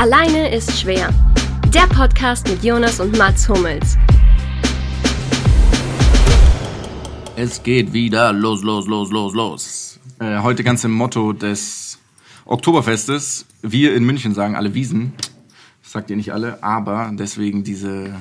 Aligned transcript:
Alleine 0.00 0.54
ist 0.54 0.80
schwer. 0.80 1.12
Der 1.74 1.88
Podcast 1.88 2.48
mit 2.48 2.62
Jonas 2.62 3.00
und 3.00 3.18
Mats 3.18 3.48
Hummels. 3.48 3.98
Es 7.34 7.60
geht 7.64 7.92
wieder 7.92 8.32
los, 8.32 8.62
los, 8.62 8.86
los, 8.86 9.10
los, 9.10 9.34
los. 9.34 10.00
Äh, 10.20 10.38
heute 10.38 10.62
ganz 10.62 10.84
im 10.84 10.92
Motto 10.92 11.32
des 11.32 11.98
Oktoberfestes. 12.44 13.44
Wir 13.62 13.96
in 13.96 14.04
München 14.04 14.34
sagen 14.34 14.54
alle 14.54 14.72
Wiesen. 14.72 15.14
Das 15.82 15.90
sagt 15.90 16.10
ihr 16.10 16.16
nicht 16.16 16.32
alle, 16.32 16.62
aber 16.62 17.10
deswegen 17.12 17.64
diese, 17.64 18.14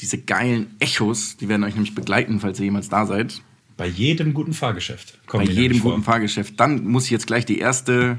diese 0.00 0.16
geilen 0.16 0.74
Echos, 0.78 1.36
die 1.36 1.50
werden 1.50 1.64
euch 1.64 1.74
nämlich 1.74 1.94
begleiten, 1.94 2.40
falls 2.40 2.58
ihr 2.60 2.64
jemals 2.64 2.88
da 2.88 3.04
seid. 3.04 3.42
Bei 3.76 3.88
jedem 3.88 4.32
guten 4.32 4.54
Fahrgeschäft. 4.54 5.18
Bei 5.30 5.44
jedem 5.44 5.80
guten 5.80 6.02
Fahrgeschäft. 6.02 6.58
Dann 6.58 6.86
muss 6.86 7.04
ich 7.04 7.10
jetzt 7.10 7.26
gleich 7.26 7.44
die 7.44 7.58
erste 7.58 8.18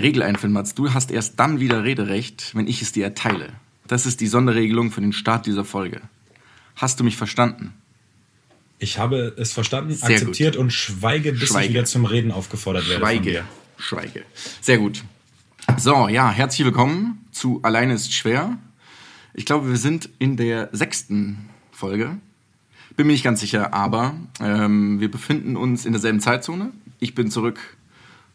Regel 0.00 0.22
einführen, 0.22 0.52
Mats. 0.52 0.74
Du 0.74 0.94
hast 0.94 1.10
erst 1.10 1.38
dann 1.38 1.60
wieder 1.60 1.84
Rederecht, 1.84 2.54
wenn 2.54 2.66
ich 2.66 2.82
es 2.82 2.92
dir 2.92 3.04
erteile. 3.04 3.50
Das 3.86 4.06
ist 4.06 4.20
die 4.20 4.26
Sonderregelung 4.26 4.90
für 4.90 5.00
den 5.00 5.12
Start 5.12 5.46
dieser 5.46 5.64
Folge. 5.64 6.00
Hast 6.76 6.98
du 7.00 7.04
mich 7.04 7.16
verstanden? 7.16 7.74
Ich 8.78 8.98
habe 8.98 9.34
es 9.36 9.52
verstanden, 9.52 9.92
Sehr 9.92 10.10
akzeptiert 10.10 10.54
gut. 10.54 10.62
und 10.62 10.72
schweige, 10.72 11.32
bis 11.32 11.50
schweige. 11.50 11.64
ich 11.66 11.70
wieder 11.70 11.84
zum 11.84 12.04
Reden 12.04 12.32
aufgefordert 12.32 12.88
werde. 12.88 13.00
Schweige. 13.00 13.44
Schweige. 13.76 14.24
Sehr 14.60 14.78
gut. 14.78 15.04
So, 15.76 16.08
ja, 16.08 16.30
herzlich 16.30 16.64
willkommen 16.64 17.24
zu 17.30 17.60
Alleine 17.62 17.94
ist 17.94 18.12
schwer. 18.12 18.58
Ich 19.34 19.46
glaube, 19.46 19.68
wir 19.68 19.76
sind 19.76 20.08
in 20.18 20.36
der 20.36 20.68
sechsten 20.72 21.48
Folge. 21.70 22.16
Bin 22.96 23.06
mir 23.06 23.12
nicht 23.12 23.24
ganz 23.24 23.40
sicher, 23.40 23.72
aber 23.72 24.14
ähm, 24.40 25.00
wir 25.00 25.10
befinden 25.10 25.56
uns 25.56 25.86
in 25.86 25.92
derselben 25.92 26.20
Zeitzone. 26.20 26.72
Ich 27.00 27.14
bin 27.14 27.30
zurück 27.30 27.58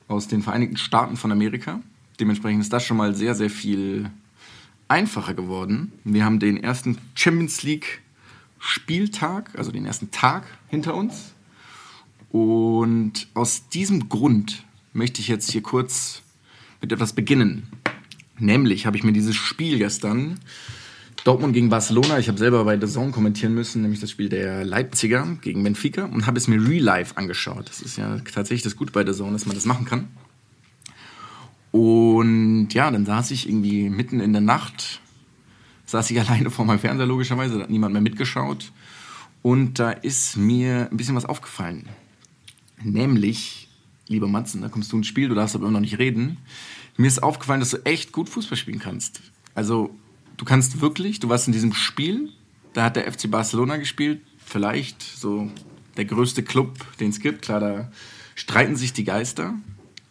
aus 0.08 0.28
den 0.28 0.42
Vereinigten 0.42 0.78
Staaten 0.78 1.18
von 1.18 1.32
Amerika. 1.32 1.82
Dementsprechend 2.20 2.62
ist 2.62 2.74
das 2.74 2.86
schon 2.86 2.98
mal 2.98 3.16
sehr, 3.16 3.36
sehr 3.36 3.50
viel 3.50 4.10
einfacher 4.88 5.34
geworden. 5.34 5.92
Wir 6.04 6.26
haben 6.26 6.40
den 6.40 6.58
ersten 6.58 6.98
Champions 7.14 7.64
League 7.64 8.02
Spieltag, 8.60 9.52
also 9.58 9.72
den 9.72 9.86
ersten 9.86 10.12
Tag 10.12 10.46
hinter 10.68 10.96
uns. 10.96 11.34
Und 12.30 13.28
aus 13.34 13.70
diesem 13.70 14.10
Grund 14.10 14.66
möchte 14.94 15.22
ich 15.22 15.28
jetzt 15.28 15.52
hier 15.52 15.62
kurz 15.62 16.22
mit 16.82 16.92
etwas 16.92 17.14
beginnen. 17.14 17.68
Nämlich 18.40 18.86
habe 18.86 18.98
ich 18.98 19.04
mir 19.04 19.14
dieses 19.14 19.36
Spiel 19.36 19.78
gestern 19.78 20.40
Dortmund 21.28 21.54
gegen 21.54 21.68
Barcelona. 21.68 22.20
Ich 22.20 22.30
habe 22.30 22.38
selber 22.38 22.64
bei 22.64 22.80
The 22.80 22.88
Zone 22.88 23.12
kommentieren 23.12 23.54
müssen, 23.54 23.82
nämlich 23.82 24.00
das 24.00 24.10
Spiel 24.10 24.30
der 24.30 24.64
Leipziger 24.64 25.28
gegen 25.42 25.62
Benfica 25.62 26.06
und 26.06 26.26
habe 26.26 26.38
es 26.38 26.48
mir 26.48 26.56
real 26.66 26.82
life 26.82 27.18
angeschaut. 27.18 27.68
Das 27.68 27.82
ist 27.82 27.98
ja 27.98 28.18
tatsächlich 28.20 28.62
das 28.62 28.78
Gute 28.78 28.94
bei 28.94 29.06
The 29.06 29.12
Zone, 29.12 29.34
dass 29.34 29.46
man 29.46 29.56
das 29.56 29.66
machen 29.66 29.84
kann. 29.84 30.08
Und 31.74 32.70
ja, 32.74 32.90
dann 32.90 33.06
saß 33.06 33.32
ich 33.32 33.50
irgendwie 33.50 33.90
mitten 33.90 34.22
in 34.22 34.32
der 34.32 34.42
Nacht, 34.42 35.02
saß 35.86 36.10
ich 36.12 36.20
alleine 36.30 36.50
vor 36.50 36.64
meinem 36.64 36.80
Fernseher 36.80 37.08
logischerweise, 37.08 37.56
da 37.56 37.64
hat 37.64 37.70
niemand 37.70 37.92
mehr 37.92 38.02
mitgeschaut. 38.02 38.72
Und 39.42 39.80
da 39.80 39.92
ist 39.92 40.38
mir 40.38 40.88
ein 40.90 40.96
bisschen 40.96 41.16
was 41.16 41.26
aufgefallen. 41.26 41.90
Nämlich, 42.82 43.68
lieber 44.08 44.30
Matzen, 44.30 44.62
da 44.62 44.70
kommst 44.70 44.94
du 44.94 44.98
ins 44.98 45.08
Spiel, 45.08 45.28
du 45.28 45.36
darfst 45.36 45.56
aber 45.56 45.66
immer 45.66 45.74
noch 45.74 45.82
nicht 45.82 46.00
reden. 46.00 46.38
Mir 46.96 47.08
ist 47.08 47.22
aufgefallen, 47.22 47.60
dass 47.60 47.72
du 47.72 47.86
echt 47.86 48.14
gut 48.14 48.30
Fußball 48.30 48.58
spielen 48.58 48.80
kannst. 48.80 49.20
Also 49.56 49.94
du 50.38 50.46
kannst 50.46 50.82
wirklich, 50.82 51.20
du 51.20 51.30
warst 51.30 51.48
in 51.48 51.54
diesem 51.54 51.74
Spiel, 51.74 52.30
da 52.74 52.84
hat 52.84 52.96
der 52.96 53.12
FC 53.12 53.30
Barcelona 53.30 53.78
gespielt, 53.78 54.22
vielleicht 54.44 55.02
so 55.02 55.50
der 55.98 56.06
größte 56.06 56.44
Club, 56.44 56.78
den 57.00 57.10
es 57.10 57.20
gibt. 57.20 57.42
Klar, 57.42 57.60
da 57.60 57.92
streiten 58.36 58.76
sich 58.76 58.94
die 58.94 59.04
Geister, 59.04 59.56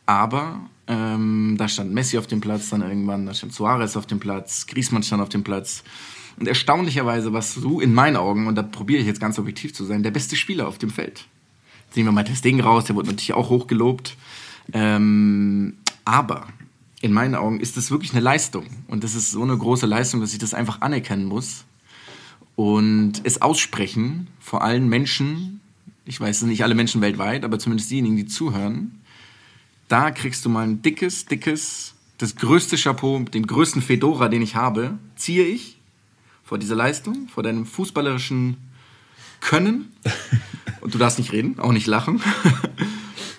aber 0.04 0.60
ähm, 0.88 1.56
da 1.58 1.69
stand 1.69 1.92
Messi 1.92 2.19
auf 2.19 2.27
dem 2.27 2.41
Platz, 2.41 2.70
dann 2.70 2.82
irgendwann, 2.82 3.27
da 3.27 3.34
stand 3.34 3.52
Suarez 3.52 3.97
auf 3.97 4.06
dem 4.06 4.20
Platz, 4.20 4.66
Griezmann 4.66 5.02
stand 5.02 5.22
auf 5.22 5.28
dem 5.28 5.44
Platz. 5.44 5.82
Und 6.38 6.47
erstaunlicherweise 6.47 7.32
warst 7.32 7.56
du 7.56 7.80
in 7.80 7.94
meinen 7.94 8.16
Augen, 8.16 8.47
und 8.47 8.56
da 8.56 8.62
probiere 8.62 9.00
ich 9.00 9.06
jetzt 9.06 9.20
ganz 9.20 9.38
objektiv 9.38 9.74
zu 9.74 9.84
sein, 9.84 10.02
der 10.02 10.10
beste 10.10 10.36
Spieler 10.36 10.69
auf 10.69 10.78
dem 10.78 10.91
Feld. 10.91 11.25
Sehen 11.92 12.04
wir 12.04 12.12
mal 12.12 12.25
das 12.25 12.42
Ding 12.42 12.60
raus, 12.60 12.84
der 12.84 12.97
wurde 12.97 13.09
natürlich 13.09 13.32
auch 13.32 13.48
hochgelobt. 13.48 14.16
Ähm, 14.72 15.75
aber 16.04 16.47
in 17.01 17.12
meinen 17.12 17.34
Augen 17.34 17.61
ist 17.61 17.77
das 17.77 17.91
wirklich 17.91 18.12
eine 18.12 18.21
Leistung. 18.21 18.67
Und 18.89 19.05
das 19.05 19.15
ist 19.15 19.31
so 19.31 19.43
eine 19.43 19.57
große 19.57 19.87
Leistung, 19.87 20.21
dass 20.21 20.33
ich 20.33 20.39
das 20.39 20.55
einfach 20.55 20.81
anerkennen 20.81 21.27
muss. 21.27 21.65
Und 22.55 23.21
es 23.25 23.43
aussprechen 23.43 24.29
vor 24.41 24.62
allen 24.62 24.89
Menschen, 24.89 25.61
ich 26.07 26.21
weiß 26.21 26.43
es 26.43 26.49
nicht 26.49 26.65
alle 26.65 26.75
Menschen 26.75 27.03
weltweit, 27.03 27.45
aber 27.45 27.59
zumindest 27.59 27.91
diejenigen, 27.91 28.17
die 28.17 28.27
zuhören, 28.27 29.03
da 29.89 30.11
kriegst 30.11 30.45
du 30.45 30.49
mal 30.49 30.67
ein 30.67 30.83
dickes, 30.83 31.27
dickes, 31.27 31.95
das 32.19 32.37
größte 32.37 32.77
Chapeau, 32.77 33.21
den 33.21 33.47
größten 33.47 33.83
Fedora, 33.83 34.28
den 34.28 34.43
ich 34.43 34.57
habe, 34.57 34.99
ziehe 35.17 35.45
ich 35.45 35.78
vor 36.45 36.59
dieser 36.59 36.77
Leistung, 36.77 37.28
vor 37.28 37.43
deinem 37.43 37.67
fußballerischen 37.67 38.57
Können. 39.41 39.93
Und 40.81 40.95
du 40.95 40.99
darfst 40.99 41.19
nicht 41.19 41.33
reden, 41.33 41.59
auch 41.59 41.73
nicht 41.73 41.87
lachen. 41.87 42.23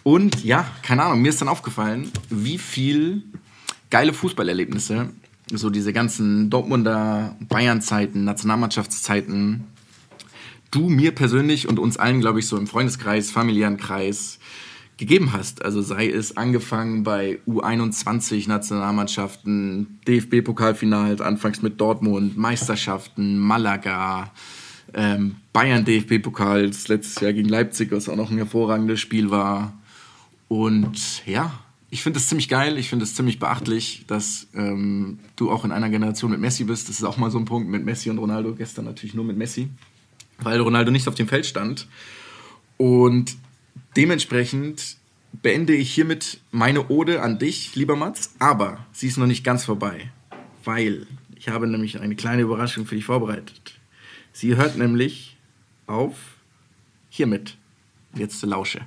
Und 0.03 0.43
ja, 0.43 0.69
keine 0.83 1.03
Ahnung, 1.03 1.21
mir 1.21 1.29
ist 1.29 1.41
dann 1.41 1.47
aufgefallen, 1.47 2.11
wie 2.29 2.57
viel 2.57 3.23
geile 3.89 4.13
Fußballerlebnisse. 4.13 5.09
So 5.51 5.69
diese 5.69 5.93
ganzen 5.93 6.49
Dortmunder 6.49 7.35
Bayern-Zeiten, 7.47 8.23
Nationalmannschaftszeiten. 8.23 9.63
Du 10.71 10.89
mir 10.89 11.13
persönlich 11.13 11.69
und 11.69 11.79
uns 11.79 11.97
allen, 11.97 12.19
glaube 12.19 12.39
ich, 12.39 12.47
so 12.47 12.57
im 12.57 12.67
Freundeskreis, 12.67 13.31
familiären 13.31 13.77
Kreis 13.77 14.39
gegeben 14.97 15.31
hast. 15.31 15.63
Also 15.63 15.81
sei 15.81 16.09
es 16.09 16.35
angefangen 16.35 17.03
bei 17.03 17.39
U21 17.47 18.49
Nationalmannschaften, 18.49 19.99
DFB-Pokalfinals, 20.07 21.21
anfangs 21.21 21.61
mit 21.61 21.79
Dortmund, 21.79 22.35
Meisterschaften, 22.35 23.37
Malaga, 23.37 24.31
ähm, 24.93 25.37
Bayern 25.53 25.85
DFB-Pokal, 25.85 26.71
letztes 26.87 27.19
Jahr 27.21 27.33
gegen 27.33 27.49
Leipzig, 27.49 27.91
was 27.91 28.09
auch 28.09 28.15
noch 28.15 28.31
ein 28.31 28.37
hervorragendes 28.37 28.99
Spiel 28.99 29.29
war. 29.29 29.73
Und 30.47 31.25
ja, 31.25 31.51
ich 31.89 32.03
finde 32.03 32.19
es 32.19 32.27
ziemlich 32.27 32.49
geil, 32.49 32.77
ich 32.77 32.89
finde 32.89 33.03
es 33.03 33.15
ziemlich 33.15 33.39
beachtlich, 33.39 34.03
dass 34.07 34.47
ähm, 34.53 35.19
du 35.35 35.51
auch 35.51 35.63
in 35.63 35.71
einer 35.71 35.89
Generation 35.89 36.31
mit 36.31 36.39
Messi 36.39 36.65
bist. 36.65 36.89
Das 36.89 36.97
ist 36.97 37.03
auch 37.03 37.17
mal 37.17 37.31
so 37.31 37.37
ein 37.37 37.45
Punkt 37.45 37.69
mit 37.69 37.85
Messi 37.85 38.09
und 38.09 38.17
Ronaldo. 38.17 38.55
Gestern 38.55 38.85
natürlich 38.85 39.13
nur 39.13 39.23
mit 39.23 39.37
Messi, 39.37 39.69
weil 40.39 40.59
Ronaldo 40.59 40.91
nicht 40.91 41.07
auf 41.07 41.15
dem 41.15 41.27
Feld 41.27 41.45
stand. 41.45 41.87
Und 42.75 43.37
dementsprechend 43.95 44.97
beende 45.41 45.73
ich 45.73 45.93
hiermit 45.93 46.41
meine 46.51 46.89
Ode 46.89 47.21
an 47.21 47.39
dich, 47.39 47.75
lieber 47.75 47.95
Mats. 47.95 48.35
Aber 48.39 48.85
sie 48.91 49.07
ist 49.07 49.17
noch 49.17 49.27
nicht 49.27 49.43
ganz 49.43 49.63
vorbei, 49.63 50.11
weil 50.65 51.07
ich 51.35 51.49
habe 51.49 51.67
nämlich 51.67 52.01
eine 52.01 52.15
kleine 52.15 52.41
Überraschung 52.41 52.85
für 52.85 52.95
dich 52.95 53.05
vorbereitet. 53.05 53.79
Sie 54.33 54.55
hört 54.55 54.77
nämlich 54.77 55.37
auf 55.85 56.15
hiermit. 57.09 57.57
Jetzt 58.13 58.43
lausche. 58.43 58.81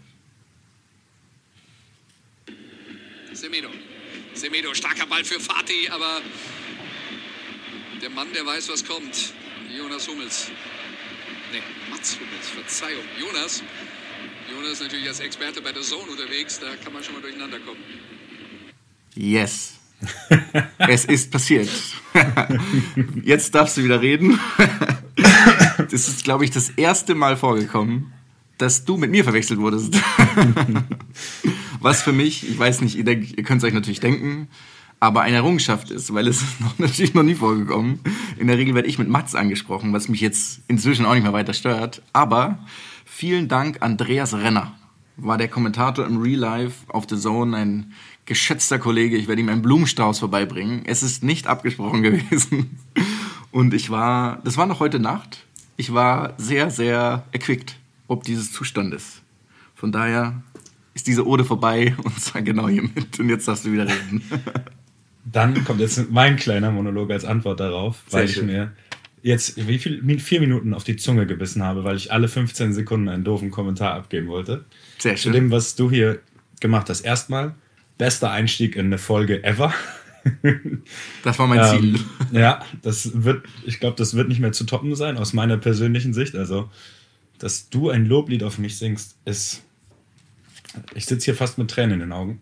Semedo. 3.41 3.71
Semedo, 4.34 4.75
starker 4.75 5.06
Ball 5.06 5.25
für 5.25 5.41
Fatih, 5.41 5.89
aber 5.91 6.21
der 8.03 8.11
Mann, 8.11 8.28
der 8.34 8.45
weiß, 8.45 8.69
was 8.69 8.84
kommt. 8.84 9.33
Jonas 9.75 10.06
Hummels. 10.09 10.51
Ne, 11.51 11.62
Mats 11.91 12.19
Hummels, 12.21 12.49
Verzeihung. 12.51 13.05
Jonas. 13.19 13.62
Jonas 14.53 14.73
ist 14.73 14.83
natürlich 14.83 15.09
als 15.09 15.21
Experte 15.21 15.62
bei 15.62 15.73
der 15.73 15.81
Zone 15.81 16.11
unterwegs, 16.11 16.61
da 16.61 16.67
kann 16.84 16.93
man 16.93 17.03
schon 17.03 17.15
mal 17.15 17.23
durcheinander 17.23 17.59
kommen. 17.61 17.81
Yes. 19.15 19.78
es 20.78 21.07
ist 21.07 21.31
passiert. 21.31 21.71
Jetzt 23.25 23.55
darfst 23.55 23.78
du 23.78 23.84
wieder 23.84 24.03
reden. 24.03 24.39
das 25.91 26.09
ist, 26.09 26.25
glaube 26.25 26.45
ich, 26.45 26.51
das 26.51 26.69
erste 26.71 27.15
Mal 27.15 27.39
vorgekommen, 27.39 28.12
dass 28.59 28.84
du 28.84 28.99
mit 28.99 29.11
mir 29.11 29.25
verwechselt 29.25 29.61
wurdest. 29.61 29.95
Was 31.81 32.03
für 32.03 32.13
mich, 32.13 32.49
ich 32.49 32.59
weiß 32.59 32.83
nicht, 32.83 32.97
ihr, 32.97 33.07
ihr 33.07 33.43
könnt 33.43 33.63
es 33.63 33.65
euch 33.65 33.75
natürlich 33.75 34.01
denken, 34.01 34.49
aber 35.01 35.23
eine 35.23 35.37
Errungenschaft 35.37 35.91
ist, 35.91 36.13
weil 36.13 36.29
es 36.29 36.43
ist 36.43 36.60
noch, 36.60 36.78
natürlich 36.78 37.15
noch 37.15 37.22
nie 37.22 37.34
vorgekommen. 37.34 38.01
In 38.39 38.47
der 38.47 38.59
Regel 38.59 38.75
werde 38.75 38.89
ich 38.89 38.99
mit 38.99 39.09
Mats 39.09 39.34
angesprochen, 39.34 39.93
was 39.93 40.09
mich 40.09 40.21
jetzt 40.21 40.60
inzwischen 40.69 41.07
auch 41.07 41.15
nicht 41.15 41.22
mehr 41.22 41.33
weiter 41.33 41.54
stört. 41.54 42.03
Aber 42.13 42.59
vielen 43.04 43.49
Dank, 43.49 43.78
Andreas 43.81 44.34
Renner 44.34 44.75
war 45.16 45.37
der 45.37 45.49
Kommentator 45.49 46.07
im 46.07 46.21
Real 46.21 46.39
Life 46.39 46.84
auf 46.89 47.07
The 47.09 47.19
Zone, 47.19 47.57
ein 47.57 47.93
geschätzter 48.25 48.78
Kollege. 48.78 49.16
Ich 49.16 49.28
werde 49.28 49.43
ihm 49.43 49.49
einen 49.49 49.63
Blumenstrauß 49.63 50.19
vorbeibringen. 50.19 50.83
Es 50.87 51.03
ist 51.03 51.22
nicht 51.22 51.47
abgesprochen 51.47 52.03
gewesen. 52.03 52.78
Und 53.51 53.75
ich 53.75 53.91
war, 53.91 54.41
das 54.45 54.57
war 54.57 54.66
noch 54.66 54.81
heute 54.81 55.01
Nacht. 55.01 55.45
Ich 55.77 55.93
war 55.93 56.34
sehr, 56.39 56.71
sehr 56.71 57.25
erquickt 57.33 57.77
ob 58.10 58.25
dieses 58.25 58.53
Zustandes. 58.53 59.22
Von 59.77 59.93
daher 59.93 60.43
ist 60.95 61.07
diese 61.07 61.27
Ode 61.27 61.45
vorbei 61.45 61.95
und 62.04 62.21
zwar 62.21 62.42
genau 62.42 62.69
hiermit. 62.69 63.19
Und 63.19 63.28
jetzt 63.28 63.48
darfst 63.48 63.65
du 63.65 63.72
wieder 63.72 63.84
reden. 63.84 64.22
Dann 65.25 65.65
kommt 65.65 65.81
jetzt 65.81 66.10
mein 66.10 66.37
kleiner 66.37 66.71
Monolog 66.71 67.10
als 67.10 67.25
Antwort 67.25 67.60
darauf, 67.60 68.03
Sehr 68.09 68.21
weil 68.21 68.28
schön. 68.28 68.48
ich 68.48 68.54
mir 68.54 68.72
jetzt 69.22 69.69
wie 69.69 69.78
viel, 69.78 70.19
vier 70.19 70.41
Minuten 70.41 70.75
auf 70.75 70.84
die 70.84 70.97
Zunge 70.97 71.27
gebissen 71.27 71.63
habe, 71.63 71.84
weil 71.84 71.97
ich 71.97 72.13
alle 72.13 72.27
15 72.27 72.72
Sekunden 72.72 73.09
einen 73.09 73.25
doofen 73.25 73.51
Kommentar 73.51 73.95
abgeben 73.95 74.28
wollte. 74.28 74.65
Sehr 74.98 75.16
schön. 75.16 75.33
Zu 75.33 75.39
dem, 75.39 75.51
was 75.51 75.77
du 75.77 75.91
hier 75.91 76.21
gemacht 76.60 76.89
hast. 76.89 77.03
Erstmal, 77.03 77.54
bester 77.98 78.31
Einstieg 78.31 78.77
in 78.77 78.87
eine 78.87 78.98
Folge 78.98 79.45
ever. 79.45 79.72
Das 81.22 81.39
war 81.39 81.47
mein 81.47 81.65
Ziel. 81.65 81.95
Ähm, 81.95 82.04
ja, 82.33 82.60
das 82.83 83.25
wird, 83.25 83.47
ich 83.65 83.81
glaube, 83.81 83.97
das 83.97 84.15
wird 84.15 84.28
nicht 84.28 84.39
mehr 84.39 84.53
zu 84.53 84.65
toppen 84.65 84.95
sein, 84.95 85.16
aus 85.16 85.33
meiner 85.33 85.57
persönlichen 85.57 86.13
Sicht. 86.13 86.34
Also, 86.34 86.69
dass 87.39 87.71
du 87.71 87.89
ein 87.89 88.04
Loblied 88.04 88.42
auf 88.42 88.59
mich 88.59 88.77
singst, 88.77 89.16
ist. 89.25 89.63
Ich 90.95 91.07
sitze 91.07 91.27
hier 91.27 91.34
fast 91.34 91.59
mit 91.59 91.71
Tränen 91.71 91.95
in 91.95 92.01
den 92.01 92.13
Augen. 92.13 92.41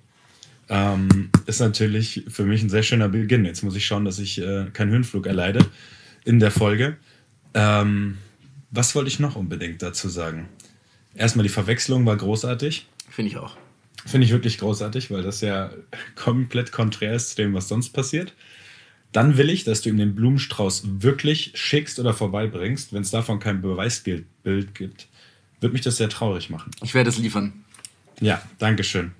Ähm, 0.68 1.30
ist 1.46 1.60
natürlich 1.60 2.24
für 2.28 2.44
mich 2.44 2.62
ein 2.62 2.68
sehr 2.68 2.82
schöner 2.82 3.08
Beginn. 3.08 3.44
Jetzt 3.44 3.62
muss 3.62 3.76
ich 3.76 3.86
schauen, 3.86 4.04
dass 4.04 4.18
ich 4.18 4.40
äh, 4.40 4.66
keinen 4.72 4.90
Höhenflug 4.90 5.26
erleide 5.26 5.64
in 6.24 6.40
der 6.40 6.50
Folge. 6.50 6.96
Ähm, 7.54 8.18
was 8.70 8.94
wollte 8.94 9.08
ich 9.08 9.18
noch 9.18 9.36
unbedingt 9.36 9.80
dazu 9.80 10.08
sagen? 10.08 10.48
Erstmal, 11.14 11.42
die 11.42 11.48
Verwechslung 11.48 12.04
war 12.04 12.16
großartig. 12.16 12.86
Finde 13.08 13.30
ich 13.30 13.38
auch. 13.38 13.56
Finde 14.04 14.26
ich 14.26 14.32
wirklich 14.32 14.58
großartig, 14.58 15.10
weil 15.10 15.22
das 15.22 15.40
ja 15.40 15.70
komplett 16.14 16.70
konträr 16.70 17.14
ist 17.14 17.30
zu 17.30 17.36
dem, 17.36 17.54
was 17.54 17.68
sonst 17.68 17.90
passiert. 17.90 18.34
Dann 19.12 19.38
will 19.38 19.48
ich, 19.48 19.64
dass 19.64 19.80
du 19.80 19.88
ihm 19.88 19.96
den 19.96 20.14
Blumenstrauß 20.14 20.82
wirklich 21.00 21.52
schickst 21.54 21.98
oder 21.98 22.12
vorbeibringst. 22.12 22.92
Wenn 22.92 23.02
es 23.02 23.10
davon 23.10 23.40
kein 23.40 23.62
Beweisbild 23.62 24.26
gibt, 24.74 25.08
wird 25.60 25.72
mich 25.72 25.80
das 25.80 25.96
sehr 25.96 26.10
traurig 26.10 26.50
machen. 26.50 26.70
Ich 26.82 26.92
werde 26.92 27.08
es 27.08 27.18
liefern. 27.18 27.64
Ja, 28.20 28.42
danke 28.58 28.84
schön. 28.84 29.12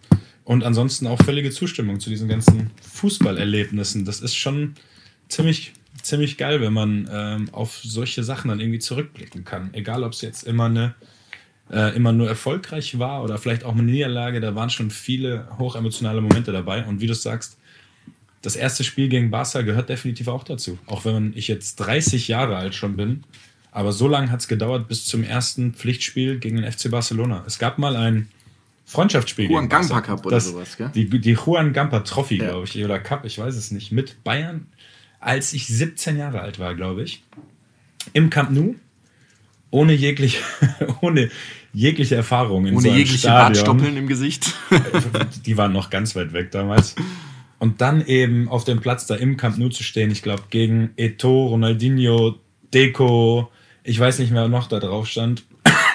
Und 0.45 0.65
ansonsten 0.65 1.07
auch 1.07 1.23
völlige 1.23 1.51
Zustimmung 1.51 2.01
zu 2.01 2.11
diesen 2.11 2.29
ganzen 2.29 2.71
Fußballerlebnissen. 2.81 4.05
Das 4.05 4.21
ist 4.21 4.35
schon 4.35 4.75
ziemlich, 5.29 5.75
ziemlich 6.03 6.39
geil, 6.39 6.61
wenn 6.61 6.73
man 6.73 7.09
ähm, 7.13 7.49
auf 7.53 7.79
solche 7.83 8.25
Sachen 8.25 8.49
dann 8.49 8.61
irgendwie 8.61 8.79
zurückblicken 8.79 9.45
kann. 9.45 9.75
Egal, 9.75 10.05
ob 10.05 10.13
es 10.13 10.23
jetzt 10.23 10.45
immer 10.45 10.65
eine 10.65 10.95
äh, 11.71 11.95
immer 11.95 12.13
nur 12.13 12.29
erfolgreich 12.29 12.99
war 12.99 13.23
oder 13.23 13.39
vielleicht 13.39 13.65
auch 13.65 13.73
eine 13.73 13.83
Niederlage, 13.83 14.41
da 14.41 14.55
waren 14.55 14.71
schon 14.71 14.91
viele 14.91 15.49
hochemotionale 15.59 16.21
Momente 16.21 16.53
dabei. 16.53 16.85
Und 16.85 17.01
wie 17.01 17.07
du 17.07 17.15
sagst, 17.15 17.59
das 18.43 18.57
erste 18.57 18.85
Spiel 18.85 19.09
gegen 19.09 19.31
Barca 19.31 19.63
gehört 19.63 19.89
definitiv 19.89 20.29
auch 20.29 20.45
dazu. 20.45 20.79
Auch 20.87 21.05
wenn 21.05 21.33
ich 21.37 21.49
jetzt 21.49 21.77
30 21.77 22.29
Jahre 22.29 22.57
alt 22.57 22.75
schon 22.75 22.97
bin. 22.97 23.25
Aber 23.71 23.93
so 23.93 24.09
lange 24.09 24.31
hat 24.31 24.41
es 24.41 24.49
gedauert 24.49 24.89
bis 24.89 25.05
zum 25.05 25.23
ersten 25.23 25.75
Pflichtspiel 25.75 26.39
gegen 26.39 26.57
den 26.57 26.73
FC 26.73 26.91
Barcelona. 26.91 27.45
Es 27.47 27.59
gab 27.59 27.79
mal 27.79 27.97
ein 27.97 28.29
Freundschaftsspiel. 28.89 29.51
Juan 29.51 29.69
Gampa 29.69 30.01
Cup 30.01 30.25
oder 30.25 30.37
das, 30.37 30.47
sowas, 30.47 30.77
gell? 30.79 30.91
Die, 30.95 31.09
die 31.21 31.33
Juan 31.33 31.75
Gampa 31.75 32.01
Trophy, 32.01 32.39
Ja. 32.39 32.47
glaube 32.49 32.65
ich, 32.65 32.83
oder 32.83 32.99
Cup, 32.99 33.25
ich 33.27 33.39
weiß 33.39 33.55
es 33.55 33.71
nicht, 33.71 33.93
mit 33.93 34.25
Bayern, 34.25 34.67
als 35.21 35.53
ich 35.53 35.67
17 35.67 36.17
Jahre 36.17 36.41
alt 36.41 36.59
war, 36.59 36.75
glaube 36.75 37.03
ich. 37.03 37.23
Im 38.15 38.31
Camp 38.31 38.51
Nou. 38.51 38.75
Ohne 39.71 39.93
jegliche, 39.93 40.39
ohne 41.03 41.29
jegliche 41.75 42.15
Erfahrung 42.15 42.65
in 42.65 42.73
Ohne 42.77 42.89
so 42.89 42.89
jegliche 42.89 43.19
Stadion. 43.19 43.67
Bartstoppeln 43.67 43.97
im 43.99 44.07
Gesicht. 44.07 44.55
Die 45.45 45.59
waren 45.59 45.73
noch 45.73 45.91
ganz 45.91 46.17
weit 46.17 46.33
weg 46.33 46.51
damals. 46.51 46.95
Und 47.59 47.83
dann 47.83 48.07
eben 48.07 48.49
auf 48.49 48.65
dem 48.65 48.81
Platz 48.81 49.07
da 49.07 49.17
im 49.17 49.37
Camp 49.37 49.59
Nou 49.59 49.69
zu 49.69 49.83
stehen, 49.83 50.11
ich 50.11 50.23
glaube, 50.23 50.45
gegen 50.49 50.91
Eto, 50.97 51.49
Ronaldinho, 51.49 52.37
Deco, 52.73 53.51
ich 53.85 54.01
weiß 54.01 54.21
nicht 54.21 54.31
mehr, 54.33 54.49
noch 54.49 54.69
da 54.69 54.79
drauf 54.81 55.07
stand. 55.07 55.45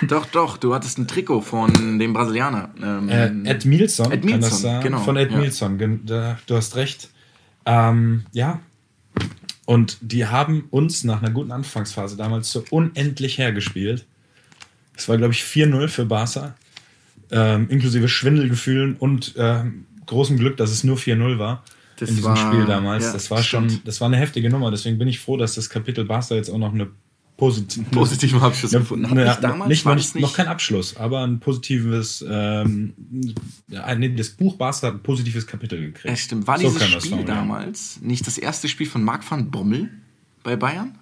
Doch, 0.08 0.26
doch, 0.28 0.58
du 0.58 0.74
hattest 0.74 0.98
ein 0.98 1.08
Trikot 1.08 1.42
von 1.42 2.00
dem 2.00 2.14
Brasilianer. 2.14 2.70
Ähm, 2.82 3.10
Äh, 3.10 3.50
Ed 3.50 3.66
Milson, 3.66 4.12
Ed 4.12 4.26
kann 4.28 4.42
das 4.42 4.62
Milson, 4.64 4.82
genau, 4.82 5.00
Von 5.00 5.18
Ed 5.18 5.32
ja. 5.32 5.38
Milson, 5.38 5.78
du 6.06 6.56
hast 6.56 6.76
recht. 6.76 7.10
Ähm, 7.66 8.26
ja. 8.34 8.60
Und 9.66 9.98
die 10.02 10.26
haben 10.26 10.66
uns 10.72 11.04
nach 11.04 11.22
einer 11.22 11.32
guten 11.32 11.52
Anfangsphase 11.52 12.18
damals 12.18 12.52
so 12.52 12.64
unendlich 12.70 13.38
hergespielt. 13.38 14.06
Es 14.96 15.08
war, 15.08 15.18
glaube 15.18 15.34
ich, 15.34 15.42
4-0 15.44 15.88
für 15.88 16.06
Barca. 16.06 16.56
Ähm, 17.32 17.68
inklusive 17.70 18.10
Schwindelgefühlen 18.10 18.96
und 18.98 19.34
ähm, 19.38 19.86
großem 20.06 20.38
Glück, 20.38 20.58
dass 20.58 20.70
es 20.72 20.84
nur 20.84 20.98
4-0 20.98 21.40
war 21.40 21.64
Das 21.98 22.10
in 22.10 22.16
diesem 22.18 22.30
war- 22.32 22.38
Spiel 22.38 22.66
damals. 22.66 23.06
ja, 23.06 23.14
das 23.14 23.32
war 23.32 23.42
stimmt. 23.42 23.72
schon, 23.72 23.82
das 23.86 24.02
war 24.02 24.08
eine 24.08 24.18
heftige 24.18 24.50
Nummer. 24.50 24.70
Deswegen 24.70 24.98
bin 25.00 25.08
ich 25.08 25.20
froh, 25.20 25.38
dass 25.38 25.56
das 25.56 25.70
Kapitel 25.70 26.06
Barca 26.06 26.36
jetzt 26.36 26.50
auch 26.50 26.58
noch 26.60 26.74
eine 26.74 26.90
positive 27.38 27.86
positiven 27.90 28.42
Abschluss 28.42 28.72
ja, 28.72 28.80
gefunden. 28.80 29.14
Naja, 29.14 29.32
nicht 29.32 29.44
damals, 29.44 29.70
nicht, 29.70 29.86
noch, 29.86 29.96
nicht, 29.96 30.16
noch 30.16 30.34
kein 30.34 30.48
Abschluss, 30.48 30.98
aber 30.98 31.24
ein 31.24 31.40
positives, 31.40 32.24
ähm, 32.28 32.94
ja, 33.68 33.94
nee, 33.96 34.14
das 34.14 34.30
Buch 34.30 34.56
Barca 34.56 34.88
hat 34.88 34.94
ein 34.96 35.04
positives 35.04 35.48
Kapitel 35.48 35.80
gekriegt. 35.80 36.06
Ja, 36.06 36.16
stimmt. 36.16 36.48
War 36.48 36.58
So 36.58 36.68
dieses 36.68 36.84
Spiel 36.84 37.00
formulieren. 37.02 37.26
damals 37.26 38.00
nicht 38.02 38.28
das 38.28 38.38
erste 38.38 38.68
Spiel 38.68 38.88
von 38.88 39.04
Marc 39.04 39.30
van 39.30 39.52
Bommel 39.52 39.90
bei 40.44 40.56
Bayern? 40.56 40.98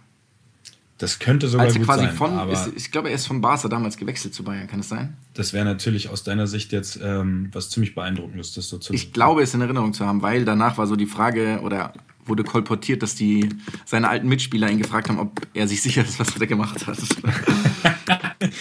Das 0.97 1.17
könnte 1.17 1.47
sogar 1.47 1.65
Als 1.65 1.73
er 1.73 1.79
gut 1.79 1.87
quasi 1.87 2.05
sein, 2.05 2.15
von, 2.15 2.33
aber 2.33 2.53
ist, 2.53 2.71
ich 2.75 2.91
glaube, 2.91 3.09
er 3.09 3.15
ist 3.15 3.25
von 3.25 3.41
Barca 3.41 3.67
damals 3.67 3.97
gewechselt 3.97 4.35
zu 4.35 4.43
Bayern, 4.43 4.67
kann 4.67 4.81
es 4.81 4.89
sein? 4.89 5.17
das 5.33 5.53
wäre 5.53 5.65
natürlich 5.65 6.09
aus 6.09 6.23
deiner 6.23 6.47
Sicht 6.47 6.71
jetzt 6.71 6.99
ähm, 7.01 7.49
was 7.53 7.69
ziemlich 7.69 7.95
beeindruckendes, 7.95 8.53
das 8.53 8.69
so 8.69 8.77
zu 8.77 8.93
Ich 8.93 9.13
glaube, 9.13 9.41
es 9.41 9.53
in 9.53 9.61
Erinnerung 9.61 9.93
zu 9.93 10.05
haben, 10.05 10.21
weil 10.21 10.45
danach 10.45 10.77
war 10.77 10.87
so 10.87 10.95
die 10.95 11.05
Frage 11.05 11.61
oder 11.63 11.93
wurde 12.25 12.43
kolportiert, 12.43 13.03
dass 13.03 13.15
die 13.15 13.49
seine 13.85 14.09
alten 14.09 14.27
Mitspieler 14.27 14.69
ihn 14.69 14.77
gefragt 14.77 15.09
haben, 15.09 15.19
ob 15.19 15.41
er 15.53 15.67
sich 15.67 15.81
sicher 15.81 16.03
ist, 16.03 16.19
was 16.19 16.35
er 16.39 16.47
gemacht 16.47 16.85
hat. 16.87 16.97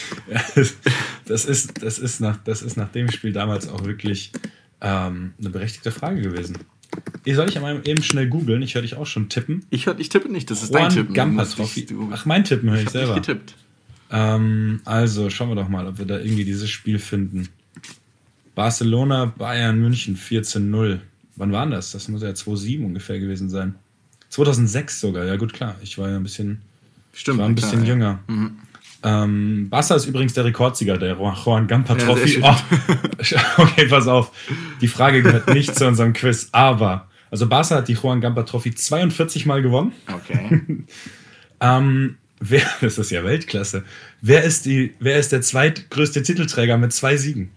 das, 1.27 1.45
ist, 1.45 1.83
das, 1.83 1.99
ist 1.99 2.21
nach, 2.21 2.37
das 2.45 2.63
ist 2.63 2.77
nach 2.77 2.89
dem 2.91 3.11
Spiel 3.11 3.33
damals 3.33 3.69
auch 3.69 3.85
wirklich 3.85 4.33
ähm, 4.81 5.35
eine 5.39 5.51
berechtigte 5.51 5.91
Frage 5.91 6.21
gewesen. 6.23 6.59
Ich 7.25 7.37
soll 7.37 7.49
ich 7.49 7.57
einmal 7.57 7.81
eben 7.85 8.03
schnell 8.03 8.29
googeln? 8.29 8.63
Ich 8.63 8.75
höre 8.75 8.83
dich 8.83 8.97
auch 8.97 9.07
schon 9.07 9.29
tippen. 9.29 9.65
Ich, 9.71 9.87
hör- 9.87 9.99
ich 9.99 10.09
tippe 10.09 10.29
nicht, 10.31 10.51
das 10.51 10.63
ist 10.63 10.75
dein 10.75 10.83
Juan 10.85 10.93
Tippen. 10.93 11.15
Gamper 11.15 11.49
Trophy. 11.49 11.87
Ach, 12.13 12.27
mein 12.27 12.45
Tippen 12.45 12.71
höre 12.71 12.79
ich, 12.79 12.85
ich 12.85 12.91
selber. 12.91 13.15
nicht 13.15 13.27
getippt. 13.27 13.55
Ähm, 14.11 14.81
also, 14.85 15.31
schauen 15.31 15.51
wir 15.51 15.55
doch 15.55 15.69
mal, 15.69 15.87
ob 15.87 15.99
wir 15.99 16.07
da 16.07 16.19
irgendwie 16.19 16.45
dieses 16.45 16.69
Spiel 16.69 16.99
finden. 16.99 17.49
Barcelona, 18.57 19.27
Bayern, 19.27 19.81
München 19.81 20.17
14-0. 20.17 20.99
Wann 21.37 21.53
war 21.53 21.67
das? 21.67 21.93
Das 21.93 22.09
muss 22.09 22.23
ja 22.23 22.35
2007 22.35 22.85
ungefähr 22.85 23.19
gewesen 23.19 23.49
sein. 23.49 23.75
2006 24.31 25.01
sogar, 25.01 25.25
ja 25.25 25.37
gut, 25.37 25.53
klar. 25.53 25.77
Ich 25.83 25.99
war 25.99 26.09
ja 26.09 26.17
ein 26.17 26.23
bisschen, 26.23 26.61
Stimmt. 27.13 27.39
war 27.39 27.47
ein 27.47 27.55
klar, 27.55 27.71
bisschen 27.71 27.85
ja. 27.85 27.93
jünger. 27.93 28.19
Ähm, 29.03 29.69
Barca 29.71 29.95
ist 29.95 30.07
übrigens 30.07 30.35
der 30.35 30.45
Rekordsieger 30.45 30.99
der 30.99 31.17
Juan 31.17 31.67
Gamper 31.67 31.99
Ja, 31.99 32.05
Trophy. 32.05 32.29
sehr 32.29 32.43
oh, 33.59 33.63
okay, 33.63 33.87
pass 33.89 34.07
auf. 34.07 34.31
Die 34.81 34.89
Frage 34.89 35.23
gehört 35.23 35.53
nicht 35.53 35.75
zu 35.75 35.87
unserem 35.87 36.13
Quiz, 36.13 36.49
aber, 36.53 37.09
also 37.31 37.49
Barca 37.49 37.77
hat 37.77 37.89
die 37.89 37.95
Juan 37.95 38.21
Gamper 38.21 38.45
Trophy 38.45 38.75
42 38.75 39.47
Mal 39.47 39.63
gewonnen. 39.63 39.93
Okay. 40.13 40.63
Ähm, 41.61 42.17
wer, 42.41 42.63
das 42.81 42.99
ist 42.99 43.11
ja 43.11 43.23
Weltklasse. 43.23 43.85
Wer 44.21 44.45
ist, 44.45 44.67
die, 44.67 44.95
wer 44.99 45.19
ist 45.19 45.33
der 45.33 45.43
zweitgrößte 45.43 46.23
Titelträger 46.23 46.79
mit 46.79 46.93
zwei 46.93 47.17
Siegen? 47.17 47.51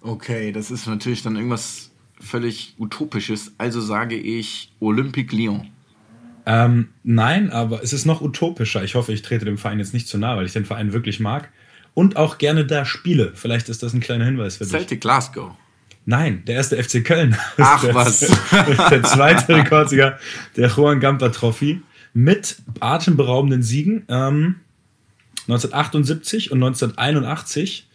Okay, 0.00 0.52
das 0.52 0.70
ist 0.70 0.86
natürlich 0.86 1.22
dann 1.22 1.36
irgendwas 1.36 1.89
völlig 2.20 2.74
Utopisches. 2.78 3.52
Also 3.58 3.80
sage 3.80 4.16
ich 4.16 4.72
Olympique 4.80 5.34
Lyon. 5.34 5.68
Ähm, 6.46 6.88
nein, 7.02 7.50
aber 7.50 7.82
es 7.82 7.92
ist 7.92 8.06
noch 8.06 8.20
utopischer. 8.20 8.82
Ich 8.82 8.94
hoffe, 8.94 9.12
ich 9.12 9.22
trete 9.22 9.44
dem 9.44 9.58
Verein 9.58 9.78
jetzt 9.78 9.94
nicht 9.94 10.08
zu 10.08 10.18
nahe, 10.18 10.36
weil 10.36 10.46
ich 10.46 10.52
den 10.52 10.64
Verein 10.64 10.92
wirklich 10.92 11.20
mag 11.20 11.50
und 11.94 12.16
auch 12.16 12.38
gerne 12.38 12.64
da 12.64 12.84
spiele. 12.84 13.32
Vielleicht 13.34 13.68
ist 13.68 13.82
das 13.82 13.92
ein 13.92 14.00
kleiner 14.00 14.24
Hinweis 14.24 14.56
für 14.56 14.64
dich. 14.64 14.72
Celtic 14.72 15.00
Glasgow. 15.00 15.52
Nein, 16.06 16.42
der 16.46 16.56
erste 16.56 16.82
FC 16.82 17.04
Köln. 17.04 17.36
Ach, 17.58 17.80
der, 17.84 17.94
was. 17.94 18.20
Der 18.90 19.02
zweite 19.02 19.54
Rekordsieger 19.54 20.18
der 20.56 20.68
Juan 20.68 20.98
Gamper 20.98 21.30
Trophy 21.30 21.82
mit 22.14 22.56
atemberaubenden 22.80 23.62
Siegen. 23.62 24.04
Ähm, 24.08 24.56
1978 25.42 26.50
und 26.52 26.62
1981. 26.62 27.86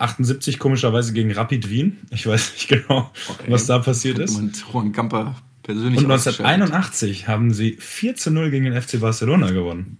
78 0.00 0.58
komischerweise 0.58 1.12
gegen 1.12 1.32
Rapid 1.32 1.68
Wien. 1.70 1.98
Ich 2.10 2.26
weiß 2.26 2.52
nicht 2.54 2.68
genau, 2.68 3.10
was 3.48 3.66
da 3.66 3.78
passiert 3.78 4.18
ist. 4.18 4.36
Und 4.36 4.64
Juan 4.72 4.92
Gamper 4.92 5.36
persönlich 5.62 6.04
Und 6.04 6.10
ausgeschaltet. 6.10 6.46
1981 6.46 7.28
haben 7.28 7.52
sie 7.52 7.76
4 7.78 8.16
zu 8.16 8.30
0 8.30 8.50
gegen 8.50 8.64
den 8.64 8.80
FC 8.80 9.00
Barcelona 9.00 9.50
gewonnen. 9.50 9.98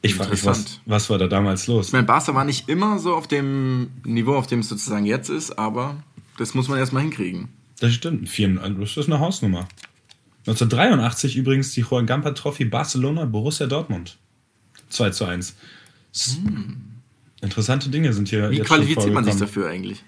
Ich 0.00 0.14
frage 0.14 0.30
mich, 0.30 0.44
was, 0.44 0.80
was 0.86 1.10
war 1.10 1.18
da 1.18 1.26
damals 1.26 1.66
los? 1.66 1.88
Ich 1.88 1.92
meine, 1.92 2.06
Barca 2.06 2.32
war 2.34 2.44
nicht 2.44 2.68
immer 2.68 2.98
so 3.00 3.14
auf 3.16 3.26
dem 3.26 3.90
Niveau, 4.04 4.36
auf 4.36 4.46
dem 4.46 4.60
es 4.60 4.68
sozusagen 4.68 5.04
jetzt 5.04 5.28
ist, 5.28 5.58
aber 5.58 6.02
das 6.38 6.54
muss 6.54 6.68
man 6.68 6.78
erstmal 6.78 7.02
hinkriegen. 7.02 7.48
Das 7.80 7.92
stimmt, 7.92 8.28
4, 8.28 8.54
das 8.78 8.96
ist 8.96 9.06
eine 9.06 9.18
Hausnummer. 9.18 9.68
1983 10.46 11.36
übrigens 11.36 11.72
die 11.72 11.80
Juan 11.82 12.06
Gamper 12.06 12.34
Trophy 12.34 12.64
Barcelona 12.64 13.24
Borussia 13.24 13.66
Dortmund. 13.66 14.16
2 14.88 15.10
zu 15.10 15.24
1. 15.26 15.56
S- 16.14 16.38
Interessante 17.40 17.88
Dinge 17.88 18.12
sind 18.12 18.28
hier. 18.28 18.50
Wie 18.50 18.58
qualifiziert 18.60 19.12
man 19.14 19.24
sich 19.24 19.36
dafür 19.36 19.68
eigentlich? 19.68 20.02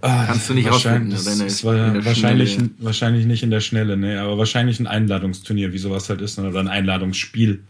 Ah, 0.00 0.24
Kannst 0.26 0.48
du 0.50 0.54
nicht 0.54 0.70
rausfinden, 0.70 1.10
das, 1.10 1.24
deine- 1.24 1.44
das 1.44 1.64
war 1.64 2.04
wahrscheinlich, 2.04 2.58
wahrscheinlich 2.78 3.24
nicht 3.24 3.42
in 3.42 3.50
der 3.50 3.60
Schnelle, 3.60 3.96
ne, 3.96 4.20
aber 4.20 4.36
wahrscheinlich 4.36 4.78
ein 4.80 4.86
Einladungsturnier, 4.86 5.72
wie 5.72 5.78
sowas 5.78 6.08
halt 6.08 6.20
ist, 6.20 6.38
oder 6.38 6.58
ein 6.60 6.68
Einladungsspiel. 6.68 7.62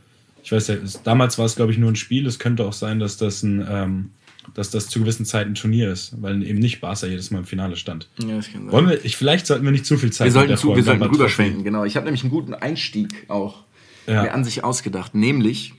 Ich 0.43 0.51
weiß 0.53 0.69
ja, 0.69 0.75
es, 0.77 1.03
damals 1.03 1.39
war 1.39 1.45
es, 1.45 1.57
glaube 1.57 1.73
ich, 1.73 1.79
nur 1.79 1.91
ein 1.91 1.97
Spiel. 1.97 2.27
Es 2.27 2.39
könnte 2.39 2.65
auch 2.65 2.73
sein, 2.73 2.99
dass 3.01 3.17
das 3.17 3.43
ein, 3.43 3.65
ähm, 3.69 4.11
dass 4.55 4.71
das 4.71 4.89
zu 4.89 5.01
gewissen 5.01 5.27
Zeiten 5.27 5.53
ein 5.53 5.55
Turnier 5.57 5.91
ist, 5.93 6.21
weil 6.23 6.43
eben 6.43 6.59
nicht 6.59 6.81
Barca 6.81 7.07
jedes 7.07 7.31
Mal 7.31 7.41
im 7.41 7.45
Finale 7.47 7.77
stand. 7.77 8.09
Ja, 8.19 8.37
das 8.37 8.51
kann 8.51 8.63
sein. 8.63 8.73
Wollen 8.73 8.89
wir, 8.89 9.05
ich, 9.05 9.17
vielleicht 9.17 9.47
sollten 9.47 9.65
wir 9.65 9.73
nicht 9.73 9.87
zu 9.87 9.97
viel 9.99 10.11
Zeit 10.13 10.27
wir 10.27 10.33
sollten, 10.33 10.57
zu, 10.57 10.75
wir 10.75 10.83
sollten 10.83 11.03
rüberschwenken, 11.03 11.65
genau. 11.65 11.85
Ich 11.85 11.97
habe 11.97 12.05
nämlich 12.07 12.23
einen 12.23 12.31
guten 12.31 12.55
Einstieg 12.55 13.09
auch 13.29 13.65
Ja. 14.07 14.23
mir 14.23 14.35
an 14.35 14.43
sich 14.45 14.65
ausgedacht, 14.65 15.15
nämlich 15.15 15.75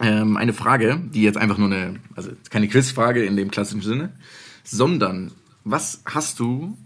ähm, 0.00 0.36
eine 0.36 0.52
Frage, 0.52 1.00
die 1.12 1.22
jetzt 1.22 1.38
einfach 1.38 1.58
nur 1.58 1.70
eine, 1.72 1.96
also 2.14 2.30
keine 2.50 2.68
Quizfrage 2.68 3.24
in 3.24 3.36
dem 3.36 3.50
klassischen 3.50 3.80
Sinne, 3.82 4.12
sondern 4.64 5.32
was 5.64 6.02
hast 6.04 6.38
du 6.40 6.76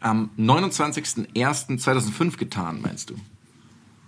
am 0.00 0.30
29.01.2005 0.38 2.36
getan, 2.36 2.80
meinst 2.82 3.10
du? 3.10 3.16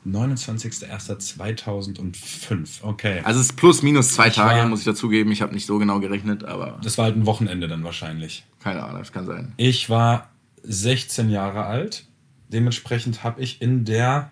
29.01.2005, 0.06 2.82
okay. 2.82 3.20
Also 3.24 3.40
es 3.40 3.46
ist 3.46 3.56
plus 3.56 3.82
minus 3.82 4.12
zwei 4.14 4.28
Ich 4.28 4.34
Tage, 4.34 4.60
war- 4.60 4.68
muss 4.68 4.80
ich 4.80 4.84
dazugeben. 4.84 5.32
Ich 5.32 5.40
habe 5.42 5.52
nicht 5.54 5.66
so 5.66 5.78
genau 5.78 5.98
gerechnet, 6.00 6.44
aber 6.44 6.78
Das 6.82 6.96
war 6.98 7.06
halt 7.06 7.16
ein 7.16 7.26
Wochenende 7.26 7.66
dann 7.68 7.82
wahrscheinlich. 7.84 8.44
keine 8.62 8.82
Ahnung, 8.84 8.98
das 9.00 9.12
kann 9.12 9.26
sein. 9.26 9.52
Ich 9.56 9.88
war 9.90 10.30
16 10.62 11.30
Jahre 11.30 11.64
alt. 11.64 12.06
Dementsprechend 12.48 13.24
habe 13.24 13.42
ich 13.42 13.60
in 13.60 13.84
der 13.84 14.30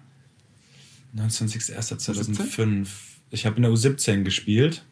29.01.2005, 1.17 2.87
ich 3.35 3.47
habe 3.47 3.57
in 3.57 3.63
der 3.63 3.73
U17 3.73 4.23
gespielt. 4.23 4.85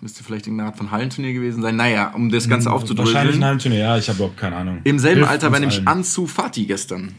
Müsste 0.00 0.24
vielleicht 0.24 0.46
irgendeine 0.46 0.70
Art 0.70 0.78
von 0.78 0.90
Hallenturnier 0.90 1.34
gewesen 1.34 1.60
sein. 1.60 1.76
Naja, 1.76 2.12
um 2.14 2.30
das 2.30 2.48
Ganze 2.48 2.70
Wahrscheinlich 2.70 2.96
ein 2.96 2.96
aufzudröseln. 2.96 3.44
Hallenturnier, 3.44 3.78
ja, 3.80 3.98
ich 3.98 4.08
habe 4.08 4.16
überhaupt 4.16 4.38
keine 4.38 4.56
Ahnung. 4.56 4.80
Im 4.84 4.98
selben 4.98 5.18
Hilft 5.18 5.30
Alter 5.30 5.52
war 5.52 5.60
nämlich 5.60 5.78
allen. 5.78 5.88
Ansu 5.88 6.26
Fati 6.26 6.64
gestern. 6.64 7.12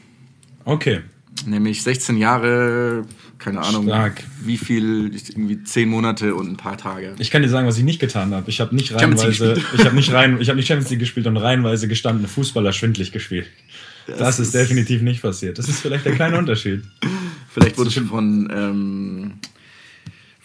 Okay, 0.65 1.01
Nämlich 1.46 1.81
16 1.81 2.17
Jahre, 2.17 3.03
keine 3.39 3.62
Ahnung, 3.62 3.86
Stark. 3.86 4.22
wie 4.43 4.58
viel, 4.58 5.12
irgendwie 5.29 5.63
10 5.63 5.89
Monate 5.89 6.36
und 6.36 6.50
ein 6.51 6.58
paar 6.58 6.77
Tage. 6.77 7.15
ich 7.20 7.31
kann 7.31 7.41
dir 7.41 7.50
sagen, 7.50 7.65
was 7.67 7.77
ich 7.77 7.84
nicht 7.84 8.00
getan 8.00 8.34
habe. 8.34 8.50
Ich 8.50 8.60
habe 8.60 8.75
nicht 8.75 8.93
reihenweise, 8.93 9.53
gespielt. 9.55 9.65
ich 9.79 9.86
habe 9.86 9.96
nicht 9.96 10.12
rein, 10.12 10.39
ich 10.41 10.50
habe 10.50 10.58
nicht 10.58 10.67
Champions 10.67 10.89
League 10.89 11.00
gespielt 11.00 11.25
und 11.27 11.38
reihenweise 11.38 11.88
gestandene 11.88 12.27
Fußballer 12.27 12.74
schwindlig 12.74 13.12
gespielt. 13.12 13.48
Das, 14.08 14.39
ist, 14.39 14.48
ist- 14.48 14.55
definitiv 14.55 15.01
nicht 15.01 15.22
passiert. 15.22 15.58
Das 15.58 15.70
ist 15.70 15.79
vielleicht 15.79 16.05
der 16.05 16.13
kleine 16.15 16.38
Unterschied. 16.38 16.84
Vielleicht 17.53 17.77
wurde 17.77 17.91
schon 17.91 18.08
von, 18.08 18.50
ähm, 18.53 19.31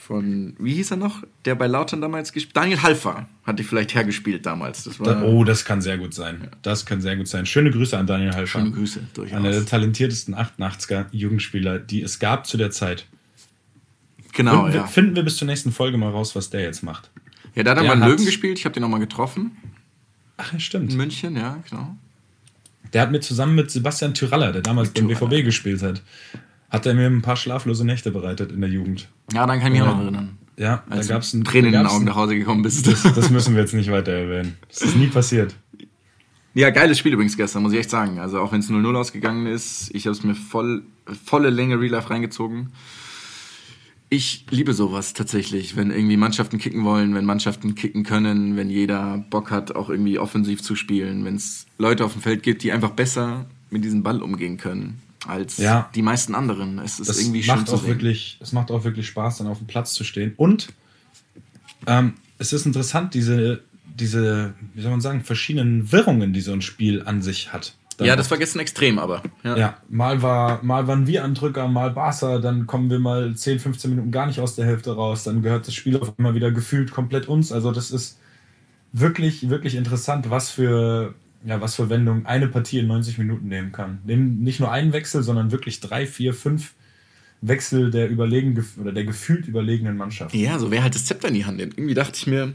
von, 0.06 0.54
wie 0.60 0.74
hieß 0.74 0.92
er 0.92 0.96
noch? 0.98 1.24
Der 1.44 1.56
bei 1.56 1.66
Lautern 1.66 2.00
damals 2.00 2.32
gespielt? 2.32 2.56
Daniel 2.56 2.80
Halfer 2.82 3.28
hat 3.44 3.58
die 3.58 3.64
vielleicht 3.64 3.94
hergespielt 3.94 4.46
damals. 4.46 4.84
Das 4.84 5.00
war 5.00 5.24
oh, 5.24 5.42
das 5.42 5.64
kann 5.64 5.82
sehr 5.82 5.98
gut 5.98 6.14
sein. 6.14 6.48
Das 6.62 6.86
kann 6.86 7.00
sehr 7.00 7.16
gut 7.16 7.26
sein. 7.26 7.44
Schöne 7.44 7.72
Grüße 7.72 7.98
an 7.98 8.06
Daniel 8.06 8.32
Halfer. 8.32 8.60
schöne 8.60 8.70
Grüße, 8.70 9.00
durchaus. 9.14 9.36
Einer 9.36 9.50
der 9.50 9.66
talentiertesten 9.66 10.36
88er 10.36 11.06
Jugendspieler, 11.10 11.80
die 11.80 12.02
es 12.02 12.20
gab 12.20 12.46
zu 12.46 12.56
der 12.56 12.70
Zeit. 12.70 13.06
genau, 14.32 14.62
finden, 14.62 14.66
ja. 14.68 14.74
wir, 14.74 14.86
finden 14.86 15.16
wir 15.16 15.22
bis 15.24 15.36
zur 15.38 15.46
nächsten 15.46 15.72
Folge 15.72 15.98
mal 15.98 16.10
raus, 16.10 16.36
was 16.36 16.50
der 16.50 16.62
jetzt 16.62 16.84
macht. 16.84 17.10
Ja, 17.56 17.64
da 17.64 17.72
hat 17.72 17.78
er 17.78 17.84
mal 17.84 18.00
hat- 18.00 18.08
Löwen 18.08 18.24
gespielt. 18.24 18.58
Ich 18.60 18.64
habe 18.64 18.74
den 18.74 18.82
nochmal 18.82 19.00
getroffen. 19.00 19.56
Ach 20.36 20.52
ja, 20.52 20.60
stimmt. 20.60 20.92
In 20.92 20.98
München, 20.98 21.34
ja, 21.36 21.58
genau. 21.68 21.96
Der 22.92 23.02
hat 23.02 23.10
mir 23.10 23.20
zusammen 23.20 23.56
mit 23.56 23.72
Sebastian 23.72 24.14
Tyraller, 24.14 24.52
der 24.52 24.62
damals 24.62 24.90
beim. 24.90 25.08
BVB 25.08 25.44
gespielt 25.44 25.82
hat, 25.82 26.02
hat 26.70 26.86
er 26.86 26.94
mir 26.94 27.06
ein 27.06 27.22
paar 27.22 27.36
schlaflose 27.36 27.84
Nächte 27.84 28.12
bereitet 28.12 28.52
in 28.52 28.60
der 28.60 28.70
Jugend. 28.70 29.08
Ja, 29.32 29.46
dann 29.46 29.58
kann 29.60 29.72
ich 29.72 29.78
mich 29.78 29.86
Ja. 29.86 29.90
auch 29.92 29.96
noch 29.96 30.02
erinnern. 30.02 30.38
Ja, 30.58 30.82
Als 30.88 31.08
da 31.08 31.14
gab 31.14 31.22
es 31.22 31.34
ein 31.34 31.44
Tränen 31.44 31.74
in 31.74 31.80
den 31.80 31.86
Augen 31.86 32.04
nach 32.06 32.16
Hause 32.16 32.34
gekommen 32.36 32.62
bist. 32.62 32.86
Das, 32.86 33.02
das 33.02 33.30
müssen 33.30 33.54
wir 33.54 33.60
jetzt 33.60 33.74
nicht 33.74 33.90
weiter 33.90 34.12
erwähnen. 34.12 34.56
Das 34.68 34.82
ist 34.82 34.96
nie 34.96 35.08
passiert. 35.08 35.54
Ja, 36.54 36.70
geiles 36.70 36.98
Spiel 36.98 37.12
übrigens 37.12 37.36
gestern, 37.36 37.62
muss 37.62 37.74
ich 37.74 37.78
echt 37.80 37.90
sagen. 37.90 38.18
Also 38.18 38.40
auch 38.40 38.52
wenn 38.52 38.60
es 38.60 38.70
0-0 38.70 38.96
ausgegangen 38.96 39.46
ist, 39.46 39.90
ich 39.94 40.06
habe 40.06 40.16
es 40.16 40.24
mir 40.24 40.34
voll, 40.34 40.84
volle 41.26 41.50
Länge 41.50 41.78
Real 41.78 41.90
Life 41.92 42.08
reingezogen. 42.08 42.70
Ich 44.08 44.46
liebe 44.50 44.72
sowas 44.72 45.12
tatsächlich, 45.12 45.76
wenn 45.76 45.90
irgendwie 45.90 46.16
Mannschaften 46.16 46.56
kicken 46.58 46.84
wollen, 46.84 47.14
wenn 47.14 47.24
Mannschaften 47.26 47.74
kicken 47.74 48.04
können, 48.04 48.56
wenn 48.56 48.70
jeder 48.70 49.18
Bock 49.30 49.50
hat, 49.50 49.74
auch 49.76 49.90
irgendwie 49.90 50.18
offensiv 50.18 50.62
zu 50.62 50.76
spielen, 50.76 51.24
wenn 51.24 51.34
es 51.34 51.66
Leute 51.76 52.04
auf 52.04 52.12
dem 52.12 52.22
Feld 52.22 52.42
gibt, 52.42 52.62
die 52.62 52.72
einfach 52.72 52.90
besser 52.92 53.46
mit 53.68 53.84
diesem 53.84 54.02
Ball 54.02 54.22
umgehen 54.22 54.56
können 54.56 55.02
als 55.26 55.58
Ja. 55.58 55.90
die 55.94 56.02
meisten 56.02 56.34
anderen. 56.34 56.78
Es 56.78 56.98
ist 57.00 57.08
Das 57.08 57.20
irgendwie 57.20 57.42
schön 57.42 57.54
macht 57.56 57.70
auch 57.70 57.78
sehen. 57.80 57.88
wirklich, 57.88 58.38
es 58.40 58.52
macht 58.52 58.70
auch 58.70 58.84
wirklich 58.84 59.06
Spaß, 59.06 59.38
dann 59.38 59.46
auf 59.46 59.58
dem 59.58 59.66
Platz 59.66 59.92
zu 59.92 60.04
stehen. 60.04 60.34
Und 60.36 60.68
ähm, 61.86 62.14
es 62.38 62.52
ist 62.52 62.66
interessant, 62.66 63.14
diese, 63.14 63.62
diese, 63.98 64.54
wie 64.74 64.82
soll 64.82 64.90
man 64.90 65.00
sagen, 65.00 65.22
verschiedenen 65.24 65.90
Wirrungen, 65.92 66.32
die 66.32 66.40
so 66.40 66.52
ein 66.52 66.62
Spiel 66.62 67.02
an 67.04 67.22
sich 67.22 67.52
hat. 67.52 67.74
Dann 67.96 68.08
Ja, 68.08 68.16
das 68.16 68.30
war 68.30 68.36
gestern 68.36 68.60
extrem, 68.60 68.98
aber. 68.98 69.22
Ja. 69.42 69.56
Ja, 69.56 69.76
mal, 69.88 70.20
war, 70.20 70.62
mal 70.62 70.86
waren 70.86 71.06
wir 71.06 71.24
Andrücker, 71.24 71.66
mal 71.68 71.90
Barca, 71.92 72.38
dann 72.38 72.66
kommen 72.66 72.90
wir 72.90 72.98
mal 72.98 73.34
10, 73.34 73.58
15 73.58 73.90
Minuten 73.90 74.10
gar 74.10 74.26
nicht 74.26 74.38
aus 74.40 74.54
der 74.54 74.66
Hälfte 74.66 74.94
raus, 74.94 75.24
dann 75.24 75.40
gehört 75.42 75.66
das 75.66 75.74
Spiel 75.74 75.96
auf 75.96 76.12
einmal 76.18 76.34
wieder 76.34 76.50
gefühlt 76.50 76.90
komplett 76.90 77.26
uns. 77.26 77.52
Also 77.52 77.72
das 77.72 77.90
ist 77.90 78.18
wirklich, 78.92 79.48
wirklich 79.48 79.76
interessant, 79.76 80.28
was 80.28 80.50
für, 80.50 81.14
ja, 81.44 81.60
was 81.60 81.74
für 81.76 81.88
Wendungen 81.88 82.26
eine 82.26 82.48
Partie 82.48 82.78
in 82.78 82.86
90 82.86 83.18
Minuten 83.18 83.48
nehmen 83.48 83.72
kann. 83.72 83.98
Nehmen 84.04 84.42
nicht 84.42 84.60
nur 84.60 84.70
einen 84.70 84.92
Wechsel, 84.92 85.22
sondern 85.22 85.52
wirklich 85.52 85.80
drei, 85.80 86.06
vier, 86.06 86.34
fünf 86.34 86.74
Wechsel 87.40 87.90
der 87.90 88.08
überlegen 88.08 88.64
oder 88.80 88.92
der 88.92 89.04
gefühlt 89.04 89.46
überlegenen 89.46 89.96
Mannschaft. 89.96 90.34
Ja, 90.34 90.58
so 90.58 90.70
wer 90.70 90.82
halt 90.82 90.94
das 90.94 91.04
Zepter 91.04 91.28
in 91.28 91.34
die 91.34 91.44
Hand 91.44 91.58
nimmt. 91.58 91.76
Irgendwie 91.76 91.94
dachte 91.94 92.16
ich 92.16 92.26
mir, 92.26 92.54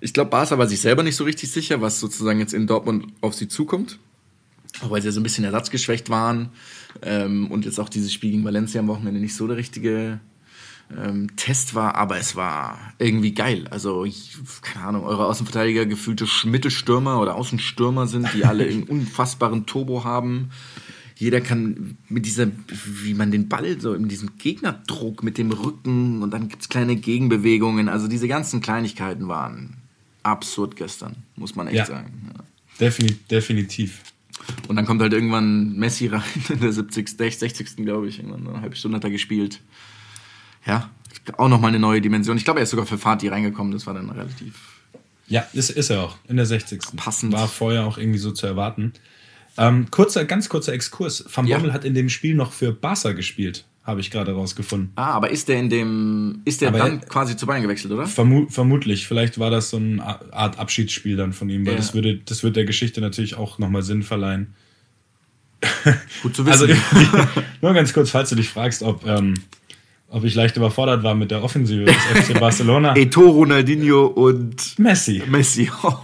ich 0.00 0.12
glaube, 0.12 0.30
Barca 0.30 0.58
war 0.58 0.66
sich 0.66 0.80
selber 0.80 1.02
nicht 1.02 1.16
so 1.16 1.24
richtig 1.24 1.50
sicher, 1.50 1.80
was 1.80 2.00
sozusagen 2.00 2.38
jetzt 2.38 2.54
in 2.54 2.66
Dortmund 2.66 3.06
auf 3.20 3.34
sie 3.34 3.48
zukommt. 3.48 3.98
Auch 4.80 4.90
weil 4.90 5.02
sie 5.02 5.08
ja 5.08 5.12
so 5.12 5.20
ein 5.20 5.22
bisschen 5.22 5.44
ersatzgeschwächt 5.44 6.08
waren. 6.08 6.48
Ähm, 7.02 7.50
und 7.50 7.64
jetzt 7.64 7.78
auch 7.78 7.88
dieses 7.88 8.12
Spiel 8.12 8.30
gegen 8.30 8.44
Valencia 8.44 8.80
am 8.80 8.88
Wochenende 8.88 9.20
nicht 9.20 9.34
so 9.34 9.46
der 9.46 9.56
richtige 9.56 10.20
ähm, 10.98 11.36
Test 11.36 11.74
war, 11.74 11.94
aber 11.94 12.18
es 12.18 12.36
war 12.36 12.78
irgendwie 12.98 13.32
geil. 13.34 13.66
Also, 13.70 14.04
ich, 14.04 14.36
keine 14.62 14.86
Ahnung, 14.86 15.04
eure 15.04 15.26
Außenverteidiger 15.26 15.86
gefühlte 15.86 16.26
Mittelstürmer 16.44 17.20
oder 17.20 17.34
Außenstürmer 17.36 18.06
sind, 18.06 18.28
die 18.34 18.44
alle 18.44 18.64
einen 18.66 18.82
unfassbaren 18.88 19.66
Turbo 19.66 20.04
haben. 20.04 20.50
Jeder 21.16 21.40
kann 21.40 21.96
mit 22.08 22.26
dieser, 22.26 22.48
wie 22.84 23.14
man 23.14 23.30
den 23.30 23.48
Ball 23.48 23.80
so 23.80 23.94
in 23.94 24.08
diesem 24.08 24.30
Gegnerdruck 24.38 25.22
mit 25.22 25.38
dem 25.38 25.52
Rücken 25.52 26.22
und 26.22 26.32
dann 26.32 26.48
gibt's 26.48 26.68
kleine 26.68 26.96
Gegenbewegungen. 26.96 27.88
Also 27.88 28.08
diese 28.08 28.26
ganzen 28.26 28.60
Kleinigkeiten 28.60 29.28
waren 29.28 29.76
absurd 30.24 30.74
gestern, 30.74 31.16
muss 31.36 31.54
man 31.54 31.68
echt 31.68 31.76
Ja. 31.76 31.86
sagen. 31.86 32.30
Ja. 32.36 32.44
Defini 32.80 33.16
definitiv. 33.30 34.00
Und 34.66 34.74
dann 34.74 34.86
kommt 34.86 35.00
halt 35.02 35.12
irgendwann 35.12 35.76
Messi 35.76 36.08
rein 36.08 36.22
in 36.48 36.58
der 36.60 36.72
70., 36.72 37.08
60. 37.08 37.76
glaube 37.76 38.08
ich. 38.08 38.18
Irgendwann 38.18 38.48
eine 38.48 38.60
halbe 38.60 38.74
Stunde 38.74 38.96
hat 38.96 39.04
er 39.04 39.10
gespielt. 39.10 39.60
Ja, 40.66 40.90
auch 41.38 41.48
nochmal 41.48 41.68
eine 41.70 41.78
neue 41.78 42.00
Dimension. 42.00 42.36
Ich 42.36 42.44
glaube, 42.44 42.60
er 42.60 42.64
ist 42.64 42.70
sogar 42.70 42.86
für 42.86 42.98
Fatih 42.98 43.28
reingekommen. 43.28 43.72
Das 43.72 43.86
war 43.86 43.94
dann 43.94 44.10
relativ. 44.10 44.54
Ja, 45.28 45.46
ist, 45.52 45.70
ist 45.70 45.90
er 45.90 46.02
auch. 46.02 46.16
In 46.28 46.36
der 46.36 46.46
60. 46.46 46.80
Passend. 46.96 47.32
War 47.32 47.48
vorher 47.48 47.86
auch 47.86 47.96
irgendwie 47.98 48.18
so 48.18 48.32
zu 48.32 48.46
erwarten. 48.46 48.92
Ähm, 49.58 49.90
kurzer, 49.90 50.24
ganz 50.24 50.48
kurzer 50.48 50.72
Exkurs. 50.72 51.24
Van 51.32 51.46
Ja. 51.46 51.58
Bommel 51.58 51.72
hat 51.72 51.84
in 51.84 51.94
dem 51.94 52.08
Spiel 52.08 52.34
noch 52.34 52.52
für 52.52 52.72
Barca 52.72 53.12
gespielt, 53.12 53.64
habe 53.84 54.00
ich 54.00 54.10
gerade 54.10 54.32
rausgefunden. 54.32 54.92
Ah, 54.96 55.10
aber 55.12 55.30
ist 55.30 55.48
der 55.48 55.58
in 55.58 55.68
dem. 55.70 56.40
Ist 56.44 56.60
der 56.60 56.68
Aber 56.68 56.78
dann 56.78 57.00
er- 57.00 57.06
quasi 57.06 57.36
zu 57.36 57.46
Bayern 57.46 57.62
gewechselt, 57.62 57.92
oder? 57.92 58.06
Vermu 58.06 58.48
vermutlich. 58.48 59.06
Vielleicht 59.06 59.38
war 59.38 59.50
das 59.50 59.70
so 59.70 59.76
eine 59.76 60.02
Art 60.32 60.58
Abschiedsspiel 60.58 61.16
dann 61.16 61.32
von 61.32 61.48
ihm, 61.50 61.64
weil 61.66 61.72
Ja. 61.74 61.78
das, 61.78 61.92
würde, 61.94 62.18
das 62.24 62.42
wird 62.42 62.56
der 62.56 62.64
Geschichte 62.64 63.00
natürlich 63.00 63.34
auch 63.36 63.58
nochmal 63.58 63.82
Sinn 63.82 64.02
verleihen. 64.02 64.54
Gut 66.22 66.34
zu 66.34 66.44
Also, 66.46 66.66
wissen. 66.68 66.80
nur 67.60 67.72
ganz 67.74 67.92
kurz, 67.92 68.10
falls 68.10 68.30
du 68.30 68.36
dich 68.36 68.48
fragst, 68.48 68.82
ob, 68.82 69.06
ähm, 69.06 69.34
ob 70.12 70.24
ich 70.24 70.34
leicht 70.34 70.58
überfordert 70.58 71.02
war 71.02 71.14
mit 71.14 71.30
der 71.30 71.42
Offensive 71.42 71.84
des 71.84 71.96
FC 71.96 72.38
Barcelona. 72.40 72.94
Eto, 72.94 73.30
Ronaldinho 73.30 74.06
und 74.06 74.78
Messi. 74.78 75.22
Messi. 75.26 75.70
Oh, 75.84 75.94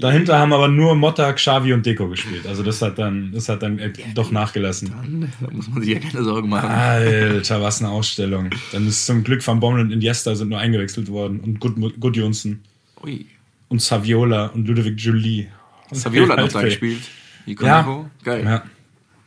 Dahinter 0.00 0.38
haben 0.38 0.52
aber 0.52 0.66
nur 0.68 0.94
Motta, 0.96 1.32
Xavi 1.32 1.72
und 1.72 1.84
Deco 1.86 2.08
gespielt. 2.08 2.46
Also 2.46 2.62
das 2.64 2.82
hat 2.82 2.98
dann, 2.98 3.30
das 3.32 3.48
hat 3.48 3.62
dann 3.62 3.78
äh, 3.78 3.92
doch 4.14 4.32
nachgelassen. 4.32 4.92
da 5.40 5.50
muss 5.50 5.68
man 5.68 5.82
sich 5.82 5.92
ja 5.94 6.00
keine 6.00 6.24
Sorgen 6.24 6.48
machen. 6.48 6.68
Alter, 6.68 7.62
was 7.62 7.80
eine 7.80 7.90
Ausstellung. 7.90 8.50
Dann 8.72 8.88
ist 8.88 9.06
zum 9.06 9.22
Glück 9.22 9.46
Van 9.46 9.60
Bommel 9.60 9.82
und 9.82 9.92
Iniesta 9.92 10.34
sind 10.34 10.48
nur 10.48 10.58
eingewechselt 10.58 11.08
worden. 11.08 11.40
Und 11.40 11.60
Good, 11.60 12.00
Good 12.00 12.16
Johnson 12.16 12.60
Ui. 13.04 13.26
und 13.68 13.80
Saviola 13.82 14.46
und 14.46 14.66
Ludwig 14.66 14.98
Jolie. 14.98 15.46
Saviola 15.92 16.36
hat 16.36 16.40
noch 16.40 16.52
da 16.52 16.62
gespielt. 16.62 17.02
Ja. 17.46 18.06
Geil. 18.24 18.44
ja. 18.44 18.62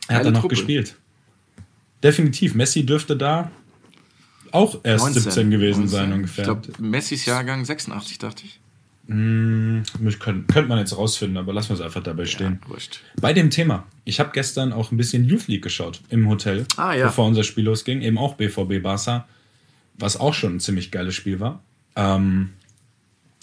Er 0.08 0.16
hat 0.16 0.26
dann 0.26 0.34
noch 0.34 0.48
gespielt. 0.48 0.96
Definitiv. 2.02 2.54
Messi 2.54 2.84
dürfte 2.84 3.16
da 3.16 3.50
auch 4.52 4.80
erst 4.84 5.04
19, 5.04 5.22
17 5.22 5.50
gewesen 5.50 5.80
19. 5.80 5.88
sein 5.88 6.12
ungefähr. 6.12 6.42
Ich 6.42 6.46
glaube, 6.48 6.82
Messis 6.82 7.24
Jahrgang 7.26 7.64
86, 7.64 8.18
dachte 8.18 8.44
ich. 8.44 8.60
Hm, 9.08 9.82
könnte 10.20 10.52
könnte 10.52 10.68
man 10.68 10.78
jetzt 10.78 10.96
rausfinden, 10.96 11.36
aber 11.36 11.52
lassen 11.52 11.70
wir 11.70 11.74
es 11.74 11.80
einfach 11.80 12.02
dabei 12.02 12.24
stehen. 12.24 12.60
Ja. 12.70 12.76
Bei 13.20 13.32
dem 13.32 13.50
Thema. 13.50 13.84
Ich 14.04 14.20
habe 14.20 14.30
gestern 14.32 14.72
auch 14.72 14.92
ein 14.92 14.96
bisschen 14.96 15.24
Youth 15.24 15.48
League 15.48 15.62
geschaut 15.62 16.00
im 16.08 16.28
Hotel, 16.28 16.66
Ah, 16.76 16.94
ja. 16.94 17.06
bevor 17.06 17.26
unser 17.26 17.42
Spiel 17.42 17.64
losging. 17.64 18.00
Eben 18.00 18.16
auch 18.16 18.34
BVB 18.34 18.80
Barca, 18.82 19.26
was 19.98 20.16
auch 20.16 20.34
schon 20.34 20.56
ein 20.56 20.60
ziemlich 20.60 20.90
geiles 20.92 21.14
Spiel 21.16 21.40
war. 21.40 21.62
Ähm, 21.96 22.50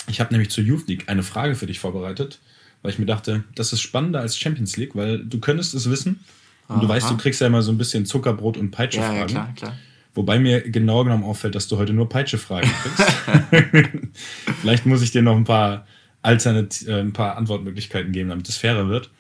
ich 0.08 0.20
habe 0.22 0.32
nämlich 0.34 0.50
zur 0.50 0.64
Youth 0.64 0.88
League 0.88 1.04
eine 1.10 1.24
Frage 1.24 1.56
für 1.56 1.68
dich 1.68 1.80
vorbereitet, 1.80 2.40
weil 2.82 2.92
ich 2.92 3.00
mir 3.00 3.06
dachte, 3.06 3.44
das 3.54 3.74
ist 3.74 3.82
spannender 3.82 4.22
als 4.22 4.38
Champions 4.38 4.78
League, 4.78 4.96
weil 4.96 5.20
du 5.24 5.40
könntest 5.40 5.74
es 5.76 5.90
wissen. 5.90 6.22
Und 6.70 6.80
du 6.82 6.86
Aha. 6.86 6.94
weißt, 6.96 7.10
du 7.10 7.18
kriegst 7.18 7.42
ja 7.42 7.48
immer 7.48 7.62
so 7.64 7.72
ein 7.72 7.78
bisschen 7.78 8.06
Zuckerbrot 8.06 8.56
und 8.58 8.72
Peitsche 8.72 9.00
Ja, 9.00 9.08
Fragen. 9.08 9.20
ja, 9.20 9.26
klar, 9.26 9.54
klar. 9.56 9.78
Wobei 10.16 10.40
mir 10.40 10.62
genau 10.62 11.04
genommen 11.04 11.24
auffällt, 11.24 11.56
dass 11.56 11.68
du 11.68 11.78
heute 11.78 11.94
nur 11.94 12.10
Peitsche-Fragen 12.10 12.70
kriegst. 12.70 14.02
Vielleicht 14.62 14.86
muss 14.86 15.02
ich 15.02 15.12
dir 15.12 15.22
noch 15.22 15.36
ein 15.36 15.44
paar, 15.44 15.86
Alternat 16.22 16.82
äh, 16.88 17.00
ein 17.00 17.14
paar 17.14 17.38
Antwortmöglichkeiten 17.38 18.12
geben, 18.12 18.30
damit 18.30 18.50
es 18.50 18.58
fairer 18.58 18.90
wird. 18.90 19.12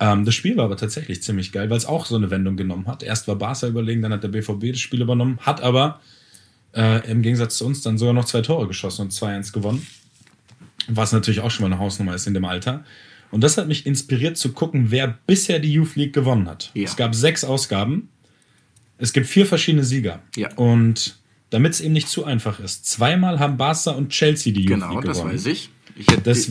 Ähm, 0.00 0.24
das 0.24 0.34
Spiel 0.34 0.56
war 0.56 0.64
aber 0.64 0.76
tatsächlich 0.76 1.22
ziemlich 1.22 1.52
geil, 1.52 1.70
weil 1.70 1.76
es 1.76 1.86
auch 1.86 2.06
so 2.06 2.16
eine 2.16 2.30
Wendung 2.30 2.56
genommen 2.56 2.86
hat. 2.86 3.02
Erst 3.02 3.28
war 3.28 3.36
Barca 3.36 3.68
überlegen, 3.68 4.02
dann 4.02 4.12
hat 4.12 4.24
der 4.24 4.28
BVB 4.28 4.70
das 4.70 4.80
Spiel 4.80 5.02
übernommen, 5.02 5.38
hat 5.42 5.60
aber 5.60 6.00
äh, 6.74 7.08
im 7.10 7.22
Gegensatz 7.22 7.58
zu 7.58 7.66
uns 7.66 7.82
dann 7.82 7.98
sogar 7.98 8.14
noch 8.14 8.24
zwei 8.24 8.40
Tore 8.40 8.66
geschossen 8.66 9.02
und 9.02 9.12
2-1 9.12 9.52
gewonnen. 9.52 9.86
Was 10.88 11.12
natürlich 11.12 11.40
auch 11.40 11.50
schon 11.50 11.62
mal 11.62 11.72
eine 11.72 11.80
Hausnummer 11.80 12.14
ist 12.14 12.26
in 12.26 12.34
dem 12.34 12.44
Alter. 12.44 12.84
Und 13.30 13.42
das 13.42 13.56
hat 13.56 13.68
mich 13.68 13.86
inspiriert 13.86 14.36
zu 14.36 14.52
gucken, 14.52 14.90
wer 14.90 15.18
bisher 15.26 15.58
die 15.58 15.72
Youth 15.72 15.94
League 15.96 16.12
gewonnen 16.12 16.48
hat. 16.48 16.70
Ja. 16.74 16.84
Es 16.84 16.96
gab 16.96 17.14
sechs 17.14 17.44
Ausgaben. 17.44 18.08
Es 19.02 19.12
gibt 19.12 19.26
vier 19.26 19.46
verschiedene 19.46 19.82
Sieger. 19.82 20.22
Ja. 20.36 20.54
Und 20.54 21.18
damit 21.50 21.72
es 21.72 21.80
eben 21.80 21.92
nicht 21.92 22.08
zu 22.08 22.24
einfach 22.24 22.60
ist, 22.60 22.86
zweimal 22.86 23.40
haben 23.40 23.56
Barca 23.56 23.90
und 23.90 24.10
Chelsea 24.10 24.52
die 24.52 24.60
Youth 24.60 24.68
Genau, 24.68 24.94
League 24.94 25.04
das 25.04 25.16
gewonnen. 25.18 25.34
weiß 25.34 25.46
ich. 25.46 25.70
ich 25.96 26.06
hätte 26.06 26.22
Das, 26.22 26.48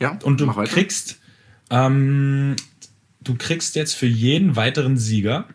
ja, 0.00 0.18
und 0.24 0.40
du 0.40 0.46
kriegst, 0.64 1.20
ähm, 1.70 2.56
du 3.22 3.36
kriegst 3.36 3.76
jetzt 3.76 3.94
für 3.94 4.06
jeden 4.06 4.56
weiteren 4.56 4.96
Sieger, 4.96 5.46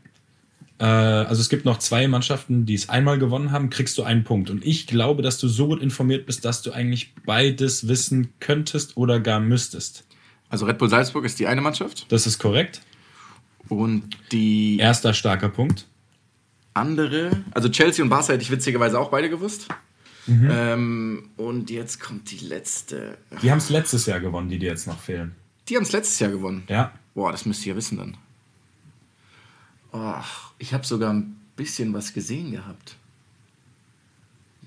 äh, 0.80 0.86
also 0.86 1.42
es 1.42 1.50
gibt 1.50 1.66
noch 1.66 1.80
zwei 1.80 2.08
Mannschaften, 2.08 2.66
die 2.66 2.76
es 2.76 2.88
einmal 2.88 3.20
gewonnen 3.20 3.52
haben, 3.52 3.70
kriegst 3.70 3.98
du 3.98 4.04
einen 4.04 4.24
Punkt. 4.24 4.50
Und 4.50 4.66
ich 4.66 4.88
glaube, 4.88 5.22
dass 5.22 5.38
du 5.38 5.50
so 5.50 5.68
gut 5.68 5.82
informiert 5.82 6.26
bist, 6.26 6.46
dass 6.46 6.62
du 6.62 6.72
eigentlich 6.72 7.14
beides 7.26 7.90
wissen 7.90 8.30
könntest 8.40 8.96
oder 8.96 9.20
gar 9.20 9.42
müsstest. 9.42 10.06
Also 10.48 10.66
Red 10.66 10.78
Bull 10.78 10.90
Salzburg 10.90 11.26
ist 11.26 11.40
die 11.40 11.46
eine 11.48 11.60
Mannschaft 11.62 12.06
Das 12.08 12.26
ist 12.26 12.40
korrekt. 12.40 12.82
Und 13.70 14.18
die 14.32 14.78
Erster 14.78 15.14
starker 15.14 15.50
Punkt. 15.50 15.88
andere, 16.74 17.32
also 17.52 17.70
Chelsea 17.70 18.04
und 18.04 18.10
Barca 18.10 18.34
hätte 18.34 18.44
ich 18.44 18.52
witzigerweise 18.52 19.00
auch 19.00 19.10
beide 19.10 19.30
gewusst. 19.30 19.68
Mhm. 20.28 20.50
Ähm, 20.52 21.30
und 21.38 21.70
jetzt 21.70 22.00
kommt 22.00 22.30
die 22.30 22.46
letzte. 22.46 23.18
Die 23.42 23.50
haben 23.50 23.58
es 23.58 23.70
letztes 23.70 24.06
Jahr 24.06 24.20
gewonnen, 24.20 24.50
die 24.50 24.60
dir 24.60 24.70
jetzt 24.70 24.86
noch 24.86 25.00
fehlen. 25.00 25.36
Die 25.68 25.76
haben 25.76 25.84
es 25.84 25.92
letztes 25.92 26.20
Jahr 26.20 26.32
gewonnen. 26.32 26.64
Ja. 26.68 26.92
Boah, 27.16 27.32
das 27.32 27.46
müsst 27.46 27.66
ihr 27.66 27.74
ja 27.74 27.78
wissen 27.78 27.98
dann. 27.98 28.18
Och, 29.92 30.54
ich 30.60 30.74
habe 30.74 30.86
sogar 30.86 31.14
ein 31.14 31.36
bisschen 31.56 31.94
was 31.94 32.14
gesehen 32.14 32.52
gehabt. 32.52 32.96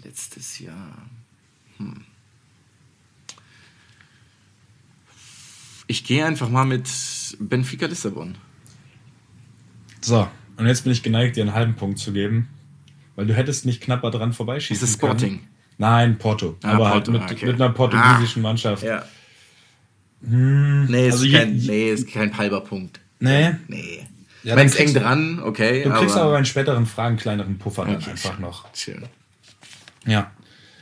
Letztes 0.03 0.59
Jahr. 0.59 1.07
Hm. 1.79 2.03
Ich 5.87 6.05
gehe 6.05 6.25
einfach 6.25 6.49
mal 6.49 6.65
mit 6.65 6.89
Benfica 7.39 7.87
Lissabon. 7.87 8.37
So, 10.03 10.29
und 10.57 10.67
jetzt 10.67 10.83
bin 10.85 10.93
ich 10.93 11.03
geneigt, 11.03 11.37
dir 11.37 11.43
einen 11.43 11.55
halben 11.55 11.75
Punkt 11.75 11.99
zu 11.99 12.13
geben, 12.13 12.49
weil 13.17 13.27
du 13.27 13.35
hättest 13.35 13.67
nicht 13.67 13.81
knapper 13.81 14.11
dran 14.11 14.33
vorbeischießen 14.33 14.77
Ist 14.85 14.89
es 14.91 14.95
Sporting? 14.95 15.37
Können. 15.39 15.49
Nein, 15.79 16.19
Porto. 16.19 16.57
Ah, 16.63 16.73
aber 16.73 16.91
Porto, 16.91 17.13
halt 17.13 17.23
mit, 17.31 17.33
okay. 17.39 17.47
mit 17.47 17.55
einer 17.57 17.71
portugiesischen 17.71 18.43
Mannschaft. 18.43 18.83
Ja. 18.83 19.05
nee, 20.21 21.09
ist 21.09 21.15
also 21.15 21.25
je- 21.25 21.39
kein, 21.39 21.57
nee, 21.57 21.91
ist 21.91 22.09
kein 22.09 22.37
halber 22.37 22.61
Punkt. 22.63 23.01
Nee. 23.21 23.53
Nee. 23.69 24.07
Ja, 24.45 24.51
Wenn 24.57 24.59
dann 24.59 24.67
es 24.67 24.75
eng 24.77 24.87
kriegst- 24.87 25.01
dran, 25.03 25.41
okay. 25.43 25.85
Du 25.85 25.91
kriegst 25.91 26.15
aber 26.17 26.25
aber 26.25 26.33
bei 26.33 26.41
den 26.41 26.47
späteren 26.47 26.87
Fragen 26.87 27.17
kleineren 27.17 27.59
Puffer 27.59 27.85
dann 27.85 27.97
Okay, 27.97 28.11
einfach 28.11 28.33
schön, 28.35 28.41
noch. 28.41 28.67
Schön. 28.75 29.03
Ja. 30.07 30.31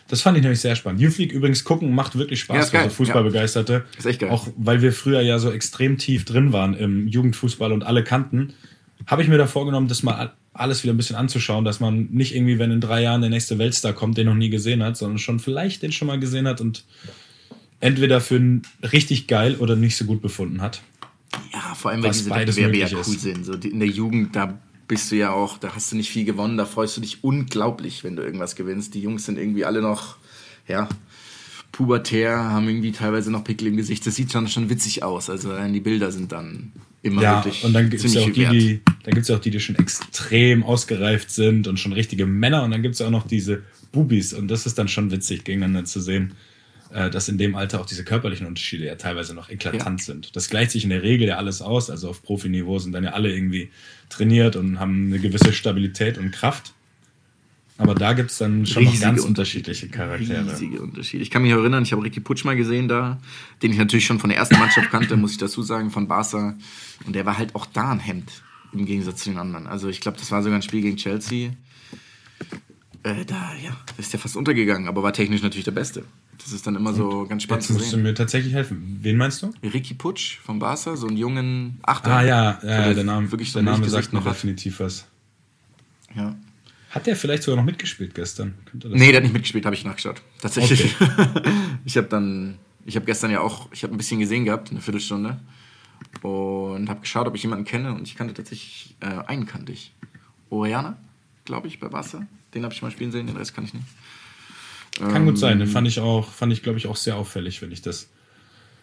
Das 0.09 0.23
fand 0.23 0.37
ich 0.39 0.43
nämlich 0.43 0.61
sehr 0.61 0.75
spannend. 0.75 1.01
Youth 1.01 1.19
League 1.19 1.33
übrigens 1.33 1.63
gucken 1.63 1.95
macht 1.95 2.17
wirklich 2.19 2.41
Spaß 2.41 2.57
Ja, 2.57 2.63
ist 2.63 2.71
für 2.71 2.77
geil, 2.79 2.89
so 2.91 2.97
Fußballbegeisterte. 2.97 3.85
Ist 3.97 4.07
echt 4.07 4.21
geil. 4.21 4.31
Auch 4.31 4.49
weil 4.57 4.83
wir 4.83 4.93
früher 4.93 5.21
ja 5.21 5.39
so 5.39 5.53
extrem 5.53 5.99
tief 5.99 6.25
drin 6.25 6.53
waren 6.53 6.75
im 6.75 7.07
Jugendfußball 7.07 7.71
und 7.71 7.85
alle 7.85 8.03
kannten, 8.03 8.55
habe 9.07 9.23
ich 9.23 9.29
mir 9.29 9.39
da 9.39 9.47
vorgenommen, 9.47 9.89
das 9.89 10.03
mal 10.03 10.33
alles 10.53 10.83
wieder 10.83 10.93
ein 10.93 10.97
bisschen 10.97 11.17
anzuschauen, 11.17 11.65
dass 11.65 11.81
man 11.81 12.09
nicht 12.11 12.35
irgendwie, 12.35 12.59
wenn 12.59 12.71
in 12.71 12.81
drei 12.81 13.03
Jahren 13.03 13.21
der 13.21 13.31
nächste 13.31 13.59
Weltstar 13.59 13.93
kommt, 13.93 14.19
den 14.19 14.27
noch 14.27 14.35
nie 14.35 14.51
gesehen 14.51 14.83
hat, 14.83 14.97
sondern 14.97 15.19
schon 15.19 15.39
vielleicht 15.39 15.83
den 15.83 15.93
schon 15.93 16.09
mal 16.09 16.19
gesehen 16.19 16.47
hat 16.47 16.61
und 16.61 16.85
entweder 17.81 18.21
für 18.21 18.61
richtig 18.93 19.27
geil 19.27 19.57
oder 19.57 19.77
nicht 19.77 19.97
so 19.97 20.05
gut 20.05 20.21
befunden 20.21 20.61
hat. 20.61 20.83
Ja, 21.53 21.75
vor 21.75 21.91
allem, 21.91 22.03
weil 22.03 22.11
diese 22.11 22.31
Wettbewerbe 22.31 22.77
ja 22.77 22.89
cool 22.93 23.01
ist. 23.01 23.21
sind. 23.21 23.45
So 23.45 23.57
die, 23.57 23.69
in 23.69 23.81
der 23.81 23.89
Jugend, 23.89 24.35
da 24.35 24.59
bist 24.89 25.13
du 25.13 25.17
ja 25.17 25.31
auch, 25.33 25.59
da 25.59 25.75
hast 25.75 25.93
du 25.93 25.97
nicht 25.97 26.11
viel 26.11 26.25
gewonnen, 26.25 26.57
da 26.57 26.67
freust 26.67 26.97
du 26.97 27.01
dich 27.01 27.23
unglaublich, 27.23 28.03
wenn 28.03 28.17
du 28.17 28.23
irgendwas 28.23 28.57
gewinnst. 28.57 28.95
Die 28.95 29.01
Jungs 29.01 29.25
sind 29.25 29.39
irgendwie 29.39 29.65
alle 29.65 29.81
noch, 29.81 30.17
ja, 30.67 30.89
pubertär, 31.71 32.37
haben 32.37 32.69
irgendwie 32.69 32.91
teilweise 32.91 33.31
noch 33.31 33.45
Pickel 33.45 33.69
im 33.69 33.77
Gesicht. 33.77 34.05
Das 34.07 34.17
sieht 34.17 34.33
schon, 34.33 34.49
schon 34.49 34.69
witzig 34.69 35.05
aus. 35.05 35.31
Also 35.31 35.57
die 35.57 35.81
Bilder 35.81 36.11
sind 36.11 36.33
dann 36.33 36.73
immer 37.03 37.23
Ja, 37.23 37.45
wirklich 37.45 37.65
und 37.65 37.73
dann 37.73 37.91
gibt 37.91 38.05
es 38.05 38.15
ja 38.15 38.23
auch 38.23 38.31
die, 38.31 38.47
die, 38.47 38.81
da 39.05 39.11
gibt's 39.11 39.29
ja 39.29 39.37
auch 39.37 39.41
die, 39.41 39.51
die 39.51 39.61
schon 39.61 39.77
extrem 39.77 40.63
ausgereift 40.63 41.31
sind 41.31 41.67
und 41.69 41.79
schon 41.79 41.93
richtige 41.93 42.27
Männer. 42.27 42.63
Und 42.65 42.71
dann 42.71 42.83
gibt 42.83 42.95
es 42.95 42.99
ja 42.99 43.07
auch 43.07 43.11
noch 43.11 43.27
diese 43.27 43.63
Bubis. 43.93 44.33
Und 44.33 44.49
das 44.49 44.67
ist 44.67 44.79
dann 44.79 44.89
schon 44.89 45.11
witzig, 45.11 45.45
gegeneinander 45.45 45.85
zu 45.85 46.01
sehen, 46.01 46.35
äh, 46.93 47.09
dass 47.11 47.29
in 47.29 47.39
dem 47.39 47.55
Alter 47.55 47.81
auch 47.81 47.87
diese 47.87 48.05
körperlichen 48.05 48.47
Unterschiede 48.47 48.85
ja 48.87 48.97
teilweise 48.97 49.35
noch 49.35 49.49
eklatant 49.51 50.01
Ja. 50.01 50.05
sind. 50.07 50.37
Das 50.37 50.51
gleicht 50.51 50.73
sich 50.73 50.85
in 50.85 50.91
der 50.91 51.03
Regel 51.03 51.29
ja 51.29 51.37
alles 51.37 51.63
aus. 51.63 51.89
Also 51.91 52.11
auf 52.11 52.23
Profiniveau 52.23 52.79
sind 52.79 52.93
dann 52.93 53.05
ja 53.05 53.13
alle 53.13 53.33
irgendwie 53.35 53.71
trainiert 54.09 54.57
und 54.57 54.79
haben 54.79 55.07
eine 55.07 55.19
gewisse 55.19 55.53
Stabilität 55.53 56.19
und 56.19 56.31
Kraft. 56.33 56.75
Aber 57.81 57.95
da 57.95 58.13
gibt 58.13 58.31
es 58.31 58.37
dann 58.37 58.67
schon 58.67 58.85
noch 58.85 58.93
Riesige 58.93 59.11
ganz 59.11 59.25
unterschiedliche 59.25 59.89
Charaktere. 59.89 60.45
Riesige 60.45 60.83
Unterschiede. 60.83 61.23
Ich 61.23 61.31
kann 61.31 61.41
mich 61.41 61.51
erinnern, 61.51 61.83
ich 61.83 61.93
habe 61.93 62.03
Ricky 62.03 62.21
Putsch 62.21 62.45
mal 62.45 62.55
gesehen 62.55 62.89
da, 62.89 63.19
den 63.63 63.73
ich 63.73 63.79
natürlich 63.79 64.05
schon 64.05 64.19
von 64.19 64.29
der 64.29 64.39
ersten 64.39 64.59
Mannschaft 64.59 64.91
kannte, 64.91 65.17
muss 65.17 65.33
ich 65.33 65.39
dazu 65.39 65.63
sagen, 65.63 65.91
von 65.91 66.07
Barca. 66.07 66.57
Und 67.07 67.15
der 67.15 67.25
war 67.25 67.39
halt 67.39 67.55
auch 67.55 67.65
da 67.65 67.91
ein 67.91 67.99
Hemd, 67.99 68.31
im 68.75 68.85
Gegensatz 68.85 69.23
zu 69.23 69.31
den 69.31 69.39
anderen. 69.39 69.67
Also 69.67 69.89
ich 69.89 70.03
glaube, 70.03 70.19
das 70.19 70.31
war 70.31 70.43
sogar 70.43 70.59
ein 70.59 70.63
Spiel 70.63 70.83
gegen 70.83 70.99
Chelsea. 70.99 71.53
Äh, 73.03 73.25
da, 73.25 73.53
ja, 73.65 73.75
ist 73.97 74.13
der 74.13 74.21
fast 74.21 74.37
untergegangen, 74.37 74.87
aber 74.87 75.03
war 75.03 75.15
technisch 75.15 75.41
natürlich 75.41 75.65
der 75.65 75.71
Beste. 75.71 76.05
Das 76.37 76.53
ist 76.53 76.67
dann 76.67 76.77
immer 76.77 76.93
so 76.93 77.27
ganz 77.27 77.45
spannend 77.45 77.67
Jetzt 77.67 77.79
musst 77.79 77.93
du 77.95 77.97
mir 77.97 78.15
tatsächlich 78.15 78.53
helfen. 78.53 78.99
Wen 79.01 79.17
meinst 79.17 79.43
du? 79.43 79.53
Ricky 79.63 79.95
Putsch 79.95 80.39
von 80.41 80.59
Barca, 80.59 80.97
so 80.97 81.07
einen 81.07 81.17
jungen 81.17 81.79
Achter. 81.83 82.11
Ah 82.11 82.23
ja, 82.23 82.59
ja, 82.63 82.85
der 82.85 82.95
der 82.95 83.05
Name, 83.05 83.31
wirklich 83.31 83.53
so 83.53 83.61
der 83.63 83.73
Name 83.73 83.89
sagt 83.89 84.13
noch 84.13 84.25
definitiv 84.25 84.81
was. 84.81 85.07
Ja. 86.15 86.37
Hat 86.91 87.07
der 87.07 87.15
vielleicht 87.17 87.45
sogar 87.45 87.57
noch 87.57 87.65
mitgespielt 87.65 88.15
gestern? 88.15 88.55
Könnte 88.65 88.89
Nee, 88.89 89.09
der 89.09 89.17
hat 89.17 89.23
nicht 89.23 89.33
mitgespielt, 89.33 89.65
habe 89.65 89.77
ich 89.77 89.85
nachgeschaut. 89.85 90.23
Tatsächlich. 90.41 90.97
ich 91.85 91.97
habe 91.97 92.09
dann, 92.09 92.59
ich 92.85 92.97
habe 92.97 93.07
gestern 93.07 93.31
ja 93.31 93.41
auch, 93.41 93.69
ich 93.73 93.85
habe 93.85 93.95
ein 93.95 93.97
bisschen 93.97 94.19
gesehen 94.19 94.45
gehabt, 94.45 94.71
eine 94.71 94.81
Viertelstunde. 94.81 95.41
Und 96.23 96.89
habe 96.89 97.01
geschaut, 97.01 97.29
ob 97.29 97.35
ich 97.37 97.43
jemanden 97.43 97.65
kenne. 97.65 97.95
Und 97.95 98.09
ich 98.09 98.17
kannte 98.17 98.35
tatsächlich, 98.35 98.97
äh, 99.01 99.25
einen 99.27 99.47
kannte 99.47 99.71
ich. 99.71 99.95
Oriana, 100.49 100.99
glaube 101.45 101.69
ich, 101.69 101.79
bei 101.79 101.93
Wasser. 101.93 102.27
Den 102.55 102.65
habe 102.65 102.75
ich 102.75 102.83
mal 102.83 102.91
spielen 102.91 103.13
sehen, 103.13 103.29
den 103.29 103.37
Rest 103.37 103.55
kann 103.55 103.65
ich 103.65 103.75
nicht. 103.75 103.87
Kann 104.99 105.25
gut 105.25 105.39
sein. 105.39 105.59
Den 105.59 105.69
Ähm. 105.69 105.73
fand 105.73 105.87
ich 105.87 106.01
auch, 106.01 106.29
fand 106.31 106.53
ich, 106.53 106.63
glaube 106.63 106.79
ich, 106.79 106.87
auch 106.89 106.97
sehr 106.97 107.17
auffällig, 107.17 107.63
wenn 107.63 107.71
ich 107.71 107.83
das 107.83 108.09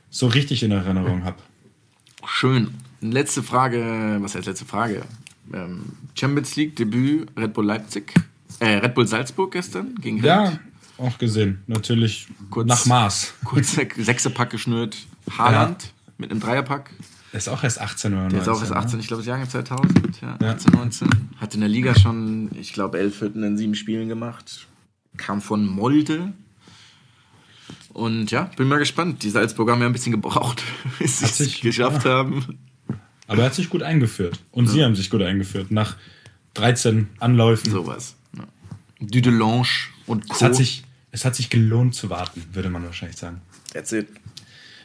so 0.09 0.27
richtig 0.27 0.63
in 0.63 0.71
Erinnerung 0.71 1.25
habe. 1.25 1.37
Schön. 2.25 2.73
Letzte 3.01 3.43
Frage, 3.43 4.17
was 4.21 4.33
heißt 4.33 4.47
letzte 4.47 4.65
Frage? 4.65 5.03
Ähm, 5.53 5.83
Champions 6.15 6.55
League 6.55 6.75
Debüt 6.75 7.27
Red 7.37 7.53
Bull 7.53 7.65
Leipzig, 7.65 8.13
äh, 8.59 8.65
Red 8.77 8.93
Bull 8.95 9.07
Salzburg 9.07 9.51
gestern 9.51 9.95
gegen 9.95 10.17
Ja, 10.23 10.59
auch 10.97 11.17
gesehen. 11.17 11.61
Natürlich 11.67 12.27
Kurz- 12.49 12.67
nach 12.67 12.85
Maß. 12.85 13.33
Kurz 13.43 13.73
sechse 13.97 14.29
Pack 14.29 14.49
geschnürt. 14.49 14.97
Haaland 15.37 15.93
mit 16.17 16.31
einem 16.31 16.39
Dreierpack. 16.39 16.91
Er 17.33 17.37
ist 17.39 17.49
auch 17.49 17.63
erst 17.63 17.79
18 17.81 18.13
oder 18.13 18.21
19. 18.23 18.31
Der 18.39 18.41
ist 18.41 18.47
auch 18.47 18.61
erst 18.61 18.71
18, 18.73 18.95
Ne? 18.97 19.01
ich 19.01 19.07
glaube, 19.07 19.21
das 19.21 19.27
Jahrgang 19.27 19.49
2000, 19.49 20.21
ja, 20.21 20.37
Ja. 20.41 20.51
18, 20.53 20.73
19. 20.73 21.09
Hat 21.37 21.53
in 21.53 21.59
der 21.59 21.69
Liga 21.69 21.93
schon, 21.93 22.49
ich 22.59 22.73
glaube, 22.73 22.97
elf 22.99 23.21
Hütten 23.21 23.43
in 23.43 23.57
sieben 23.57 23.75
Spielen 23.75 24.07
gemacht. 24.07 24.67
Kam 25.17 25.41
von 25.41 25.65
Molde. 25.67 26.33
Und 27.93 28.31
ja, 28.31 28.43
bin 28.55 28.67
mal 28.67 28.77
gespannt. 28.79 29.23
Die 29.23 29.29
Salzburger 29.29 29.73
haben 29.73 29.81
ja 29.81 29.87
ein 29.87 29.93
bisschen 29.93 30.11
gebraucht, 30.13 30.63
bis 30.99 31.19
sie 31.19 31.25
es 31.25 31.37
sich- 31.37 31.61
geschafft 31.61 32.05
haben. 32.05 32.57
Aber 33.27 33.41
er 33.41 33.47
hat 33.47 33.55
sich 33.55 33.69
gut 33.69 33.83
eingeführt. 33.83 34.39
Und 34.51 34.67
sie 34.67 34.83
haben 34.83 34.95
sich 34.95 35.09
gut 35.09 35.21
eingeführt. 35.21 35.69
Nach 35.69 35.97
13 36.55 37.07
Anläufen. 37.19 37.71
Sowas. 37.71 38.15
Ja. 38.35 38.45
Dudelange 38.99 39.67
und 40.07 40.27
Co. 40.27 40.35
Es, 40.35 40.41
hat 40.41 40.55
sich, 40.55 40.83
es 41.11 41.25
hat 41.25 41.35
sich 41.35 41.49
gelohnt 41.49 41.93
zu 41.93 42.09
warten, 42.09 42.43
würde 42.53 42.69
man 42.69 42.83
wahrscheinlich 42.83 43.17
sagen. 43.17 43.41
That's 43.73 43.91
it. 43.91 44.07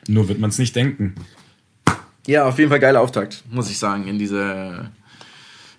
Nur 0.08 0.28
wird 0.28 0.40
man 0.40 0.50
es 0.50 0.58
nicht 0.58 0.74
denken. 0.74 1.14
Ja, 2.26 2.46
auf 2.46 2.58
jeden 2.58 2.70
Fall 2.70 2.80
geiler 2.80 3.00
Auftakt, 3.00 3.42
muss 3.50 3.70
ich 3.70 3.78
sagen, 3.78 4.06
in 4.06 4.18
diese, 4.18 4.90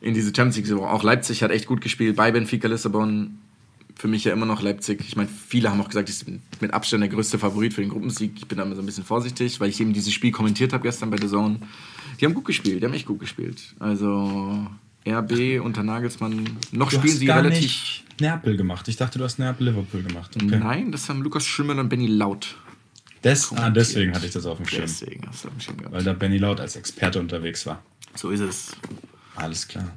in 0.02 0.14
diese 0.14 0.28
Champions 0.28 0.58
League-Saison. 0.58 0.86
Auch 0.86 1.04
Leipzig 1.04 1.44
hat 1.44 1.52
echt 1.52 1.68
gut 1.68 1.82
gespielt 1.82 2.16
bei 2.16 2.32
Benfica 2.32 2.68
Lissabon. 2.68 3.40
Für 3.96 4.08
mich 4.08 4.24
ja 4.24 4.34
immer 4.34 4.46
noch 4.46 4.62
Leipzig. 4.62 5.02
Ich 5.08 5.16
meine, 5.16 5.30
viele 5.30 5.70
haben 5.70 5.80
auch 5.80 5.88
gesagt, 5.88 6.10
ich 6.10 6.26
bin 6.26 6.42
mit 6.60 6.74
Abstand 6.74 7.02
der 7.02 7.10
größte 7.10 7.38
Favorit 7.38 7.74
für 7.74 7.82
den 7.82 7.92
Gruppensieg. 7.92 8.32
Ich 8.36 8.48
bin 8.48 8.58
da 8.58 8.64
immer 8.64 8.76
so 8.76 8.82
ein 8.82 8.86
bisschen 8.86 9.04
vorsichtig, 9.04 9.60
weil 9.60 9.70
ich 9.70 9.80
eben 9.80 9.94
dieses 9.94 10.12
Spiel 10.12 10.32
kommentiert 10.32 10.74
habe 10.74 10.84
gestern 10.84 11.12
bei 11.12 11.18
The 11.18 11.28
Zone. 11.28 11.60
Die 12.20 12.26
haben 12.26 12.34
gut 12.34 12.46
gespielt, 12.46 12.82
die 12.82 12.86
haben 12.86 12.94
echt 12.94 13.06
gut 13.06 13.20
gespielt. 13.20 13.62
Also 13.80 14.68
RB 15.08 15.60
unter 15.62 15.84
Nagelsmann. 15.84 16.58
Noch 16.72 16.90
Du 16.90 16.98
spielen 16.98 17.18
sie 17.18 17.30
relativ. 17.30 17.62
nicht 17.62 18.04
Neapel 18.22 18.56
gemacht. 18.58 18.88
Ich 18.88 18.96
dachte, 18.98 19.18
du 19.20 19.26
hast 19.26 19.40
Neapel-Liverpool 19.40 20.04
gemacht. 20.04 20.36
Okay. 20.36 20.58
Nein, 20.60 20.92
das 20.92 21.10
haben 21.10 21.22
Lukas 21.22 21.46
Schimmel 21.46 21.80
und 21.80 21.90
Benny 21.90 22.08
Laut. 22.08 22.56
Des, 23.24 23.54
ah, 23.54 23.70
deswegen 23.70 24.14
hatte 24.14 24.26
ich 24.26 24.34
das 24.34 24.46
auf 24.46 24.58
dem 24.58 24.68
Schirm. 24.68 24.82
Deswegen 24.82 25.28
hast 25.28 25.44
du 25.44 25.48
auf 25.48 25.54
dem 25.56 25.62
Schirm 25.62 25.78
gehabt. 25.78 25.96
Weil 25.96 26.04
da 26.04 26.14
Benny 26.14 26.38
Laut 26.38 26.60
als 26.60 26.76
Experte 26.76 27.20
unterwegs 27.20 27.66
war. 27.66 27.82
So 28.16 28.30
ist 28.30 28.42
es. 28.42 28.76
Alles 29.36 29.68
klar. 29.68 29.90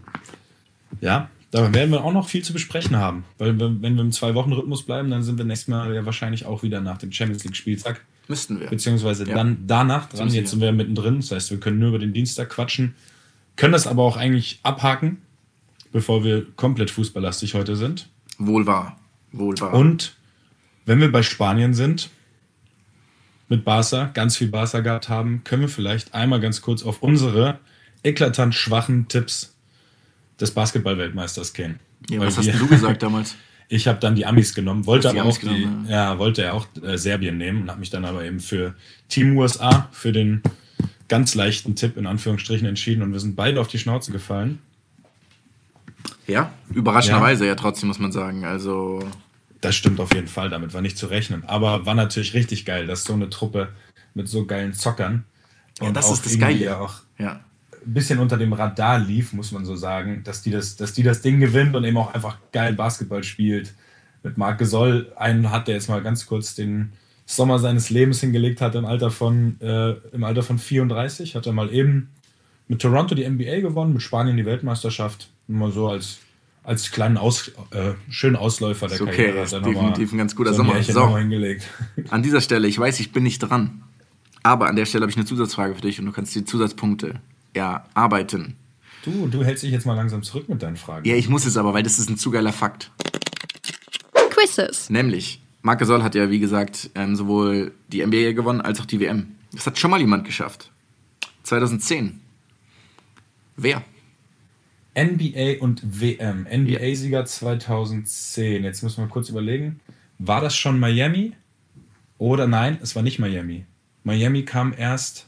Ja, 1.01 1.29
da 1.51 1.73
werden 1.73 1.91
wir 1.91 2.05
auch 2.05 2.13
noch 2.13 2.29
viel 2.29 2.43
zu 2.43 2.53
besprechen 2.53 2.97
haben. 2.97 3.25
Weil 3.39 3.59
wir, 3.59 3.83
wenn 3.83 3.95
wir 3.95 4.03
im 4.03 4.13
Zwei-Wochen-Rhythmus 4.13 4.85
bleiben, 4.85 5.11
dann 5.11 5.23
sind 5.23 5.39
wir 5.39 5.45
nächstes 5.45 5.69
Mal 5.69 5.95
ja 5.95 6.05
wahrscheinlich 6.05 6.45
auch 6.45 6.63
wieder 6.63 6.81
nach 6.81 6.99
dem 6.99 7.13
Champions 7.13 7.45
League-Spieltag. 7.45 8.05
Müssten 8.29 8.59
wir. 8.61 8.69
Beziehungsweise 8.69 9.27
Ja. 9.27 9.35
dann 9.37 9.65
danach 9.67 10.09
dran. 10.09 10.29
Jetzt 10.29 10.51
sind 10.51 10.61
wir 10.61 10.73
mittendrin. 10.73 11.17
Das 11.21 11.31
heißt, 11.31 11.51
wir 11.51 11.61
können 11.61 11.79
nur 11.79 11.91
über 11.91 11.99
den 11.99 12.13
Dienstag 12.13 12.51
quatschen. 12.51 12.95
Können 13.55 13.73
das 13.73 13.87
aber 13.87 14.03
auch 14.03 14.17
eigentlich 14.17 14.59
abhaken, 14.65 15.19
bevor 15.93 16.25
wir 16.25 16.47
komplett 16.57 16.91
fußballlastig 16.91 17.55
heute 17.55 17.77
sind. 17.77 18.09
Wohl 18.39 18.67
wahr. 18.67 18.99
Wohl 19.33 19.59
wahr. 19.61 19.73
Und 19.73 20.17
wenn 20.85 21.01
wir 21.01 21.11
bei 21.11 21.23
Spanien 21.23 21.73
sind, 21.73 22.11
mit 23.49 23.65
Barca, 23.65 24.07
ganz 24.13 24.37
viel 24.37 24.49
Barca 24.49 24.81
gehabt 24.81 25.09
haben, 25.09 25.43
können 25.45 25.63
wir 25.63 25.69
vielleicht 25.69 26.15
einmal 26.15 26.41
ganz 26.41 26.61
kurz 26.61 26.83
auf 26.83 27.03
unsere 27.03 27.61
eklatant 28.03 28.55
schwachen 28.55 29.09
Tipps 29.09 29.56
des 30.41 30.51
Basketball-Weltmeisters 30.51 31.53
gehen. 31.53 31.79
Ja, 32.11 32.21
was 32.21 32.37
hast 32.39 32.47
wir- 32.47 32.55
du 32.55 32.67
gesagt 32.67 33.03
damals? 33.03 33.35
Ich 33.69 33.89
habe 33.89 33.99
dann 33.99 34.15
die 34.15 34.25
Amis 34.25 34.55
genommen, 34.55 34.87
wollte 34.87 35.11
aber 35.11 35.25
auch 35.25 35.39
die, 35.39 35.47
genommen, 35.47 35.87
ja, 35.89 36.21
wollte 36.21 36.43
ja 36.43 36.53
auch 36.53 36.69
äh, 36.85 36.97
Serbien 36.97 37.37
nehmen 37.37 37.63
und 37.63 37.69
habe 37.69 37.81
mich 37.81 37.91
dann 37.91 38.05
aber 38.05 38.23
eben 38.25 38.39
für 38.39 38.77
Team 39.09 39.37
USA 39.37 39.89
für 39.91 40.13
den 40.13 40.41
ganz 41.09 41.35
leichten 41.35 41.75
Tipp 41.75 41.97
in 41.97 42.07
Anführungsstrichen 42.07 42.69
entschieden 42.69 43.03
und 43.03 43.13
wir 43.13 43.19
sind 43.19 43.35
beide 43.35 43.61
auf 43.61 43.67
die 43.67 43.81
Schnauze 43.81 44.13
gefallen. 44.13 44.61
Ja, 46.29 46.53
überraschenderweise 46.73 47.45
ja. 47.45 47.57
trotzdem, 47.57 47.89
muss 47.89 47.99
man 47.99 48.13
sagen. 48.13 48.45
Also, 48.45 49.01
Das 49.61 49.75
stimmt 49.75 49.99
auf 49.99 50.15
jeden 50.15 50.29
Fall, 50.29 50.49
damit 50.49 50.73
war 50.73 50.81
nicht 50.81 50.97
zu 50.97 51.07
rechnen. 51.07 51.43
Aber 51.49 51.87
war 51.87 51.95
natürlich 51.97 52.35
richtig 52.35 52.67
geil, 52.67 52.87
dass 52.87 53.03
so 53.03 53.15
eine 53.15 53.31
Truppe 53.31 53.71
mit 54.15 54.29
so 54.29 54.45
geilen 54.47 54.75
Zockern 54.75 55.25
Ja, 55.81 55.91
das 55.91 56.07
auch 56.07 56.13
ist 56.13 56.25
das 56.27 56.39
Geile. 56.39 56.65
ja 56.65 56.79
auch 56.79 56.95
ja. 57.19 57.41
Ein 57.87 57.95
bisschen 57.95 58.19
unter 58.19 58.37
dem 58.37 58.53
Radar 58.53 58.99
lief, 58.99 59.33
muss 59.33 59.53
man 59.53 59.65
so 59.65 59.77
sagen, 59.77 60.23
dass 60.25 60.43
die 60.43 60.51
das, 60.51 60.77
dass 60.77 60.93
die 60.93 61.03
das 61.03 61.23
Ding 61.23 61.41
gewinnt 61.41 61.77
und 61.77 61.85
eben 61.85 61.97
auch 61.97 62.13
einfach 62.13 62.39
geil 62.53 62.73
Basketball 62.73 63.23
spielt. 63.23 63.75
Mit 64.23 64.37
Marc 64.39 64.59
Gesoll, 64.59 65.13
einen 65.17 65.51
hat, 65.51 65.69
der 65.69 65.77
jetzt 65.77 65.89
mal 65.89 66.03
ganz 66.03 66.27
kurz 66.27 66.55
den 66.55 66.93
Sommer 67.27 67.59
seines 67.59 67.91
Lebens 67.91 68.21
hingelegt 68.21 68.61
hat, 68.61 68.75
im 68.75 68.85
Alter 68.85 69.11
von, 69.11 69.61
äh, 69.61 69.93
im 70.13 70.25
Alter 70.25 70.43
von 70.43 70.59
34, 70.59 71.37
hat 71.37 71.47
er 71.47 71.53
mal 71.53 71.73
eben 71.73 72.09
mit 72.67 72.83
Toronto 72.83 73.15
die 73.15 73.29
NBA 73.29 73.61
gewonnen, 73.61 73.93
mit 73.93 74.03
Spanien 74.03 74.37
die 74.37 74.47
Weltmeisterschaft. 74.47 75.29
Nur 75.47 75.69
mal 75.69 75.73
so 75.73 75.89
als, 75.89 76.19
als 76.65 76.91
kleinen 76.91 77.17
Aus, 77.17 77.53
äh, 77.71 77.93
schönen 78.11 78.35
Ausläufer 78.35 78.89
der 78.89 79.01
okay, 79.01 79.33
Karriere. 79.33 79.39
er 79.39 79.61
noch 79.61 79.69
definitiv 79.69 80.13
ein 80.13 80.19
ganz 80.19 80.35
guter 80.35 80.51
so 80.51 80.59
Sommer. 80.59 80.83
So. 80.83 81.17
hingelegt. 81.17 81.69
An 82.09 82.25
dieser 82.25 82.41
Stelle, 82.41 82.67
ich 82.67 82.79
weiß, 82.79 82.99
ich 82.99 83.13
bin 83.13 83.23
nicht 83.23 83.39
dran. 83.39 83.83
Aber 84.43 84.69
an 84.69 84.77
der 84.77 84.87
Stelle 84.87 85.03
habe 85.03 85.11
ich 85.11 85.17
eine 85.17 85.27
Zusatzfrage 85.27 85.75
für 85.75 85.81
dich 85.81 85.99
und 85.99 86.07
du 86.07 86.13
kannst 86.13 86.33
die 86.37 86.45
Zusatzpunkte 86.45 87.21
erarbeiten. 87.57 88.57
Du, 89.05 89.29
du 89.29 89.45
hältst 89.45 89.63
dich 89.63 89.71
jetzt 89.71 89.87
mal 89.87 89.95
langsam 89.95 90.23
zurück 90.23 90.49
mit 90.49 90.63
deinen 90.63 90.77
Fragen. 90.77 91.09
Ja, 91.09 91.15
ich 91.15 91.29
muss 91.29 91.47
es 91.47 91.57
aber, 91.57 91.75
weil 91.75 91.83
das 91.83 91.99
ist 91.99 92.11
ein 92.11 92.17
zu 92.17 92.31
geiler 92.31 92.53
Fakt. 92.53 92.91
Quizzes. 94.31 94.91
Nämlich, 94.91 95.41
Marc 95.63 95.79
Gasol 95.81 96.03
hat 96.03 96.15
ja, 96.15 96.31
wie 96.31 96.39
gesagt, 96.39 96.91
ähm, 96.95 97.17
sowohl 97.17 97.73
die 97.89 98.05
NBA 98.05 98.33
gewonnen 98.33 98.61
als 98.61 98.81
auch 98.81 98.87
die 98.87 99.01
WM. 99.01 99.37
Das 99.53 99.67
hat 99.67 99.79
schon 99.79 99.91
mal 99.91 100.01
jemand 100.01 100.25
geschafft. 100.25 100.71
2010. 101.45 102.21
Wer? 103.57 103.83
NBA 104.97 105.61
und 105.61 106.01
WM. 106.01 106.47
NBA-Sieger 106.51 107.25
2010. 107.25 108.65
Jetzt 108.65 108.83
müssen 108.83 109.05
wir 109.05 109.09
kurz 109.09 109.29
überlegen. 109.29 109.81
War 110.19 110.41
das 110.41 110.57
schon 110.57 110.79
Miami? 110.79 111.33
Oder 112.19 112.47
nein, 112.47 112.79
es 112.83 112.97
war 112.97 113.03
nicht 113.03 113.19
Miami. 113.19 113.67
Miami 114.05 114.45
kam 114.45 114.75
erst 114.77 115.27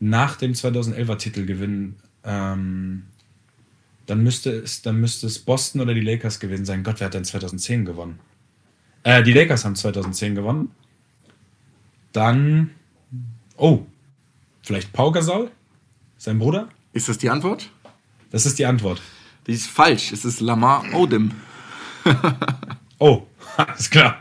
nach 0.00 0.36
dem 0.36 0.52
2011er 0.52 1.18
Titelgewinn. 1.18 1.96
Ähm, 2.24 3.04
dann, 4.06 4.22
müsste 4.22 4.50
es, 4.50 4.82
dann 4.82 5.00
müsste 5.00 5.26
es 5.26 5.38
Boston 5.38 5.80
oder 5.80 5.94
die 5.94 6.00
Lakers 6.00 6.40
gewesen 6.40 6.64
sein. 6.64 6.82
Gott, 6.82 7.00
wer 7.00 7.06
hat 7.06 7.14
denn 7.14 7.24
2010 7.24 7.84
gewonnen? 7.84 8.18
Äh, 9.02 9.22
die 9.22 9.32
Lakers 9.32 9.64
haben 9.64 9.76
2010 9.76 10.34
gewonnen. 10.34 10.70
Dann, 12.12 12.70
oh, 13.56 13.82
vielleicht 14.62 14.92
Pau 14.92 15.12
Gasol? 15.12 15.50
Sein 16.16 16.38
Bruder? 16.38 16.68
Ist 16.92 17.08
das 17.08 17.18
die 17.18 17.30
Antwort? 17.30 17.70
Das 18.30 18.46
ist 18.46 18.58
die 18.58 18.66
Antwort. 18.66 19.00
Die 19.46 19.52
ist 19.52 19.66
falsch. 19.66 20.12
Es 20.12 20.24
ist 20.24 20.40
Lamar 20.40 20.84
Odom. 20.94 21.32
Oh, 23.00 23.26
alles 23.56 23.90
klar. 23.90 24.20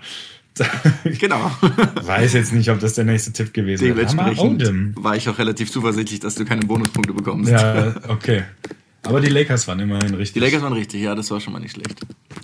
Genau. 1.20 1.52
Weiß 2.04 2.34
jetzt 2.34 2.54
nicht, 2.54 2.70
ob 2.70 2.80
das 2.80 2.93
der 2.93 3.06
nächste 3.06 3.32
Tipp 3.34 3.54
gewesen 3.54 3.84
wäre. 3.86 3.96
Dementsprechend 3.96 4.63
Odom. 4.63 4.93
war 4.96 5.15
ich 5.15 5.28
auch 5.30 5.38
relativ 5.38 5.72
zuversichtlich, 5.72 6.20
dass 6.20 6.36
du 6.36 6.46
keine 6.46 6.65
Bonuspunkte 6.65 7.13
bekommst. 7.13 7.52
Ja, 7.52 7.96
okay. 8.08 8.43
Aber 9.04 9.22
die 9.22 9.30
Lakers 9.30 9.67
waren 9.67 9.80
immerhin 9.80 10.15
richtig. 10.15 10.34
Die 10.34 10.39
Lakers 10.39 10.62
waren 10.62 10.74
richtig, 10.74 11.02
ja, 11.02 11.15
das 11.15 11.32
war 11.32 11.39
schon 11.39 11.54
mal 11.54 11.60
nicht 11.60 11.72
schlecht. 11.76 11.96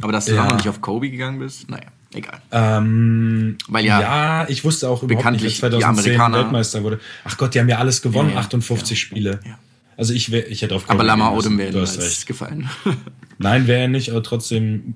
Aber 0.01 0.11
dass 0.13 0.25
du 0.25 0.33
Ja. 0.35 0.45
noch 0.45 0.55
nicht 0.55 0.69
auf 0.69 0.79
Kobe 0.81 1.09
gegangen 1.09 1.39
bist, 1.39 1.69
naja, 1.69 1.87
egal. 2.13 2.39
Ähm, 2.51 3.57
Weil 3.67 3.85
ja- 3.85 3.99
ja, 4.01 4.49
ich 4.49 4.63
wusste 4.63 4.87
auch 4.89 5.03
überhaupt 5.03 5.31
nicht, 5.31 5.43
wer 5.43 5.51
2010 5.71 6.03
die 6.03 6.09
Amerikaner- 6.19 6.37
Weltmeister 6.37 6.83
wurde. 6.83 6.99
Ach 7.25 7.37
Gott, 7.37 7.53
die 7.53 7.59
haben 7.59 7.67
ja 7.69 7.79
alles 7.79 8.01
gewonnen, 8.01 8.29
Ja, 8.29 8.35
ja, 8.35 8.41
58 8.41 8.97
Spiele. 8.99 9.39
Also 9.97 10.13
ich, 10.13 10.31
wär, 10.31 10.49
ich 10.49 10.61
hätte 10.61 10.75
auf 10.75 10.83
Aber 10.85 10.93
Kobe 10.99 11.03
Lamar 11.07 11.29
gehen 11.29 11.35
müssen. 11.35 11.47
Odom 11.47 11.57
wäre 11.59 11.71
Du 11.71 11.77
mir 11.77 11.81
hast 11.83 11.97
als 11.97 12.05
recht. 12.07 12.25
gefallen. 12.27 12.69
Nein, 13.37 13.67
wäre 13.67 13.81
er 13.81 13.87
nicht, 13.89 14.09
aber 14.11 14.23
trotzdem 14.23 14.95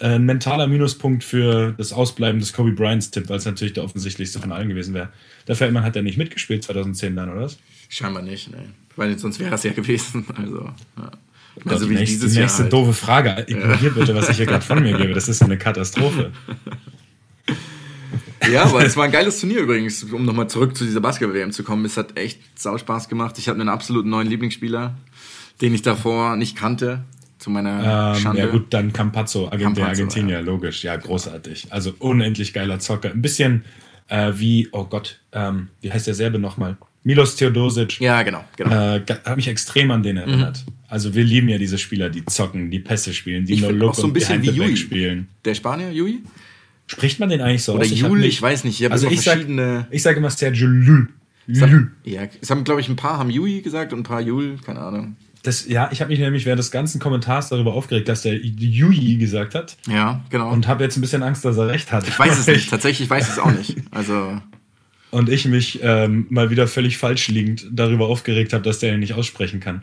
ein 0.00 0.24
mentaler 0.24 0.66
Minuspunkt 0.66 1.24
für 1.24 1.74
das 1.78 1.92
Ausbleiben 1.92 2.40
des 2.40 2.52
Kobe 2.52 2.72
Bryants 2.72 3.10
Tipp, 3.10 3.28
weil 3.28 3.38
es 3.38 3.44
natürlich 3.44 3.74
der 3.74 3.84
offensichtlichste 3.84 4.38
von 4.38 4.52
allen 4.52 4.68
gewesen 4.68 4.94
wäre. 4.94 5.10
Der 5.48 5.56
Feldmann 5.56 5.84
hat 5.84 5.96
ja 5.96 6.02
nicht 6.02 6.18
mitgespielt 6.18 6.64
2010 6.64 7.16
dann, 7.16 7.30
oder? 7.30 7.42
was? 7.42 7.58
Scheinbar 7.88 8.22
nicht, 8.22 8.50
ne. 8.50 8.64
Weil 8.96 9.18
sonst 9.18 9.38
wäre 9.38 9.54
es 9.54 9.62
ja 9.62 9.72
gewesen. 9.72 10.26
Also, 10.36 10.70
ja. 10.96 11.10
Gott, 11.62 11.72
also 11.72 11.88
die 11.88 11.94
nächste, 11.94 12.26
nächste 12.26 12.64
halt. 12.64 12.72
doofe 12.72 12.92
Frage. 12.92 13.44
Ignoriert 13.46 13.94
bitte, 13.94 14.14
was 14.14 14.28
ich 14.28 14.36
hier 14.36 14.46
gerade 14.46 14.64
von 14.64 14.82
mir 14.82 14.96
gebe. 14.96 15.14
Das 15.14 15.26
ist 15.26 15.42
eine 15.42 15.56
Katastrophe. 15.56 16.32
Ja, 18.50 18.64
aber 18.64 18.84
es 18.84 18.96
war 18.96 19.04
ein 19.04 19.10
geiles 19.10 19.40
Turnier 19.40 19.60
übrigens, 19.60 20.04
um 20.04 20.24
nochmal 20.24 20.48
zurück 20.48 20.76
zu 20.76 20.84
dieser 20.84 21.00
Basketball-WM 21.00 21.50
zu 21.50 21.64
kommen. 21.64 21.84
Es 21.84 21.96
hat 21.96 22.16
echt 22.16 22.40
sau 22.54 22.78
Spaß 22.78 23.08
gemacht. 23.08 23.38
Ich 23.38 23.48
hatte 23.48 23.60
einen 23.60 23.68
absoluten 23.68 24.08
neuen 24.08 24.28
Lieblingsspieler, 24.28 24.96
den 25.60 25.74
ich 25.74 25.82
davor 25.82 26.36
nicht 26.36 26.56
kannte, 26.56 27.04
zu 27.46 27.50
meiner 27.52 28.14
Ähm, 28.16 28.20
Schande. 28.20 28.40
ja 28.42 28.46
gut, 28.48 28.66
dann 28.74 28.92
Campazzo, 28.92 29.48
Agent 29.48 29.76
der 29.76 29.86
Argentinier, 29.86 30.38
ja. 30.38 30.40
logisch. 30.40 30.82
Ja, 30.82 30.96
großartig. 30.96 31.68
Also 31.70 31.94
unendlich 32.00 32.52
geiler 32.52 32.80
Zocker. 32.80 33.12
Ein 33.12 33.22
bisschen 33.22 33.64
äh, 34.08 34.32
wie, 34.34 34.68
oh 34.72 34.82
Gott, 34.84 35.20
ähm, 35.32 35.68
wie 35.80 35.92
heißt 35.92 36.08
der 36.08 36.14
Serbe 36.14 36.40
nochmal? 36.40 36.76
Milos 37.04 37.36
Teodosic. 37.36 38.00
Ja, 38.00 38.24
genau, 38.24 38.42
genau. 38.56 38.96
Äh, 38.96 39.00
habe 39.24 39.36
mich 39.36 39.46
extrem 39.46 39.92
an 39.92 40.02
den 40.02 40.16
erinnert. 40.16 40.64
Also 40.88 41.14
wir 41.14 41.22
lieben 41.22 41.48
ja 41.48 41.56
diese 41.56 41.78
Spieler, 41.78 42.10
die 42.10 42.24
zocken, 42.26 42.68
die 42.72 42.80
Pässe 42.80 43.14
spielen, 43.14 43.44
die 43.44 43.54
Ich 43.54 43.60
No 43.62 43.70
Look 43.70 43.90
auch 43.90 43.94
so 43.94 44.08
ein 44.08 44.12
bisschen 44.12 44.42
wie 44.42 44.50
Jui. 44.50 44.76
spielen. 44.76 45.28
Der 45.44 45.54
Spanier, 45.54 45.92
Jui? 45.92 46.24
Spricht 46.88 47.20
man 47.20 47.28
den 47.28 47.40
eigentlich 47.42 47.62
so 47.62 47.74
Oder 47.74 47.82
aus? 47.82 47.90
hab 47.92 47.96
Jul, 48.10 48.24
ich 48.24 48.42
weiß 48.42 48.64
nicht. 48.64 48.80
Ich 48.80 48.90
Also 48.90 49.06
ich 49.08 49.20
sag, 49.20 49.34
verschiedene. 49.34 49.86
ich 49.92 50.02
sage 50.02 50.18
immer 50.18 50.30
Sergio 50.30 50.66
haben- 50.66 51.08
Lul. 51.46 51.90
Ja, 52.02 52.22
es 52.40 52.50
haben, 52.50 52.64
glaube 52.64 52.80
ich, 52.80 52.88
ein 52.88 52.96
paar 52.96 53.18
haben 53.20 53.30
Jui 53.30 53.60
gesagt 53.62 53.92
und 53.92 54.00
ein 54.00 54.02
paar 54.02 54.20
Jul, 54.20 54.56
keine 54.66 54.80
Ahnung. 54.80 55.14
Das, 55.46 55.66
ja, 55.68 55.88
ich 55.92 56.00
habe 56.00 56.10
mich 56.10 56.18
nämlich 56.18 56.44
während 56.46 56.58
des 56.58 56.70
ganzen 56.70 56.98
Kommentars 57.00 57.48
darüber 57.50 57.74
aufgeregt, 57.74 58.08
dass 58.08 58.22
der 58.22 58.36
Yui 58.36 59.16
gesagt 59.16 59.54
hat 59.54 59.76
Ja, 59.88 60.24
genau. 60.30 60.50
und 60.50 60.66
habe 60.66 60.82
jetzt 60.84 60.96
ein 60.96 61.00
bisschen 61.00 61.22
Angst, 61.22 61.44
dass 61.44 61.56
er 61.56 61.68
recht 61.68 61.92
hat. 61.92 62.06
ich 62.08 62.18
weiß 62.18 62.38
es 62.38 62.46
nicht, 62.48 62.68
tatsächlich 62.70 63.08
weiß 63.08 63.24
ich 63.26 63.32
es 63.34 63.38
auch 63.38 63.52
nicht. 63.52 63.76
Also, 63.90 64.40
Und 65.10 65.28
ich 65.28 65.44
mich 65.46 65.80
ähm, 65.82 66.26
mal 66.30 66.50
wieder 66.50 66.66
völlig 66.66 66.98
falsch 66.98 67.28
liegend 67.28 67.66
darüber 67.70 68.08
aufgeregt 68.08 68.52
habe, 68.52 68.64
dass 68.64 68.80
der 68.80 68.94
ihn 68.94 69.00
nicht 69.00 69.14
aussprechen 69.14 69.60
kann. 69.60 69.82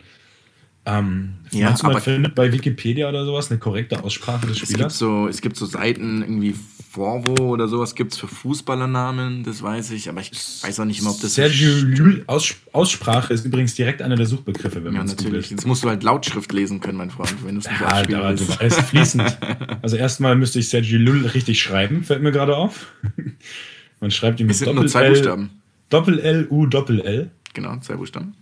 Ähm, 0.86 1.36
Ja, 1.52 1.67
meinst 1.67 1.82
du, 1.84 1.88
man 1.88 1.95
aber- 1.95 2.04
findet 2.04 2.36
bei 2.36 2.52
Wikipedia 2.52 3.08
oder 3.08 3.23
sowas 3.26 3.49
eine 3.49 3.60
korrekte 3.60 4.04
Aussprache 4.04 4.47
des 4.47 4.58
es 4.58 4.62
gibt, 4.63 4.71
Spielers? 4.73 4.97
so, 4.97 5.28
es 5.28 5.39
gibt 5.41 5.56
so 5.56 5.65
Seiten, 5.65 6.21
irgendwie 6.21 6.56
Forvo 6.93 7.34
oder 7.51 7.67
sowas 7.67 7.95
gibt 7.95 8.13
es 8.13 8.19
für 8.19 8.27
Fußballernamen, 8.27 9.43
das 9.43 9.63
weiß 9.63 9.89
ich, 9.91 10.10
aber 10.10 10.21
ich 10.21 10.29
weiß 10.32 10.79
auch 10.79 10.86
nicht 10.86 11.01
immer, 11.01 11.10
ob 11.10 11.19
das. 11.19 11.34
Sergio 11.34 11.71
Lul 11.71 12.23
Aus, 12.27 12.53
Aussprache 12.71 13.34
ist 13.34 13.45
übrigens 13.45 13.73
direkt 13.73 14.03
einer 14.03 14.15
der 14.15 14.27
Suchbegriffe, 14.27 14.84
wenn 14.84 14.93
Ja, 14.93 14.99
man 14.99 15.08
es 15.08 15.17
natürlich. 15.17 15.49
Jetzt 15.49 15.65
musst 15.65 15.84
du 15.84 15.89
halt 15.89 16.03
Lautschrift 16.03 16.53
lesen 16.53 16.82
können, 16.82 16.99
mein 16.99 17.10
Freund, 17.10 17.34
wenn 17.43 17.56
du 17.56 17.62
es 17.62 17.67
nicht 17.67 17.82
Ja, 17.82 17.88
aber 17.88 18.36
du 18.36 18.47
weißt, 18.47 18.82
fließend. 18.82 19.39
Also 19.82 19.97
erstmal 19.97 20.36
müsste 20.36 20.60
ich 20.60 20.69
Sergio 20.69 20.99
Lul 20.99 21.25
richtig 21.25 21.60
schreiben, 21.62 22.03
fällt 22.03 22.21
mir 22.21 22.32
gerade 22.32 22.56
auf. 22.56 22.93
Man 23.99 24.12
schreibt 24.12 24.39
ihn 24.39 24.45
mit 24.47 24.56
sind 24.56 24.75
nur 24.75 24.86
zwei 24.86 25.08
Doppel-L, 25.08 25.13
Buchstaben. 25.15 25.49
Doppel-L, 25.89 26.47
U, 26.51 26.65
Doppel-L. 26.67 27.32
Genau, 27.56 27.77
zwei 27.79 27.95
Buchstaben. 27.95 28.36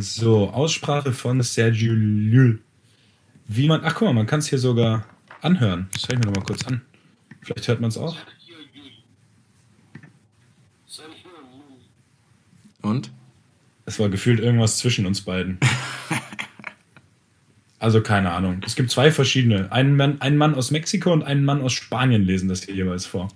So, 0.00 0.50
Aussprache 0.50 1.12
von 1.12 1.40
Sergio 1.42 1.94
Llull. 1.94 2.60
Wie 3.48 3.68
man, 3.68 3.80
ach 3.84 3.94
guck 3.94 4.08
mal, 4.08 4.14
man 4.14 4.26
kann 4.26 4.40
es 4.40 4.48
hier 4.48 4.58
sogar 4.58 5.06
anhören. 5.40 5.88
Das 5.94 6.02
höre 6.08 6.14
ich 6.14 6.18
mir 6.20 6.26
noch 6.26 6.36
mal 6.36 6.44
kurz 6.44 6.66
an. 6.66 6.82
Vielleicht 7.42 7.68
hört 7.68 7.80
man 7.80 7.88
es 7.88 7.98
auch. 7.98 8.16
Und? 12.82 13.12
Es 13.84 13.98
war 13.98 14.08
gefühlt 14.08 14.40
irgendwas 14.40 14.78
zwischen 14.78 15.06
uns 15.06 15.22
beiden. 15.22 15.58
Also 17.78 18.00
keine 18.00 18.30
Ahnung. 18.30 18.60
Es 18.64 18.76
gibt 18.76 18.92
zwei 18.92 19.10
verschiedene. 19.10 19.72
Ein 19.72 19.96
Mann, 19.96 20.20
ein 20.20 20.36
Mann 20.36 20.54
aus 20.54 20.70
Mexiko 20.70 21.12
und 21.12 21.24
ein 21.24 21.44
Mann 21.44 21.60
aus 21.62 21.72
Spanien 21.72 22.22
lesen 22.22 22.48
das 22.48 22.62
hier 22.62 22.76
jeweils 22.76 23.06
vor. 23.06 23.26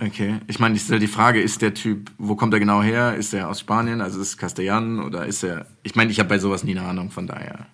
Okay. 0.00 0.40
Ich 0.48 0.58
meine, 0.58 0.74
ich 0.74 0.82
stelle 0.82 0.98
die 0.98 1.06
Frage, 1.06 1.40
ist 1.40 1.62
der 1.62 1.74
Typ, 1.74 2.10
wo 2.18 2.34
kommt 2.34 2.52
er 2.54 2.58
genau 2.58 2.82
her? 2.82 3.14
Ist 3.14 3.34
er 3.34 3.48
aus 3.48 3.60
Spanien, 3.60 4.00
also 4.00 4.20
ist 4.20 4.30
es 4.30 4.36
Castellan 4.36 4.98
oder 4.98 5.26
ist 5.26 5.44
er. 5.44 5.66
Ich 5.84 5.94
meine, 5.94 6.10
ich 6.10 6.18
habe 6.18 6.28
bei 6.28 6.40
sowas 6.40 6.64
nie 6.64 6.76
eine 6.76 6.88
Ahnung, 6.88 7.12
von 7.12 7.28
daher. 7.28 7.66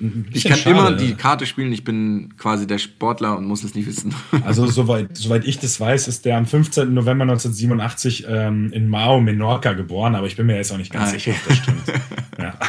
Ich 0.00 0.32
Bisschen 0.32 0.50
kann 0.50 0.58
schade. 0.58 0.70
immer 0.70 0.92
die 0.92 1.14
Karte 1.14 1.46
spielen, 1.46 1.72
ich 1.72 1.84
bin 1.84 2.34
quasi 2.36 2.66
der 2.66 2.78
Sportler 2.78 3.36
und 3.38 3.46
muss 3.46 3.64
es 3.64 3.74
nicht 3.74 3.86
wissen. 3.86 4.14
Also 4.44 4.66
soweit, 4.66 5.16
soweit 5.16 5.44
ich 5.46 5.58
das 5.58 5.78
weiß, 5.80 6.08
ist 6.08 6.24
der 6.24 6.36
am 6.36 6.46
15. 6.46 6.92
November 6.92 7.22
1987 7.22 8.26
ähm, 8.28 8.72
in 8.72 8.88
Mao, 8.88 9.20
Menorca 9.20 9.72
geboren, 9.72 10.14
aber 10.14 10.26
ich 10.26 10.36
bin 10.36 10.46
mir 10.46 10.56
jetzt 10.56 10.72
auch 10.72 10.76
nicht 10.78 10.92
ganz 10.92 11.10
Ah, 11.10 11.12
sicher, 11.12 11.30
okay. 11.32 11.40
ob 11.42 11.48
das 11.48 11.58
stimmt. 11.58 12.02
Ja. 12.38 12.58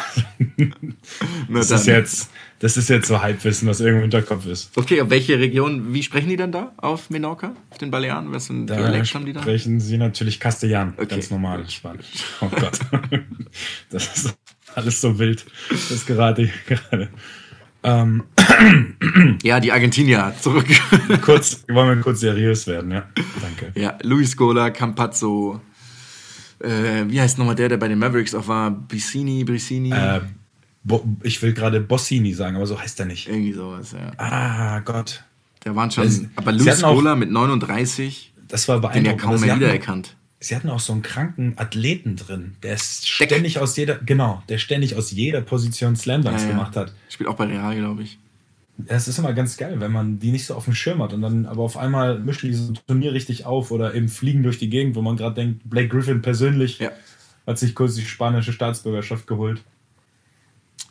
Das 1.49 1.67
dann. 1.69 1.79
ist 1.79 1.85
jetzt 1.87 2.29
Das 2.59 2.77
ist 2.77 2.89
jetzt 2.89 3.07
so 3.07 3.21
Halbwissen, 3.21 3.67
was 3.67 3.79
irgendwo 3.79 3.97
im 4.05 4.11
Hinterkopf 4.11 4.45
ist. 4.47 4.71
Okay, 4.75 5.01
auf 5.01 5.09
welche 5.09 5.37
Region, 5.39 5.93
wie 5.93 6.01
sprechen 6.03 6.29
die 6.29 6.35
denn 6.37 6.51
da 6.51 6.71
auf 6.77 7.09
Menorca, 7.09 7.53
auf 7.69 7.77
den 7.77 7.91
Balearen? 7.91 8.31
Was 8.31 8.47
für 8.47 8.53
ein 8.53 8.67
Dialekt 8.67 9.13
haben 9.13 9.25
die 9.25 9.33
da? 9.33 9.41
sprechen 9.41 9.79
sie 9.79 9.97
natürlich 9.97 10.39
Castellan, 10.39 10.93
Okay. 10.97 11.07
ganz 11.07 11.29
normal 11.29 11.69
Spanisch. 11.69 12.05
Oh 12.41 12.47
Gott. 12.49 12.79
Das 13.89 14.15
ist 14.17 14.35
alles 14.75 15.01
so 15.01 15.17
wild. 15.19 15.45
Das 15.69 16.05
gerade, 16.05 16.49
gerade. 16.67 17.09
Ähm, 17.83 18.23
Ja, 19.43 19.59
die 19.59 19.71
Argentinier, 19.71 20.33
zurück. 20.41 20.65
kurz, 21.21 21.63
wollen 21.67 21.97
wir 21.97 22.03
kurz 22.03 22.19
seriös 22.19 22.67
werden, 22.67 22.91
ja? 22.91 23.03
Danke. 23.41 23.79
ja, 23.79 23.97
Luis 24.01 24.35
Gola, 24.37 24.69
Campazzo, 24.69 25.61
äh, 26.59 27.03
wie 27.07 27.19
heißt 27.19 27.37
nochmal 27.37 27.55
der, 27.55 27.69
der 27.69 27.77
bei 27.77 27.87
den 27.87 27.99
Mavericks 27.99 28.33
auch 28.33 28.47
war? 28.47 28.71
Bicini, 28.71 29.43
Brissini? 29.43 29.91
Äh, 29.91 30.21
ich 31.23 31.41
will 31.41 31.53
gerade 31.53 31.81
Bossini 31.81 32.33
sagen, 32.33 32.55
aber 32.55 32.65
so 32.67 32.79
heißt 32.79 32.99
er 32.99 33.07
nicht. 33.07 33.27
Irgendwie 33.27 33.53
sowas, 33.53 33.91
ja. 33.93 34.11
Ah, 34.17 34.79
Gott. 34.79 35.23
Da 35.63 35.75
waren 35.75 35.89
schon, 35.89 36.29
aber 36.35 36.51
Luis 36.51 36.81
Gola 36.81 37.15
mit 37.15 37.31
39, 37.31 38.33
Das 38.47 38.67
war 38.67 38.79
den 38.79 38.83
ja 38.83 38.89
beeindruckend. 38.89 39.21
kaum 39.21 39.37
sie 39.37 39.45
mehr 39.47 39.55
wiedererkannt. 39.55 40.15
Sie 40.45 40.55
hatten 40.55 40.69
auch 40.69 40.79
so 40.79 40.93
einen 40.93 41.01
kranken 41.01 41.53
Athleten 41.57 42.15
drin, 42.17 42.55
der 42.61 42.75
ist 42.75 43.07
ständig 43.09 43.57
aus 43.57 43.75
jeder, 43.77 43.95
genau, 43.97 44.43
der 44.47 44.59
ständig 44.59 44.95
aus 44.95 45.09
jeder 45.09 45.41
Position 45.41 45.95
Slamdunks 45.95 46.43
Ja, 46.43 46.49
ja. 46.49 46.53
gemacht 46.53 46.75
hat. 46.75 46.93
Spielt 47.09 47.27
auch 47.29 47.35
bei 47.35 47.45
Real, 47.45 47.75
glaube 47.75 48.03
ich. 48.03 48.19
Es 48.85 49.07
ist 49.07 49.17
immer 49.17 49.33
ganz 49.33 49.57
geil, 49.57 49.79
wenn 49.79 49.91
man 49.91 50.19
die 50.19 50.31
nicht 50.31 50.45
so 50.45 50.53
auf 50.53 50.65
dem 50.65 50.75
Schirm 50.75 51.01
hat 51.01 51.13
und 51.13 51.23
dann 51.23 51.47
aber 51.47 51.63
auf 51.63 51.77
einmal 51.77 52.19
mischen 52.19 52.49
die 52.49 52.53
so 52.53 52.73
ein 52.73 52.79
Turnier 52.85 53.13
richtig 53.13 53.45
auf 53.45 53.71
oder 53.71 53.95
eben 53.95 54.07
fliegen 54.07 54.43
durch 54.43 54.59
die 54.59 54.69
Gegend, 54.69 54.95
wo 54.95 55.01
man 55.01 55.17
gerade 55.17 55.33
denkt, 55.33 55.61
Blake 55.67 55.87
Griffin 55.87 56.21
persönlich 56.21 56.77
Ja. 56.77 56.91
hat 57.47 57.57
sich 57.57 57.73
kurz 57.73 57.95
die 57.95 58.05
spanische 58.05 58.53
Staatsbürgerschaft 58.53 59.25
geholt. 59.25 59.63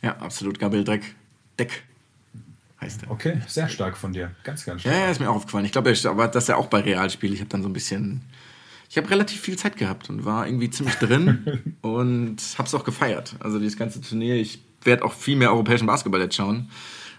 Ja, 0.03 0.17
absolut. 0.17 0.59
Gabriel 0.59 0.83
Dreck. 0.83 1.14
Deck 1.61 1.85
heißt 2.81 3.05
er. 3.05 3.11
Okay, 3.12 3.40
sehr 3.47 3.69
stark 3.69 3.97
von 3.97 4.12
dir. 4.12 4.33
Ganz, 4.43 4.64
ganz 4.64 4.83
Ja, 4.83 4.90
stark. 4.90 5.05
ja, 5.05 5.11
ist 5.12 5.21
mir 5.21 5.31
auch 5.31 5.37
aufgefallen. 5.37 5.64
Ich 5.67 5.71
glaube, 5.73 5.95
aber 6.07 6.27
dass 6.27 6.49
er 6.49 6.57
auch 6.59 6.67
bei 6.67 6.81
Real 6.81 7.09
spielt. 7.11 7.33
Ich 7.35 7.40
habe 7.40 7.51
dann 7.51 7.62
so 7.62 7.69
ein 7.69 7.73
bisschen. 7.73 8.23
Ich 8.94 8.98
habe 8.98 9.11
relativ 9.11 9.40
viel 9.40 9.59
Zeit 9.59 9.76
gehabt 9.76 10.09
und 10.09 10.24
war 10.24 10.46
irgendwie 10.46 10.70
ziemlich 10.70 10.94
drin 10.94 11.74
und 11.83 12.37
habe 12.57 12.68
es 12.68 12.74
auch 12.76 12.85
gefeiert. 12.85 13.35
Also 13.40 13.59
dieses 13.59 13.76
ganze 13.76 14.00
Turnier. 14.00 14.37
Ich 14.37 14.61
werde 14.85 15.04
auch 15.04 15.12
viel 15.12 15.35
mehr 15.35 15.50
europäischen 15.50 15.88
Basketball 15.88 16.20
jetzt 16.20 16.37
schauen. 16.37 16.68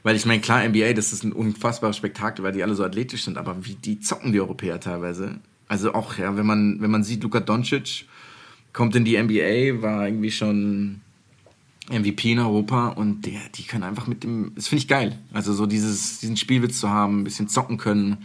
Weil 0.01 0.15
ich 0.15 0.25
meine, 0.25 0.39
klar, 0.39 0.65
NBA, 0.65 0.93
das 0.93 1.11
ist 1.11 1.25
ein 1.25 1.33
unfassbares 1.33 1.97
Spektakel, 1.97 2.45
weil 2.45 2.53
die 2.53 2.63
alle 2.63 2.75
so 2.75 2.85
athletisch 2.85 3.25
sind, 3.25 3.37
aber 3.37 3.65
wie 3.65 3.73
die 3.73 3.99
zocken 3.99 4.31
die 4.31 4.39
Europäer 4.39 4.79
teilweise. 4.79 5.41
Also 5.67 5.93
auch, 5.93 6.17
ja, 6.17 6.37
wenn 6.37 6.45
man, 6.45 6.79
wenn 6.79 6.91
man 6.91 7.03
sieht, 7.03 7.23
Luka 7.23 7.41
Doncic 7.41 8.05
kommt 8.71 8.95
in 8.95 9.03
die 9.03 9.21
NBA, 9.21 9.81
war 9.81 10.07
irgendwie 10.07 10.31
schon 10.31 11.01
MVP 11.89 12.31
in 12.31 12.39
Europa 12.39 12.87
und 12.87 13.25
der, 13.25 13.41
die 13.53 13.63
können 13.63 13.83
einfach 13.83 14.07
mit 14.07 14.23
dem, 14.23 14.53
das 14.55 14.69
finde 14.69 14.81
ich 14.81 14.87
geil. 14.87 15.19
Also 15.33 15.51
so 15.51 15.65
dieses, 15.65 16.19
diesen 16.19 16.37
Spielwitz 16.37 16.79
zu 16.79 16.89
haben, 16.89 17.19
ein 17.19 17.23
bisschen 17.25 17.49
zocken 17.49 17.75
können, 17.75 18.23